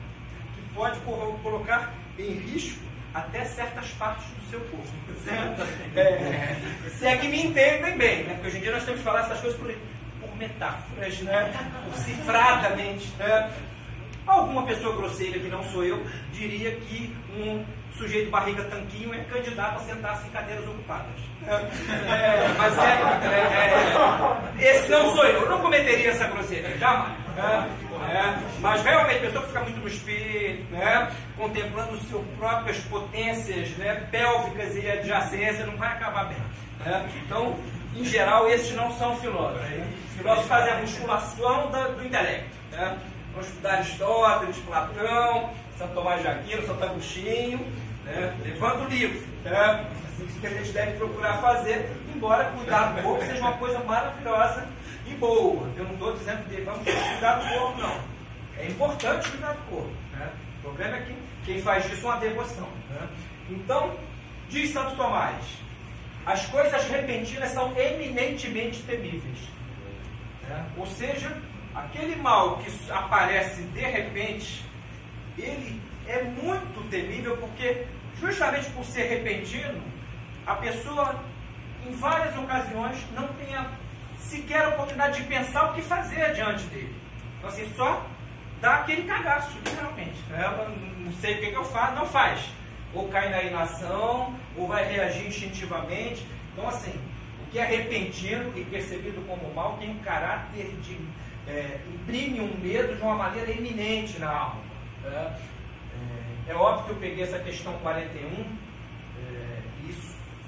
que 0.56 0.62
pode 0.76 1.00
colocar 1.00 1.92
em 2.20 2.34
risco 2.34 2.88
até 3.14 3.46
certas 3.46 3.90
partes 3.94 4.26
do 4.26 4.50
seu 4.50 4.60
corpo. 4.62 4.88
É, 5.96 6.56
se 6.90 7.06
é 7.06 7.18
que 7.18 7.28
me 7.28 7.48
entendem 7.48 7.98
bem, 7.98 8.24
né? 8.24 8.36
Porque 8.36 8.48
hoje 8.48 8.58
em 8.58 8.62
dia 8.62 8.72
nós 8.72 8.86
temos 8.86 9.00
que 9.00 9.04
falar 9.04 9.22
essas 9.22 9.42
coisas 9.42 9.60
por, 9.60 9.74
por 10.22 10.38
metáforas, 10.38 11.20
né? 11.22 11.54
por 11.84 11.98
cifradamente. 11.98 13.08
Né? 13.18 13.52
Alguma 14.26 14.64
pessoa 14.64 14.96
grosseira, 14.96 15.40
que 15.40 15.50
não 15.50 15.64
sou 15.66 15.84
eu, 15.84 16.06
diria 16.32 16.72
que 16.76 17.14
um 17.36 17.66
sujeito 17.98 18.30
barriga 18.30 18.64
tanquinho 18.66 19.14
é 19.14 19.24
candidato 19.24 19.78
a 19.78 19.80
sentar-se 19.80 20.28
em 20.28 20.32
cadeiras 20.32 20.66
ocupadas. 20.68 21.20
É, 21.48 22.48
mas 22.58 22.78
é, 22.78 22.84
é, 23.26 24.64
é, 24.64 24.76
esse 24.76 24.90
não 24.90 25.16
sou 25.16 25.26
eu, 25.26 25.44
eu 25.44 25.50
não 25.50 25.62
cometeria 25.62 26.10
essa 26.10 26.28
grosseria, 26.28 26.78
jamais. 26.78 27.14
É, 27.38 28.38
mas 28.60 28.82
realmente, 28.84 29.18
a 29.18 29.22
pessoa 29.22 29.42
que 29.44 29.48
fica 29.50 29.62
muito 29.62 29.80
no 29.80 29.88
espelho, 29.88 30.64
né, 30.72 31.12
contemplando 31.38 31.98
suas 32.10 32.26
próprias 32.38 32.78
potências 32.86 33.70
né, 33.78 34.08
pélvicas 34.12 34.76
e 34.76 34.90
adjacências, 34.90 35.66
não 35.66 35.78
vai 35.78 35.90
acabar 35.90 36.26
bem. 36.26 36.38
Né? 36.86 37.10
Então, 37.26 37.58
em 37.96 38.04
geral, 38.04 38.48
esses 38.50 38.76
não 38.76 38.92
são 38.98 39.16
filósofos. 39.18 39.66
Os 40.10 40.18
filósofos 40.18 40.50
fazem 40.50 40.74
a 40.74 40.78
musculação 40.78 41.72
do, 41.72 41.96
do 41.96 42.06
intelecto. 42.06 42.50
Né? 42.72 42.98
Vão 43.34 43.42
estudar 43.42 43.74
Aristóteles, 43.74 44.58
Platão, 44.58 45.50
Santo 45.78 45.94
Tomás 45.94 46.22
de 46.22 46.28
Aquino, 46.28 46.66
Santo 46.66 46.84
Agostinho, 46.84 47.60
né? 48.06 48.36
levando 48.44 48.86
o 48.86 48.90
livro. 48.90 49.22
Né? 49.44 49.86
Isso 50.20 50.40
que 50.40 50.48
a 50.48 50.50
gente 50.50 50.72
deve 50.72 50.98
procurar 50.98 51.38
fazer, 51.38 51.92
embora 52.14 52.52
cuidar 52.52 52.94
do 52.94 53.04
corpo 53.04 53.26
seja 53.26 53.42
uma 53.42 53.54
coisa 53.54 53.80
maravilhosa 53.80 54.68
e 55.06 55.14
boa. 55.16 55.70
Eu 55.76 55.84
não 55.86 55.94
estou 55.94 56.14
dizendo 56.18 56.44
que 56.44 56.56
devamos 56.56 56.84
cuidar 56.84 57.36
do 57.36 57.60
corpo, 57.60 57.82
não. 57.82 58.00
É 58.58 58.68
importante 58.68 59.30
cuidar 59.30 59.54
do 59.54 59.62
corpo. 59.70 59.92
Né? 60.14 60.30
O 60.60 60.62
problema 60.62 60.98
é 60.98 61.02
que 61.02 61.16
quem 61.46 61.62
faz 61.62 61.86
isso 61.86 62.06
é 62.06 62.10
uma 62.10 62.18
devoção. 62.18 62.68
Né? 62.90 63.08
Então, 63.50 63.96
diz 64.50 64.72
Santo 64.72 64.96
Tomás, 64.96 65.44
as 66.26 66.46
coisas 66.48 66.84
repentinas 66.90 67.52
são 67.52 67.78
eminentemente 67.78 68.82
temíveis. 68.84 69.38
Né? 70.48 70.66
Ou 70.78 70.86
seja, 70.88 71.32
aquele 71.74 72.16
mal 72.16 72.58
que 72.58 72.92
aparece 72.92 73.62
de 73.62 73.82
repente, 73.82 74.66
ele 75.38 75.80
é 76.08 76.24
muito 76.24 76.90
temível 76.90 77.38
porque, 77.38 77.86
justamente 78.20 78.70
por 78.72 78.84
ser 78.84 79.04
repentino, 79.04 79.82
a 80.48 80.56
pessoa, 80.56 81.14
em 81.86 81.92
várias 81.92 82.36
ocasiões, 82.38 82.98
não 83.14 83.28
tem 83.34 83.54
a, 83.54 83.70
sequer 84.18 84.64
a 84.64 84.70
oportunidade 84.70 85.22
de 85.22 85.28
pensar 85.28 85.70
o 85.70 85.74
que 85.74 85.82
fazer 85.82 86.34
diante 86.34 86.64
dele. 86.68 86.96
Então, 87.38 87.50
assim, 87.50 87.70
só 87.76 88.06
dá 88.62 88.78
aquele 88.78 89.04
cagaço, 89.04 89.52
literalmente. 89.58 90.18
Ela 90.34 90.74
não 91.00 91.12
sei 91.14 91.36
o 91.36 91.40
que, 91.42 91.48
que 91.48 91.56
eu 91.56 91.66
faço, 91.66 91.96
não 91.96 92.06
faz. 92.06 92.40
Ou 92.94 93.10
cai 93.10 93.30
na 93.30 93.44
inação, 93.44 94.34
ou 94.56 94.68
vai 94.68 94.90
reagir 94.90 95.28
instintivamente. 95.28 96.26
Então, 96.54 96.68
assim, 96.70 96.98
o 97.42 97.52
que 97.52 97.60
é 97.60 97.66
repentino 97.66 98.52
e 98.56 98.64
percebido 98.64 99.22
como 99.28 99.54
mal 99.54 99.78
tem 99.78 99.92
um 99.92 100.00
caráter 100.00 100.74
de. 100.82 100.98
É, 101.46 101.80
imprime 101.94 102.42
um 102.42 102.58
medo 102.58 102.96
de 102.96 103.02
uma 103.02 103.16
maneira 103.16 103.52
eminente 103.52 104.20
na 104.20 104.30
alma. 104.30 104.62
É, 105.06 105.08
é, 105.10 106.52
é 106.52 106.56
óbvio 106.56 106.86
que 106.86 106.92
eu 106.92 106.96
peguei 106.98 107.24
essa 107.24 107.40
questão 107.40 107.72
41 107.80 108.18
é, 108.20 108.34
e 108.36 108.67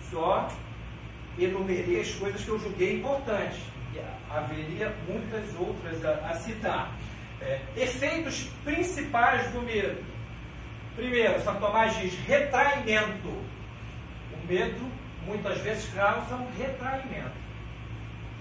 só 0.10 0.50
enumerei 1.38 2.02
as 2.02 2.12
coisas 2.12 2.42
que 2.42 2.50
eu 2.50 2.60
julguei 2.60 2.98
importantes. 2.98 3.60
Haveria 4.30 4.94
muitas 5.08 5.44
outras 5.60 6.06
a, 6.06 6.30
a 6.30 6.36
citar. 6.36 6.92
É, 7.42 7.60
efeitos 7.76 8.50
principais 8.64 9.50
do 9.52 9.62
medo. 9.62 10.04
Primeiro, 10.96 11.42
São 11.42 11.56
Tomás 11.56 11.98
diz 11.98 12.14
retraimento. 12.28 13.28
O 13.28 14.48
medo 14.48 14.92
muitas 15.26 15.58
vezes 15.60 15.92
causa 15.94 16.36
um 16.36 16.48
retraimento. 16.58 17.32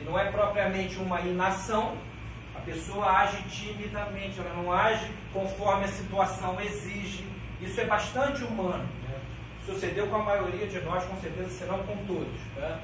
E 0.01 0.05
não 0.05 0.19
é 0.19 0.31
propriamente 0.31 0.97
uma 0.97 1.21
inação, 1.21 1.97
a 2.55 2.61
pessoa 2.61 3.11
age 3.21 3.43
timidamente, 3.51 4.39
ela 4.39 4.55
não 4.55 4.73
age 4.73 5.11
conforme 5.33 5.85
a 5.85 5.89
situação 5.89 6.61
exige. 6.61 7.25
Isso 7.61 7.81
é 7.81 7.85
bastante 7.85 8.45
humano. 8.45 8.87
Né? 9.69 9.75
Sucedeu 9.75 10.07
com 10.07 10.17
a 10.17 10.23
maioria 10.23 10.67
de 10.67 10.81
nós, 10.81 11.05
com 11.05 11.21
certeza 11.21 11.51
serão 11.51 11.79
com 11.85 11.97
todos. 12.07 12.41
Né? 12.57 12.79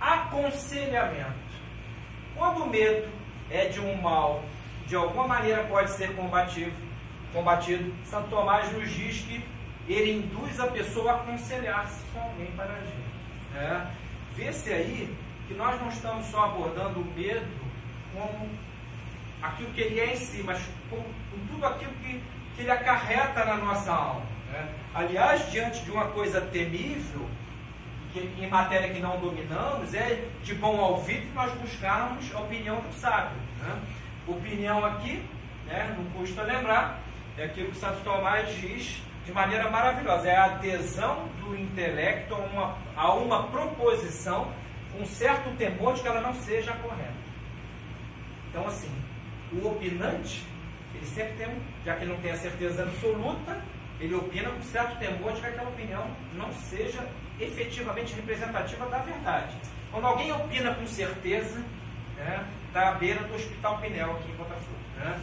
Aconselhamento. 0.00 1.52
Quando 2.36 2.64
o 2.64 2.68
medo 2.68 3.08
é 3.50 3.66
de 3.66 3.80
um 3.80 4.00
mal 4.00 4.42
de 4.86 4.96
alguma 4.96 5.26
maneira 5.26 5.64
pode 5.64 5.90
ser 5.92 6.14
combatido, 6.14 6.72
combatido, 7.32 7.94
Santo 8.04 8.28
Tomás 8.28 8.70
nos 8.72 8.90
diz 8.90 9.20
que 9.22 9.42
ele 9.88 10.12
induz 10.18 10.60
a 10.60 10.66
pessoa 10.66 11.12
a 11.12 11.14
aconselhar-se 11.16 12.00
com 12.12 12.20
alguém 12.20 12.50
para 12.52 12.72
agir. 12.72 13.56
É. 13.56 13.86
Vê-se 14.34 14.72
aí 14.72 15.16
que 15.48 15.54
nós 15.54 15.80
não 15.80 15.88
estamos 15.88 16.26
só 16.26 16.44
abordando 16.44 17.00
o 17.00 17.04
medo 17.16 17.46
como 18.12 18.50
aquilo 19.40 19.72
que 19.72 19.80
ele 19.80 20.00
é 20.00 20.12
em 20.12 20.16
si, 20.16 20.42
mas 20.42 20.62
com, 20.88 20.96
com 20.96 21.46
tudo 21.48 21.66
aquilo 21.66 21.92
que, 21.94 22.22
que 22.56 22.62
ele 22.62 22.70
acarreta 22.70 23.44
na 23.44 23.56
nossa 23.56 23.92
alma. 23.92 24.31
Né? 24.52 24.68
Aliás, 24.94 25.50
diante 25.50 25.80
de 25.80 25.90
uma 25.90 26.06
coisa 26.08 26.40
temível, 26.40 27.26
que, 28.12 28.20
em 28.38 28.46
matéria 28.48 28.92
que 28.92 29.00
não 29.00 29.18
dominamos, 29.18 29.94
é 29.94 30.28
de 30.44 30.54
bom 30.54 30.76
ouvido 30.76 31.32
nós 31.34 31.50
buscarmos 31.54 32.32
a 32.34 32.40
opinião 32.40 32.76
do 32.76 32.92
sábio. 32.94 33.36
Né? 33.60 33.80
Opinião 34.26 34.84
aqui, 34.84 35.24
né, 35.66 35.96
não 35.96 36.04
custa 36.12 36.42
lembrar, 36.42 37.00
é 37.38 37.44
aquilo 37.44 37.70
que 37.70 37.78
Santo 37.78 38.04
Tomás 38.04 38.54
diz 38.60 39.02
de 39.24 39.32
maneira 39.32 39.70
maravilhosa, 39.70 40.28
é 40.28 40.36
a 40.36 40.44
adesão 40.44 41.28
do 41.40 41.56
intelecto 41.56 42.34
a 42.34 42.38
uma, 42.38 42.78
a 42.96 43.14
uma 43.14 43.44
proposição 43.44 44.52
com 44.92 45.06
certo 45.06 45.56
temor 45.56 45.94
de 45.94 46.02
que 46.02 46.08
ela 46.08 46.20
não 46.20 46.34
seja 46.34 46.72
correta. 46.72 47.14
Então, 48.50 48.66
assim, 48.66 48.90
o 49.52 49.66
opinante, 49.66 50.44
ele 50.94 51.06
sempre 51.06 51.32
tem, 51.34 51.48
já 51.84 51.96
que 51.96 52.04
ele 52.04 52.12
não 52.12 52.20
tem 52.20 52.32
a 52.32 52.36
certeza 52.36 52.82
absoluta, 52.82 53.62
ele 54.02 54.16
opina 54.16 54.50
com 54.50 54.62
certo 54.64 54.98
temor 54.98 55.32
de 55.32 55.40
que 55.40 55.46
aquela 55.46 55.68
opinião 55.68 56.04
não 56.34 56.52
seja 56.52 57.06
efetivamente 57.38 58.14
representativa 58.14 58.84
da 58.86 58.98
verdade. 58.98 59.54
Quando 59.92 60.06
alguém 60.06 60.32
opina 60.32 60.74
com 60.74 60.86
certeza, 60.88 61.62
né, 62.16 62.44
está 62.66 62.88
à 62.88 62.92
beira 62.94 63.22
do 63.22 63.34
Hospital 63.34 63.78
Pinel 63.78 64.10
aqui 64.10 64.32
em 64.32 64.34
Botafogo. 64.34 64.76
Né? 64.96 65.20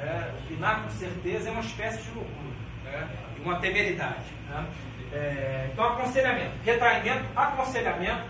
É, 0.00 0.32
opinar 0.44 0.82
com 0.82 0.90
certeza 0.90 1.48
é 1.48 1.52
uma 1.52 1.62
espécie 1.62 2.02
de 2.02 2.10
loucura, 2.10 2.54
né? 2.84 3.08
uma 3.42 3.58
temeridade. 3.58 4.30
Né? 4.50 4.66
É, 5.12 5.70
então, 5.72 5.84
aconselhamento, 5.84 6.52
retraimento, 6.62 7.24
aconselhamento, 7.34 8.24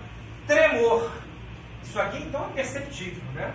tremor. 0.47 1.11
Isso 1.83 2.01
aqui 2.01 2.19
então 2.23 2.47
é 2.47 2.53
perceptível. 2.55 3.23
Né? 3.35 3.53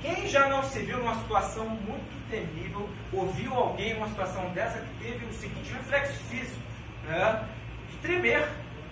Quem 0.00 0.26
já 0.26 0.48
não 0.48 0.62
se 0.62 0.78
viu 0.78 0.98
numa 0.98 1.16
situação 1.16 1.68
muito 1.68 2.17
temível, 2.30 2.88
ouviu 3.12 3.54
alguém 3.54 3.94
numa 3.94 4.08
situação 4.08 4.48
dessa 4.50 4.78
que 4.78 5.04
teve 5.04 5.26
o 5.26 5.32
seguinte 5.32 5.72
reflexo 5.72 6.18
físico, 6.24 6.60
né? 7.04 7.44
de 7.90 7.96
tremer. 7.98 8.48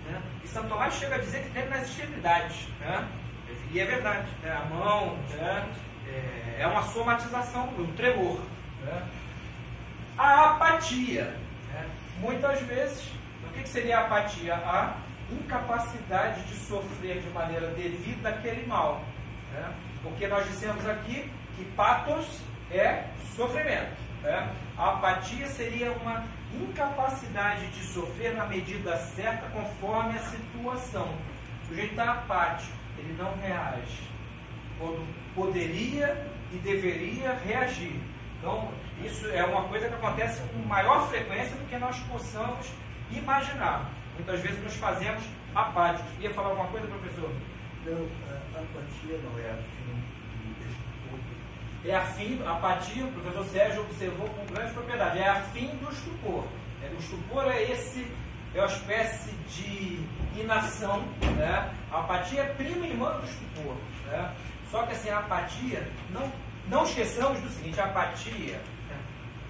Né? 0.07 0.23
E 0.45 0.49
Santo 0.49 0.69
Tomás 0.69 0.95
chega 0.95 1.17
a 1.17 1.19
dizer 1.19 1.43
que 1.43 1.51
treme 1.51 1.71
nas 1.71 1.89
extremidades. 1.89 2.69
Né? 2.81 3.09
E 3.73 3.81
é 3.81 3.85
verdade, 3.85 4.27
né? 4.43 4.53
a 4.53 4.75
mão 4.75 5.17
né? 5.31 5.67
é, 6.09 6.63
é 6.63 6.67
uma 6.67 6.83
somatização, 6.83 7.69
um 7.79 7.93
tremor. 7.93 8.41
Né? 8.85 9.03
A 10.17 10.51
apatia. 10.51 11.35
Né? 11.73 11.87
Muitas 12.21 12.61
vezes, 12.63 13.09
o 13.45 13.53
que 13.53 13.69
seria 13.69 13.99
a 13.99 14.07
apatia? 14.07 14.55
A 14.55 14.97
incapacidade 15.31 16.43
de 16.45 16.55
sofrer 16.55 17.21
de 17.21 17.29
maneira 17.31 17.69
devida 17.69 18.29
aquele 18.29 18.67
mal. 18.67 19.03
Né? 19.53 19.73
Porque 20.03 20.27
nós 20.29 20.47
dissemos 20.47 20.87
aqui 20.89 21.31
que 21.57 21.65
patos 21.77 22.27
é 22.71 23.05
sofrimento. 23.37 23.93
né? 24.23 24.53
A 24.77 24.93
apatia 24.93 25.47
seria 25.49 25.93
uma 25.93 26.25
incapacidade 26.53 27.67
de 27.69 27.85
sofrer 27.85 28.35
na 28.35 28.47
medida 28.47 28.97
certa 28.97 29.47
conforme 29.51 30.19
a 30.19 30.23
situação. 30.23 31.15
O 31.65 31.69
sujeito 31.69 31.91
está 31.91 32.13
apático, 32.13 32.73
ele 32.99 33.15
não 33.19 33.37
reage. 33.37 34.07
Quando 34.79 35.07
poderia 35.35 36.27
e 36.53 36.57
deveria 36.59 37.35
reagir. 37.35 38.01
Então, 38.39 38.71
isso 39.05 39.27
é 39.29 39.45
uma 39.45 39.63
coisa 39.65 39.89
que 39.89 39.95
acontece 39.95 40.41
com 40.43 40.59
maior 40.67 41.09
frequência 41.09 41.57
do 41.57 41.69
que 41.69 41.77
nós 41.77 41.99
possamos 42.01 42.67
imaginar. 43.11 43.91
Muitas 44.15 44.41
vezes 44.41 44.63
nos 44.63 44.75
fazemos 44.77 45.23
apáticos. 45.55 46.11
Ia 46.21 46.33
falar 46.33 46.49
alguma 46.49 46.69
coisa, 46.69 46.87
professor? 46.87 47.31
Não, 47.85 48.09
a 48.55 48.59
apatia 48.59 49.19
não 49.23 49.39
é. 49.39 49.76
É 51.89 51.95
afim, 51.95 52.43
apatia, 52.45 53.05
o 53.05 53.13
professor 53.13 53.45
Sérgio 53.47 53.83
observou 53.83 54.29
com 54.31 54.45
grande 54.53 54.73
propriedade, 54.73 55.21
é 55.21 55.29
afim 55.29 55.69
do 55.77 55.93
estupor. 55.93 56.45
É, 56.83 56.89
o 56.89 56.99
estupor 56.99 57.45
é 57.45 57.63
esse, 57.63 58.11
é 58.53 58.59
uma 58.59 58.67
espécie 58.67 59.31
de 59.49 60.01
inação. 60.37 61.05
Né? 61.37 61.73
A 61.93 62.01
apatia 62.01 62.41
é 62.41 62.55
prima 62.55 62.87
irmã 62.89 63.13
do 63.21 63.27
estupor. 63.27 63.77
Né? 64.07 64.35
Só 64.69 64.83
que 64.83 64.95
assim, 64.95 65.11
a 65.11 65.19
apatia, 65.19 65.87
não, 66.11 66.33
não 66.69 66.83
esqueçamos 66.83 67.41
do 67.41 67.49
seguinte, 67.51 67.81
a 67.81 67.85
apatia, 67.85 68.61
né? 68.89 68.97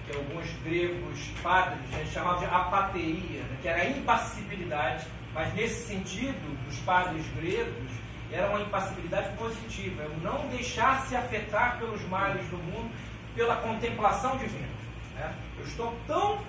que 0.05 0.15
alguns 0.15 0.45
gregos 0.63 1.19
padres 1.41 1.81
né, 1.89 2.05
chamavam 2.13 2.39
de 2.39 2.45
apateia, 2.45 3.41
né? 3.41 3.57
que 3.63 3.67
era 3.67 3.81
a 3.81 3.89
impassibilidade, 3.89 5.07
mas 5.33 5.51
nesse 5.55 5.87
sentido, 5.87 6.65
dos 6.67 6.77
padres 6.81 7.25
gregos, 7.35 7.96
era 8.31 8.49
uma 8.49 8.61
impassibilidade 8.61 9.35
positiva, 9.37 10.03
é 10.03 10.07
o 10.07 10.19
não 10.21 10.47
deixar 10.47 11.05
se 11.07 11.15
afetar 11.15 11.77
pelos 11.77 12.01
males 12.09 12.45
do 12.49 12.57
mundo, 12.57 12.91
pela 13.35 13.55
contemplação 13.57 14.37
divina. 14.37 14.67
Né? 15.15 15.33
Eu 15.57 15.65
estou 15.65 15.95
tão 16.05 16.39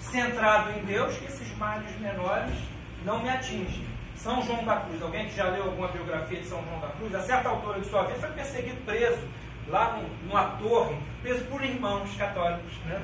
centrado 0.00 0.70
em 0.78 0.84
Deus 0.84 1.16
que 1.18 1.26
esses 1.26 1.56
males 1.56 1.98
menores 2.00 2.54
não 3.04 3.22
me 3.22 3.28
atingem. 3.28 3.84
São 4.16 4.42
João 4.42 4.64
da 4.64 4.76
Cruz, 4.76 5.02
alguém 5.02 5.26
que 5.26 5.36
já 5.36 5.48
leu 5.50 5.64
alguma 5.64 5.88
biografia 5.88 6.40
de 6.40 6.46
São 6.46 6.62
João 6.64 6.80
da 6.80 6.88
Cruz, 6.88 7.14
a 7.14 7.20
certa 7.20 7.48
altura 7.48 7.80
de 7.80 7.86
sua 7.86 8.04
vida 8.04 8.18
foi 8.18 8.30
perseguido, 8.30 8.76
preso 8.84 9.20
lá 9.68 10.00
numa 10.24 10.44
torre, 10.58 10.96
preso 11.22 11.44
por 11.44 11.62
irmãos 11.62 12.14
católicos. 12.16 12.72
Né? 12.86 13.00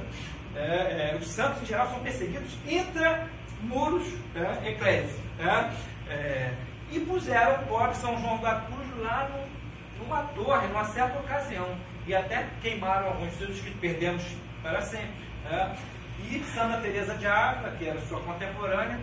É, 0.55 1.13
é, 1.15 1.19
os 1.21 1.29
santos 1.29 1.63
em 1.63 1.67
geral 1.67 1.89
são 1.91 2.01
perseguidos 2.01 2.53
intramuros 2.67 4.07
né? 4.35 4.63
eclésia. 4.67 5.21
Né? 5.39 5.77
É, 6.09 6.53
e 6.93 7.01
puseram 7.01 7.55
o 7.55 7.67
pobre 7.67 7.97
São 7.97 8.19
João 8.21 8.39
da 8.39 8.61
Cruz 8.61 8.99
lá 8.99 9.29
no, 9.31 10.05
numa 10.05 10.23
torre, 10.35 10.69
numa 10.69 10.85
certa 10.85 11.19
ocasião. 11.19 11.67
E 12.07 12.15
até 12.15 12.47
queimaram 12.61 13.09
alguns 13.09 13.33
seus 13.35 13.59
que 13.61 13.71
perdemos 13.73 14.23
para 14.63 14.83
sempre. 14.83 15.15
Né? 15.45 15.77
E 16.31 16.45
Santa 16.55 16.79
Teresa 16.79 17.15
de 17.15 17.27
Ávila, 17.27 17.75
que 17.77 17.89
era 17.89 18.01
sua 18.03 18.21
contemporânea, 18.21 18.99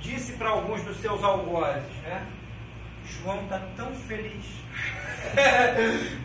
disse 0.00 0.32
para 0.32 0.50
alguns 0.50 0.82
dos 0.82 0.96
seus 0.98 1.22
algozes, 1.24 1.82
né? 2.02 2.26
João 3.06 3.42
está 3.42 3.60
tão 3.76 3.94
feliz. 3.94 4.44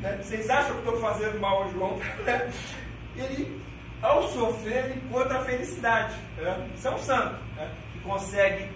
Né? 0.01 0.19
Vocês 0.21 0.49
acham 0.49 0.71
que 0.73 0.87
estou 0.87 1.01
fazendo 1.01 1.39
mal 1.39 1.63
ao 1.63 1.71
João? 1.71 1.99
ele, 3.17 3.61
ao 4.01 4.29
sofrer, 4.29 4.85
ele 4.85 5.01
encontra 5.05 5.39
a 5.39 5.43
felicidade. 5.43 6.15
Né? 6.37 6.69
Isso 6.75 6.87
é 6.87 6.91
um 6.91 6.99
santo 6.99 7.35
né? 7.57 7.69
que 7.91 7.99
consegue 7.99 8.69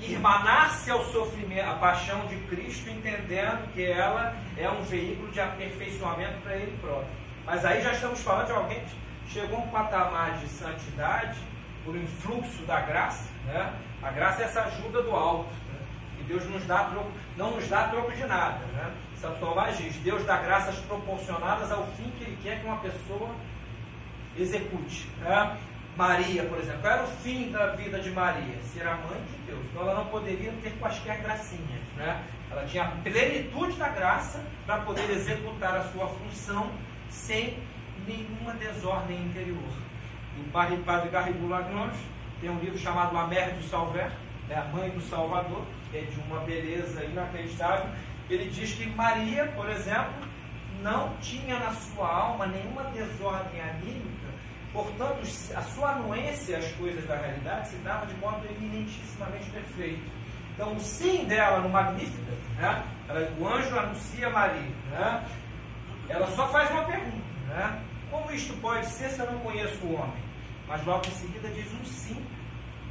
irmanar-se 0.00 0.90
ao 0.90 1.04
sofrimento, 1.06 1.68
a 1.68 1.74
paixão 1.74 2.26
de 2.26 2.36
Cristo, 2.48 2.90
entendendo 2.90 3.72
que 3.72 3.84
ela 3.84 4.34
é 4.56 4.68
um 4.68 4.82
veículo 4.82 5.30
de 5.30 5.40
aperfeiçoamento 5.40 6.40
para 6.42 6.56
ele 6.56 6.76
próprio. 6.80 7.08
Mas 7.46 7.64
aí 7.64 7.82
já 7.82 7.92
estamos 7.92 8.20
falando 8.20 8.46
de 8.46 8.52
alguém 8.52 8.80
que 8.80 9.32
chegou 9.32 9.58
a 9.58 9.62
um 9.62 9.68
patamar 9.68 10.38
de 10.38 10.48
santidade 10.48 11.38
por 11.84 11.94
influxo 11.96 12.62
da 12.66 12.80
graça. 12.80 13.28
Né? 13.44 13.72
A 14.02 14.10
graça 14.10 14.42
é 14.42 14.44
essa 14.46 14.62
ajuda 14.62 15.02
do 15.02 15.12
alto. 15.12 15.50
Né? 15.50 15.78
E 16.20 16.22
Deus 16.24 16.44
nos 16.46 16.64
dá 16.66 16.84
troco, 16.84 17.10
não 17.36 17.52
nos 17.52 17.68
dá 17.68 17.88
troco 17.88 18.12
de 18.12 18.24
nada. 18.26 18.64
Né? 18.72 18.94
Santo 19.20 19.38
Tomás 19.38 19.76
diz: 19.76 19.94
Deus 19.96 20.24
dá 20.24 20.38
graças 20.38 20.76
proporcionadas 20.80 21.70
ao 21.70 21.86
fim 21.88 22.10
que 22.18 22.24
Ele 22.24 22.38
quer 22.42 22.60
que 22.60 22.66
uma 22.66 22.78
pessoa 22.78 23.30
execute. 24.36 25.08
Né? 25.20 25.56
Maria, 25.96 26.44
por 26.44 26.58
exemplo, 26.58 26.80
qual 26.80 26.92
era 26.94 27.04
o 27.04 27.08
fim 27.22 27.50
da 27.52 27.68
vida 27.68 28.00
de 28.00 28.10
Maria? 28.10 28.58
Ser 28.72 28.86
a 28.86 28.94
mãe 28.94 29.20
de 29.30 29.33
Deus. 29.46 29.60
Então 29.70 29.82
ela 29.82 29.94
não 29.94 30.06
poderia 30.06 30.52
ter 30.62 30.70
quaisquer 30.78 31.22
gracinhas. 31.22 31.80
Né? 31.96 32.22
Ela 32.50 32.64
tinha 32.66 32.84
a 32.84 32.88
plenitude 32.88 33.76
da 33.76 33.88
graça 33.88 34.42
para 34.66 34.78
poder 34.78 35.10
executar 35.10 35.76
a 35.76 35.84
sua 35.84 36.08
função 36.08 36.70
sem 37.10 37.58
nenhuma 38.06 38.52
desordem 38.54 39.18
interior. 39.18 39.84
O 40.38 40.50
padre 40.50 41.08
Garrigou 41.10 41.48
Lagrange 41.48 42.00
tem 42.40 42.50
um 42.50 42.58
livro 42.58 42.78
chamado 42.78 43.16
A 43.16 43.26
Mère 43.26 43.52
du 43.52 43.62
Salver, 43.68 44.10
é 44.50 44.56
a 44.56 44.64
mãe 44.64 44.90
do 44.90 45.00
Salvador, 45.08 45.64
que 45.90 45.98
é 45.98 46.00
de 46.02 46.20
uma 46.20 46.40
beleza 46.40 47.04
inacreditável. 47.04 47.86
Ele 48.28 48.50
diz 48.50 48.72
que 48.72 48.86
Maria, 48.90 49.46
por 49.54 49.70
exemplo, 49.70 50.12
não 50.82 51.14
tinha 51.22 51.58
na 51.58 51.72
sua 51.72 52.08
alma 52.08 52.46
nenhuma 52.46 52.84
desordem 52.84 53.60
anímica 53.60 54.23
Portanto, 54.74 55.20
a 55.54 55.62
sua 55.62 55.92
anuência 55.92 56.58
às 56.58 56.72
coisas 56.72 57.06
da 57.06 57.14
realidade 57.14 57.68
se 57.68 57.76
dava 57.76 58.06
de 58.06 58.14
modo 58.16 58.44
eminentissimamente 58.44 59.48
perfeito. 59.50 60.02
Então, 60.52 60.74
o 60.74 60.80
sim 60.80 61.24
dela 61.26 61.60
no 61.60 61.68
Magnífica, 61.68 62.32
né? 62.58 62.84
o 63.38 63.46
anjo 63.46 63.78
anuncia 63.78 64.28
Maria, 64.30 64.68
né? 64.90 65.24
ela 66.08 66.26
só 66.32 66.48
faz 66.48 66.68
uma 66.72 66.84
pergunta: 66.86 67.24
né? 67.46 67.82
como 68.10 68.32
isto 68.32 68.52
pode 68.54 68.86
ser 68.86 69.10
se 69.10 69.20
eu 69.20 69.30
não 69.30 69.38
conheço 69.38 69.78
o 69.84 69.94
homem? 69.94 70.24
Mas 70.66 70.84
logo 70.84 71.06
em 71.06 71.10
seguida 71.12 71.48
diz 71.50 71.72
um 71.72 71.84
sim 71.84 72.26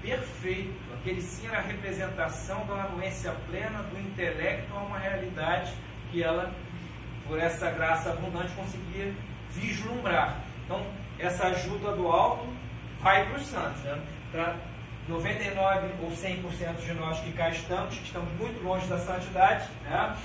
perfeito. 0.02 0.74
Aquele 0.94 1.22
sim 1.22 1.48
era 1.48 1.58
a 1.58 1.62
representação 1.62 2.66
da 2.66 2.84
anuência 2.84 3.36
plena 3.50 3.84
do 3.84 4.00
intelecto 4.00 4.74
a 4.74 4.80
uma 4.84 5.00
realidade 5.00 5.74
que 6.12 6.24
ela, 6.24 6.50
por 7.28 7.38
essa 7.38 7.70
graça 7.72 8.12
abundante, 8.12 8.54
conseguia 8.54 9.14
vislumbrar. 9.52 10.38
Então, 10.64 10.86
essa 11.26 11.48
ajuda 11.48 11.91
do 11.94 12.08
alto 12.08 12.48
vai 13.02 13.26
para 13.26 13.38
os 13.38 13.48
santos. 13.48 13.82
Né? 13.82 14.00
Para 14.32 14.56
99 15.08 15.88
ou 16.02 16.12
100% 16.12 16.86
de 16.86 16.94
nós 16.94 17.20
que 17.20 17.32
cá 17.34 17.50
estamos, 17.50 17.95
que 17.95 18.06
estamos 18.06 18.32
muito 18.40 18.64
longe 18.64 18.88
da 18.88 18.98
santidade, 18.98 19.68
né? 19.84 20.16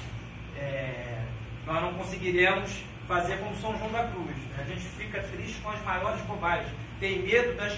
É, 0.56 1.22
nós 1.66 1.82
não 1.82 1.94
conseguiremos 1.94 2.82
fazer 3.06 3.38
como 3.38 3.56
São 3.56 3.76
João 3.78 3.90
da 3.90 4.04
Cruz. 4.04 4.36
Né? 4.36 4.58
A 4.60 4.64
gente 4.64 4.84
fica 4.96 5.20
triste 5.20 5.60
com 5.60 5.70
as 5.70 5.82
maiores 5.82 6.20
bobagens, 6.22 6.70
tem 7.00 7.22
medo 7.22 7.56
das 7.56 7.76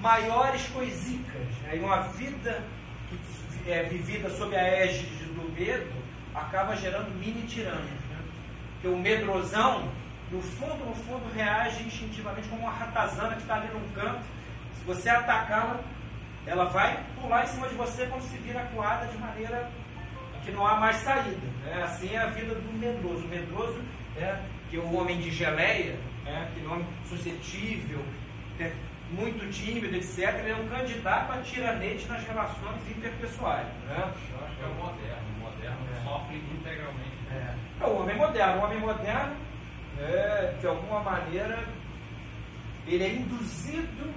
maiores 0.00 0.66
coisicas. 0.68 1.46
Né? 1.62 1.76
E 1.76 1.78
uma 1.78 2.02
vida 2.08 2.62
que 3.64 3.70
é 3.70 3.82
vivida 3.84 4.30
sob 4.30 4.56
a 4.56 4.62
égide 4.62 5.24
do 5.24 5.52
medo 5.52 5.90
acaba 6.34 6.74
gerando 6.76 7.10
mini 7.18 7.46
tiranos. 7.46 7.84
Né? 7.84 8.18
Porque 8.74 8.88
o 8.88 8.98
medrosão 8.98 9.88
no 10.30 10.40
fundo, 10.40 10.84
no 10.84 10.94
fundo, 10.94 11.32
reage 11.34 11.82
instintivamente 11.82 12.48
como 12.48 12.62
uma 12.62 12.72
ratazana 12.72 13.34
que 13.34 13.42
está 13.42 13.56
ali 13.56 13.68
num 13.72 13.88
canto. 13.92 14.22
Se 14.78 14.84
você 14.84 15.08
atacá-la, 15.08 15.80
ela 16.46 16.64
vai 16.66 17.02
pular 17.20 17.44
em 17.44 17.48
cima 17.48 17.68
de 17.68 17.74
você 17.74 18.06
quando 18.06 18.22
se 18.22 18.38
vira 18.38 18.60
coada 18.74 19.06
de 19.06 19.18
maneira 19.18 19.68
que 20.44 20.52
não 20.52 20.66
há 20.66 20.76
mais 20.76 20.96
saída. 20.96 21.46
Né? 21.64 21.82
Assim 21.82 22.14
é 22.14 22.18
a 22.18 22.26
vida 22.26 22.54
do 22.54 22.78
medroso. 22.78 23.24
O 23.24 23.28
medroso 23.28 23.80
é 24.16 24.38
que 24.70 24.76
é 24.76 24.80
o 24.80 24.94
homem 24.94 25.20
de 25.20 25.30
geleia, 25.30 25.98
né? 26.24 26.48
aquele 26.48 26.66
homem 26.66 26.86
suscetível, 27.08 28.04
é 28.60 28.72
muito 29.10 29.50
tímido, 29.50 29.94
etc., 29.96 30.18
ele 30.38 30.50
é 30.50 30.54
um 30.54 30.68
candidato 30.68 31.32
a 31.32 31.38
tiranete 31.38 32.06
nas 32.06 32.24
relações 32.24 32.80
interpessoais. 32.88 33.66
Né? 33.88 33.96
Eu 33.98 34.46
acho 34.46 34.56
que 34.56 34.62
é 34.62 34.66
o 34.66 34.74
moderno. 34.74 35.28
O 35.36 35.40
moderno 35.40 35.78
é. 35.92 36.04
sofre 36.04 36.36
integralmente. 36.36 37.16
É. 37.32 37.54
é 37.80 37.86
o 37.86 38.00
homem 38.00 38.16
moderno. 38.16 38.60
O 38.60 38.64
homem 38.64 38.78
moderno 38.78 39.49
é, 40.00 40.54
de 40.60 40.66
alguma 40.66 41.00
maneira, 41.00 41.62
ele 42.86 43.04
é 43.04 43.14
induzido 43.14 44.10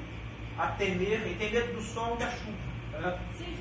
a 0.57 0.67
temer, 0.67 1.27
e 1.27 1.35
tem 1.35 1.51
medo 1.51 1.73
do 1.73 1.81
sol 1.81 2.15
e 2.15 2.19
da 2.19 2.31
chuva. 2.31 3.01
Né? 3.01 3.19
Sim. 3.37 3.57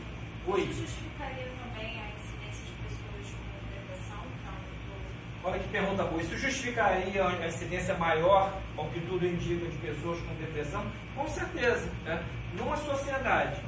Oi. 0.46 0.60
Isso 0.62 0.82
justificaria 0.82 1.48
também 1.58 2.00
a 2.00 2.08
incidência 2.10 2.64
de 2.64 2.72
pessoas 2.82 3.34
com 3.34 3.74
depressão? 3.74 4.22
Não, 4.44 5.50
Olha 5.50 5.58
que 5.58 5.68
pergunta 5.68 6.04
boa. 6.04 6.22
Isso 6.22 6.36
justificaria 6.36 7.26
a 7.26 7.46
incidência 7.46 7.94
maior, 7.94 8.52
ao 8.76 8.86
que 8.88 9.00
tudo 9.00 9.26
indica, 9.26 9.66
de 9.66 9.78
pessoas 9.78 10.20
com 10.20 10.34
depressão? 10.34 10.84
Com 11.16 11.28
certeza. 11.28 11.90
Né? 12.04 12.22
Numa 12.54 12.76
sociedade 12.76 13.60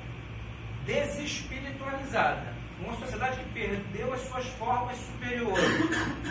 desespiritualizada, 0.84 2.52
numa 2.78 2.94
sociedade 2.96 3.38
que 3.38 3.50
perdeu 3.50 4.12
as 4.12 4.20
suas 4.20 4.46
formas 4.50 4.96
superiores, 4.98 5.64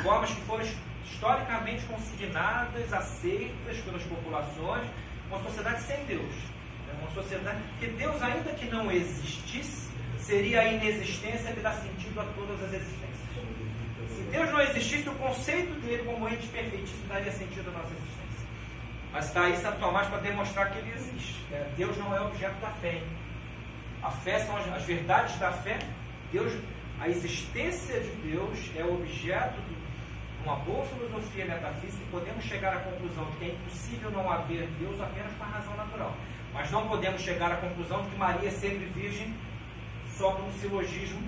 formas 0.03 0.29
que 0.29 0.41
foram 0.41 0.65
historicamente 1.11 1.83
consignadas, 1.85 2.91
aceitas 2.93 3.77
pelas 3.79 4.03
populações, 4.03 4.87
uma 5.29 5.41
sociedade 5.41 5.81
sem 5.83 6.05
Deus. 6.05 6.33
É 6.89 7.01
uma 7.01 7.11
sociedade 7.11 7.59
que 7.79 7.87
Deus, 7.87 8.21
ainda 8.21 8.51
que 8.51 8.65
não 8.65 8.91
existisse, 8.91 9.89
seria 10.19 10.61
a 10.61 10.65
inexistência 10.65 11.51
que 11.51 11.59
dá 11.59 11.73
sentido 11.73 12.19
a 12.19 12.25
todas 12.35 12.61
as 12.63 12.73
existências. 12.73 13.13
Se 14.15 14.21
Deus 14.31 14.51
não 14.51 14.61
existisse, 14.61 15.09
o 15.09 15.15
conceito 15.15 15.73
dele 15.81 16.03
como 16.03 16.27
ente 16.29 16.47
perfeitíssimo 16.47 17.07
daria 17.07 17.31
sentido 17.31 17.69
à 17.69 17.71
nossa 17.71 17.91
existência. 17.93 18.47
Mas 19.11 19.25
está 19.25 19.43
aí 19.45 19.57
Santo 19.57 19.79
Tomás 19.79 20.07
para 20.07 20.19
demonstrar 20.19 20.71
que 20.71 20.79
ele 20.79 20.93
existe. 20.95 21.41
né? 21.49 21.67
Deus 21.77 21.97
não 21.97 22.15
é 22.15 22.21
objeto 22.21 22.55
da 22.61 22.69
fé. 22.69 22.93
hein? 22.95 23.03
A 24.01 24.11
fé 24.11 24.39
são 24.39 24.55
as, 24.57 24.67
as 24.73 24.83
verdades 24.83 25.37
da 25.39 25.51
fé. 25.51 25.79
Deus, 26.31 26.51
a 26.99 27.07
existência 27.09 27.99
de 27.99 28.09
Deus 28.31 28.59
é 28.75 28.83
objeto 28.83 29.59
de 29.61 29.75
uma 30.45 30.57
boa 30.57 30.85
filosofia 30.85 31.45
metafísica 31.45 32.03
podemos 32.11 32.43
chegar 32.43 32.75
à 32.75 32.79
conclusão 32.79 33.25
de 33.31 33.37
que 33.37 33.45
é 33.45 33.47
impossível 33.49 34.11
não 34.11 34.29
haver 34.29 34.67
Deus 34.79 34.99
apenas 34.99 35.31
com 35.37 35.43
a 35.43 35.47
razão 35.47 35.75
natural. 35.75 36.13
Mas 36.53 36.69
não 36.69 36.87
podemos 36.87 37.21
chegar 37.21 37.51
à 37.51 37.55
conclusão 37.55 38.03
de 38.03 38.09
que 38.09 38.17
Maria 38.17 38.49
é 38.49 38.51
sempre 38.51 38.85
virgem 38.87 39.33
só 40.17 40.31
por 40.31 40.45
um 40.45 40.51
silogismo 40.53 41.21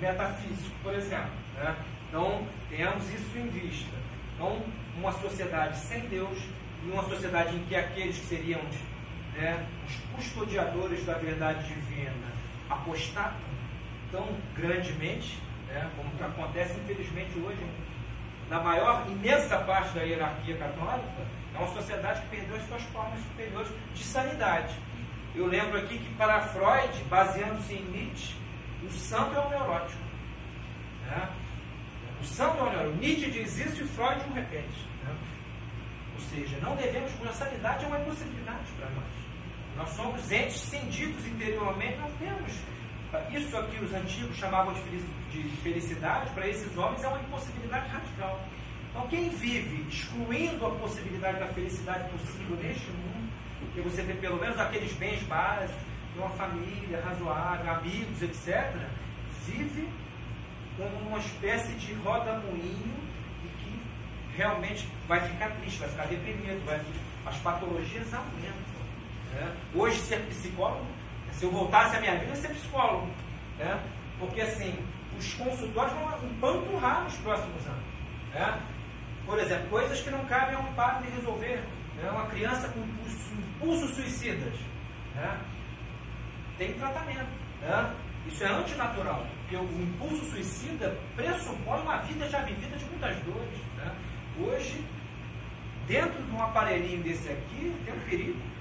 metafísico, 0.00 0.74
por 0.82 0.94
exemplo. 0.94 1.30
né? 1.54 1.76
Então, 2.08 2.46
tenhamos 2.68 3.08
isso 3.10 3.38
em 3.38 3.48
vista. 3.48 3.94
Então, 4.34 4.60
uma 4.96 5.12
sociedade 5.12 5.78
sem 5.78 6.00
Deus 6.08 6.38
e 6.84 6.90
uma 6.90 7.04
sociedade 7.04 7.54
em 7.54 7.64
que 7.64 7.76
aqueles 7.76 8.18
que 8.18 8.26
seriam 8.26 8.60
né, 9.34 9.64
os 9.86 9.96
custodiadores 10.16 11.04
da 11.04 11.14
verdade 11.14 11.66
divina 11.68 12.32
apostatam 12.68 13.38
tão 14.10 14.28
grandemente, 14.56 15.38
né, 15.68 15.90
como 15.96 16.10
acontece 16.24 16.78
infelizmente 16.80 17.38
hoje 17.38 17.64
na 18.48 18.60
maior, 18.60 19.04
imensa 19.08 19.58
parte 19.58 19.94
da 19.94 20.02
hierarquia 20.02 20.56
católica, 20.56 21.22
é 21.54 21.58
uma 21.58 21.74
sociedade 21.74 22.20
que 22.22 22.28
perdeu 22.28 22.56
as 22.56 22.66
suas 22.66 22.82
formas 22.84 23.18
superiores 23.20 23.68
de 23.94 24.04
sanidade. 24.04 24.74
Eu 25.34 25.46
lembro 25.46 25.78
aqui 25.78 25.98
que 25.98 26.14
para 26.14 26.40
Freud, 26.40 27.04
baseando-se 27.08 27.74
em 27.74 27.82
Nietzsche, 27.84 28.34
o 28.82 28.90
santo 28.90 29.34
é 29.34 29.40
um 29.40 29.48
neurótico. 29.48 30.02
né? 31.06 31.28
O 32.20 32.24
santo 32.24 32.58
é 32.58 32.62
um 32.62 32.70
neurótico. 32.70 32.96
Nietzsche 32.98 33.30
diz 33.30 33.58
isso 33.58 33.82
e 33.82 33.88
Freud 33.88 34.20
o 34.30 34.34
repete. 34.34 34.86
né? 35.04 35.14
Ou 36.14 36.20
seja, 36.20 36.56
não 36.60 36.76
devemos, 36.76 37.10
a 37.26 37.32
sanidade 37.32 37.84
é 37.84 37.88
uma 37.88 38.00
impossibilidade 38.00 38.66
para 38.78 38.88
nós. 38.90 39.22
Nós 39.76 39.90
somos 39.90 40.30
entes 40.30 40.60
cindidos 40.60 41.26
interiormente, 41.26 41.96
não 41.96 42.10
temos. 42.12 42.52
Isso 43.32 43.56
aqui 43.56 43.84
os 43.84 43.92
antigos 43.92 44.36
chamavam 44.36 44.72
de 44.74 44.80
felici- 44.80 45.06
de 45.30 45.56
felicidade, 45.62 46.30
para 46.30 46.48
esses 46.48 46.76
homens 46.76 47.02
é 47.04 47.08
uma 47.08 47.20
impossibilidade 47.20 47.88
radical. 47.88 48.40
Então, 48.90 49.06
quem 49.08 49.28
vive 49.30 49.86
excluindo 49.88 50.66
a 50.66 50.70
possibilidade 50.70 51.38
da 51.40 51.46
felicidade 51.48 52.08
possível 52.10 52.56
neste 52.56 52.86
mundo, 52.90 53.28
que 53.74 53.80
você 53.80 54.02
tem 54.02 54.16
pelo 54.16 54.38
menos 54.40 54.58
aqueles 54.58 54.92
bens 54.94 55.22
básicos, 55.24 55.80
uma 56.16 56.28
família 56.30 57.02
razoável, 57.02 57.72
amigos, 57.72 58.20
etc., 58.22 58.70
vive 59.46 59.88
como 60.76 61.08
uma 61.08 61.18
espécie 61.18 61.72
de 61.74 61.94
roda-moinho 61.94 62.94
e 63.44 63.48
que 63.58 64.36
realmente 64.36 64.86
vai 65.08 65.20
ficar 65.20 65.50
triste, 65.52 65.78
vai 65.78 65.88
ficar 65.88 66.06
deprimido, 66.06 66.64
vai, 66.66 66.80
as 67.26 67.36
patologias 67.38 68.12
aumentam. 68.12 68.82
né? 69.34 69.56
Hoje, 69.74 69.98
ser 70.00 70.20
psicólogo, 70.28 70.84
se 71.42 71.46
eu 71.46 71.50
voltasse 71.50 71.96
a 71.96 72.00
minha 72.00 72.12
vida, 72.12 72.26
eu 72.26 72.28
ia 72.30 72.36
ser 72.36 72.48
psicólogo. 72.50 73.08
né? 73.58 73.82
Porque, 74.20 74.40
assim, 74.42 74.78
os 75.18 75.34
consultórios 75.34 75.92
vão 75.94 76.30
empanturrar 76.30 77.02
nos 77.02 77.16
próximos 77.16 77.66
anos. 77.66 77.82
né? 78.32 78.60
Por 79.26 79.36
exemplo, 79.40 79.68
coisas 79.68 80.00
que 80.00 80.10
não 80.10 80.24
cabem 80.26 80.54
a 80.54 80.60
um 80.60 80.72
padre 80.74 81.10
resolver. 81.10 81.60
né? 81.96 82.10
Uma 82.12 82.26
criança 82.26 82.68
com 82.68 82.78
impulso, 82.78 83.32
impulsos 83.56 83.90
suicidas. 83.96 84.54
né? 85.16 85.40
Tem 86.58 86.74
tratamento. 86.74 87.26
né? 87.60 87.92
Isso 88.28 88.44
é 88.44 88.46
antinatural. 88.46 89.26
Porque 89.40 89.56
o 89.56 89.82
impulso 89.82 90.24
suicida 90.26 90.96
pressupõe 91.16 91.80
uma 91.80 91.96
vida 92.02 92.28
já 92.28 92.38
vivida 92.42 92.76
de 92.76 92.84
muitas 92.84 93.16
dores. 93.24 93.58
né? 93.78 93.92
Hoje, 94.38 94.80
dentro 95.88 96.22
de 96.22 96.30
um 96.30 96.40
aparelhinho 96.40 97.02
desse 97.02 97.28
aqui, 97.32 97.74
tem 97.84 97.94
um 97.94 98.00
perigo. 98.08 98.51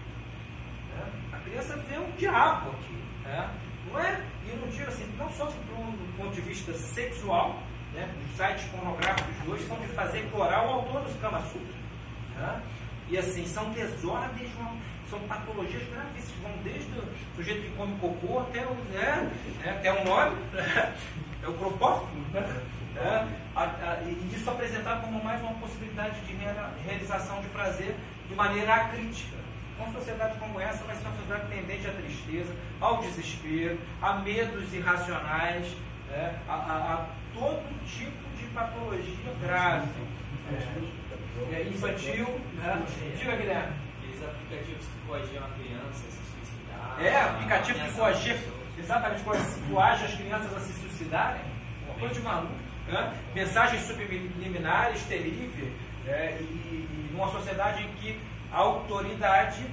Né? 1.56 1.62
Criança 1.64 1.76
vê 1.90 1.98
um 1.98 2.12
diabo 2.18 2.70
aqui. 2.72 2.98
né? 3.26 3.50
Não 3.92 4.00
é? 4.00 4.22
E 4.46 4.50
eu 4.50 4.58
não 4.58 4.68
digo 4.70 4.88
assim, 4.88 5.06
não 5.18 5.30
só 5.32 5.46
do 5.46 6.18
ponto 6.18 6.34
de 6.34 6.42
vista 6.42 6.74
sexual, 6.74 7.60
né? 7.94 8.10
os 8.30 8.38
sites 8.38 8.64
pornográficos 8.70 9.42
de 9.44 9.50
hoje 9.52 9.68
são 9.68 9.78
de 9.80 9.88
fazer 9.88 10.30
coral 10.32 10.68
o 10.68 10.72
autor 10.74 11.02
dos 11.02 11.20
Kama 11.20 11.40
Sutra. 11.42 11.76
né? 12.38 12.62
E 13.10 13.18
assim, 13.18 13.46
são 13.46 13.70
desordens, 13.72 14.50
são 15.10 15.20
patologias 15.28 15.84
gravíssimas, 15.90 16.42
vão 16.42 16.52
desde 16.64 16.90
o 16.98 17.04
sujeito 17.36 17.62
que 17.64 17.76
come 17.76 17.98
cocô 18.00 18.40
até 18.40 18.66
o, 18.66 18.74
né? 18.94 19.32
né? 19.64 19.72
até 19.72 19.92
o 19.92 20.06
nome, 20.06 20.38
é 21.44 21.48
o 21.48 21.54
propósito. 21.54 22.08
Né? 22.32 22.62
É, 22.96 23.26
a- 23.56 23.64
a- 23.64 24.02
e 24.06 24.32
isso 24.36 24.50
apresentado 24.50 25.02
como 25.02 25.22
mais 25.24 25.42
uma 25.42 25.54
possibilidade 25.56 26.20
de 26.22 26.34
rea- 26.34 26.72
realização 26.86 27.42
de 27.42 27.48
prazer 27.50 27.96
de 28.30 28.36
maneira 28.36 28.74
acrítica. 28.76 29.36
Uma 29.84 29.94
sociedade 29.94 30.38
como 30.40 30.60
essa 30.60 30.84
vai 30.84 30.96
ser 30.96 31.08
uma 31.08 31.16
sociedade 31.18 31.48
tendente 31.50 31.88
à 31.88 31.92
tristeza, 31.92 32.54
ao 32.80 33.02
desespero, 33.02 33.80
a 34.02 34.14
medos 34.20 34.74
irracionais, 34.74 35.68
né? 36.10 36.36
a, 36.48 36.54
a- 36.54 36.94
a 36.94 37.06
todo 37.34 37.86
tipo 37.88 38.38
de 38.38 38.46
patologia 38.54 39.34
grave. 39.42 39.88
É, 40.52 41.56
é, 41.56 41.64
infantil, 41.68 42.26
né? 42.56 42.86
Diga, 43.18 43.36
Guilherme. 43.38 43.74
Aqueles 43.98 44.24
aplicativos 44.24 44.86
que 44.86 45.08
coagiam 45.08 45.44
a 45.46 45.50
criança 45.50 45.88
a 46.08 46.12
se 46.12 46.22
suicidar. 46.32 46.96
É, 47.00 47.22
aplicativo 47.22 47.80
que 47.80 47.86
pessoas. 47.86 48.20
exatamente, 48.78 49.24
coag- 49.24 49.62
coage 49.72 50.06
as 50.06 50.14
crianças 50.16 50.58
a 50.58 50.60
se 50.60 50.74
suicidarem, 50.74 51.42
uma 51.86 51.96
coisa 51.96 52.14
de 52.14 52.20
maluco. 52.22 52.54
Né? 52.88 53.14
Mensagens 53.34 53.84
subliminares 53.84 55.02
terríveis, 55.04 55.72
né? 56.06 56.38
e, 56.42 56.44
e 56.44 57.10
numa 57.14 57.32
sociedade 57.32 57.84
em 57.84 57.88
que 57.94 58.20
autoridade, 58.52 59.66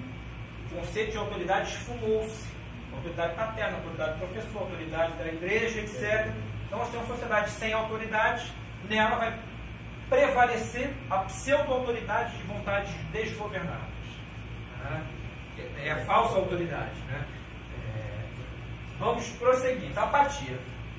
o 0.71 0.77
conceito 0.77 1.13
de 1.13 1.19
autoridade 1.19 1.71
esfumou-se. 1.71 2.47
Autoridade 2.95 3.35
paterna, 3.35 3.77
autoridade 3.77 4.13
do 4.13 4.19
professor, 4.27 4.63
autoridade 4.63 5.13
da 5.13 5.27
igreja, 5.27 5.81
etc. 5.81 6.33
Então, 6.67 6.83
assim, 6.83 6.97
uma 6.97 7.07
sociedade 7.07 7.51
sem 7.51 7.73
autoridade, 7.73 8.53
nela 8.89 9.17
vai 9.17 9.39
prevalecer 10.09 10.93
a 11.11 11.19
pseudo-autoridade 11.19 12.37
de 12.37 12.43
vontades 12.45 12.93
desgovernadas. 13.13 13.81
né? 14.85 15.05
É 15.85 15.93
a 15.93 16.05
falsa 16.05 16.37
autoridade. 16.37 16.99
Né? 17.09 17.25
É, 17.87 18.25
Vamos 18.99 19.29
prosseguir. 19.31 19.91
Então, 19.91 20.05
apatia. 20.05 20.59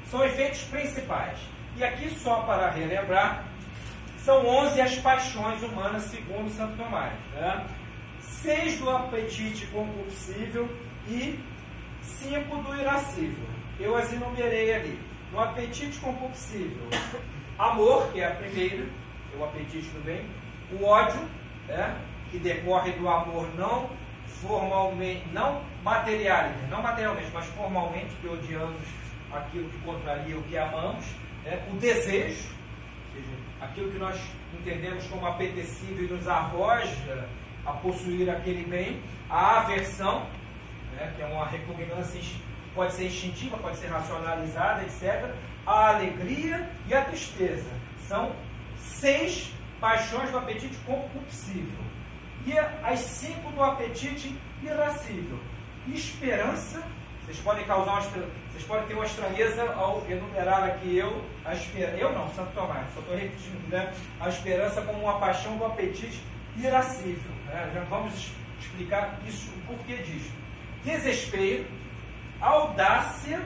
São 0.09 0.23
efeitos 0.23 0.63
principais. 0.63 1.37
E 1.75 1.83
aqui, 1.83 2.09
só 2.19 2.41
para 2.41 2.71
relembrar, 2.71 3.43
são 4.23 4.45
11 4.45 4.81
as 4.81 4.95
paixões 4.95 5.61
humanas, 5.63 6.03
segundo 6.03 6.49
Santo 6.55 6.75
Tomás. 6.77 7.13
Né? 7.33 7.65
Seis 8.21 8.77
do 8.77 8.89
apetite 8.89 9.65
concupiscível 9.67 10.69
e 11.07 11.39
cinco 12.01 12.57
do 12.57 12.79
irascível. 12.79 13.45
Eu 13.79 13.95
as 13.95 14.11
enumerei 14.11 14.73
ali. 14.73 14.99
No 15.31 15.39
apetite 15.39 15.99
concupiscível, 15.99 16.87
amor, 17.57 18.11
que 18.11 18.19
é 18.19 18.27
a 18.27 18.31
primeira, 18.31 18.87
é 19.33 19.37
o 19.37 19.43
apetite 19.43 19.87
do 19.89 20.03
bem. 20.03 20.25
O 20.71 20.85
ódio, 20.85 21.21
né? 21.67 21.95
que 22.31 22.37
decorre 22.39 22.91
do 22.93 23.07
amor 23.07 23.47
não 23.55 23.89
formalmente, 24.41 25.23
não 25.33 25.61
materialmente, 25.83 26.65
não 26.69 26.81
materialmente, 26.81 27.29
mas 27.33 27.45
formalmente, 27.47 28.15
que 28.21 28.27
odiamos 28.27 28.81
aquilo 29.31 29.69
que 29.69 29.77
contraria 29.79 30.37
o 30.37 30.43
que 30.43 30.57
amamos. 30.57 31.05
né? 31.43 31.63
O 31.71 31.75
desejo, 31.75 32.49
aquilo 33.61 33.91
que 33.91 33.97
nós 33.97 34.19
entendemos 34.53 35.05
como 35.07 35.25
apetecível 35.25 36.05
e 36.05 36.07
nos 36.07 36.27
arroja 36.27 37.27
a 37.65 37.73
possuir 37.73 38.29
aquele 38.29 38.65
bem, 38.65 39.01
a 39.29 39.59
aversão, 39.59 40.25
né, 40.95 41.13
que 41.15 41.21
é 41.21 41.25
uma 41.25 41.45
repugnância, 41.45 42.21
pode 42.73 42.93
ser 42.93 43.05
instintiva, 43.05 43.57
pode 43.57 43.77
ser 43.77 43.87
racionalizada, 43.87 44.83
etc. 44.83 45.33
A 45.65 45.89
alegria 45.89 46.69
e 46.87 46.93
a 46.93 47.03
tristeza. 47.03 47.69
São 48.07 48.31
seis 48.77 49.51
paixões 49.79 50.31
do 50.31 50.37
apetite 50.37 50.75
concupiscível. 50.85 51.79
E 52.45 52.57
as 52.57 52.99
cinco 52.99 53.51
do 53.51 53.61
apetite 53.61 54.35
irascível. 54.63 55.39
Esperança, 55.87 56.81
vocês 57.29 57.41
podem 57.41 57.63
causar 57.65 57.91
uma, 57.91 58.01
vocês 58.01 58.63
podem 58.65 58.87
ter 58.87 58.95
uma 58.95 59.05
estranheza 59.05 59.71
ao 59.73 60.03
enumerar 60.09 60.63
aqui 60.63 60.97
eu, 60.97 61.23
a 61.45 61.53
esperança, 61.53 61.97
eu 61.97 62.11
não, 62.11 62.27
Santo 62.33 62.51
Tomás, 62.55 62.87
só 62.91 63.01
estou 63.01 63.15
repetindo, 63.15 63.69
né? 63.69 63.93
A 64.19 64.29
esperança 64.29 64.81
como 64.81 65.03
uma 65.03 65.19
paixão 65.19 65.55
do 65.55 65.63
apetite 65.63 66.23
irascível. 66.57 67.31
né? 67.45 67.69
Já 67.71 67.81
vamos 67.81 68.31
explicar 68.59 69.19
isso, 69.27 69.51
o 69.51 69.67
porquê 69.67 69.97
disso. 69.97 70.31
Desespero, 70.83 71.65
audácia, 72.41 73.39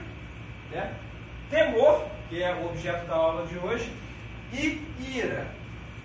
né? 0.72 0.96
temor, 1.50 2.08
que 2.30 2.42
é 2.42 2.54
o 2.54 2.68
objeto 2.68 3.06
da 3.06 3.16
aula 3.16 3.46
de 3.48 3.58
hoje, 3.58 3.92
e 4.54 4.82
ira. 5.14 5.46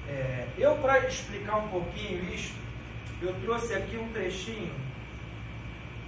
É, 0.09 0.49
eu, 0.59 0.75
para 0.79 1.07
explicar 1.07 1.59
um 1.59 1.69
pouquinho 1.69 2.25
isso, 2.35 2.55
eu 3.23 3.33
trouxe 3.41 3.73
aqui 3.73 3.97
um 3.97 4.09
trechinho 4.09 4.75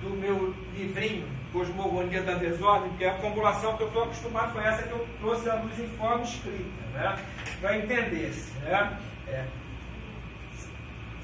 do 0.03 0.11
meu 0.11 0.53
livrinho, 0.77 1.29
Cosmogonia 1.53 2.23
da 2.23 2.35
Desordem, 2.35 2.91
porque 2.91 3.05
a 3.05 3.15
formulação 3.19 3.77
que 3.77 3.83
eu 3.83 3.89
estou 3.89 4.05
acostumado 4.05 4.53
foi 4.53 4.65
essa 4.65 4.83
que 4.85 4.91
eu 4.93 5.07
trouxe 5.21 5.49
em 5.83 5.89
forma 5.97 6.23
escrita, 6.23 6.65
né? 6.95 7.19
para 7.61 7.79
entender-se. 7.79 8.53
Né? 8.59 8.99
É. 9.29 9.45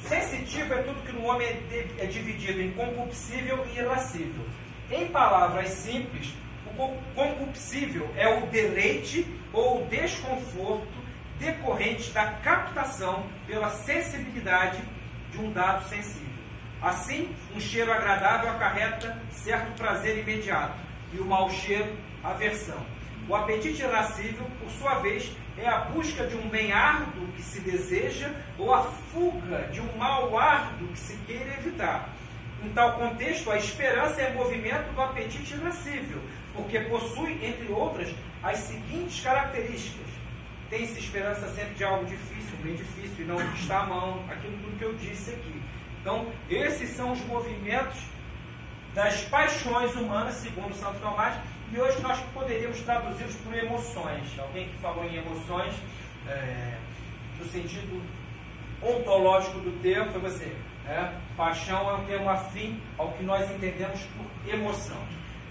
Sensitivo 0.09 0.73
é 0.75 0.83
tudo 0.83 1.03
que 1.05 1.13
no 1.13 1.25
homem 1.27 1.47
é, 1.49 1.87
é 1.99 2.07
dividido 2.07 2.61
em 2.61 2.71
concupiscível 2.73 3.67
e 3.75 3.79
irascível. 3.79 4.45
Em 4.91 5.09
palavras 5.09 5.69
simples, 5.71 6.33
o 6.67 6.71
co- 6.77 6.97
concupiscível 7.15 8.09
é 8.17 8.29
o 8.29 8.47
deleite 8.47 9.27
ou 9.53 9.83
o 9.83 9.87
desconforto 9.87 10.87
decorrente 11.41 12.11
da 12.13 12.27
captação 12.35 13.27
pela 13.47 13.69
sensibilidade 13.71 14.81
de 15.33 15.39
um 15.39 15.51
dado 15.53 15.89
sensível. 15.89 16.36
Assim, 16.83 17.35
um 17.55 17.61
cheiro 17.61 17.93
agradável 17.93 18.51
acarreta 18.51 19.17
certo 19.31 19.73
prazer 19.77 20.19
imediato 20.19 20.79
e 21.13 21.19
o 21.19 21.25
mau 21.25 21.51
cheiro, 21.51 21.97
aversão. 22.23 22.79
O 23.29 23.35
apetite 23.35 23.83
irascível, 23.83 24.47
por 24.61 24.71
sua 24.71 25.01
vez, 25.01 25.33
é 25.59 25.67
a 25.67 25.79
busca 25.79 26.27
de 26.27 26.37
um 26.37 26.49
bem 26.49 26.73
árduo 26.73 27.27
que 27.35 27.43
se 27.43 27.61
deseja 27.61 28.31
ou 28.59 28.73
a 28.75 28.83
fuga 28.83 29.69
de 29.73 29.81
um 29.81 29.97
mal 29.97 30.39
árduo 30.39 30.89
que 30.89 30.99
se 30.99 31.17
queira 31.27 31.55
evitar. 31.55 32.09
Em 32.63 32.69
tal 32.71 32.93
contexto, 32.93 33.51
a 33.51 33.57
esperança 33.57 34.21
é 34.21 34.33
movimento 34.33 34.93
do 34.95 35.01
apetite 35.01 35.55
irascível, 35.55 36.21
porque 36.55 36.81
possui, 36.81 37.45
entre 37.45 37.73
outras, 37.73 38.15
as 38.43 38.59
seguintes 38.59 39.21
características. 39.21 40.07
Tem-se 40.71 40.99
esperança 40.99 41.49
sempre 41.55 41.75
de 41.75 41.85
algo 41.85 42.05
difícil, 42.05 42.57
bem 42.63 42.75
difícil, 42.75 43.25
e 43.25 43.29
não 43.29 43.41
está 43.55 43.81
à 43.81 43.87
mão, 43.87 44.25
aquilo 44.29 44.57
tudo 44.59 44.79
que 44.79 44.85
eu 44.85 44.95
disse 44.95 45.31
aqui. 45.31 45.63
Então, 46.07 46.25
esses 46.49 46.91
são 46.91 47.11
os 47.11 47.21
movimentos 47.27 47.99
das 48.95 49.23
paixões 49.25 49.93
humanas, 49.97 50.35
segundo 50.35 50.73
Santo 50.73 51.01
Tomás, 51.01 51.35
e 51.73 51.81
hoje 51.81 52.01
nós 52.01 52.21
poderíamos 52.33 52.81
traduzi-los 52.83 53.35
por 53.35 53.53
emoções. 53.53 54.39
Alguém 54.39 54.69
que 54.69 54.77
falou 54.77 55.05
em 55.05 55.17
emoções, 55.17 55.75
é, 56.29 56.79
no 57.41 57.45
sentido 57.47 58.01
ontológico 58.81 59.59
do 59.59 59.83
termo, 59.83 60.13
foi 60.13 60.21
você. 60.21 60.57
né? 60.85 61.21
Paixão 61.37 61.91
é 61.91 61.95
um 61.95 62.05
termo 62.05 62.31
afim 62.31 62.81
ao 62.97 63.11
que 63.15 63.25
nós 63.25 63.51
entendemos 63.51 64.01
por 64.17 64.55
emoção. 64.55 64.99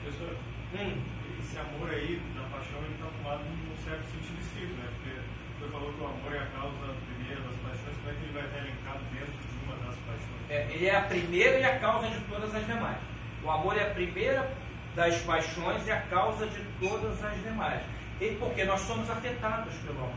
Professor, 0.03 0.38
Hum, 0.73 0.95
esse 1.44 1.60
amor 1.60 1.90
aí, 1.90 2.22
da 2.34 2.44
paixão, 2.48 2.80
ele 2.80 2.95
está 2.95 3.07
tomado 3.07 3.44
num 3.44 3.76
certo 3.84 4.03
sentido 4.07 4.40
estrito, 4.40 4.73
né? 4.76 4.88
Porque 5.03 5.19
você 5.60 5.69
falou 5.72 5.91
que 5.91 5.99
o 6.02 6.07
amor 6.07 6.34
é 6.34 6.40
a 6.40 6.48
causa 6.48 6.95
primeira 7.11 7.41
das 7.44 7.56
paixões, 7.60 7.95
como 7.99 8.10
é 8.10 8.14
que 8.15 8.23
ele 8.23 8.34
vai 8.34 8.44
estar 8.45 8.60
elencado 8.60 9.03
dentro 9.11 9.36
de 9.36 9.56
uma 9.68 9.76
das 9.84 9.95
paixões? 10.07 10.26
É, 10.49 10.67
ele 10.72 10.88
é 10.88 10.95
a 10.95 11.01
primeira 11.01 11.59
e 11.59 11.63
a 11.63 11.80
causa 11.80 12.07
de 12.07 12.19
todas 12.22 12.53
as 12.53 12.65
demais. 12.65 12.97
O 13.43 13.49
amor 13.49 13.77
é 13.77 13.84
a 13.84 13.89
primeira 13.93 14.49
das 14.95 15.17
paixões 15.22 15.85
e 15.88 15.91
a 15.91 16.01
causa 16.01 16.45
de 16.47 16.61
todas 16.80 17.23
as 17.23 17.43
demais. 17.43 17.81
E 18.22 18.31
porque 18.39 18.63
nós 18.63 18.81
somos 18.81 19.09
afetados 19.09 19.73
pelo 19.85 19.99
amor. 19.99 20.13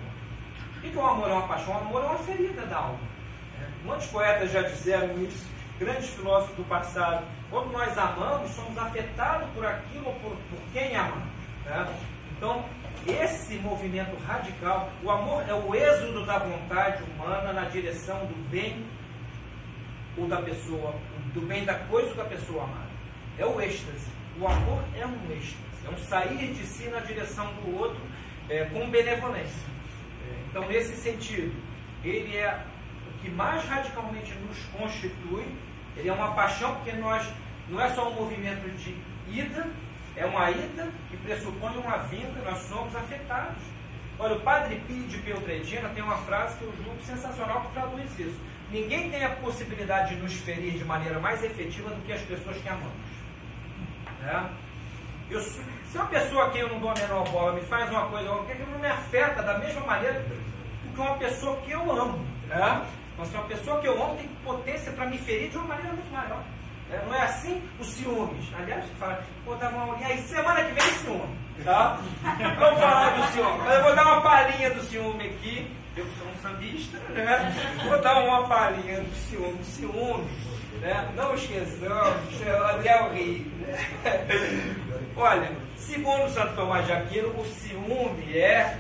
O 0.77 0.81
que 0.81 0.91
que 0.91 0.97
o 0.97 1.07
amor 1.07 1.29
é 1.29 1.33
uma 1.33 1.49
paixão? 1.49 1.75
O 1.75 1.79
amor 1.79 2.05
é 2.05 2.07
uma 2.07 2.19
ferida 2.19 2.63
da 2.67 2.77
alma. 2.77 2.99
né? 3.59 3.69
Muitos 3.85 4.07
poetas 4.07 4.53
já 4.53 4.63
disseram 4.63 5.21
isso, 5.23 5.45
grandes 5.79 6.11
filósofos 6.11 6.57
do 6.57 6.65
passado. 6.69 7.25
Quando 7.51 7.73
nós 7.73 7.97
amamos, 7.99 8.51
somos 8.53 8.79
afetados 8.79 9.49
por 9.55 9.67
aquilo 9.67 10.07
ou 10.07 10.15
por, 10.15 10.31
por 10.31 10.61
quem 10.73 10.95
amamos. 10.95 11.25
né? 11.65 11.87
Então, 12.37 12.65
esse 13.07 13.55
movimento 13.57 14.17
radical, 14.25 14.91
o 15.03 15.11
amor 15.11 15.43
é 15.49 15.55
o 15.55 15.75
êxodo 15.75 16.25
da 16.25 16.39
vontade 16.39 17.03
humana 17.03 17.53
na 17.53 17.63
direção 17.63 18.19
do 18.27 18.51
bem 18.51 18.85
ou 20.19 20.27
da 20.27 20.43
pessoa, 20.43 20.95
do 21.33 21.41
bem 21.43 21.65
da 21.65 21.75
coisa 21.75 22.11
ou 22.11 22.17
da 22.17 22.25
pessoa 22.25 22.65
amada. 22.65 22.89
É 23.39 23.47
o 23.47 23.61
êxtase. 23.61 24.07
O 24.41 24.47
amor 24.47 24.83
é 24.97 25.07
um 25.07 25.33
êxtase. 25.33 25.57
É 25.87 25.91
um 25.91 25.99
sair 25.99 26.53
de 26.53 26.65
si 26.67 26.89
na 26.89 27.01
direção 27.01 27.47
do 27.55 27.79
outro 27.79 28.01
é, 28.49 28.65
com 28.65 28.91
benevolência. 28.91 29.69
É, 30.27 30.35
então, 30.51 30.69
nesse 30.69 30.97
sentido, 30.97 31.55
ele 32.05 32.37
é 32.37 32.63
o 33.09 33.23
que 33.23 33.31
mais 33.31 33.65
radicalmente 33.65 34.33
nos 34.47 34.59
constitui. 34.79 35.47
Ele 35.97 36.09
é 36.09 36.13
uma 36.13 36.33
paixão 36.33 36.75
porque 36.77 36.93
nós 36.93 37.27
não 37.69 37.81
é 37.81 37.89
só 37.91 38.11
um 38.11 38.15
movimento 38.15 38.69
de 38.77 38.97
ida, 39.31 39.67
é 40.17 40.25
uma 40.25 40.51
ida 40.51 40.89
que 41.11 41.17
pressupõe 41.19 41.77
uma 41.77 41.99
vinda, 41.99 42.41
nós 42.45 42.59
somos 42.69 42.95
afetados. 42.95 43.63
Olha, 44.19 44.35
o 44.35 44.41
Padre 44.41 44.81
Pio 44.87 45.07
de 45.07 45.19
Peltredina 45.19 45.89
tem 45.91 46.03
uma 46.03 46.17
frase 46.19 46.59
que 46.59 46.65
eu 46.65 46.75
julgo 46.85 47.01
sensacional 47.05 47.61
que 47.63 47.73
traduz 47.73 48.19
isso. 48.19 48.41
Ninguém 48.71 49.11
tem 49.11 49.25
a 49.25 49.31
possibilidade 49.31 50.15
de 50.15 50.21
nos 50.21 50.35
ferir 50.35 50.73
de 50.73 50.85
maneira 50.85 51.19
mais 51.19 51.43
efetiva 51.43 51.89
do 51.91 52.03
que 52.05 52.13
as 52.13 52.21
pessoas 52.23 52.57
que 52.59 52.69
amamos. 52.69 52.93
Né? 54.21 54.51
Eu, 55.31 55.41
se 55.41 55.61
uma 55.95 56.07
pessoa 56.07 56.47
a 56.47 56.51
quem 56.51 56.61
eu 56.63 56.69
não 56.69 56.81
dou 56.81 56.91
a 56.91 56.95
menor 56.95 57.29
bola 57.31 57.53
me 57.53 57.63
faz 57.63 57.91
uma 57.91 58.07
coisa, 58.07 58.29
que 58.47 58.63
não 58.71 58.79
me 58.79 58.89
afeta 58.89 59.43
da 59.43 59.59
mesma 59.59 59.81
maneira 59.83 60.21
do 60.21 60.95
que 60.95 61.01
uma 61.01 61.17
pessoa 61.17 61.57
que 61.63 61.71
eu 61.71 61.91
amo. 61.93 62.19
Né? 62.47 62.87
Mas 63.17 63.33
uma 63.35 63.45
pessoa 63.45 63.81
que 63.81 63.89
eu 63.89 64.03
amo 64.03 64.17
tem 64.17 64.29
potência 64.45 64.93
para 64.93 65.07
me 65.07 65.19
ferir 65.19 65.51
de 65.51 65.57
uma 65.57 65.67
maneira 65.67 65.93
muito 65.93 66.13
maior. 66.13 66.43
né? 66.89 67.03
Não 67.07 67.15
é 67.15 67.23
assim 67.23 67.63
os 67.81 67.87
ciúmes. 67.89 68.47
Aliás, 68.59 68.85
você 68.85 68.95
fala, 68.95 69.23
pô, 69.45 69.55
dá 69.57 69.69
uma. 69.71 69.99
E 69.99 70.05
aí, 70.05 70.23
semana 70.23 70.63
que 70.63 70.73
vem, 70.73 70.95
ciúme. 70.99 71.37
Tá? 71.65 71.99
Vamos 72.59 72.81
falar 72.81 73.11
do 73.17 73.33
ciúme. 73.33 73.59
Mas 73.65 73.75
eu 73.77 73.83
vou 73.83 73.95
dar 73.97 74.05
uma 74.05 74.21
palhinha 74.23 74.71
do 74.71 74.83
ciúme 74.83 75.27
aqui. 75.27 75.71
Eu 75.99 76.07
sou 76.17 76.29
um 76.29 76.35
sambista, 76.41 76.97
né? 77.09 77.53
Vou 77.85 78.01
dar 78.01 78.23
uma 78.23 78.47
palhinha 78.47 79.01
do 79.01 79.13
ciúme. 79.17 79.65
Ciúme, 79.65 80.29
né? 80.81 81.13
Não 81.17 81.35
esqueçamos, 81.35 82.41
é 82.85 83.03
horrível. 83.03 83.53
Né? 83.67 84.77
Olha, 85.17 85.51
segundo 85.77 86.33
Santo 86.33 86.55
Tomás 86.55 86.87
de 86.87 86.93
Aquino, 86.93 87.31
o 87.31 87.45
ciúme 87.45 88.39
é 88.39 88.79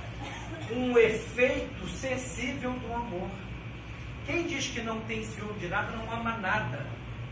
um 0.71 0.97
efeito 0.97 1.89
sensível 1.89 2.71
do 2.71 2.95
amor. 2.95 3.29
Quem 4.25 4.47
diz 4.47 4.69
que 4.69 4.81
não 4.83 5.01
tem 5.01 5.25
ciúme 5.25 5.59
de 5.59 5.67
nada 5.67 5.91
não 5.97 6.13
ama 6.13 6.39
nada. 6.39 6.87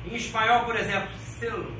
Em 0.04 0.16
espanhol, 0.16 0.64
por 0.64 0.74
exemplo, 0.74 1.10
selo 1.38 1.72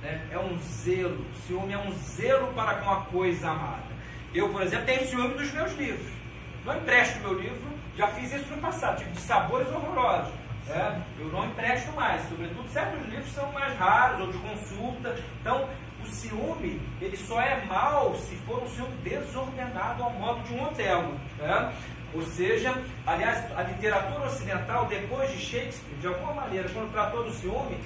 né? 0.00 0.24
é 0.30 0.38
um 0.38 0.56
zelo. 0.60 1.26
Ciúme 1.48 1.72
é 1.72 1.78
um 1.78 1.92
zelo 1.98 2.52
para 2.52 2.74
com 2.74 2.90
a 2.92 3.00
coisa 3.06 3.50
amada. 3.50 3.90
Eu, 4.32 4.50
por 4.50 4.62
exemplo, 4.62 4.86
tenho 4.86 5.08
ciúme 5.08 5.34
dos 5.34 5.52
meus 5.52 5.72
livros. 5.72 6.19
Não 6.64 6.76
empresto 6.76 7.18
meu 7.20 7.34
livro, 7.34 7.68
já 7.96 8.06
fiz 8.08 8.32
isso 8.32 8.54
no 8.54 8.58
passado, 8.60 8.98
tive 8.98 9.10
de 9.12 9.20
sabores 9.20 9.68
horrorosos. 9.68 10.32
né? 10.66 11.02
Eu 11.18 11.26
não 11.26 11.46
empresto 11.46 11.90
mais, 11.92 12.26
sobretudo 12.28 12.68
certos 12.70 13.06
livros 13.08 13.32
são 13.32 13.50
mais 13.52 13.76
raros 13.78 14.20
ou 14.20 14.32
de 14.32 14.38
consulta. 14.38 15.16
Então, 15.40 15.68
o 16.02 16.06
ciúme, 16.06 16.80
ele 17.00 17.16
só 17.16 17.40
é 17.40 17.64
mal 17.66 18.14
se 18.16 18.34
for 18.46 18.62
um 18.62 18.68
ciúme 18.68 18.94
desordenado 19.02 20.02
ao 20.02 20.10
modo 20.12 20.42
de 20.44 20.54
um 20.54 20.64
Otelo. 20.64 21.14
né? 21.38 21.72
Ou 22.12 22.22
seja, 22.22 22.74
aliás, 23.06 23.44
a 23.56 23.62
literatura 23.62 24.26
ocidental, 24.26 24.86
depois 24.86 25.30
de 25.30 25.38
Shakespeare, 25.38 25.94
de 26.00 26.06
alguma 26.08 26.32
maneira, 26.34 26.68
quando 26.70 26.92
tratou 26.92 27.22
do 27.24 27.32
ciúme, 27.32 27.78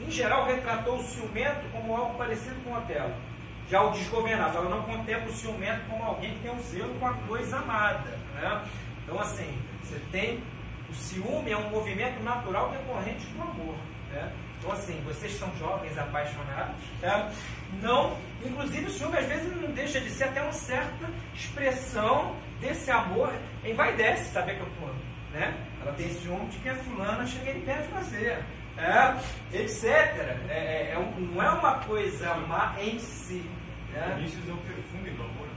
em 0.00 0.10
geral 0.10 0.46
retratou 0.46 0.96
o 0.96 1.02
ciumento 1.04 1.60
como 1.72 1.94
algo 1.94 2.16
parecido 2.16 2.56
com 2.64 2.70
o 2.70 2.78
Otelo. 2.78 3.12
Já 3.70 3.82
o 3.82 3.92
desgovernado, 3.92 4.58
ela 4.58 4.68
não 4.68 4.82
contempla 4.82 5.28
o 5.28 5.32
ciumento 5.32 5.88
como 5.88 6.02
alguém 6.02 6.34
que 6.34 6.40
tem 6.40 6.50
um 6.50 6.60
zelo 6.60 6.92
com 6.98 7.06
a 7.06 7.14
coisa 7.14 7.56
amada. 7.58 8.18
Né? 8.34 8.64
Então, 9.04 9.20
assim, 9.20 9.58
você 9.84 10.00
tem. 10.10 10.42
O 10.90 10.94
ciúme 10.94 11.52
é 11.52 11.56
um 11.56 11.70
movimento 11.70 12.20
natural 12.24 12.70
decorrente 12.70 13.24
do 13.26 13.42
amor. 13.42 13.76
Né? 14.10 14.32
Então, 14.58 14.72
assim, 14.72 15.00
vocês 15.06 15.38
são 15.38 15.48
jovens 15.56 15.96
apaixonados, 15.96 16.74
né? 17.00 17.32
não. 17.80 18.16
Inclusive, 18.44 18.86
o 18.86 18.90
ciúme 18.90 19.18
às 19.18 19.26
vezes 19.26 19.62
não 19.62 19.70
deixa 19.70 20.00
de 20.00 20.10
ser 20.10 20.24
até 20.24 20.42
uma 20.42 20.52
certa 20.52 21.08
expressão 21.32 22.34
desse 22.60 22.90
amor. 22.90 23.32
Envaidece 23.64 24.32
saber 24.32 24.56
que 24.56 24.62
eu 24.62 24.70
tô. 24.80 24.86
Né? 25.32 25.54
Ela 25.80 25.92
tem 25.92 26.08
ciúme 26.08 26.46
de 26.46 26.58
que 26.58 26.68
a 26.68 26.74
fulana 26.74 27.24
chega 27.24 27.52
em 27.52 27.60
perto 27.60 27.86
de 27.86 28.04
você. 28.04 28.38
É, 28.76 29.14
etc. 29.52 29.84
É, 29.84 30.48
é, 30.48 30.94
é 30.94 31.12
não 31.18 31.42
é 31.42 31.50
uma 31.50 31.74
coisa 31.80 32.34
má 32.34 32.74
em 32.80 32.98
si. 32.98 33.44
Vinícius 34.16 34.48
é 34.48 34.52
o 34.52 34.56
perfume 34.56 35.10
do 35.10 35.22
amor. 35.22 35.48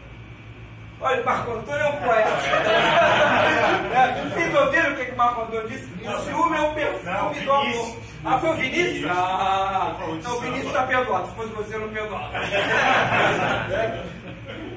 Olha, 1.02 1.22
o 1.22 1.26
Marco 1.26 1.52
Antônio 1.52 1.82
é 1.82 1.90
um 1.90 1.98
poeta. 1.98 2.30
é, 3.94 4.30
vocês 4.30 4.56
ouviram 4.56 4.94
o 4.94 4.96
que, 4.96 5.06
que 5.06 5.12
o 5.12 5.18
Marco 5.18 5.42
Antônio 5.42 5.68
disse? 5.68 5.86
O 5.86 6.22
ciúme 6.24 6.58
é 6.58 6.62
o 6.62 6.74
perfume 6.74 7.06
Não, 7.06 7.34
do 7.34 7.52
amor. 7.52 7.98
Ah, 8.26 8.40
foi 8.40 8.50
o 8.52 8.54
Vinícius? 8.54 9.12
Ah, 9.12 9.98
então 10.14 10.38
o. 10.38 10.40
Vinícius 10.40 10.68
está 10.68 10.84
perdoado. 10.84 11.28
Se 11.28 11.36
fosse 11.36 11.50
você, 11.50 11.76
eu 11.76 11.82
não 11.82 11.90
perdoava. 11.90 12.40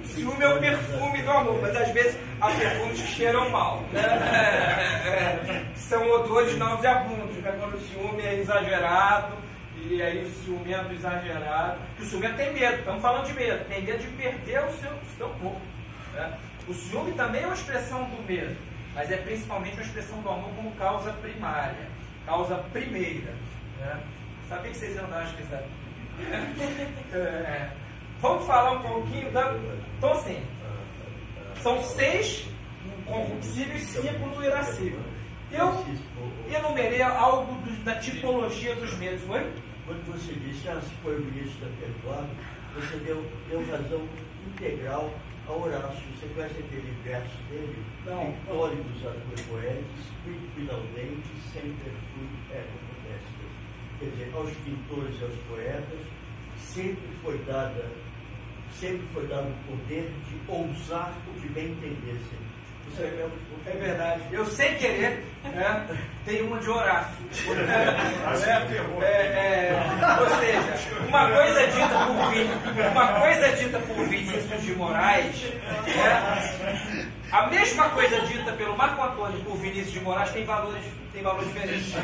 O 0.02 0.06
ciúme 0.08 0.44
é 0.44 0.48
o 0.48 0.58
perfume 0.58 1.22
do 1.22 1.30
amor, 1.30 1.58
mas 1.62 1.76
às 1.76 1.88
vezes 1.90 2.18
há 2.40 2.48
perfumes 2.48 3.00
que 3.00 3.06
cheiram 3.06 3.48
mal. 3.50 3.82
Né? 3.92 4.02
É, 4.02 5.08
é, 5.08 5.64
são 5.76 6.10
odores 6.10 6.58
nauseabundos, 6.58 7.36
né? 7.36 7.54
quando 7.60 7.74
o 7.74 7.80
ciúme 7.80 8.22
é 8.22 8.34
exagerado, 8.40 9.34
e 9.84 10.02
aí 10.02 10.24
o 10.24 10.44
ciumento 10.44 10.92
exagerado. 10.92 11.78
Que 11.96 12.02
o 12.02 12.06
ciumento 12.06 12.36
tem 12.36 12.52
medo, 12.52 12.78
estamos 12.78 13.02
falando 13.02 13.26
de 13.26 13.32
medo, 13.34 13.64
tem 13.68 13.82
medo 13.82 13.98
de 13.98 14.08
perder 14.08 14.64
o 14.64 14.72
seu, 14.72 14.90
o 14.90 15.16
seu 15.16 15.28
corpo. 15.28 15.60
né? 16.14 16.38
O 16.66 16.74
ciúme 16.74 17.12
também 17.12 17.42
é 17.42 17.46
uma 17.46 17.54
expressão 17.54 18.04
do 18.04 18.22
medo, 18.26 18.56
mas 18.94 19.10
é 19.10 19.16
principalmente 19.18 19.74
uma 19.74 19.82
expressão 19.82 20.20
do 20.20 20.28
amor 20.28 20.50
como 20.56 20.72
causa 20.72 21.12
primária, 21.12 21.88
causa 22.24 22.56
primeira. 22.72 23.32
Né? 23.78 24.00
Sabia 24.48 24.70
que 24.70 24.76
vocês 24.76 24.96
iam 24.96 25.08
dar 25.08 25.24
uma? 25.24 25.64
É, 27.12 27.70
vamos 28.20 28.46
falar 28.46 28.72
um 28.72 28.82
pouquinho 28.82 29.30
da. 29.30 29.54
Então, 29.98 30.12
assim, 30.12 30.42
são 31.62 31.82
seis 31.82 32.46
no 33.06 33.12
e 33.74 33.80
cinco 33.80 34.26
no 34.26 34.44
irascível. 34.44 35.00
Eu 35.52 35.84
enumerei 36.54 37.02
algo 37.02 37.54
do- 37.62 37.84
da 37.84 37.96
tipologia 37.96 38.74
dos 38.76 38.92
medos. 38.98 39.22
Oi? 39.28 39.46
Quando 39.86 40.04
você 40.12 40.32
disse, 40.34 40.68
ah, 40.68 40.80
se 40.80 40.90
foi 41.02 41.16
o 41.16 41.20
ministro 41.20 41.60
da 41.64 41.70
perdoado, 41.80 42.28
você 42.74 42.96
deu, 43.04 43.24
deu 43.48 43.60
razão 43.70 44.02
integral 44.48 45.12
a 45.48 45.52
Horácio. 45.52 46.02
Você 46.18 46.26
conhece 46.34 46.54
aquele 46.58 46.92
verso 47.04 47.36
dele? 47.48 47.76
Não. 48.04 48.32
Pictóricos 48.32 49.06
arcoicoetes, 49.06 50.02
quid 50.24 50.70
audentes, 50.70 51.38
sempre 51.52 51.90
fui 52.12 52.26
ego 52.52 52.76
modestas. 52.90 53.50
Quer 54.00 54.06
dizer, 54.10 54.32
aos 54.34 54.50
pintores 54.64 55.20
e 55.20 55.24
aos 55.24 55.34
poetas 55.48 56.00
sempre 56.58 57.08
foi 57.22 57.38
dada, 57.46 57.84
sempre 58.78 59.06
foi 59.14 59.26
dado 59.28 59.46
o 59.48 59.76
poder 59.76 60.10
de 60.28 60.50
ousar 60.50 61.16
o 61.28 61.40
que 61.40 61.48
bem 61.48 61.68
entendessem. 61.68 62.38
Isso 62.92 63.02
é, 63.02 63.10
meu- 63.16 63.30
É 63.68 63.76
verdade. 63.78 64.20
Eu 64.32 64.46
sem 64.46 64.74
querer 64.76 65.24
né, 65.44 65.86
tenho 66.24 66.46
uma 66.46 66.58
de 66.58 66.68
Horácio. 66.70 67.14
É, 69.02 69.06
é, 69.06 69.72
ou 70.20 70.28
seja, 70.38 70.74
uma 71.08 71.28
coisa 71.30 71.66
dita 71.66 71.88
por 72.06 72.30
Vin- 72.30 72.50
uma 72.90 73.06
coisa 73.20 73.48
dita 73.56 73.78
por 73.78 73.96
Vinícius 74.08 74.62
de 74.62 74.72
Moraes, 74.74 75.36
né, 75.42 77.12
a 77.32 77.46
mesma 77.48 77.88
coisa 77.90 78.20
dita 78.22 78.52
pelo 78.52 78.76
Marco 78.76 79.02
Antônio 79.02 79.38
por 79.40 79.56
Vinícius 79.56 79.92
de 79.92 80.00
Moraes 80.00 80.30
tem 80.30 80.44
valores, 80.44 80.82
tem 81.12 81.22
valores 81.22 81.48
diferentes. 81.48 81.94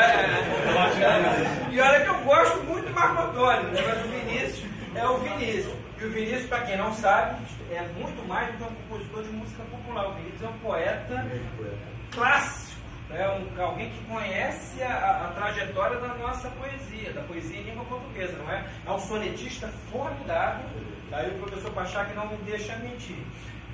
É, 0.00 1.72
e 1.72 1.80
olha 1.80 2.00
que 2.00 2.08
eu 2.08 2.18
gosto 2.20 2.58
muito 2.64 2.86
do 2.88 2.94
Marco 2.94 3.22
Antônio, 3.22 3.62
né, 3.70 3.82
mas 3.86 4.04
o 4.04 4.08
Vinícius 4.08 4.64
é 4.94 5.06
o 5.06 5.18
Vinícius. 5.18 5.74
E 6.00 6.04
o 6.04 6.10
Vinícius, 6.10 6.46
para 6.46 6.60
quem 6.60 6.76
não 6.78 6.92
sabe, 6.94 7.36
é 7.70 7.82
muito 7.98 8.26
mais 8.26 8.46
do 8.48 8.52
que 8.58 8.62
um 8.64 8.66
compositor 8.88 9.22
de 9.22 9.28
música 9.30 9.62
popular. 9.64 9.79
O 10.08 10.12
Vinícius 10.14 10.42
é 10.42 10.46
um 10.48 10.58
poeta 10.58 11.26
clássico, 12.12 12.80
né? 13.08 13.28
um, 13.28 13.62
alguém 13.62 13.90
que 13.90 14.04
conhece 14.04 14.82
a, 14.82 15.26
a 15.28 15.32
trajetória 15.34 15.98
da 15.98 16.08
nossa 16.14 16.48
poesia, 16.50 17.12
da 17.12 17.22
poesia 17.22 17.58
em 17.58 17.62
língua 17.64 17.84
portuguesa, 17.84 18.36
não 18.38 18.50
é? 18.52 18.64
É 18.86 18.90
um 18.90 18.98
sonetista 18.98 19.68
formidável, 19.90 20.64
aí 21.12 21.28
o 21.30 21.38
professor 21.40 21.70
Pachac 21.72 22.14
não 22.14 22.26
me 22.28 22.36
deixa 22.38 22.76
mentir. 22.76 23.18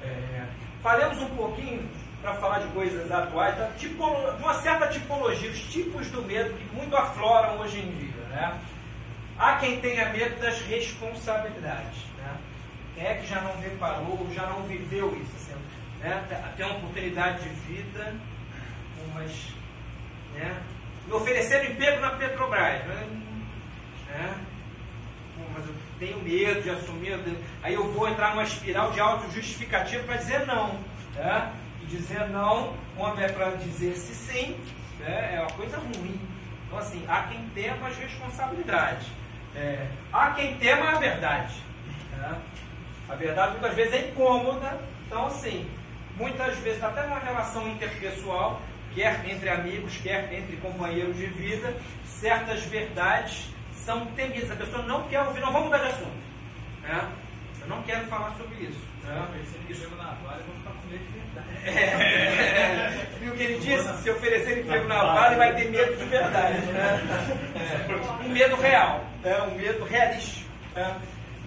É, 0.03 0.45
falemos 0.83 1.21
um 1.23 1.29
pouquinho, 1.37 1.89
para 2.23 2.35
falar 2.35 2.59
de 2.61 2.69
coisas 2.69 3.11
atuais, 3.13 3.57
da 3.57 3.67
tipolo- 3.79 4.33
de 4.37 4.43
uma 4.43 4.55
certa 4.55 4.89
tipologia, 4.89 5.51
os 5.51 5.61
tipos 5.71 6.09
do 6.11 6.23
medo 6.23 6.53
que 6.55 6.75
muito 6.75 6.97
afloram 6.97 7.59
hoje 7.61 7.79
em 7.79 7.91
dia. 7.93 8.25
Né? 8.31 8.59
Há 9.39 9.57
quem 9.57 9.81
tenha 9.81 10.09
medo 10.09 10.41
das 10.41 10.61
responsabilidades. 10.63 11.99
Né? 12.19 12.37
Quem 12.95 13.07
é 13.07 13.15
que 13.17 13.27
já 13.27 13.41
não 13.43 13.57
reparou, 13.61 14.27
já 14.35 14.47
não 14.47 14.63
viveu 14.63 15.15
isso? 15.23 15.37
Assim, 15.37 15.55
né? 16.01 16.53
Tem 16.57 16.67
uma 16.67 16.77
oportunidade 16.77 17.43
de 17.43 17.49
vida, 17.49 18.15
umas. 19.05 19.31
Né? 20.35 20.63
Me 21.07 21.13
ofereceram 21.13 21.71
emprego 21.71 22.01
na 22.01 22.11
Petrobras. 22.11 22.85
Né? 22.85 23.09
Né? 24.09 24.35
Mas 25.55 25.67
eu 25.67 25.75
tenho 25.99 26.23
medo 26.23 26.63
de 26.63 26.71
assumir. 26.71 27.19
Aí 27.63 27.75
eu 27.75 27.93
vou 27.93 28.09
entrar 28.09 28.31
numa 28.31 28.43
espiral 28.43 28.93
de 28.93 29.01
autojustificativa 29.01 30.03
para 30.05 30.17
dizer 30.17 30.47
não. 30.47 30.79
Né? 31.15 31.53
E 31.83 31.87
dizer 31.87 32.29
não, 32.29 32.75
quando 32.97 33.21
é 33.21 33.29
para 33.29 33.51
dizer 33.51 33.97
se 33.97 34.15
sim, 34.15 34.57
né? 35.01 35.37
é 35.37 35.41
uma 35.41 35.51
coisa 35.53 35.79
ruim. 35.79 36.21
Então, 36.67 36.79
assim, 36.79 37.05
há 37.09 37.23
quem 37.23 37.49
tema 37.55 37.89
as 37.89 37.97
responsabilidades. 37.97 39.07
É, 39.55 39.87
há 40.13 40.33
quem 40.33 40.57
tema 40.57 40.91
a 40.91 40.99
verdade. 40.99 41.55
né? 42.13 42.39
A 43.09 43.15
verdade 43.15 43.53
muitas 43.53 43.75
vezes 43.75 43.95
é 43.95 44.09
incômoda. 44.09 44.79
Então, 45.07 45.27
assim, 45.27 45.67
muitas 46.17 46.57
vezes, 46.59 46.83
até 46.83 47.03
numa 47.03 47.19
relação 47.19 47.69
interpessoal, 47.69 48.61
quer 48.95 49.25
entre 49.29 49.49
amigos, 49.49 49.97
quer 49.99 50.33
entre 50.33 50.57
companheiros 50.57 51.17
de 51.17 51.27
vida, 51.27 51.75
certas 52.21 52.65
verdades 52.65 53.49
são 53.85 54.07
temidas. 54.07 54.51
A 54.51 54.57
pessoa 54.57 54.83
não 54.83 55.03
quer 55.09 55.21
ouvir, 55.23 55.41
não 55.41 55.53
vamos 55.53 55.67
mudar 55.67 55.79
de 55.79 55.87
assunto. 55.89 56.17
né? 56.83 57.09
Eu 57.61 57.69
não 57.69 57.83
quero 57.83 58.07
falar 58.07 58.33
sobre 58.39 58.55
isso. 58.65 58.79
né? 59.05 59.27
Isso 59.69 59.89
na 59.97 60.05
vale, 60.25 60.41
eu 60.41 60.47
vou 60.47 60.55
ficar 60.57 60.71
com 60.71 60.89
medo 60.89 61.05
de 61.05 61.13
verdade. 61.19 61.49
É, 61.67 63.07
Viu 63.21 63.33
o 63.33 63.37
que 63.37 63.43
ele 63.43 63.59
disse? 63.59 64.03
Se 64.03 64.11
oferecer 64.11 64.61
emprego 64.61 64.87
na 64.89 65.03
Vale, 65.03 65.37
vai 65.37 65.55
ter 65.55 65.71
medo 65.71 65.97
de 65.97 66.05
verdade. 66.05 66.59
Né? 66.61 67.01
É, 67.89 68.25
um 68.25 68.29
medo 68.29 68.57
real, 68.57 69.05
né? 69.23 69.43
um 69.43 69.55
medo 69.57 69.85
realístico. 69.85 70.49
né? 70.75 70.97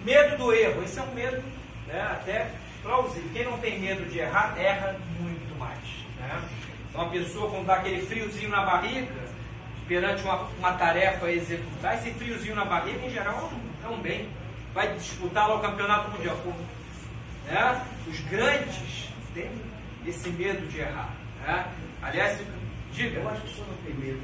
Medo 0.04 0.36
do 0.36 0.52
erro, 0.54 0.82
esse 0.84 0.98
é 0.98 1.02
um 1.02 1.14
medo 1.14 1.42
né? 1.86 2.00
até 2.12 2.50
plausível. 2.82 3.30
Quem 3.32 3.44
não 3.44 3.58
tem 3.58 3.80
medo 3.80 4.08
de 4.10 4.18
errar, 4.18 4.54
erra 4.58 4.96
muito 5.18 5.58
mais. 5.58 5.78
Né? 6.18 6.42
Então, 6.88 7.02
a 7.02 7.08
pessoa, 7.08 7.50
quando 7.50 7.66
dá 7.66 7.74
aquele 7.74 8.04
friozinho 8.06 8.50
na 8.50 8.64
barriga, 8.64 9.12
perante 9.86 10.22
uma, 10.22 10.42
uma 10.58 10.72
tarefa 10.74 11.26
a 11.26 11.32
executar, 11.32 11.94
esse 11.96 12.12
friozinho 12.12 12.54
na 12.54 12.64
barriga, 12.64 13.06
em 13.06 13.10
geral, 13.10 13.50
é 13.84 13.88
um, 13.88 13.92
é 13.92 13.96
um 13.96 14.00
bem. 14.00 14.28
Vai 14.74 14.92
disputar 14.94 15.48
lá 15.48 15.56
o 15.56 15.60
campeonato 15.60 16.10
mundial. 16.10 16.36
Né? 17.46 17.86
Os 18.06 18.20
grandes 18.20 19.08
têm 19.34 19.50
esse 20.06 20.28
medo 20.30 20.66
de 20.68 20.78
errar. 20.78 21.10
Né? 21.42 21.66
Aliás, 22.02 22.40
diga. 22.92 23.20
Eu 23.20 23.28
acho 23.28 23.40
que 23.42 23.56
só 23.56 23.62
não 23.62 23.76
tem 23.84 23.94
medo 23.94 24.20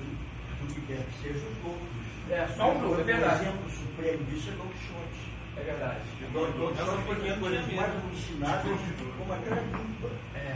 do 0.60 0.74
que 0.74 0.80
quer 0.82 0.98
que 0.98 1.22
seja 1.22 1.44
loucos. 1.62 1.88
É, 2.30 2.46
só 2.56 2.70
um 2.70 2.80
louco, 2.80 3.00
é 3.00 3.04
verdade. 3.04 3.36
O 3.36 3.42
exemplo 3.42 3.70
supremo 3.70 4.24
disso 4.24 4.48
é 4.48 4.52
Don 4.52 4.66
Quixote. 4.68 5.35
É 5.56 5.60
verdade. 5.62 6.00
Quixote 6.72 7.02
foi 7.04 7.14
limpa. 7.16 7.46
É. 10.34 10.54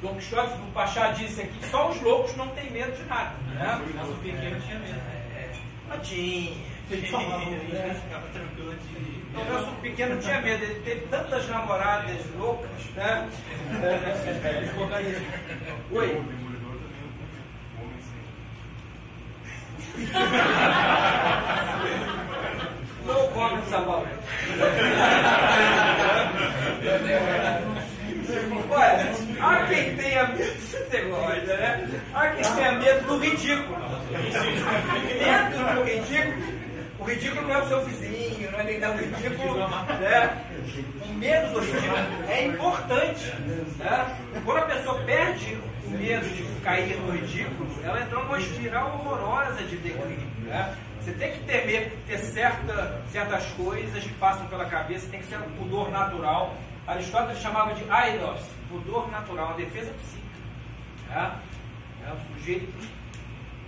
Don 0.00 0.14
Quixote, 0.14 0.52
o 0.54 0.72
Pachá 0.72 1.10
disse 1.12 1.42
aqui, 1.42 1.66
só 1.70 1.90
os 1.90 2.00
loucos 2.02 2.34
não 2.36 2.48
têm 2.48 2.70
medo 2.70 2.92
de 2.92 3.02
nada. 3.04 3.34
Né? 3.48 3.82
Mas 3.94 4.08
o 4.08 4.14
pequeno 4.14 4.60
tinha 4.60 4.78
medo. 4.78 5.00
É, 5.34 5.38
é. 5.38 5.52
Não 5.88 5.98
tinha. 6.00 6.56
Ele 6.90 7.06
falava, 7.08 7.42
Ele 7.42 7.72
né? 7.72 8.00
ficava 8.02 8.26
tranquilo 8.28 8.74
de 8.74 8.96
ir. 8.96 9.24
O 9.34 9.44
nosso 9.52 9.70
pequeno 9.82 10.18
tinha 10.20 10.40
medo, 10.40 10.64
ele 10.64 10.80
teve 10.80 11.00
tantas 11.08 11.46
namoradas 11.48 12.24
loucas, 12.36 12.70
né? 12.96 13.28
É, 13.82 13.98
Oi. 15.92 16.22
No 23.08 23.26
comments 23.32 23.72
about 23.72 24.06
it. 24.06 24.18
Olha, 28.70 29.14
há 29.40 29.66
quem 29.66 29.96
tenha 29.96 30.28
medo, 30.28 30.60
você 30.60 31.00
né? 31.56 32.02
Há 32.14 32.28
quem 32.28 32.44
tenha 32.54 32.72
medo 32.72 33.06
do 33.06 33.18
ridículo. 33.18 33.78
Medo 34.12 35.74
do 35.74 35.84
ridículo. 35.84 36.58
O 36.98 37.04
ridículo 37.04 37.48
não 37.48 37.54
é 37.54 37.62
o 37.62 37.68
seu 37.68 37.84
vizinho, 37.86 38.52
não 38.52 38.60
é 38.60 38.64
nem 38.64 38.84
o 38.84 38.96
ridículo, 38.98 39.56
né? 39.56 40.44
O 41.08 41.12
medo 41.14 41.52
do 41.54 41.60
ridículo 41.60 41.96
é 42.28 42.44
importante. 42.44 43.32
Né? 43.78 44.16
Quando 44.44 44.58
a 44.58 44.62
pessoa 44.62 45.00
perde 45.04 45.56
o 45.86 45.90
medo 45.90 46.28
de 46.28 46.42
cair 46.60 46.94
no 46.98 47.12
ridículo, 47.12 47.70
ela 47.82 48.02
entrou 48.02 48.22
numa 48.24 48.38
espiral 48.38 48.88
horrorosa 48.88 49.62
de 49.62 49.76
declínio. 49.78 50.28
Né? 50.42 50.76
Você 51.08 51.14
tem 51.14 51.32
que 51.32 51.44
ter 51.44 51.66
medo, 51.66 51.96
ter 52.06 52.18
certa, 52.18 53.00
certas 53.10 53.46
coisas 53.52 54.04
que 54.04 54.12
passam 54.14 54.46
pela 54.48 54.66
cabeça, 54.66 55.08
tem 55.08 55.20
que 55.20 55.26
ser 55.26 55.38
um 55.38 55.50
pudor 55.52 55.90
natural. 55.90 56.54
Aristóteles 56.86 57.40
chamava 57.40 57.72
de 57.72 57.90
aidos, 57.90 58.42
pudor 58.68 59.10
natural, 59.10 59.46
uma 59.46 59.56
defesa 59.56 59.90
psíquica. 59.90 60.28
Né? 61.08 61.40
É 62.06 62.12
o 62.12 62.34
sujeito, 62.34 62.70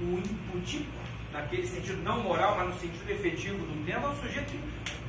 o 0.02 0.18
imputico, 0.18 0.92
naquele 1.32 1.66
sentido 1.66 2.02
não 2.02 2.20
moral, 2.20 2.56
mas 2.58 2.74
no 2.74 2.78
sentido 2.78 3.10
efetivo 3.10 3.56
do 3.56 3.86
termo, 3.86 4.08
é 4.08 4.10
um 4.10 4.16
sujeito 4.16 4.52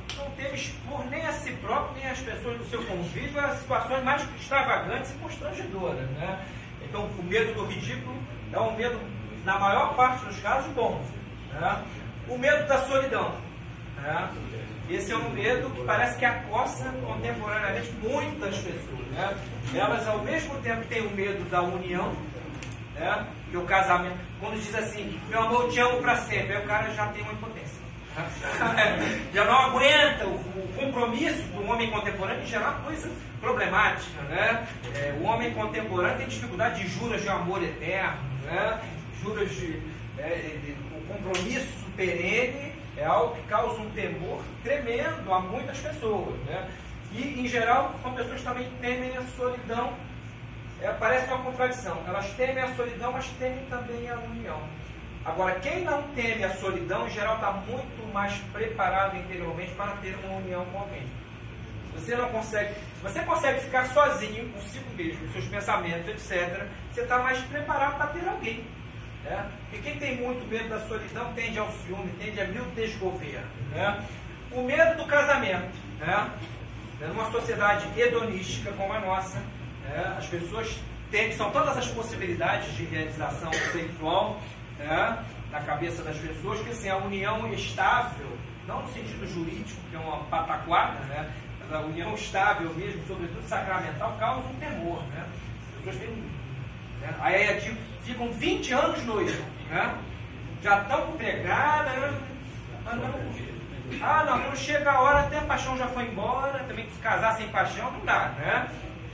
que 0.08 0.16
não 0.16 0.30
teve 0.30 0.54
expor 0.54 1.04
nem 1.10 1.26
a 1.26 1.32
si 1.32 1.52
próprio, 1.60 2.00
nem 2.00 2.10
as 2.10 2.18
pessoas 2.18 2.56
do 2.56 2.64
seu 2.64 2.82
convívio 2.84 3.38
a 3.38 3.54
situações 3.56 4.02
mais 4.04 4.22
extravagantes 4.40 5.10
e 5.10 5.14
constrangedoras. 5.18 6.08
Né? 6.12 6.46
Então, 6.82 7.04
o 7.04 7.22
medo 7.24 7.52
do 7.52 7.66
ridículo 7.66 8.16
é 8.50 8.58
um 8.58 8.74
medo, 8.74 8.98
na 9.44 9.58
maior 9.58 9.94
parte 9.94 10.24
dos 10.24 10.40
casos, 10.40 10.72
bom. 10.72 11.04
Né? 11.52 11.84
O 12.32 12.38
medo 12.38 12.66
da 12.66 12.78
solidão. 12.86 13.34
Né? 13.96 14.28
Esse 14.88 15.12
é 15.12 15.16
um 15.16 15.30
medo 15.30 15.70
que 15.70 15.84
parece 15.84 16.18
que 16.18 16.24
acossa 16.24 16.84
contemporaneamente 17.06 17.92
muitas 18.02 18.56
pessoas. 18.56 19.06
Né? 19.10 19.36
Elas, 19.74 20.08
ao 20.08 20.18
mesmo 20.20 20.54
tempo, 20.62 20.82
têm 20.86 21.06
o 21.06 21.10
medo 21.10 21.44
da 21.50 21.62
união, 21.62 22.12
né? 22.94 23.26
que 23.50 23.56
o 23.56 23.64
casamento, 23.64 24.16
quando 24.40 24.58
diz 24.60 24.74
assim, 24.74 25.20
meu 25.28 25.42
amor, 25.42 25.64
eu 25.64 25.68
te 25.70 25.80
amo 25.80 26.00
para 26.00 26.16
sempre, 26.16 26.56
aí 26.56 26.64
o 26.64 26.66
cara 26.66 26.90
já 26.94 27.06
tem 27.08 27.22
uma 27.22 27.32
impotência. 27.34 27.78
né? 28.16 29.20
já 29.34 29.44
não 29.44 29.54
aguenta 29.56 30.26
o, 30.26 30.34
o 30.34 30.72
compromisso 30.74 31.42
do 31.42 31.66
homem 31.70 31.90
contemporâneo, 31.90 32.42
em 32.46 32.56
uma 32.56 32.72
coisa 32.84 33.10
problemática. 33.42 34.22
Né? 34.22 34.66
É, 34.94 35.14
o 35.20 35.24
homem 35.24 35.52
contemporâneo 35.52 36.16
tem 36.16 36.28
dificuldade 36.28 36.82
de 36.82 36.88
juras 36.88 37.20
de 37.20 37.28
amor 37.28 37.62
eterno, 37.62 38.18
né? 38.46 38.80
juras 39.22 39.50
de, 39.50 39.80
é, 40.18 40.56
de- 40.64 40.81
compromisso 41.12 41.86
perene 41.96 42.72
é 42.96 43.04
algo 43.04 43.34
que 43.34 43.42
causa 43.42 43.80
um 43.80 43.90
temor 43.90 44.42
tremendo 44.62 45.32
a 45.32 45.40
muitas 45.40 45.78
pessoas. 45.78 46.38
Né? 46.46 46.68
E, 47.12 47.40
em 47.40 47.48
geral, 47.48 47.94
são 48.02 48.14
pessoas 48.14 48.38
que 48.38 48.44
também 48.44 48.68
temem 48.80 49.16
a 49.16 49.22
solidão 49.36 49.92
é, 50.82 50.92
parece 50.92 51.32
uma 51.32 51.44
contradição. 51.44 52.02
Elas 52.06 52.28
temem 52.34 52.62
a 52.62 52.74
solidão, 52.74 53.12
mas 53.12 53.26
temem 53.38 53.64
também 53.66 54.10
a 54.10 54.16
união. 54.16 54.60
Agora, 55.24 55.54
quem 55.60 55.84
não 55.84 56.02
teme 56.14 56.42
a 56.42 56.54
solidão, 56.56 57.06
em 57.06 57.10
geral, 57.10 57.36
está 57.36 57.52
muito 57.52 58.12
mais 58.12 58.36
preparado 58.52 59.16
interiormente 59.16 59.72
para 59.74 59.92
ter 60.02 60.16
uma 60.24 60.38
união 60.38 60.64
com 60.66 60.80
alguém. 60.80 61.06
Você 61.94 62.16
não 62.16 62.28
consegue, 62.30 62.74
se 62.74 63.02
você 63.02 63.20
consegue 63.20 63.60
ficar 63.60 63.86
sozinho 63.92 64.48
consigo 64.48 64.90
mesmo, 64.96 65.32
seus 65.32 65.44
pensamentos, 65.44 66.08
etc., 66.08 66.66
você 66.92 67.02
está 67.02 67.18
mais 67.18 67.38
preparado 67.42 67.96
para 67.96 68.06
ter 68.08 68.28
alguém. 68.28 68.64
Né? 69.24 69.50
Porque 69.70 69.90
quem 69.90 69.98
tem 69.98 70.16
muito 70.16 70.46
medo 70.48 70.68
da 70.68 70.80
solidão 70.86 71.32
tende 71.34 71.58
ao 71.58 71.70
ciúme, 71.70 72.12
tende 72.18 72.40
a 72.40 72.46
mil 72.46 72.64
desgoverno. 72.74 73.46
Né? 73.70 74.04
O 74.50 74.62
medo 74.62 74.96
do 74.96 75.06
casamento. 75.06 75.72
Né? 75.98 76.30
Numa 77.08 77.30
sociedade 77.30 77.88
hedonística 77.98 78.72
como 78.72 78.92
a 78.92 79.00
nossa, 79.00 79.38
né? 79.84 80.14
as 80.18 80.26
pessoas 80.26 80.78
têm, 81.10 81.32
são 81.32 81.50
todas 81.50 81.76
as 81.76 81.86
possibilidades 81.88 82.74
de 82.74 82.84
realização 82.84 83.52
sexual 83.72 84.40
né? 84.78 85.24
na 85.50 85.60
cabeça 85.60 86.02
das 86.02 86.16
pessoas, 86.16 86.60
que 86.60 86.70
assim, 86.70 86.88
a 86.88 86.96
união 86.96 87.52
estável, 87.52 88.26
não 88.66 88.82
no 88.82 88.88
sentido 88.88 89.26
jurídico, 89.32 89.80
que 89.90 89.96
é 89.96 89.98
uma 89.98 90.24
pataquada, 90.24 91.00
né? 91.06 91.30
mas 91.60 91.72
a 91.72 91.80
união 91.80 92.14
estável 92.14 92.72
mesmo, 92.74 93.02
sobretudo 93.06 93.46
sacramental, 93.48 94.16
causa 94.18 94.48
um 94.48 94.54
temor. 94.54 95.02
Né? 95.08 95.26
As 95.68 95.84
pessoas 95.84 95.96
têm, 95.96 96.24
né? 97.00 97.14
Aí 97.20 97.42
é 97.42 97.54
tipo, 97.54 97.91
ficam 98.04 98.32
20 98.32 98.72
anos 98.72 99.04
noivos, 99.04 99.38
né? 99.70 99.94
já 100.62 100.82
estão 100.82 101.12
pegadas, 101.12 101.92
né? 101.92 102.18
ah, 102.86 102.94
não, 102.94 103.32
ah, 104.00 104.24
não, 104.24 104.40
quando 104.40 104.56
chega 104.56 104.90
a 104.90 105.00
hora, 105.00 105.20
até 105.20 105.38
a 105.38 105.42
paixão 105.42 105.76
já 105.76 105.86
foi 105.88 106.04
embora, 106.04 106.58
também 106.60 106.86
que 106.86 106.92
se 106.92 107.00
casar 107.00 107.36
sem 107.36 107.48
paixão 107.48 107.90
não 107.90 108.04
dá, 108.04 108.32
né? 108.38 108.68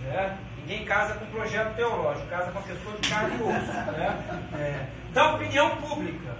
É, 0.06 0.34
ninguém 0.58 0.84
casa 0.84 1.14
com 1.14 1.26
projeto 1.26 1.74
teológico, 1.74 2.26
casa 2.28 2.50
com 2.52 2.58
a 2.58 2.62
pessoa 2.62 2.96
de 2.98 3.08
carne 3.08 3.36
e 3.36 3.42
osso. 3.42 3.72
Né? 3.92 4.18
É, 4.58 4.86
da 5.12 5.34
opinião 5.34 5.76
pública. 5.76 6.36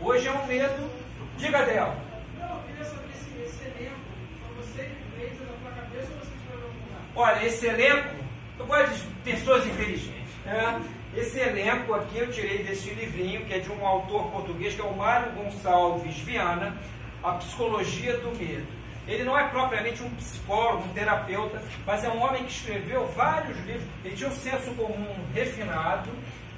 Hoje 0.00 0.28
é 0.28 0.32
um 0.32 0.46
medo. 0.46 0.90
Diga 1.36 1.62
dela. 1.64 1.96
Não, 2.38 2.48
eu 2.48 2.62
queria 2.66 2.84
saber 2.84 3.12
se 3.14 3.42
esse 3.42 3.64
elenco 3.64 3.96
foi 4.40 4.64
você 4.64 4.82
que 4.84 5.18
fez 5.18 5.40
na 5.40 5.46
tua 5.46 5.82
cabeça 5.82 6.12
ou 6.12 6.18
você 6.18 6.32
escolheu 6.36 6.66
algum? 6.66 7.20
Olha, 7.20 7.46
esse 7.46 7.66
elenco, 7.66 8.14
eu 8.58 8.66
gosto 8.66 8.94
de 8.94 9.32
pessoas 9.32 9.66
inteligentes. 9.66 10.34
Né? 10.44 10.80
Esse 11.16 11.40
elenco 11.40 11.92
aqui 11.92 12.18
eu 12.18 12.30
tirei 12.30 12.62
desse 12.62 12.90
livrinho, 12.90 13.44
que 13.44 13.54
é 13.54 13.58
de 13.58 13.70
um 13.70 13.84
autor 13.84 14.30
português, 14.30 14.74
que 14.74 14.80
é 14.80 14.84
o 14.84 14.96
Mário 14.96 15.32
Gonçalves 15.32 16.16
Viana, 16.18 16.76
A 17.22 17.32
Psicologia 17.32 18.16
do 18.18 18.30
Medo. 18.38 18.66
Ele 19.08 19.24
não 19.24 19.36
é 19.36 19.48
propriamente 19.48 20.04
um 20.04 20.10
psicólogo, 20.10 20.84
um 20.84 20.92
terapeuta, 20.92 21.60
mas 21.84 22.04
é 22.04 22.08
um 22.08 22.22
homem 22.22 22.44
que 22.44 22.52
escreveu 22.52 23.08
vários 23.08 23.58
livros. 23.66 23.84
Ele 24.04 24.14
tinha 24.14 24.28
um 24.28 24.36
senso 24.36 24.70
comum 24.76 25.16
refinado 25.34 26.10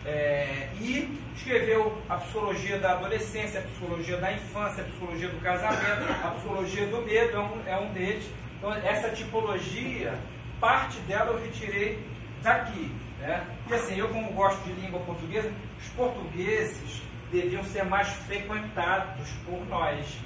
é, 0.04 0.68
e 0.78 1.18
escreveu 1.34 1.96
a 2.06 2.16
psicologia 2.16 2.78
da 2.78 2.92
adolescência, 2.92 3.60
a 3.60 3.62
psicologia 3.62 4.18
da 4.18 4.32
infância, 4.34 4.82
a 4.82 4.86
psicologia 4.86 5.28
do 5.30 5.40
casamento, 5.40 6.12
a 6.22 6.30
psicologia 6.32 6.86
do 6.88 7.00
medo 7.00 7.36
é 7.36 7.40
um, 7.40 7.62
é 7.68 7.76
um 7.78 7.92
deles. 7.94 8.24
Então, 8.58 8.70
essa 8.74 9.08
tipologia, 9.10 10.12
parte 10.60 10.98
dela 11.00 11.32
eu 11.32 11.42
retirei 11.42 11.98
daqui. 12.42 12.90
Né? 13.22 13.46
E 13.70 13.74
assim, 13.74 13.96
eu 13.96 14.08
como 14.08 14.32
gosto 14.32 14.60
de 14.64 14.72
língua 14.80 15.00
portuguesa, 15.00 15.50
os 15.80 15.88
portugueses 15.90 17.02
deviam 17.30 17.62
ser 17.64 17.84
mais 17.84 18.08
frequentados 18.08 19.30
por 19.46 19.64
nós. 19.68 20.18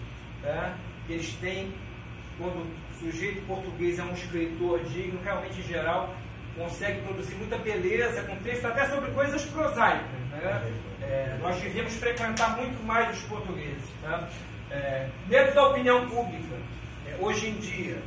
Né? 0.42 0.74
Eles 1.08 1.32
têm, 1.34 1.72
quando 2.38 2.56
o 2.56 2.98
sujeito 2.98 3.46
português 3.46 3.98
é 3.98 4.02
um 4.02 4.14
escritor 4.14 4.82
digno, 4.84 5.20
realmente 5.22 5.60
em 5.60 5.64
geral 5.64 6.14
consegue 6.56 7.02
produzir 7.02 7.34
muita 7.34 7.58
beleza 7.58 8.22
com 8.22 8.34
textos 8.36 8.64
até 8.64 8.88
sobre 8.88 9.10
coisas 9.10 9.44
prosaicas. 9.44 10.06
Né? 10.30 10.72
É, 11.02 11.38
nós 11.42 11.60
devíamos 11.60 11.94
frequentar 11.96 12.56
muito 12.56 12.82
mais 12.84 13.14
os 13.14 13.22
portugueses. 13.24 13.84
Tá? 14.02 14.26
É, 14.70 15.06
dentro 15.28 15.54
da 15.54 15.68
opinião 15.68 16.08
pública, 16.08 16.56
é, 17.06 17.16
hoje 17.20 17.48
em 17.48 17.58
dia, 17.58 17.98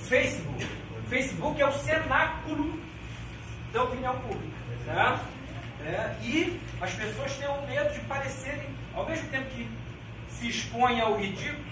Facebook. 0.00 0.66
Facebook 1.08 1.62
é 1.62 1.66
o 1.66 1.72
cenáculo 1.72 2.80
da 3.72 3.82
opinião 3.82 4.14
pública. 4.18 4.56
Tá? 4.86 5.20
É, 5.84 6.14
e 6.22 6.60
as 6.80 6.92
pessoas 6.92 7.32
têm 7.36 7.48
o 7.48 7.66
medo 7.66 7.92
de 7.92 8.00
parecerem, 8.00 8.68
ao 8.94 9.06
mesmo 9.08 9.28
tempo 9.30 9.46
que 9.50 9.68
se 10.30 10.48
expõem 10.48 11.00
ao 11.00 11.16
ridículo, 11.16 11.64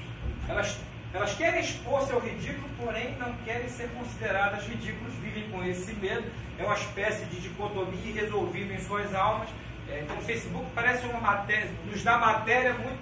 elas, 0.49 0.79
elas 1.13 1.35
querem 1.35 1.61
expor-se 1.61 2.13
ao 2.13 2.21
ridículo, 2.21 2.69
porém 2.79 3.17
não 3.19 3.33
querem 3.45 3.69
ser 3.69 3.89
consideradas 3.91 4.67
ridículas, 4.67 5.13
vivem 5.15 5.49
com 5.51 5.63
esse 5.65 5.93
medo, 5.95 6.25
é 6.59 6.65
uma 6.65 6.75
espécie 6.75 7.25
de 7.27 7.41
dicotomia 7.41 8.11
irresolvível 8.11 8.77
em 8.77 8.81
suas 8.81 9.15
almas. 9.15 9.49
É, 9.89 10.01
então 10.01 10.17
o 10.17 10.23
Facebook 10.23 10.67
parece 10.75 11.07
uma 11.07 11.21
matéria, 11.21 11.71
nos 11.87 12.03
dá 12.03 12.19
matéria 12.19 12.75
muito 12.75 13.01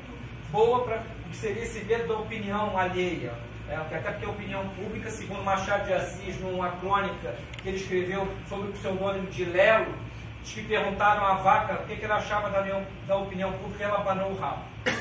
boa 0.50 0.84
para 0.84 0.98
o 0.98 1.30
que 1.30 1.36
seria 1.36 1.62
esse 1.62 1.84
medo 1.84 2.08
da 2.08 2.18
opinião 2.18 2.76
alheia. 2.78 3.32
É, 3.70 3.76
até 3.76 3.98
porque 3.98 4.24
a 4.24 4.30
opinião 4.30 4.66
pública, 4.70 5.10
segundo 5.10 5.42
Machado 5.44 5.84
de 5.84 5.92
Assis, 5.92 6.40
numa 6.40 6.70
crônica 6.72 7.34
que 7.62 7.68
ele 7.68 7.76
escreveu 7.76 8.26
sobre 8.48 8.70
o 8.70 8.72
pseudônimo 8.72 9.26
de 9.26 9.44
Lelo, 9.44 9.94
diz 10.42 10.54
que 10.54 10.62
perguntaram 10.62 11.24
à 11.26 11.34
vaca 11.34 11.74
o 11.74 11.86
que, 11.86 11.96
que 11.96 12.04
ela 12.04 12.16
achava 12.16 12.48
da, 12.48 12.62
da 13.06 13.16
opinião 13.16 13.52
pública 13.52 13.84
e 13.84 13.86
ela 13.86 13.98
abanou 13.98 14.30
o 14.30 14.38
rabo. 14.38 14.62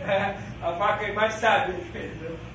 É, 0.00 0.36
a 0.60 0.72
vaca 0.72 1.04
é 1.04 1.12
mais 1.12 1.34
sábia, 1.34 1.76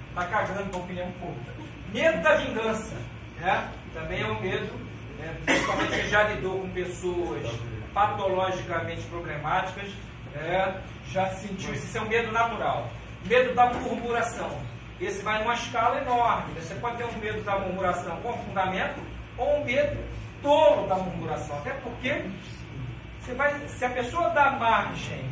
está 0.09 0.25
cagando 0.25 0.69
com 0.69 0.79
a 0.79 0.81
opinião 0.81 1.09
pública. 1.13 1.51
Medo 1.93 2.21
da 2.21 2.35
vingança, 2.35 2.95
né? 3.39 3.71
também 3.93 4.21
é 4.21 4.27
um 4.27 4.41
medo, 4.41 4.73
né? 5.17 5.33
principalmente 5.45 5.91
quem 5.91 6.09
já 6.09 6.23
lidou 6.23 6.59
com 6.59 6.69
pessoas 6.71 7.47
patologicamente 7.93 9.01
problemáticas, 9.03 9.89
né? 10.35 10.81
já 11.09 11.29
sentiu 11.29 11.73
isso 11.73 11.97
é 11.97 12.01
um 12.01 12.07
medo 12.09 12.31
natural. 12.33 12.89
Medo 13.25 13.55
da 13.55 13.67
murmuração. 13.67 14.51
Esse 14.99 15.21
vai 15.21 15.39
numa 15.39 15.53
escala 15.53 16.01
enorme. 16.01 16.53
Você 16.59 16.75
pode 16.75 16.97
ter 16.97 17.05
um 17.05 17.17
medo 17.19 17.41
da 17.43 17.59
murmuração 17.59 18.17
com 18.21 18.33
fundamento 18.33 18.99
ou 19.37 19.61
um 19.61 19.65
medo 19.65 19.97
tolo 20.41 20.87
da 20.87 20.95
murmuração. 20.95 21.57
Até 21.59 21.71
porque 21.71 22.23
você 23.21 23.33
vai, 23.33 23.59
se 23.67 23.85
a 23.85 23.89
pessoa 23.89 24.29
dá 24.29 24.51
margem 24.51 25.23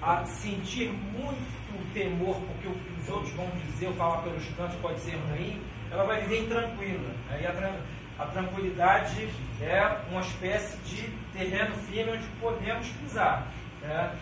a 0.00 0.24
sentir 0.24 0.90
muito 0.90 1.92
temor, 1.92 2.36
porque 2.36 2.68
o 2.68 2.74
que 2.74 3.00
os 3.02 3.08
outros 3.08 3.32
vão 3.34 3.50
dizer 3.66 3.88
ou 3.88 3.94
falar 3.94 4.22
pelos 4.22 4.44
cantos 4.56 4.76
pode 4.80 5.00
ser 5.00 5.16
ruim, 5.28 5.60
ela 5.90 6.04
vai 6.04 6.22
viver 6.22 6.44
intranquila. 6.44 7.08
Né? 7.28 7.40
E 7.42 7.46
a, 7.46 8.22
a 8.22 8.26
tranquilidade 8.26 9.28
é 9.60 9.96
uma 10.10 10.20
espécie 10.20 10.76
de 10.78 11.02
terreno 11.36 11.74
firme 11.90 12.12
onde 12.12 12.26
podemos 12.40 12.88
pisar. 12.88 13.46
Né? 13.82 14.16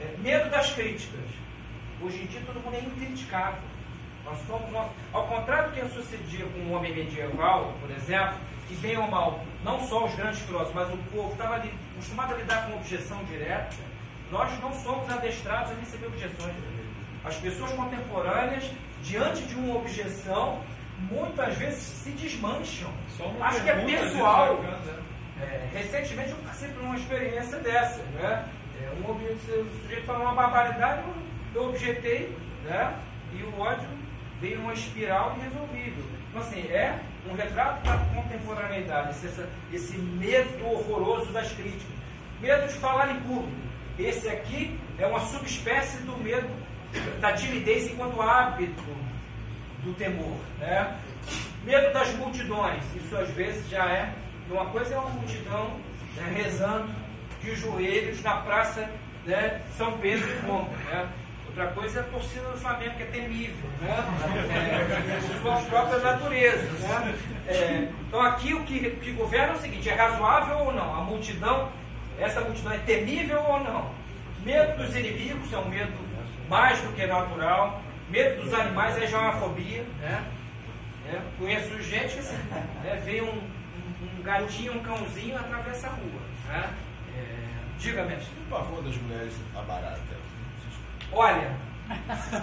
É, 0.00 0.14
medo 0.18 0.50
das 0.50 0.72
críticas. 0.74 1.24
Hoje 2.00 2.22
em 2.22 2.26
dia 2.26 2.42
todo 2.46 2.60
mundo 2.60 2.76
é 2.76 2.80
incriticável. 2.80 3.75
Nós 4.26 4.38
somos, 4.44 4.70
nós, 4.72 4.90
ao 5.12 5.24
contrário 5.28 5.70
do 5.70 5.74
que 5.74 5.88
sucedia 5.88 6.44
com 6.46 6.58
o 6.58 6.72
homem 6.72 6.92
medieval, 6.92 7.72
por 7.80 7.88
exemplo, 7.92 8.34
que 8.66 8.74
bem 8.74 8.98
ou 8.98 9.06
mal, 9.06 9.40
não 9.62 9.86
só 9.86 10.04
os 10.04 10.14
grandes 10.16 10.40
filósofos, 10.40 10.74
mas 10.74 10.92
o 10.92 10.96
povo 11.14 11.30
estava 11.30 11.62
acostumado 11.92 12.34
a 12.34 12.36
lidar 12.36 12.66
com 12.66 12.74
objeção 12.74 13.22
direta, 13.24 13.76
nós 14.32 14.60
não 14.60 14.74
somos 14.74 15.08
adestrados 15.08 15.70
a 15.70 15.74
receber 15.76 16.06
objeções. 16.06 16.54
As 17.24 17.36
pessoas 17.36 17.70
contemporâneas, 17.72 18.68
diante 19.02 19.42
de 19.44 19.54
uma 19.54 19.76
objeção, 19.76 20.60
muitas 21.08 21.56
vezes 21.56 21.80
se 21.80 22.10
desmancham. 22.10 22.90
Acho 23.40 23.62
que 23.62 23.70
é 23.70 23.84
pessoal. 23.84 24.60
É, 25.40 25.68
recentemente 25.72 26.30
eu 26.30 26.36
passei 26.38 26.68
por 26.70 26.82
uma 26.82 26.96
experiência 26.96 27.58
dessa. 27.58 28.02
Né? 28.02 28.48
É, 28.82 28.90
um 29.06 29.12
o 29.12 29.80
sujeito 29.82 30.04
falou 30.04 30.22
uma 30.22 30.34
barbaridade, 30.34 31.02
eu 31.54 31.68
objetei, 31.68 32.36
né? 32.64 32.92
e 33.32 33.42
o 33.42 33.60
ódio 33.60 33.88
veio 34.40 34.58
numa 34.58 34.72
espiral 34.72 35.36
irresolvível. 35.38 36.04
Então, 36.28 36.42
assim, 36.42 36.60
é 36.68 36.98
um 37.30 37.34
retrato 37.34 37.84
da 37.84 37.96
contemporaneidade, 38.14 39.10
esse, 39.10 39.46
esse 39.72 39.96
medo 39.98 40.64
horroroso 40.64 41.32
das 41.32 41.52
críticas. 41.52 41.96
Medo 42.40 42.68
de 42.68 42.74
falar 42.74 43.10
em 43.10 43.20
público. 43.20 43.66
Esse 43.98 44.28
aqui 44.28 44.78
é 44.98 45.06
uma 45.06 45.20
subespécie 45.20 45.98
do 46.02 46.16
medo 46.18 46.48
da 47.20 47.32
timidez 47.32 47.90
enquanto 47.90 48.20
hábito 48.20 48.84
do 49.82 49.94
temor. 49.94 50.36
Né? 50.58 50.98
Medo 51.64 51.92
das 51.92 52.14
multidões. 52.14 52.82
Isso 52.94 53.16
às 53.16 53.30
vezes 53.30 53.68
já 53.68 53.84
é. 53.86 54.12
Uma 54.50 54.66
coisa 54.66 54.94
é 54.94 54.98
uma 54.98 55.10
multidão 55.10 55.70
né, 56.14 56.32
rezando 56.36 56.88
de 57.42 57.54
joelhos 57.56 58.22
na 58.22 58.36
praça 58.36 58.88
né, 59.24 59.60
São 59.76 59.98
Pedro 59.98 60.26
de 60.26 60.46
Roma. 60.46 60.68
Né? 60.68 61.08
Outra 61.56 61.72
coisa 61.72 62.00
é 62.00 62.02
a 62.02 62.04
torcida 62.04 62.50
do 62.50 62.58
Flamengo, 62.58 62.96
que 62.96 63.02
é 63.02 63.06
temível, 63.06 63.70
né? 63.80 63.96
É, 64.52 65.20
por 65.26 65.40
suas 65.40 65.64
próprias 65.64 66.02
naturezas. 66.02 66.80
Né? 66.80 67.14
É, 67.48 67.88
então 68.06 68.20
aqui 68.20 68.52
o 68.52 68.62
que, 68.64 68.90
que 68.90 69.12
governa 69.12 69.54
é 69.54 69.56
o 69.56 69.60
seguinte, 69.60 69.88
é 69.88 69.94
razoável 69.94 70.58
ou 70.58 70.74
não? 70.74 70.94
A 70.94 71.00
multidão, 71.00 71.70
essa 72.18 72.42
multidão 72.42 72.72
é 72.72 72.78
temível 72.78 73.42
ou 73.42 73.60
não? 73.60 73.90
Medo 74.44 74.76
dos 74.76 74.94
inimigos 74.94 75.50
é 75.50 75.56
um 75.56 75.70
medo 75.70 75.94
mais 76.46 76.78
do 76.82 76.92
que 76.92 77.06
natural. 77.06 77.80
Medo 78.10 78.42
dos 78.42 78.52
animais 78.52 78.98
é 78.98 79.06
já 79.06 79.18
uma 79.18 79.40
fobia. 79.40 79.82
Né? 79.98 80.24
É, 81.10 81.20
conheço 81.38 81.82
gente 81.82 82.12
que 82.12 82.18
assim, 82.18 82.36
né, 82.84 83.00
vê 83.02 83.22
um, 83.22 83.28
um 83.28 84.20
um 84.20 84.22
gatinho, 84.22 84.74
um 84.74 84.80
cãozinho 84.80 85.36
atravessa 85.36 85.86
a 85.86 85.90
rua. 85.90 86.20
Né? 86.48 86.70
É, 87.16 87.22
diga, 87.78 88.04
mestre. 88.04 88.28
O 88.46 88.50
pavor 88.50 88.82
das 88.82 88.94
mulheres 88.96 89.32
a 89.56 89.62
barata. 89.62 90.15
Olha, 91.12 91.50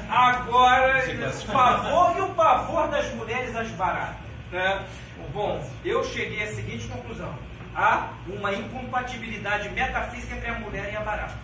agora 0.09 0.99
o 1.05 1.17
classifica. 1.17 1.51
pavor 1.51 2.17
e 2.17 2.21
o 2.21 2.29
pavor 2.29 2.87
das 2.87 3.13
mulheres 3.13 3.55
às 3.55 3.69
baratas. 3.71 4.15
Né? 4.51 4.85
Bom, 5.33 5.63
eu 5.83 6.03
cheguei 6.03 6.43
à 6.43 6.47
seguinte 6.47 6.87
conclusão: 6.87 7.33
há 7.75 8.09
uma 8.27 8.53
incompatibilidade 8.53 9.69
metafísica 9.69 10.35
entre 10.35 10.49
a 10.49 10.59
mulher 10.59 10.91
e 10.93 10.95
a 10.95 11.01
barata. 11.01 11.35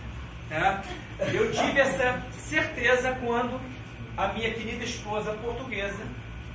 né? 0.48 0.82
Eu 1.32 1.50
tive 1.52 1.80
essa 1.80 2.22
certeza 2.32 3.16
quando 3.24 3.60
a 4.16 4.28
minha 4.28 4.52
querida 4.52 4.84
esposa 4.84 5.32
portuguesa, 5.34 6.02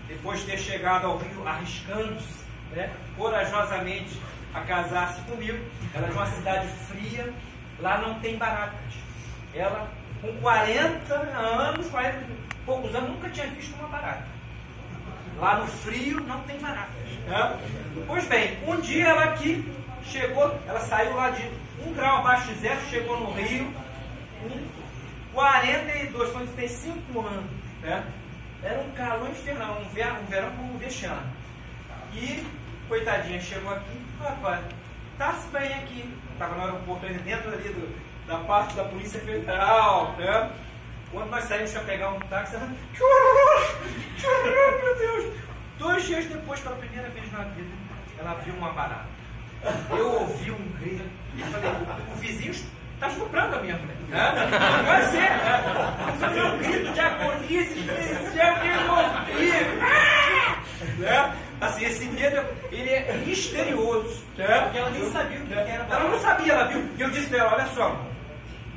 depois 0.08 0.40
de 0.42 0.46
ter 0.48 0.58
chegado 0.58 1.08
ao 1.08 1.18
Rio 1.18 1.48
arriscando-se 1.48 2.46
né, 2.72 2.90
corajosamente 3.18 4.20
a 4.54 4.62
casar-se 4.62 5.22
comigo, 5.22 5.58
ela 5.94 6.08
é 6.08 6.10
de 6.10 6.16
uma 6.16 6.26
cidade 6.28 6.68
fria, 6.88 7.34
lá 7.80 7.98
não 7.98 8.20
tem 8.20 8.38
baratas. 8.38 8.76
Ela, 9.54 9.90
com 10.26 10.42
40 10.42 11.14
anos, 11.14 11.88
40 11.88 12.18
e 12.18 12.56
poucos 12.66 12.96
anos, 12.96 13.10
nunca 13.12 13.30
tinha 13.30 13.48
visto 13.48 13.76
uma 13.76 13.88
barata. 13.88 14.26
Lá 15.40 15.58
no 15.58 15.68
frio 15.68 16.22
não 16.22 16.40
tem 16.42 16.58
baratas. 16.60 16.96
né? 17.28 17.60
Pois 18.08 18.26
bem, 18.26 18.58
um 18.68 18.80
dia 18.82 19.08
ela 19.08 19.24
aqui 19.26 19.70
chegou, 20.06 20.60
ela 20.68 20.80
saiu 20.80 21.14
lá 21.16 21.30
de 21.32 21.44
um 21.86 21.94
grau 21.94 22.18
abaixo 22.20 22.48
de 22.48 22.56
zero, 22.56 22.80
chegou 22.90 23.20
no 23.20 23.32
Rio, 23.34 23.72
com 24.42 24.50
42, 25.34 26.32
quando 26.32 26.56
tem 26.56 26.68
5 26.68 27.20
anos. 27.20 27.46
Né? 27.82 28.04
Era 28.64 28.80
um 28.82 28.92
calor 28.92 29.30
infernal, 29.30 29.82
um 29.82 29.90
verão, 29.90 30.18
um 30.22 30.26
verão 30.26 30.52
como 30.52 30.80
deste 30.80 31.06
ano. 31.06 31.24
E, 32.14 32.44
coitadinha, 32.88 33.40
chegou 33.42 33.74
aqui, 33.74 34.02
rapaz, 34.24 34.62
tá-se 35.18 35.48
bem 35.50 35.74
aqui. 35.74 36.10
Estava 36.34 36.56
no 36.56 36.62
aeroporto 36.64 37.06
dentro 37.06 37.52
ali 37.54 37.70
do- 37.70 38.05
da 38.28 38.38
parte 38.40 38.76
da 38.76 38.84
Polícia 38.86 39.20
Federal, 39.20 40.16
né? 40.18 40.52
Quando 41.12 41.30
nós 41.30 41.44
saímos 41.46 41.72
para 41.72 41.82
pegar 41.82 42.10
um 42.10 42.20
táxi, 42.22 42.56
ela 42.56 42.68
meu 44.84 44.98
Deus. 44.98 45.34
Dois 45.78 46.06
dias 46.06 46.26
depois, 46.26 46.60
pela 46.60 46.76
primeira 46.76 47.10
vez 47.10 47.32
na 47.32 47.44
vida, 47.44 47.70
ela 48.20 48.34
viu 48.44 48.54
uma 48.56 48.72
barata. 48.72 49.06
Eu 49.90 50.12
ouvi 50.22 50.52
um 50.52 50.72
grito. 50.80 51.04
Eu 51.38 51.46
falei, 51.48 51.70
o 52.14 52.16
vizinho 52.18 52.52
está 52.52 53.08
estuprando 53.08 53.56
a 53.56 53.60
minha 53.60 53.78
mulher. 53.78 53.96
Né? 54.10 54.34
Não 54.78 54.86
vai 54.86 55.02
ser. 55.08 55.20
Né? 55.20 55.64
Eu 56.08 56.14
falei, 56.14 56.42
um 56.44 56.58
grito 56.58 56.94
de 56.94 57.00
agonia 57.00 57.66
que 57.66 57.80
eu 57.80 58.92
ouvi. 58.92 59.52
Ah! 59.82 60.58
Né? 60.98 61.36
Assim, 61.62 61.86
esse 61.86 62.06
medo, 62.06 62.46
ele 62.72 62.90
é 62.90 63.14
misterioso. 63.26 64.24
Né? 64.38 64.62
Porque 64.62 64.78
ela 64.78 64.90
nem 64.90 65.12
sabia 65.12 65.40
o 65.40 65.48
que 65.48 65.54
era 65.54 65.88
Ela 65.90 66.10
não 66.10 66.20
sabia, 66.20 66.54
ela 66.54 66.66
viu. 66.66 66.90
E 66.98 67.02
eu 67.02 67.10
disse 67.10 67.28
para 67.28 67.40
ela, 67.40 67.54
olha 67.54 67.68
só, 67.68 67.98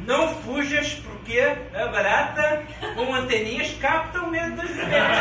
não 0.09 0.35
fujas, 0.37 0.95
porque 0.95 1.39
a 1.75 1.87
barata 1.89 2.63
com 2.95 3.15
anteninhas 3.15 3.71
capta 3.79 4.23
o 4.23 4.31
medo 4.31 4.57
das 4.57 4.71
mulheres. 4.71 5.19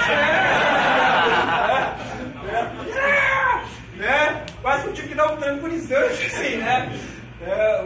né? 3.97 4.45
Quase 4.61 4.83
que 4.83 4.87
eu 4.89 4.93
tive 4.93 5.07
que 5.09 5.15
dar 5.15 5.33
um 5.33 5.37
tranquilizante, 5.37 6.25
assim, 6.27 6.55
né? 6.55 6.97
É, 7.45 7.85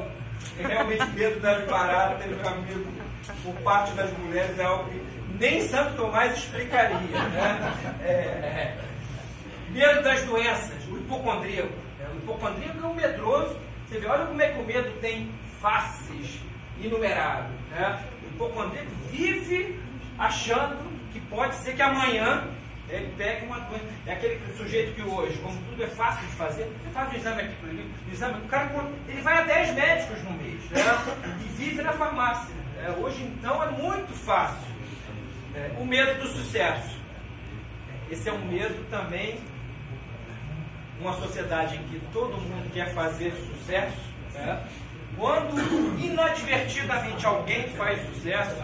realmente 0.60 1.04
medo 1.08 1.40
das 1.40 1.66
baratas, 1.66 2.28
meu 2.28 2.48
amigo, 2.48 2.86
por 3.44 3.56
parte 3.64 3.94
das 3.94 4.12
mulheres 4.20 4.60
é 4.60 4.64
algo 4.64 4.88
que 4.88 5.02
nem 5.40 5.68
Santo 5.68 5.96
Tomás 5.96 6.38
explicaria. 6.38 6.98
Né? 7.00 7.74
É, 8.04 8.76
medo 9.70 10.04
das 10.04 10.22
doenças, 10.22 10.86
o 10.88 10.98
hipocondríaco. 10.98 11.74
né? 11.98 12.06
O 12.14 12.18
hipocondríaco 12.18 12.78
é 12.78 12.88
um 12.88 12.94
medroso. 12.94 13.58
Você 13.90 13.98
vê, 14.00 14.06
olha 14.06 14.26
como 14.28 14.40
é 14.40 14.50
que 14.50 14.60
o 14.60 14.64
medo 14.64 14.92
tem 15.02 15.32
faces 15.60 16.40
inumeráveis. 16.82 17.50
Né? 17.72 18.04
O 18.24 18.28
hipocondríaco 18.34 18.90
vive 19.12 19.80
achando 20.18 20.78
que 21.12 21.20
pode 21.22 21.56
ser 21.56 21.76
que 21.76 21.82
amanhã 21.82 22.44
ele 22.90 23.14
pegue 23.18 23.46
uma 23.46 23.60
doença. 23.60 23.86
É 24.06 24.14
aquele 24.14 24.40
sujeito 24.58 24.94
que 24.94 25.02
hoje, 25.02 25.38
como 25.38 25.58
tudo 25.70 25.84
é 25.84 25.88
fácil 25.88 26.28
de 26.28 26.34
fazer, 26.34 26.64
você 26.64 26.90
faz 26.94 27.12
um 27.12 27.16
exame 27.16 27.42
aqui, 27.42 27.56
exemplo, 27.64 27.86
um 28.08 28.14
exame, 28.14 28.46
o 28.46 28.48
cara 28.48 28.72
ele 29.08 29.22
vai 29.22 29.38
a 29.38 29.42
10 29.42 29.76
médicos 29.76 30.24
no 30.24 30.32
mês 30.32 30.60
né? 30.70 30.82
e 31.40 31.48
vive 31.58 31.82
na 31.82 31.94
farmácia. 31.94 32.54
né? 32.76 32.96
Hoje 33.00 33.24
então 33.24 33.64
é 33.64 33.72
muito 33.72 34.14
fácil. 34.14 34.68
né? 35.54 35.72
O 35.80 35.86
medo 35.86 36.22
do 36.22 36.28
sucesso. 36.28 37.00
Esse 38.10 38.28
é 38.28 38.34
um 38.34 38.46
medo 38.46 38.86
também 38.90 39.40
uma 41.00 41.14
sociedade 41.14 41.76
em 41.76 41.84
que 41.84 42.00
todo 42.14 42.38
mundo 42.38 42.72
quer 42.72 42.94
fazer 42.94 43.34
sucesso, 43.34 43.98
né? 44.34 44.64
Quando 45.18 46.00
inadvertidamente 46.00 47.26
alguém 47.26 47.70
faz 47.70 48.00
sucesso 48.08 48.56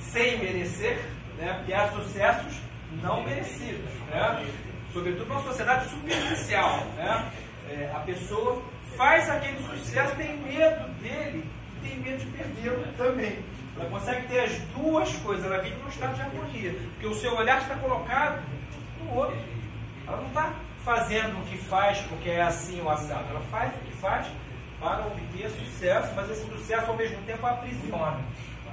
sem 0.00 0.38
merecer, 0.38 0.98
né? 1.38 1.54
porque 1.58 1.72
há 1.72 1.90
sucessos 1.90 2.54
não 3.02 3.22
merecidos, 3.22 3.90
né? 4.10 4.46
sobretudo 4.92 5.26
numa 5.26 5.42
sociedade 5.42 5.88
superficial. 5.88 6.86
Né? 6.96 7.32
É, 7.70 7.90
a 7.94 8.00
pessoa 8.00 8.62
faz 8.96 9.28
aquele 9.28 9.58
sucesso, 9.64 10.14
tem 10.16 10.36
medo 10.38 10.88
dele 11.02 11.44
e 11.76 11.88
tem 11.88 11.98
medo 11.98 12.18
de 12.18 12.26
perdê-lo 12.26 12.84
também. 12.96 13.38
Ela 13.76 13.90
consegue 13.90 14.28
ter 14.28 14.40
as 14.40 14.56
duas 14.76 15.12
coisas, 15.16 15.44
ela 15.44 15.60
vive 15.60 15.76
num 15.82 15.88
estado 15.88 16.14
de 16.14 16.22
harmonia, 16.22 16.78
porque 16.92 17.06
o 17.06 17.14
seu 17.14 17.34
olhar 17.34 17.60
está 17.60 17.74
colocado 17.74 18.40
no 19.00 19.16
outro. 19.16 19.36
Ela 20.06 20.18
não 20.18 20.28
está 20.28 20.52
fazendo 20.84 21.40
o 21.40 21.46
que 21.46 21.56
faz 21.56 21.98
porque 22.02 22.30
é 22.30 22.42
assim 22.42 22.80
ou 22.80 22.90
assado. 22.90 23.24
Ela 23.30 23.40
faz 23.50 23.74
o 23.74 23.78
que 23.78 23.92
faz 23.96 24.26
para 24.84 25.06
obter 25.06 25.48
sucesso, 25.48 26.12
mas 26.14 26.30
esse 26.30 26.46
sucesso 26.46 26.90
ao 26.90 26.96
mesmo 26.96 27.16
tempo 27.22 27.46
aprisiona. 27.46 28.20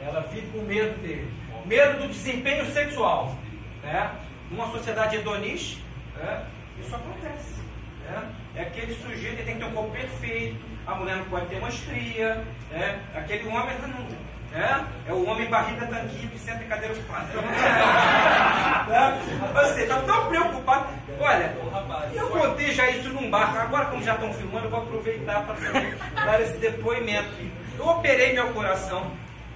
Ela 0.02 0.20
vive 0.34 0.48
com 0.48 0.66
medo 0.66 1.02
dele. 1.02 1.32
Medo 1.66 2.02
do 2.02 2.08
desempenho 2.10 2.70
sexual. 2.74 3.34
Né? 3.82 4.12
Numa 4.50 4.70
sociedade 4.72 5.16
hedonista, 5.16 5.82
né? 6.18 6.46
isso 6.78 6.94
acontece. 6.94 7.62
Né? 8.04 8.30
É 8.56 8.62
aquele 8.64 8.94
sujeito 8.96 9.38
que 9.38 9.44
tem 9.44 9.54
que 9.56 9.62
ter 9.62 9.66
um 9.66 9.72
corpo 9.72 9.92
perfeito, 9.92 10.58
a 10.86 10.96
mulher 10.96 11.16
não 11.16 11.26
pode 11.26 11.46
ter 11.46 11.56
uma 11.60 11.70
estria, 11.70 12.44
né? 12.70 13.02
aquele 13.16 13.48
homem 13.48 13.78
não, 13.80 14.06
né? 14.52 14.88
é 15.08 15.14
o 15.14 15.26
homem 15.26 15.50
barriga 15.50 15.86
tanquinho 15.88 16.30
que 16.30 16.40
senta 16.40 16.64
em 16.64 16.68
cadeira 16.68 16.94
ocupada. 16.94 17.28
Né? 18.82 19.22
Você 19.54 19.84
está 19.84 20.02
tão 20.02 20.28
preocupado. 20.28 20.88
Olha, 21.20 21.56
eu 22.14 22.30
contei 22.30 22.72
já 22.72 22.90
isso 22.90 23.10
num 23.10 23.30
barco, 23.30 23.58
agora 23.58 23.86
como 23.86 24.04
já 24.04 24.16
estão 24.16 24.34
filmando, 24.34 24.66
eu 24.66 24.72
vou 24.72 24.82
aproveitar 24.82 25.46
para 25.46 26.26
dar 26.26 26.42
esse 26.42 26.58
depoimento. 26.58 27.30
Eu 27.78 27.88
operei 27.88 28.34
meu 28.34 28.50
coração 28.50 29.12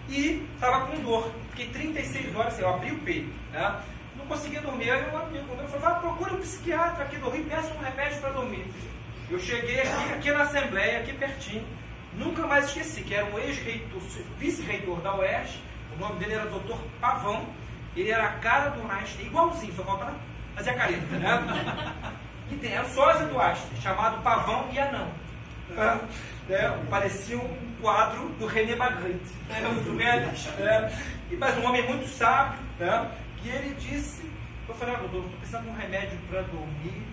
e 0.08 0.48
estava 0.54 0.88
com 0.88 1.02
dor. 1.02 1.32
Fiquei 1.50 1.68
36 1.68 2.36
horas, 2.36 2.54
assim, 2.54 2.62
eu 2.62 2.70
abri 2.70 2.92
o 2.92 3.00
peito. 3.00 3.30
Né? 3.52 3.76
Não 4.16 4.26
conseguia 4.28 4.62
dormir. 4.62 4.92
Aí 4.92 5.04
um 5.12 5.18
amigo 5.18 5.56
meu 5.56 5.68
falou, 5.68 5.88
ah, 5.88 6.00
procura 6.00 6.34
um 6.34 6.42
psiquiatra 6.42 7.04
aqui 7.04 7.18
do 7.18 7.30
Rio, 7.30 7.46
peça 7.46 7.74
um 7.74 7.84
remédio 7.84 8.22
para 8.22 8.30
dormir. 8.30 8.66
Eu 9.30 9.40
cheguei 9.40 9.82
aqui, 9.82 10.14
aqui 10.14 10.32
na 10.32 10.44
Assembleia, 10.44 11.00
aqui 11.00 11.14
pertinho. 11.14 11.66
Nunca 12.18 12.48
mais 12.48 12.66
esqueci, 12.66 13.02
que 13.02 13.14
era 13.14 13.26
um 13.26 13.38
ex-reitor, 13.40 14.02
vice-reitor 14.40 15.00
da 15.02 15.16
UERJ, 15.16 15.62
o 15.96 16.00
nome 16.00 16.20
dele 16.20 16.34
era 16.34 16.46
Dr. 16.46 16.78
Pavão, 17.00 17.46
ele 17.96 18.10
era 18.10 18.26
a 18.26 18.34
cara 18.34 18.70
do 18.70 18.90
Einstein, 18.92 19.28
igualzinho, 19.28 19.74
só 19.76 19.84
faltava 19.84 20.14
fazer 20.56 20.72
a 20.72 20.74
careta, 20.76 21.18
né? 21.18 22.14
E 22.52 22.56
tem 22.58 22.74
era 22.74 22.86
o 22.86 22.90
sósia 22.90 23.26
do 23.26 23.42
Einstein, 23.42 23.82
chamado 23.82 24.22
Pavão 24.22 24.70
e 24.72 24.78
Anão. 24.78 25.08
né? 25.70 26.00
É, 26.48 26.70
parecia 26.92 27.40
um 27.40 27.72
quadro 27.82 28.30
do 28.38 28.46
René 28.46 28.76
Magritte, 28.76 29.34
né? 29.50 29.62
Velhos, 29.98 30.46
né? 30.60 31.04
E, 31.32 31.36
mas 31.38 31.58
um 31.58 31.66
homem 31.66 31.82
muito 31.88 32.08
sábio, 32.08 32.60
né? 32.80 33.12
que 33.42 33.50
ele 33.50 33.76
disse, 33.80 34.30
eu 34.68 34.76
falei, 34.76 34.96
ah, 34.96 35.00
doutor, 35.00 35.24
estou 35.24 35.38
precisando 35.40 35.64
de 35.64 35.70
um 35.70 35.76
remédio 35.76 36.18
para 36.30 36.42
dormir. 36.44 37.04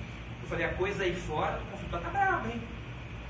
Eu 0.42 0.48
falei, 0.48 0.66
a 0.66 0.74
coisa 0.74 1.02
aí 1.02 1.14
fora, 1.14 1.58
o 1.58 1.72
consultório 1.72 2.06
tá 2.06 2.10
bravo, 2.10 2.50
hein? 2.50 2.60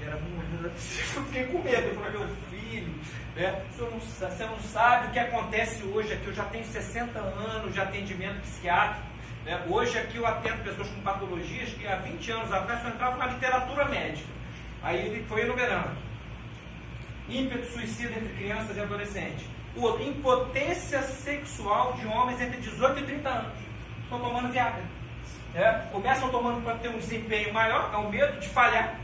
Era 0.07 0.17
muito. 0.17 0.65
Eu 1.17 1.25
fiquei 1.25 1.45
com 1.47 1.59
medo. 1.63 1.89
Eu 1.89 1.95
falei, 1.95 2.11
meu 2.19 2.29
filho, 2.51 2.95
né? 3.37 3.63
senhor 3.77 3.91
não 3.91 4.01
você 4.01 4.45
não 4.45 4.61
sabe 4.61 5.09
o 5.09 5.11
que 5.11 5.19
acontece 5.19 5.83
hoje 5.85 6.13
aqui. 6.13 6.27
Eu 6.27 6.35
já 6.35 6.45
tenho 6.45 6.65
60 6.65 7.19
anos 7.19 7.73
de 7.73 7.81
atendimento 7.81 8.41
psiquiátrico. 8.43 9.03
né? 9.45 9.63
Hoje 9.69 9.99
aqui 9.99 10.17
eu 10.17 10.27
atendo 10.27 10.63
pessoas 10.63 10.89
com 10.89 11.01
patologias 11.03 11.71
que 11.71 11.87
há 11.87 11.97
20 11.97 12.31
anos 12.31 12.53
atrás 12.53 12.83
só 12.83 12.89
entravam 12.89 13.19
na 13.19 13.27
literatura 13.27 13.85
médica. 13.87 14.29
Aí 14.83 14.99
ele 15.07 15.25
foi 15.29 15.43
enumerando. 15.43 15.91
Ímpeto 17.29 17.67
suicida 17.73 18.13
entre 18.13 18.35
crianças 18.35 18.77
e 18.77 18.81
adolescentes. 18.81 19.47
Impotência 20.07 21.03
sexual 21.03 21.95
de 21.95 22.07
homens 22.07 22.41
entre 22.41 22.61
18 22.61 23.01
e 23.01 23.03
30 23.05 23.29
anos. 23.29 23.53
Estão 24.03 24.21
tomando 24.21 24.53
Viagra. 24.53 24.83
né? 25.55 25.89
Começam 25.91 26.29
tomando 26.31 26.63
para 26.63 26.77
ter 26.77 26.89
um 26.89 26.99
desempenho 26.99 27.53
maior, 27.55 27.91
é 27.93 27.97
o 27.97 28.11
medo 28.11 28.39
de 28.39 28.49
falhar. 28.49 28.99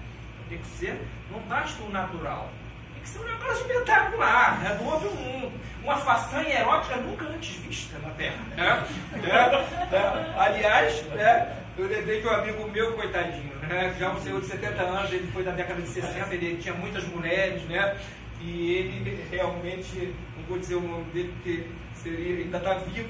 Tem 0.49 0.59
que 0.59 0.67
ser, 0.79 1.01
não 1.31 1.41
basta 1.41 1.83
o 1.83 1.91
natural. 1.91 2.49
Tem 2.95 3.03
que 3.03 3.19
é 3.19 3.21
um 3.21 3.39
negócio 3.39 3.67
espetacular, 3.67 4.59
né? 4.61 4.79
houve 4.83 5.07
um, 5.09 5.51
uma 5.83 5.97
façanha 5.97 6.61
erótica 6.61 6.97
nunca 6.97 7.27
antes 7.27 7.57
vista 7.57 7.99
na 7.99 8.11
Terra. 8.11 8.39
Né? 8.57 8.87
É, 9.25 9.97
é. 9.97 10.35
Aliás, 10.39 11.03
né, 11.09 11.57
eu 11.77 11.87
lembrei 11.87 12.21
que 12.21 12.27
um 12.27 12.33
amigo 12.33 12.69
meu, 12.71 12.93
coitadinho, 12.95 13.55
né, 13.69 13.95
já 13.99 14.11
um 14.11 14.21
senhor 14.21 14.41
de 14.41 14.47
70 14.47 14.83
anos, 14.83 15.13
ele 15.13 15.31
foi 15.33 15.43
da 15.45 15.53
década 15.53 15.81
de 15.81 15.89
60, 15.89 16.35
ele 16.35 16.57
tinha 16.57 16.75
muitas 16.75 17.05
mulheres, 17.05 17.63
né? 17.65 17.97
E 18.41 18.73
ele 18.73 19.27
realmente, 19.31 20.15
não 20.37 20.45
vou 20.45 20.59
dizer 20.59 20.77
o 20.77 20.81
nome 20.81 21.05
dele 21.13 21.33
porque 21.35 21.65
seria, 21.95 22.45
ainda 22.45 22.59
está 22.59 22.75
vivo, 22.75 23.09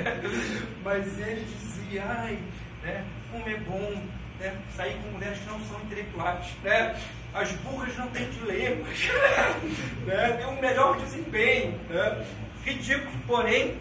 mas 0.84 1.18
ele 1.18 1.44
dizia, 1.44 2.04
ai, 2.06 2.38
né, 2.82 3.04
como 3.30 3.48
é 3.48 3.56
bom 3.56 4.02
né, 4.38 4.56
sair 4.76 4.94
com 5.02 5.10
mulheres 5.10 5.38
que 5.38 5.46
não 5.46 5.60
são 5.66 5.80
intelectuais. 5.82 6.46
Né? 6.62 6.96
As 7.34 7.52
burras 7.52 7.96
não 7.96 8.08
têm 8.08 8.28
dilemas, 8.30 8.98
né? 10.06 10.32
tem 10.38 10.46
um 10.46 10.60
melhor 10.60 10.96
desempenho. 10.98 11.78
Né? 11.88 12.26
Ridículo, 12.64 13.12
porém, 13.26 13.78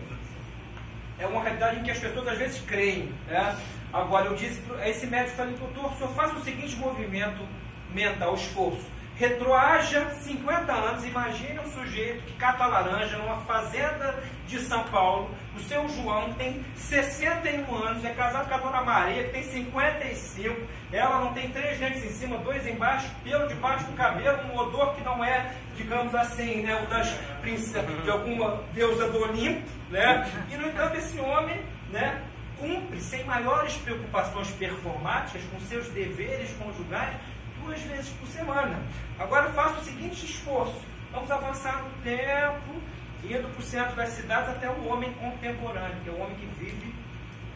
é 1.20 1.26
uma 1.26 1.42
realidade 1.42 1.80
em 1.80 1.84
que 1.84 1.92
as 1.92 2.00
pessoas 2.00 2.28
às 2.28 2.38
vezes 2.38 2.62
creem. 2.68 3.12
Né? 3.28 3.58
Agora, 3.94 4.26
eu 4.26 4.36
disse 4.36 4.62
a 4.80 4.90
esse 4.90 5.08
médico, 5.08 5.38
falei, 5.38 5.56
doutor, 5.56 5.94
só 5.98 6.08
faça 6.10 6.36
o 6.36 6.44
seguinte 6.44 6.76
movimento 6.76 7.48
mental, 7.94 8.36
esforço 8.36 8.96
retroaja 9.16 10.10
50 10.22 10.72
anos, 10.72 11.06
imagine 11.06 11.60
um 11.60 11.72
sujeito 11.72 12.22
que 12.24 12.34
cata 12.34 12.66
laranja 12.66 13.18
numa 13.18 13.38
fazenda 13.42 14.22
de 14.48 14.60
São 14.60 14.84
Paulo, 14.86 15.30
o 15.56 15.60
seu 15.62 15.88
João 15.90 16.34
tem 16.34 16.64
61 16.76 17.76
anos, 17.76 18.04
é 18.04 18.10
casado 18.10 18.48
com 18.50 18.56
a 18.56 18.58
dona 18.58 18.82
Maria, 18.82 19.24
que 19.24 19.30
tem 19.32 19.44
55, 19.44 20.62
ela 20.92 21.20
não 21.20 21.34
tem 21.34 21.50
três 21.50 21.80
dentes 21.80 22.04
em 22.04 22.10
cima, 22.10 22.38
dois 22.40 22.66
embaixo, 22.68 23.10
pelo 23.24 23.48
debaixo 23.48 23.86
do 23.86 23.94
cabelo, 23.94 24.38
um 24.52 24.58
odor 24.58 24.94
que 24.96 25.04
não 25.04 25.24
é, 25.24 25.54
digamos 25.76 26.14
assim, 26.14 26.62
né, 26.62 26.82
o 26.84 26.88
das 26.88 27.10
princesas, 27.42 28.04
de 28.04 28.10
alguma 28.10 28.62
deusa 28.74 29.08
do 29.10 29.22
Olimpo, 29.22 29.68
né? 29.90 30.30
E 30.52 30.58
no 30.58 30.68
entanto 30.68 30.98
esse 30.98 31.20
homem, 31.20 31.62
né, 31.90 32.22
cumpre 32.60 33.00
sem 33.00 33.24
maiores 33.24 33.74
preocupações 33.78 34.50
performáticas 34.52 35.42
com 35.52 35.60
seus 35.62 35.88
deveres 35.90 36.52
conjugais 36.54 37.16
duas 37.62 37.82
vezes 37.82 38.10
por 38.12 38.28
semana. 38.28 38.80
Agora 39.20 39.50
faça 39.52 39.80
o 39.80 39.84
seguinte 39.84 40.26
esforço: 40.26 40.82
vamos 41.12 41.30
avançar 41.30 41.84
no 41.84 41.90
tempo, 42.04 42.82
indo 43.32 43.50
para 43.50 43.60
o 43.60 43.64
centro 43.64 43.96
das 43.96 44.10
cidades 44.10 44.50
até 44.50 44.70
o 44.70 44.88
homem 44.88 45.12
contemporâneo, 45.14 45.98
que 46.04 46.10
é 46.10 46.14
o 46.14 46.20
homem 46.20 46.36
que 46.36 46.46
vive 46.58 46.94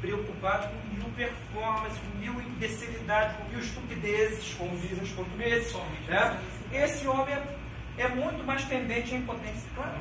preocupado 0.01 0.67
com 0.67 0.95
mil 0.95 1.09
performances, 1.15 1.97
com 1.99 2.17
mil 2.19 2.41
imbecilidades, 2.41 3.35
com 3.37 3.43
mil 3.49 3.59
estupidezes, 3.59 4.53
como 4.53 4.77
dizem 4.77 5.03
os 5.03 5.11
portugueses. 5.11 5.75
Né? 6.07 6.39
Esse 6.71 7.07
homem 7.07 7.35
é, 7.35 8.03
é 8.03 8.07
muito 8.07 8.43
mais 8.45 8.63
tendente 8.65 9.13
à 9.13 9.17
impotência, 9.17 9.69
claro. 9.75 9.97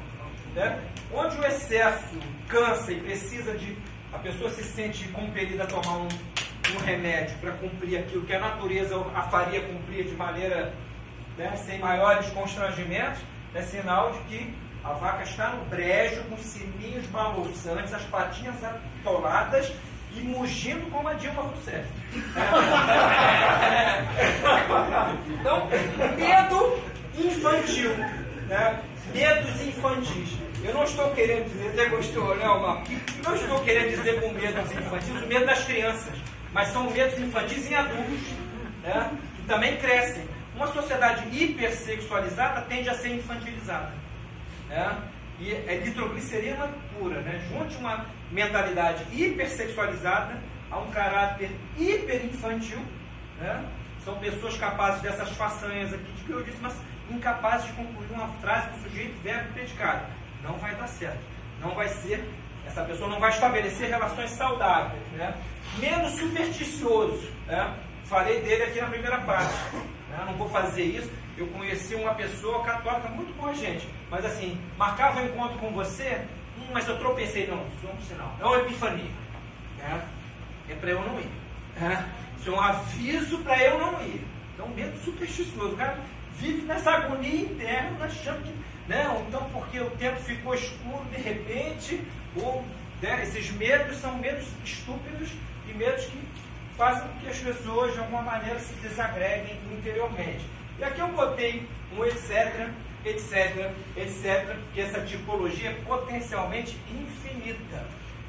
Né? 0.55 0.82
Onde 1.12 1.36
o 1.39 1.45
excesso 1.45 2.19
cansa 2.49 2.93
e 2.93 3.01
precisa 3.01 3.57
de. 3.57 3.77
A 4.12 4.19
pessoa 4.19 4.49
se 4.51 4.62
sente 4.62 5.07
compelida 5.09 5.65
a 5.65 5.66
tomar 5.66 5.99
um, 5.99 6.09
um 6.09 6.85
remédio 6.85 7.36
para 7.39 7.53
cumprir 7.53 7.99
aquilo 7.99 8.24
que 8.24 8.32
a 8.32 8.40
natureza 8.40 8.97
a 9.15 9.23
faria 9.23 9.61
cumprir 9.61 10.05
de 10.05 10.15
maneira 10.15 10.73
né, 11.36 11.55
sem 11.57 11.78
maiores 11.78 12.27
constrangimentos, 12.31 13.20
é 13.55 13.62
sinal 13.62 14.12
de 14.12 14.19
que 14.20 14.55
a 14.85 14.93
vaca 14.93 15.25
está 15.25 15.49
no 15.51 15.65
brejo, 15.67 16.23
com 16.25 16.35
os 16.35 16.43
sininhos 16.43 17.07
balançantes, 17.07 17.93
as 17.93 18.03
patinhas 18.05 18.55
atoladas 18.63 19.73
e 20.15 20.21
mugindo 20.21 20.89
como 20.91 21.09
a 21.09 21.15
Dilma 21.15 21.43
Rousseff. 21.43 21.89
então, 25.41 25.67
medo 26.17 26.81
infantil. 27.17 27.97
Né? 28.49 28.81
Medos 29.13 29.61
infantis. 29.63 30.39
Eu 30.63 30.75
não 30.75 30.85
estou 30.85 31.11
querendo 31.11 31.53
dizer, 31.53 31.71
você 31.71 31.89
gostou, 31.89 32.37
né, 32.37 32.49
Omar? 32.49 32.85
Não 33.23 33.35
estou 33.35 33.59
querendo 33.61 33.91
dizer 33.91 34.21
com 34.21 34.31
medos 34.33 34.73
infantis 34.73 35.23
o 35.23 35.27
medo 35.27 35.47
das 35.47 35.65
crianças 35.65 36.15
mas 36.53 36.69
são 36.69 36.91
medos 36.91 37.19
infantis 37.19 37.71
em 37.71 37.75
adultos, 37.75 38.29
né, 38.83 39.11
que 39.37 39.43
também 39.43 39.77
crescem. 39.77 40.25
Uma 40.55 40.67
sociedade 40.73 41.29
hipersexualizada 41.31 42.63
tende 42.63 42.89
a 42.89 42.95
ser 42.95 43.15
infantilizada. 43.15 43.93
Né? 44.69 45.03
E 45.40 45.53
é 45.53 45.81
nitroglicerina 45.85 46.69
pura. 46.99 47.20
Né? 47.20 47.47
Junte 47.49 47.77
uma 47.77 48.07
mentalidade 48.31 49.05
hipersexualizada 49.12 50.36
a 50.70 50.78
um 50.78 50.90
caráter 50.90 51.51
hiperinfantil. 51.78 52.81
Né? 53.39 53.65
São 54.05 54.16
pessoas 54.19 54.57
capazes 54.57 55.01
dessas 55.03 55.31
façanhas 55.31 55.93
aqui 55.93 56.12
de 56.12 56.24
que 56.24 56.31
eu 56.31 56.43
disse, 56.43 56.59
mas 56.61 56.74
incapazes 57.11 57.66
de 57.66 57.73
concluir 57.73 58.11
uma 58.11 58.28
frase 58.40 58.69
com 58.69 58.89
sujeito, 58.89 59.23
verbo 59.23 59.53
predicado. 59.53 60.07
Não 60.43 60.55
vai 60.55 60.74
dar 60.74 60.89
certo. 60.89 61.20
Não 61.61 61.74
vai 61.74 61.89
ser, 61.89 62.24
essa 62.66 62.85
pessoa 62.85 63.11
não 63.11 63.19
vai 63.19 63.31
estabelecer 63.31 63.89
relações 63.89 64.31
saudáveis. 64.31 65.03
Né? 65.12 65.35
menos 65.77 66.12
supersticioso. 66.19 67.28
Né? 67.47 67.74
Falei 68.07 68.40
dele 68.40 68.65
aqui 68.65 68.81
na 68.81 68.89
primeira 68.89 69.19
parte. 69.19 69.55
Né? 70.11 70.24
Não 70.27 70.35
vou 70.35 70.49
fazer 70.49 70.82
isso. 70.82 71.11
Eu 71.39 71.47
conheci 71.47 71.94
uma 71.94 72.15
pessoa 72.15 72.65
católica 72.65 73.09
muito 73.10 73.32
boa 73.36 73.55
gente, 73.55 73.89
mas 74.10 74.24
assim, 74.24 74.60
marcava 74.77 75.20
um 75.20 75.27
encontro 75.27 75.56
com 75.59 75.70
você, 75.70 76.20
hum, 76.59 76.66
mas 76.73 76.89
eu 76.89 76.98
tropecei. 76.98 77.47
Não, 77.47 77.65
isso 77.69 77.86
é 77.86 77.93
um 77.93 78.01
sinal. 78.02 78.36
É 78.40 78.44
uma 78.44 78.59
epifania. 78.59 79.10
Né? 79.78 80.09
É 80.69 80.74
para 80.74 80.90
eu 80.90 81.01
não 81.01 81.20
ir. 81.20 81.31
Né? 81.77 82.12
Isso 82.40 82.51
é 82.51 82.52
um 82.52 82.60
aviso 82.60 83.39
para 83.39 83.62
eu 83.62 83.78
não 83.78 84.02
ir. 84.02 84.20
Então, 84.52 84.66
medo 84.70 84.98
supersticioso. 85.05 85.74
O 85.74 85.77
cara 85.77 85.97
vive 86.39 86.62
nessa 86.62 86.90
agonia 86.90 87.43
interna, 87.43 88.05
achando 88.05 88.43
que. 88.43 88.52
Né? 88.89 89.06
Então, 89.28 89.48
porque 89.52 89.78
o 89.78 89.90
tempo 89.90 90.19
ficou 90.20 90.55
escuro 90.55 91.05
de 91.15 91.23
repente, 91.23 92.02
ou 92.35 92.65
né? 93.01 93.23
esses 93.23 93.48
medos 93.52 93.97
são 93.98 94.19
medos 94.19 94.48
estúpidos 94.65 95.31
e 95.69 95.74
medos 95.74 96.05
que 96.06 96.20
fazem 96.77 97.06
com 97.06 97.19
que 97.20 97.28
as 97.28 97.39
pessoas, 97.39 97.93
de 97.93 98.01
alguma 98.01 98.23
maneira, 98.23 98.59
se 98.59 98.74
desagreguem 98.74 99.56
interiormente. 99.70 100.57
E 100.79 100.85
aqui 100.85 101.01
eu 101.01 101.09
botei 101.09 101.67
um 101.97 102.05
etc, 102.05 102.69
etc, 103.05 103.71
etc, 103.97 104.57
porque 104.65 104.81
essa 104.81 105.01
tipologia 105.01 105.71
é 105.71 105.75
potencialmente 105.85 106.77
infinita. 106.91 107.85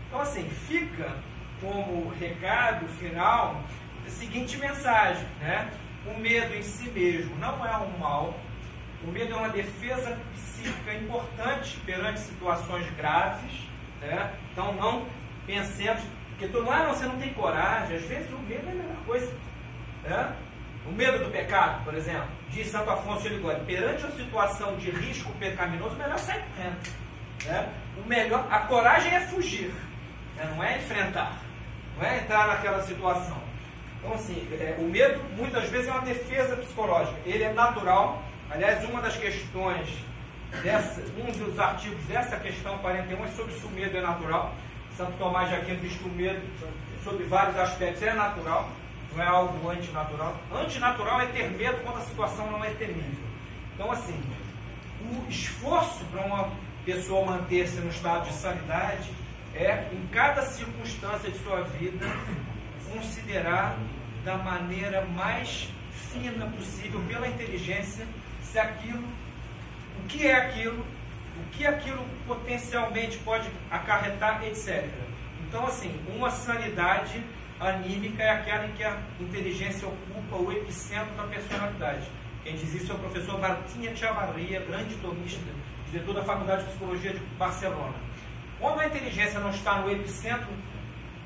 Então, 0.07 0.21
assim, 0.21 0.49
fica 0.67 1.15
como 1.61 2.09
recado 2.19 2.87
final 2.99 3.61
a 4.05 4.09
seguinte 4.09 4.57
mensagem, 4.57 5.25
né? 5.39 5.71
O 6.05 6.19
medo 6.19 6.55
em 6.55 6.63
si 6.63 6.89
mesmo 6.89 7.35
não 7.37 7.65
é 7.65 7.77
um 7.77 7.97
mal, 7.99 8.39
o 9.03 9.11
medo 9.11 9.33
é 9.33 9.35
uma 9.35 9.49
defesa 9.49 10.17
psíquica 10.33 10.93
importante 10.93 11.77
perante 11.85 12.19
situações 12.21 12.89
graves, 12.95 13.67
né? 14.01 14.33
Então 14.51 14.73
não 14.73 15.05
pensemos 15.45 16.01
porque 16.29 16.47
tu, 16.47 16.71
ah, 16.71 16.83
não, 16.83 16.95
você 16.95 17.05
não 17.05 17.19
tem 17.19 17.33
coragem. 17.33 17.97
Às 17.97 18.03
vezes 18.03 18.31
o 18.31 18.37
medo 18.39 18.65
é 18.65 18.71
a 18.71 18.75
melhor 18.75 18.95
coisa. 19.05 19.33
Né? 20.03 20.35
O 20.89 20.91
medo 20.91 21.19
do 21.19 21.31
pecado, 21.31 21.83
por 21.83 21.93
exemplo, 21.93 22.27
diz 22.49 22.67
Santo 22.67 22.89
Afonso 22.89 23.21
de 23.21 23.29
Ligório, 23.29 23.63
perante 23.63 24.03
uma 24.03 24.11
situação 24.11 24.75
de 24.77 24.89
risco 24.89 25.31
pecaminoso, 25.33 25.95
melhor 25.95 26.17
sair 26.17 26.43
correndo. 26.55 26.79
Né? 27.45 27.69
O 28.03 28.07
melhor, 28.07 28.47
a 28.49 28.59
coragem 28.61 29.13
é 29.13 29.19
fugir, 29.19 29.71
né? 30.35 30.51
não 30.55 30.63
é 30.63 30.79
enfrentar, 30.79 31.37
não 31.95 32.07
é 32.07 32.17
entrar 32.17 32.47
naquela 32.47 32.81
situação. 32.81 33.37
Então, 33.99 34.15
assim, 34.15 34.47
é, 34.53 34.77
o 34.79 34.83
medo 34.85 35.21
muitas 35.37 35.69
vezes 35.69 35.87
é 35.87 35.91
uma 35.91 36.01
defesa 36.01 36.55
psicológica. 36.55 37.17
Ele 37.23 37.43
é 37.43 37.53
natural. 37.53 38.23
Aliás, 38.49 38.83
uma 38.89 38.99
das 38.99 39.15
questões, 39.15 39.87
dessa, 40.63 41.01
um 41.01 41.31
dos 41.31 41.59
artigos 41.59 42.03
dessa 42.05 42.37
questão 42.37 42.79
41 42.79 43.25
é 43.25 43.27
sobre 43.27 43.53
se 43.53 43.65
o 43.65 43.69
medo 43.69 43.95
é 43.95 44.01
natural. 44.01 44.55
Santo 44.97 45.11
Tomás 45.19 45.49
de 45.49 45.55
Aquino 45.55 45.81
diz 45.81 45.95
que 45.95 46.05
o 46.05 46.11
medo, 46.11 46.41
sob 47.03 47.23
vários 47.25 47.57
aspectos, 47.59 48.01
é 48.01 48.13
natural, 48.13 48.69
não 49.19 49.25
é 49.25 49.27
algo 49.27 49.69
antinatural. 49.69 50.37
Antinatural 50.51 51.21
é 51.21 51.25
ter 51.27 51.51
medo 51.51 51.81
quando 51.83 51.97
a 51.97 52.05
situação 52.05 52.49
não 52.49 52.63
é 52.63 52.69
temível. 52.69 53.27
Então, 53.75 53.91
assim, 53.91 54.17
o 55.01 55.29
esforço 55.29 56.05
para 56.05 56.25
uma 56.25 56.49
pessoa 56.85 57.25
manter-se 57.25 57.75
no 57.81 57.89
estado 57.89 58.29
de 58.29 58.33
sanidade 58.33 59.11
é, 59.53 59.89
em 59.91 60.07
cada 60.07 60.41
circunstância 60.43 61.29
de 61.29 61.37
sua 61.39 61.63
vida, 61.63 62.05
considerar 62.91 63.77
da 64.23 64.37
maneira 64.37 65.05
mais 65.05 65.69
fina 66.11 66.45
possível, 66.47 67.01
pela 67.07 67.27
inteligência, 67.27 68.07
se 68.41 68.57
aquilo, 68.57 69.03
o 70.01 70.07
que 70.07 70.25
é 70.25 70.35
aquilo 70.35 70.85
o 71.39 71.49
que 71.51 71.65
aquilo 71.65 72.05
potencialmente 72.27 73.17
pode 73.19 73.49
acarretar, 73.71 74.43
etc. 74.45 74.85
Então, 75.47 75.65
assim, 75.65 75.97
uma 76.13 76.29
sanidade 76.29 77.23
anímica 77.59 78.23
é 78.23 78.29
aquela 78.29 78.65
em 78.67 78.71
que 78.71 78.83
a 78.83 78.97
inteligência 79.19 79.87
ocupa 79.87 80.35
o 80.37 80.51
epicentro 80.51 81.13
da 81.15 81.23
personalidade. 81.23 82.07
Quem 82.43 82.55
diz 82.55 82.73
isso 82.73 82.91
é 82.91 82.95
o 82.95 82.99
professor 82.99 83.39
Martinha 83.39 83.95
Chavarria, 83.95 84.61
grande 84.61 84.95
tomista, 84.95 85.41
diretor 85.91 86.13
da 86.13 86.23
Faculdade 86.23 86.63
de 86.63 86.69
Psicologia 86.69 87.11
de 87.11 87.19
Barcelona. 87.37 87.95
Quando 88.59 88.79
a 88.79 88.87
inteligência 88.87 89.39
não 89.39 89.49
está 89.49 89.81
no 89.81 89.91
epicentro 89.91 90.47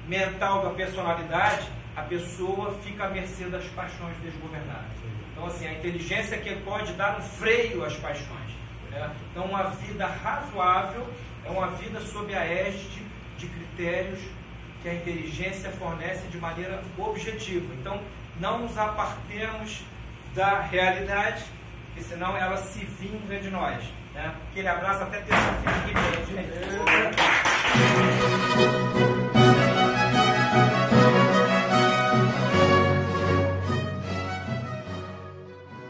mental 0.07 0.64
da 0.64 0.69
personalidade, 0.72 1.68
a 1.95 2.01
pessoa 2.01 2.77
fica 2.84 3.05
à 3.05 3.10
mercê 3.10 3.45
das 3.45 3.65
paixões 3.65 4.15
desgovernadas. 4.23 4.91
Então, 5.31 5.45
assim, 5.45 5.68
a 5.68 5.73
inteligência 5.73 6.38
que 6.38 6.55
pode 6.57 6.93
dar 6.93 7.19
um 7.19 7.22
freio 7.22 7.85
às 7.85 7.95
paixões. 7.95 8.51
né? 8.89 9.11
Então, 9.31 9.45
uma 9.45 9.64
vida 9.64 10.05
razoável 10.05 11.07
é 11.45 11.49
uma 11.49 11.68
vida 11.68 11.99
sob 12.01 12.34
a 12.34 12.43
égide 12.45 13.03
de 13.38 13.47
critérios 13.47 14.19
que 14.84 14.89
a 14.89 14.93
inteligência 14.93 15.72
fornece 15.72 16.27
de 16.27 16.38
maneira 16.38 16.84
objetiva. 16.97 17.73
Então, 17.80 17.99
não 18.39 18.60
nos 18.60 18.77
apartemos 18.77 19.81
da 20.35 20.60
realidade, 20.60 21.45
porque 21.88 22.03
senão 22.03 22.35
ela 22.35 22.57
se 22.57 22.85
vinga 22.99 23.39
de 23.39 23.49
nós. 23.49 23.81
Né? 24.14 24.35
Aquele 24.51 24.68
abraço 24.68 25.03
até 25.03 25.22
terça-feira. 25.22 25.93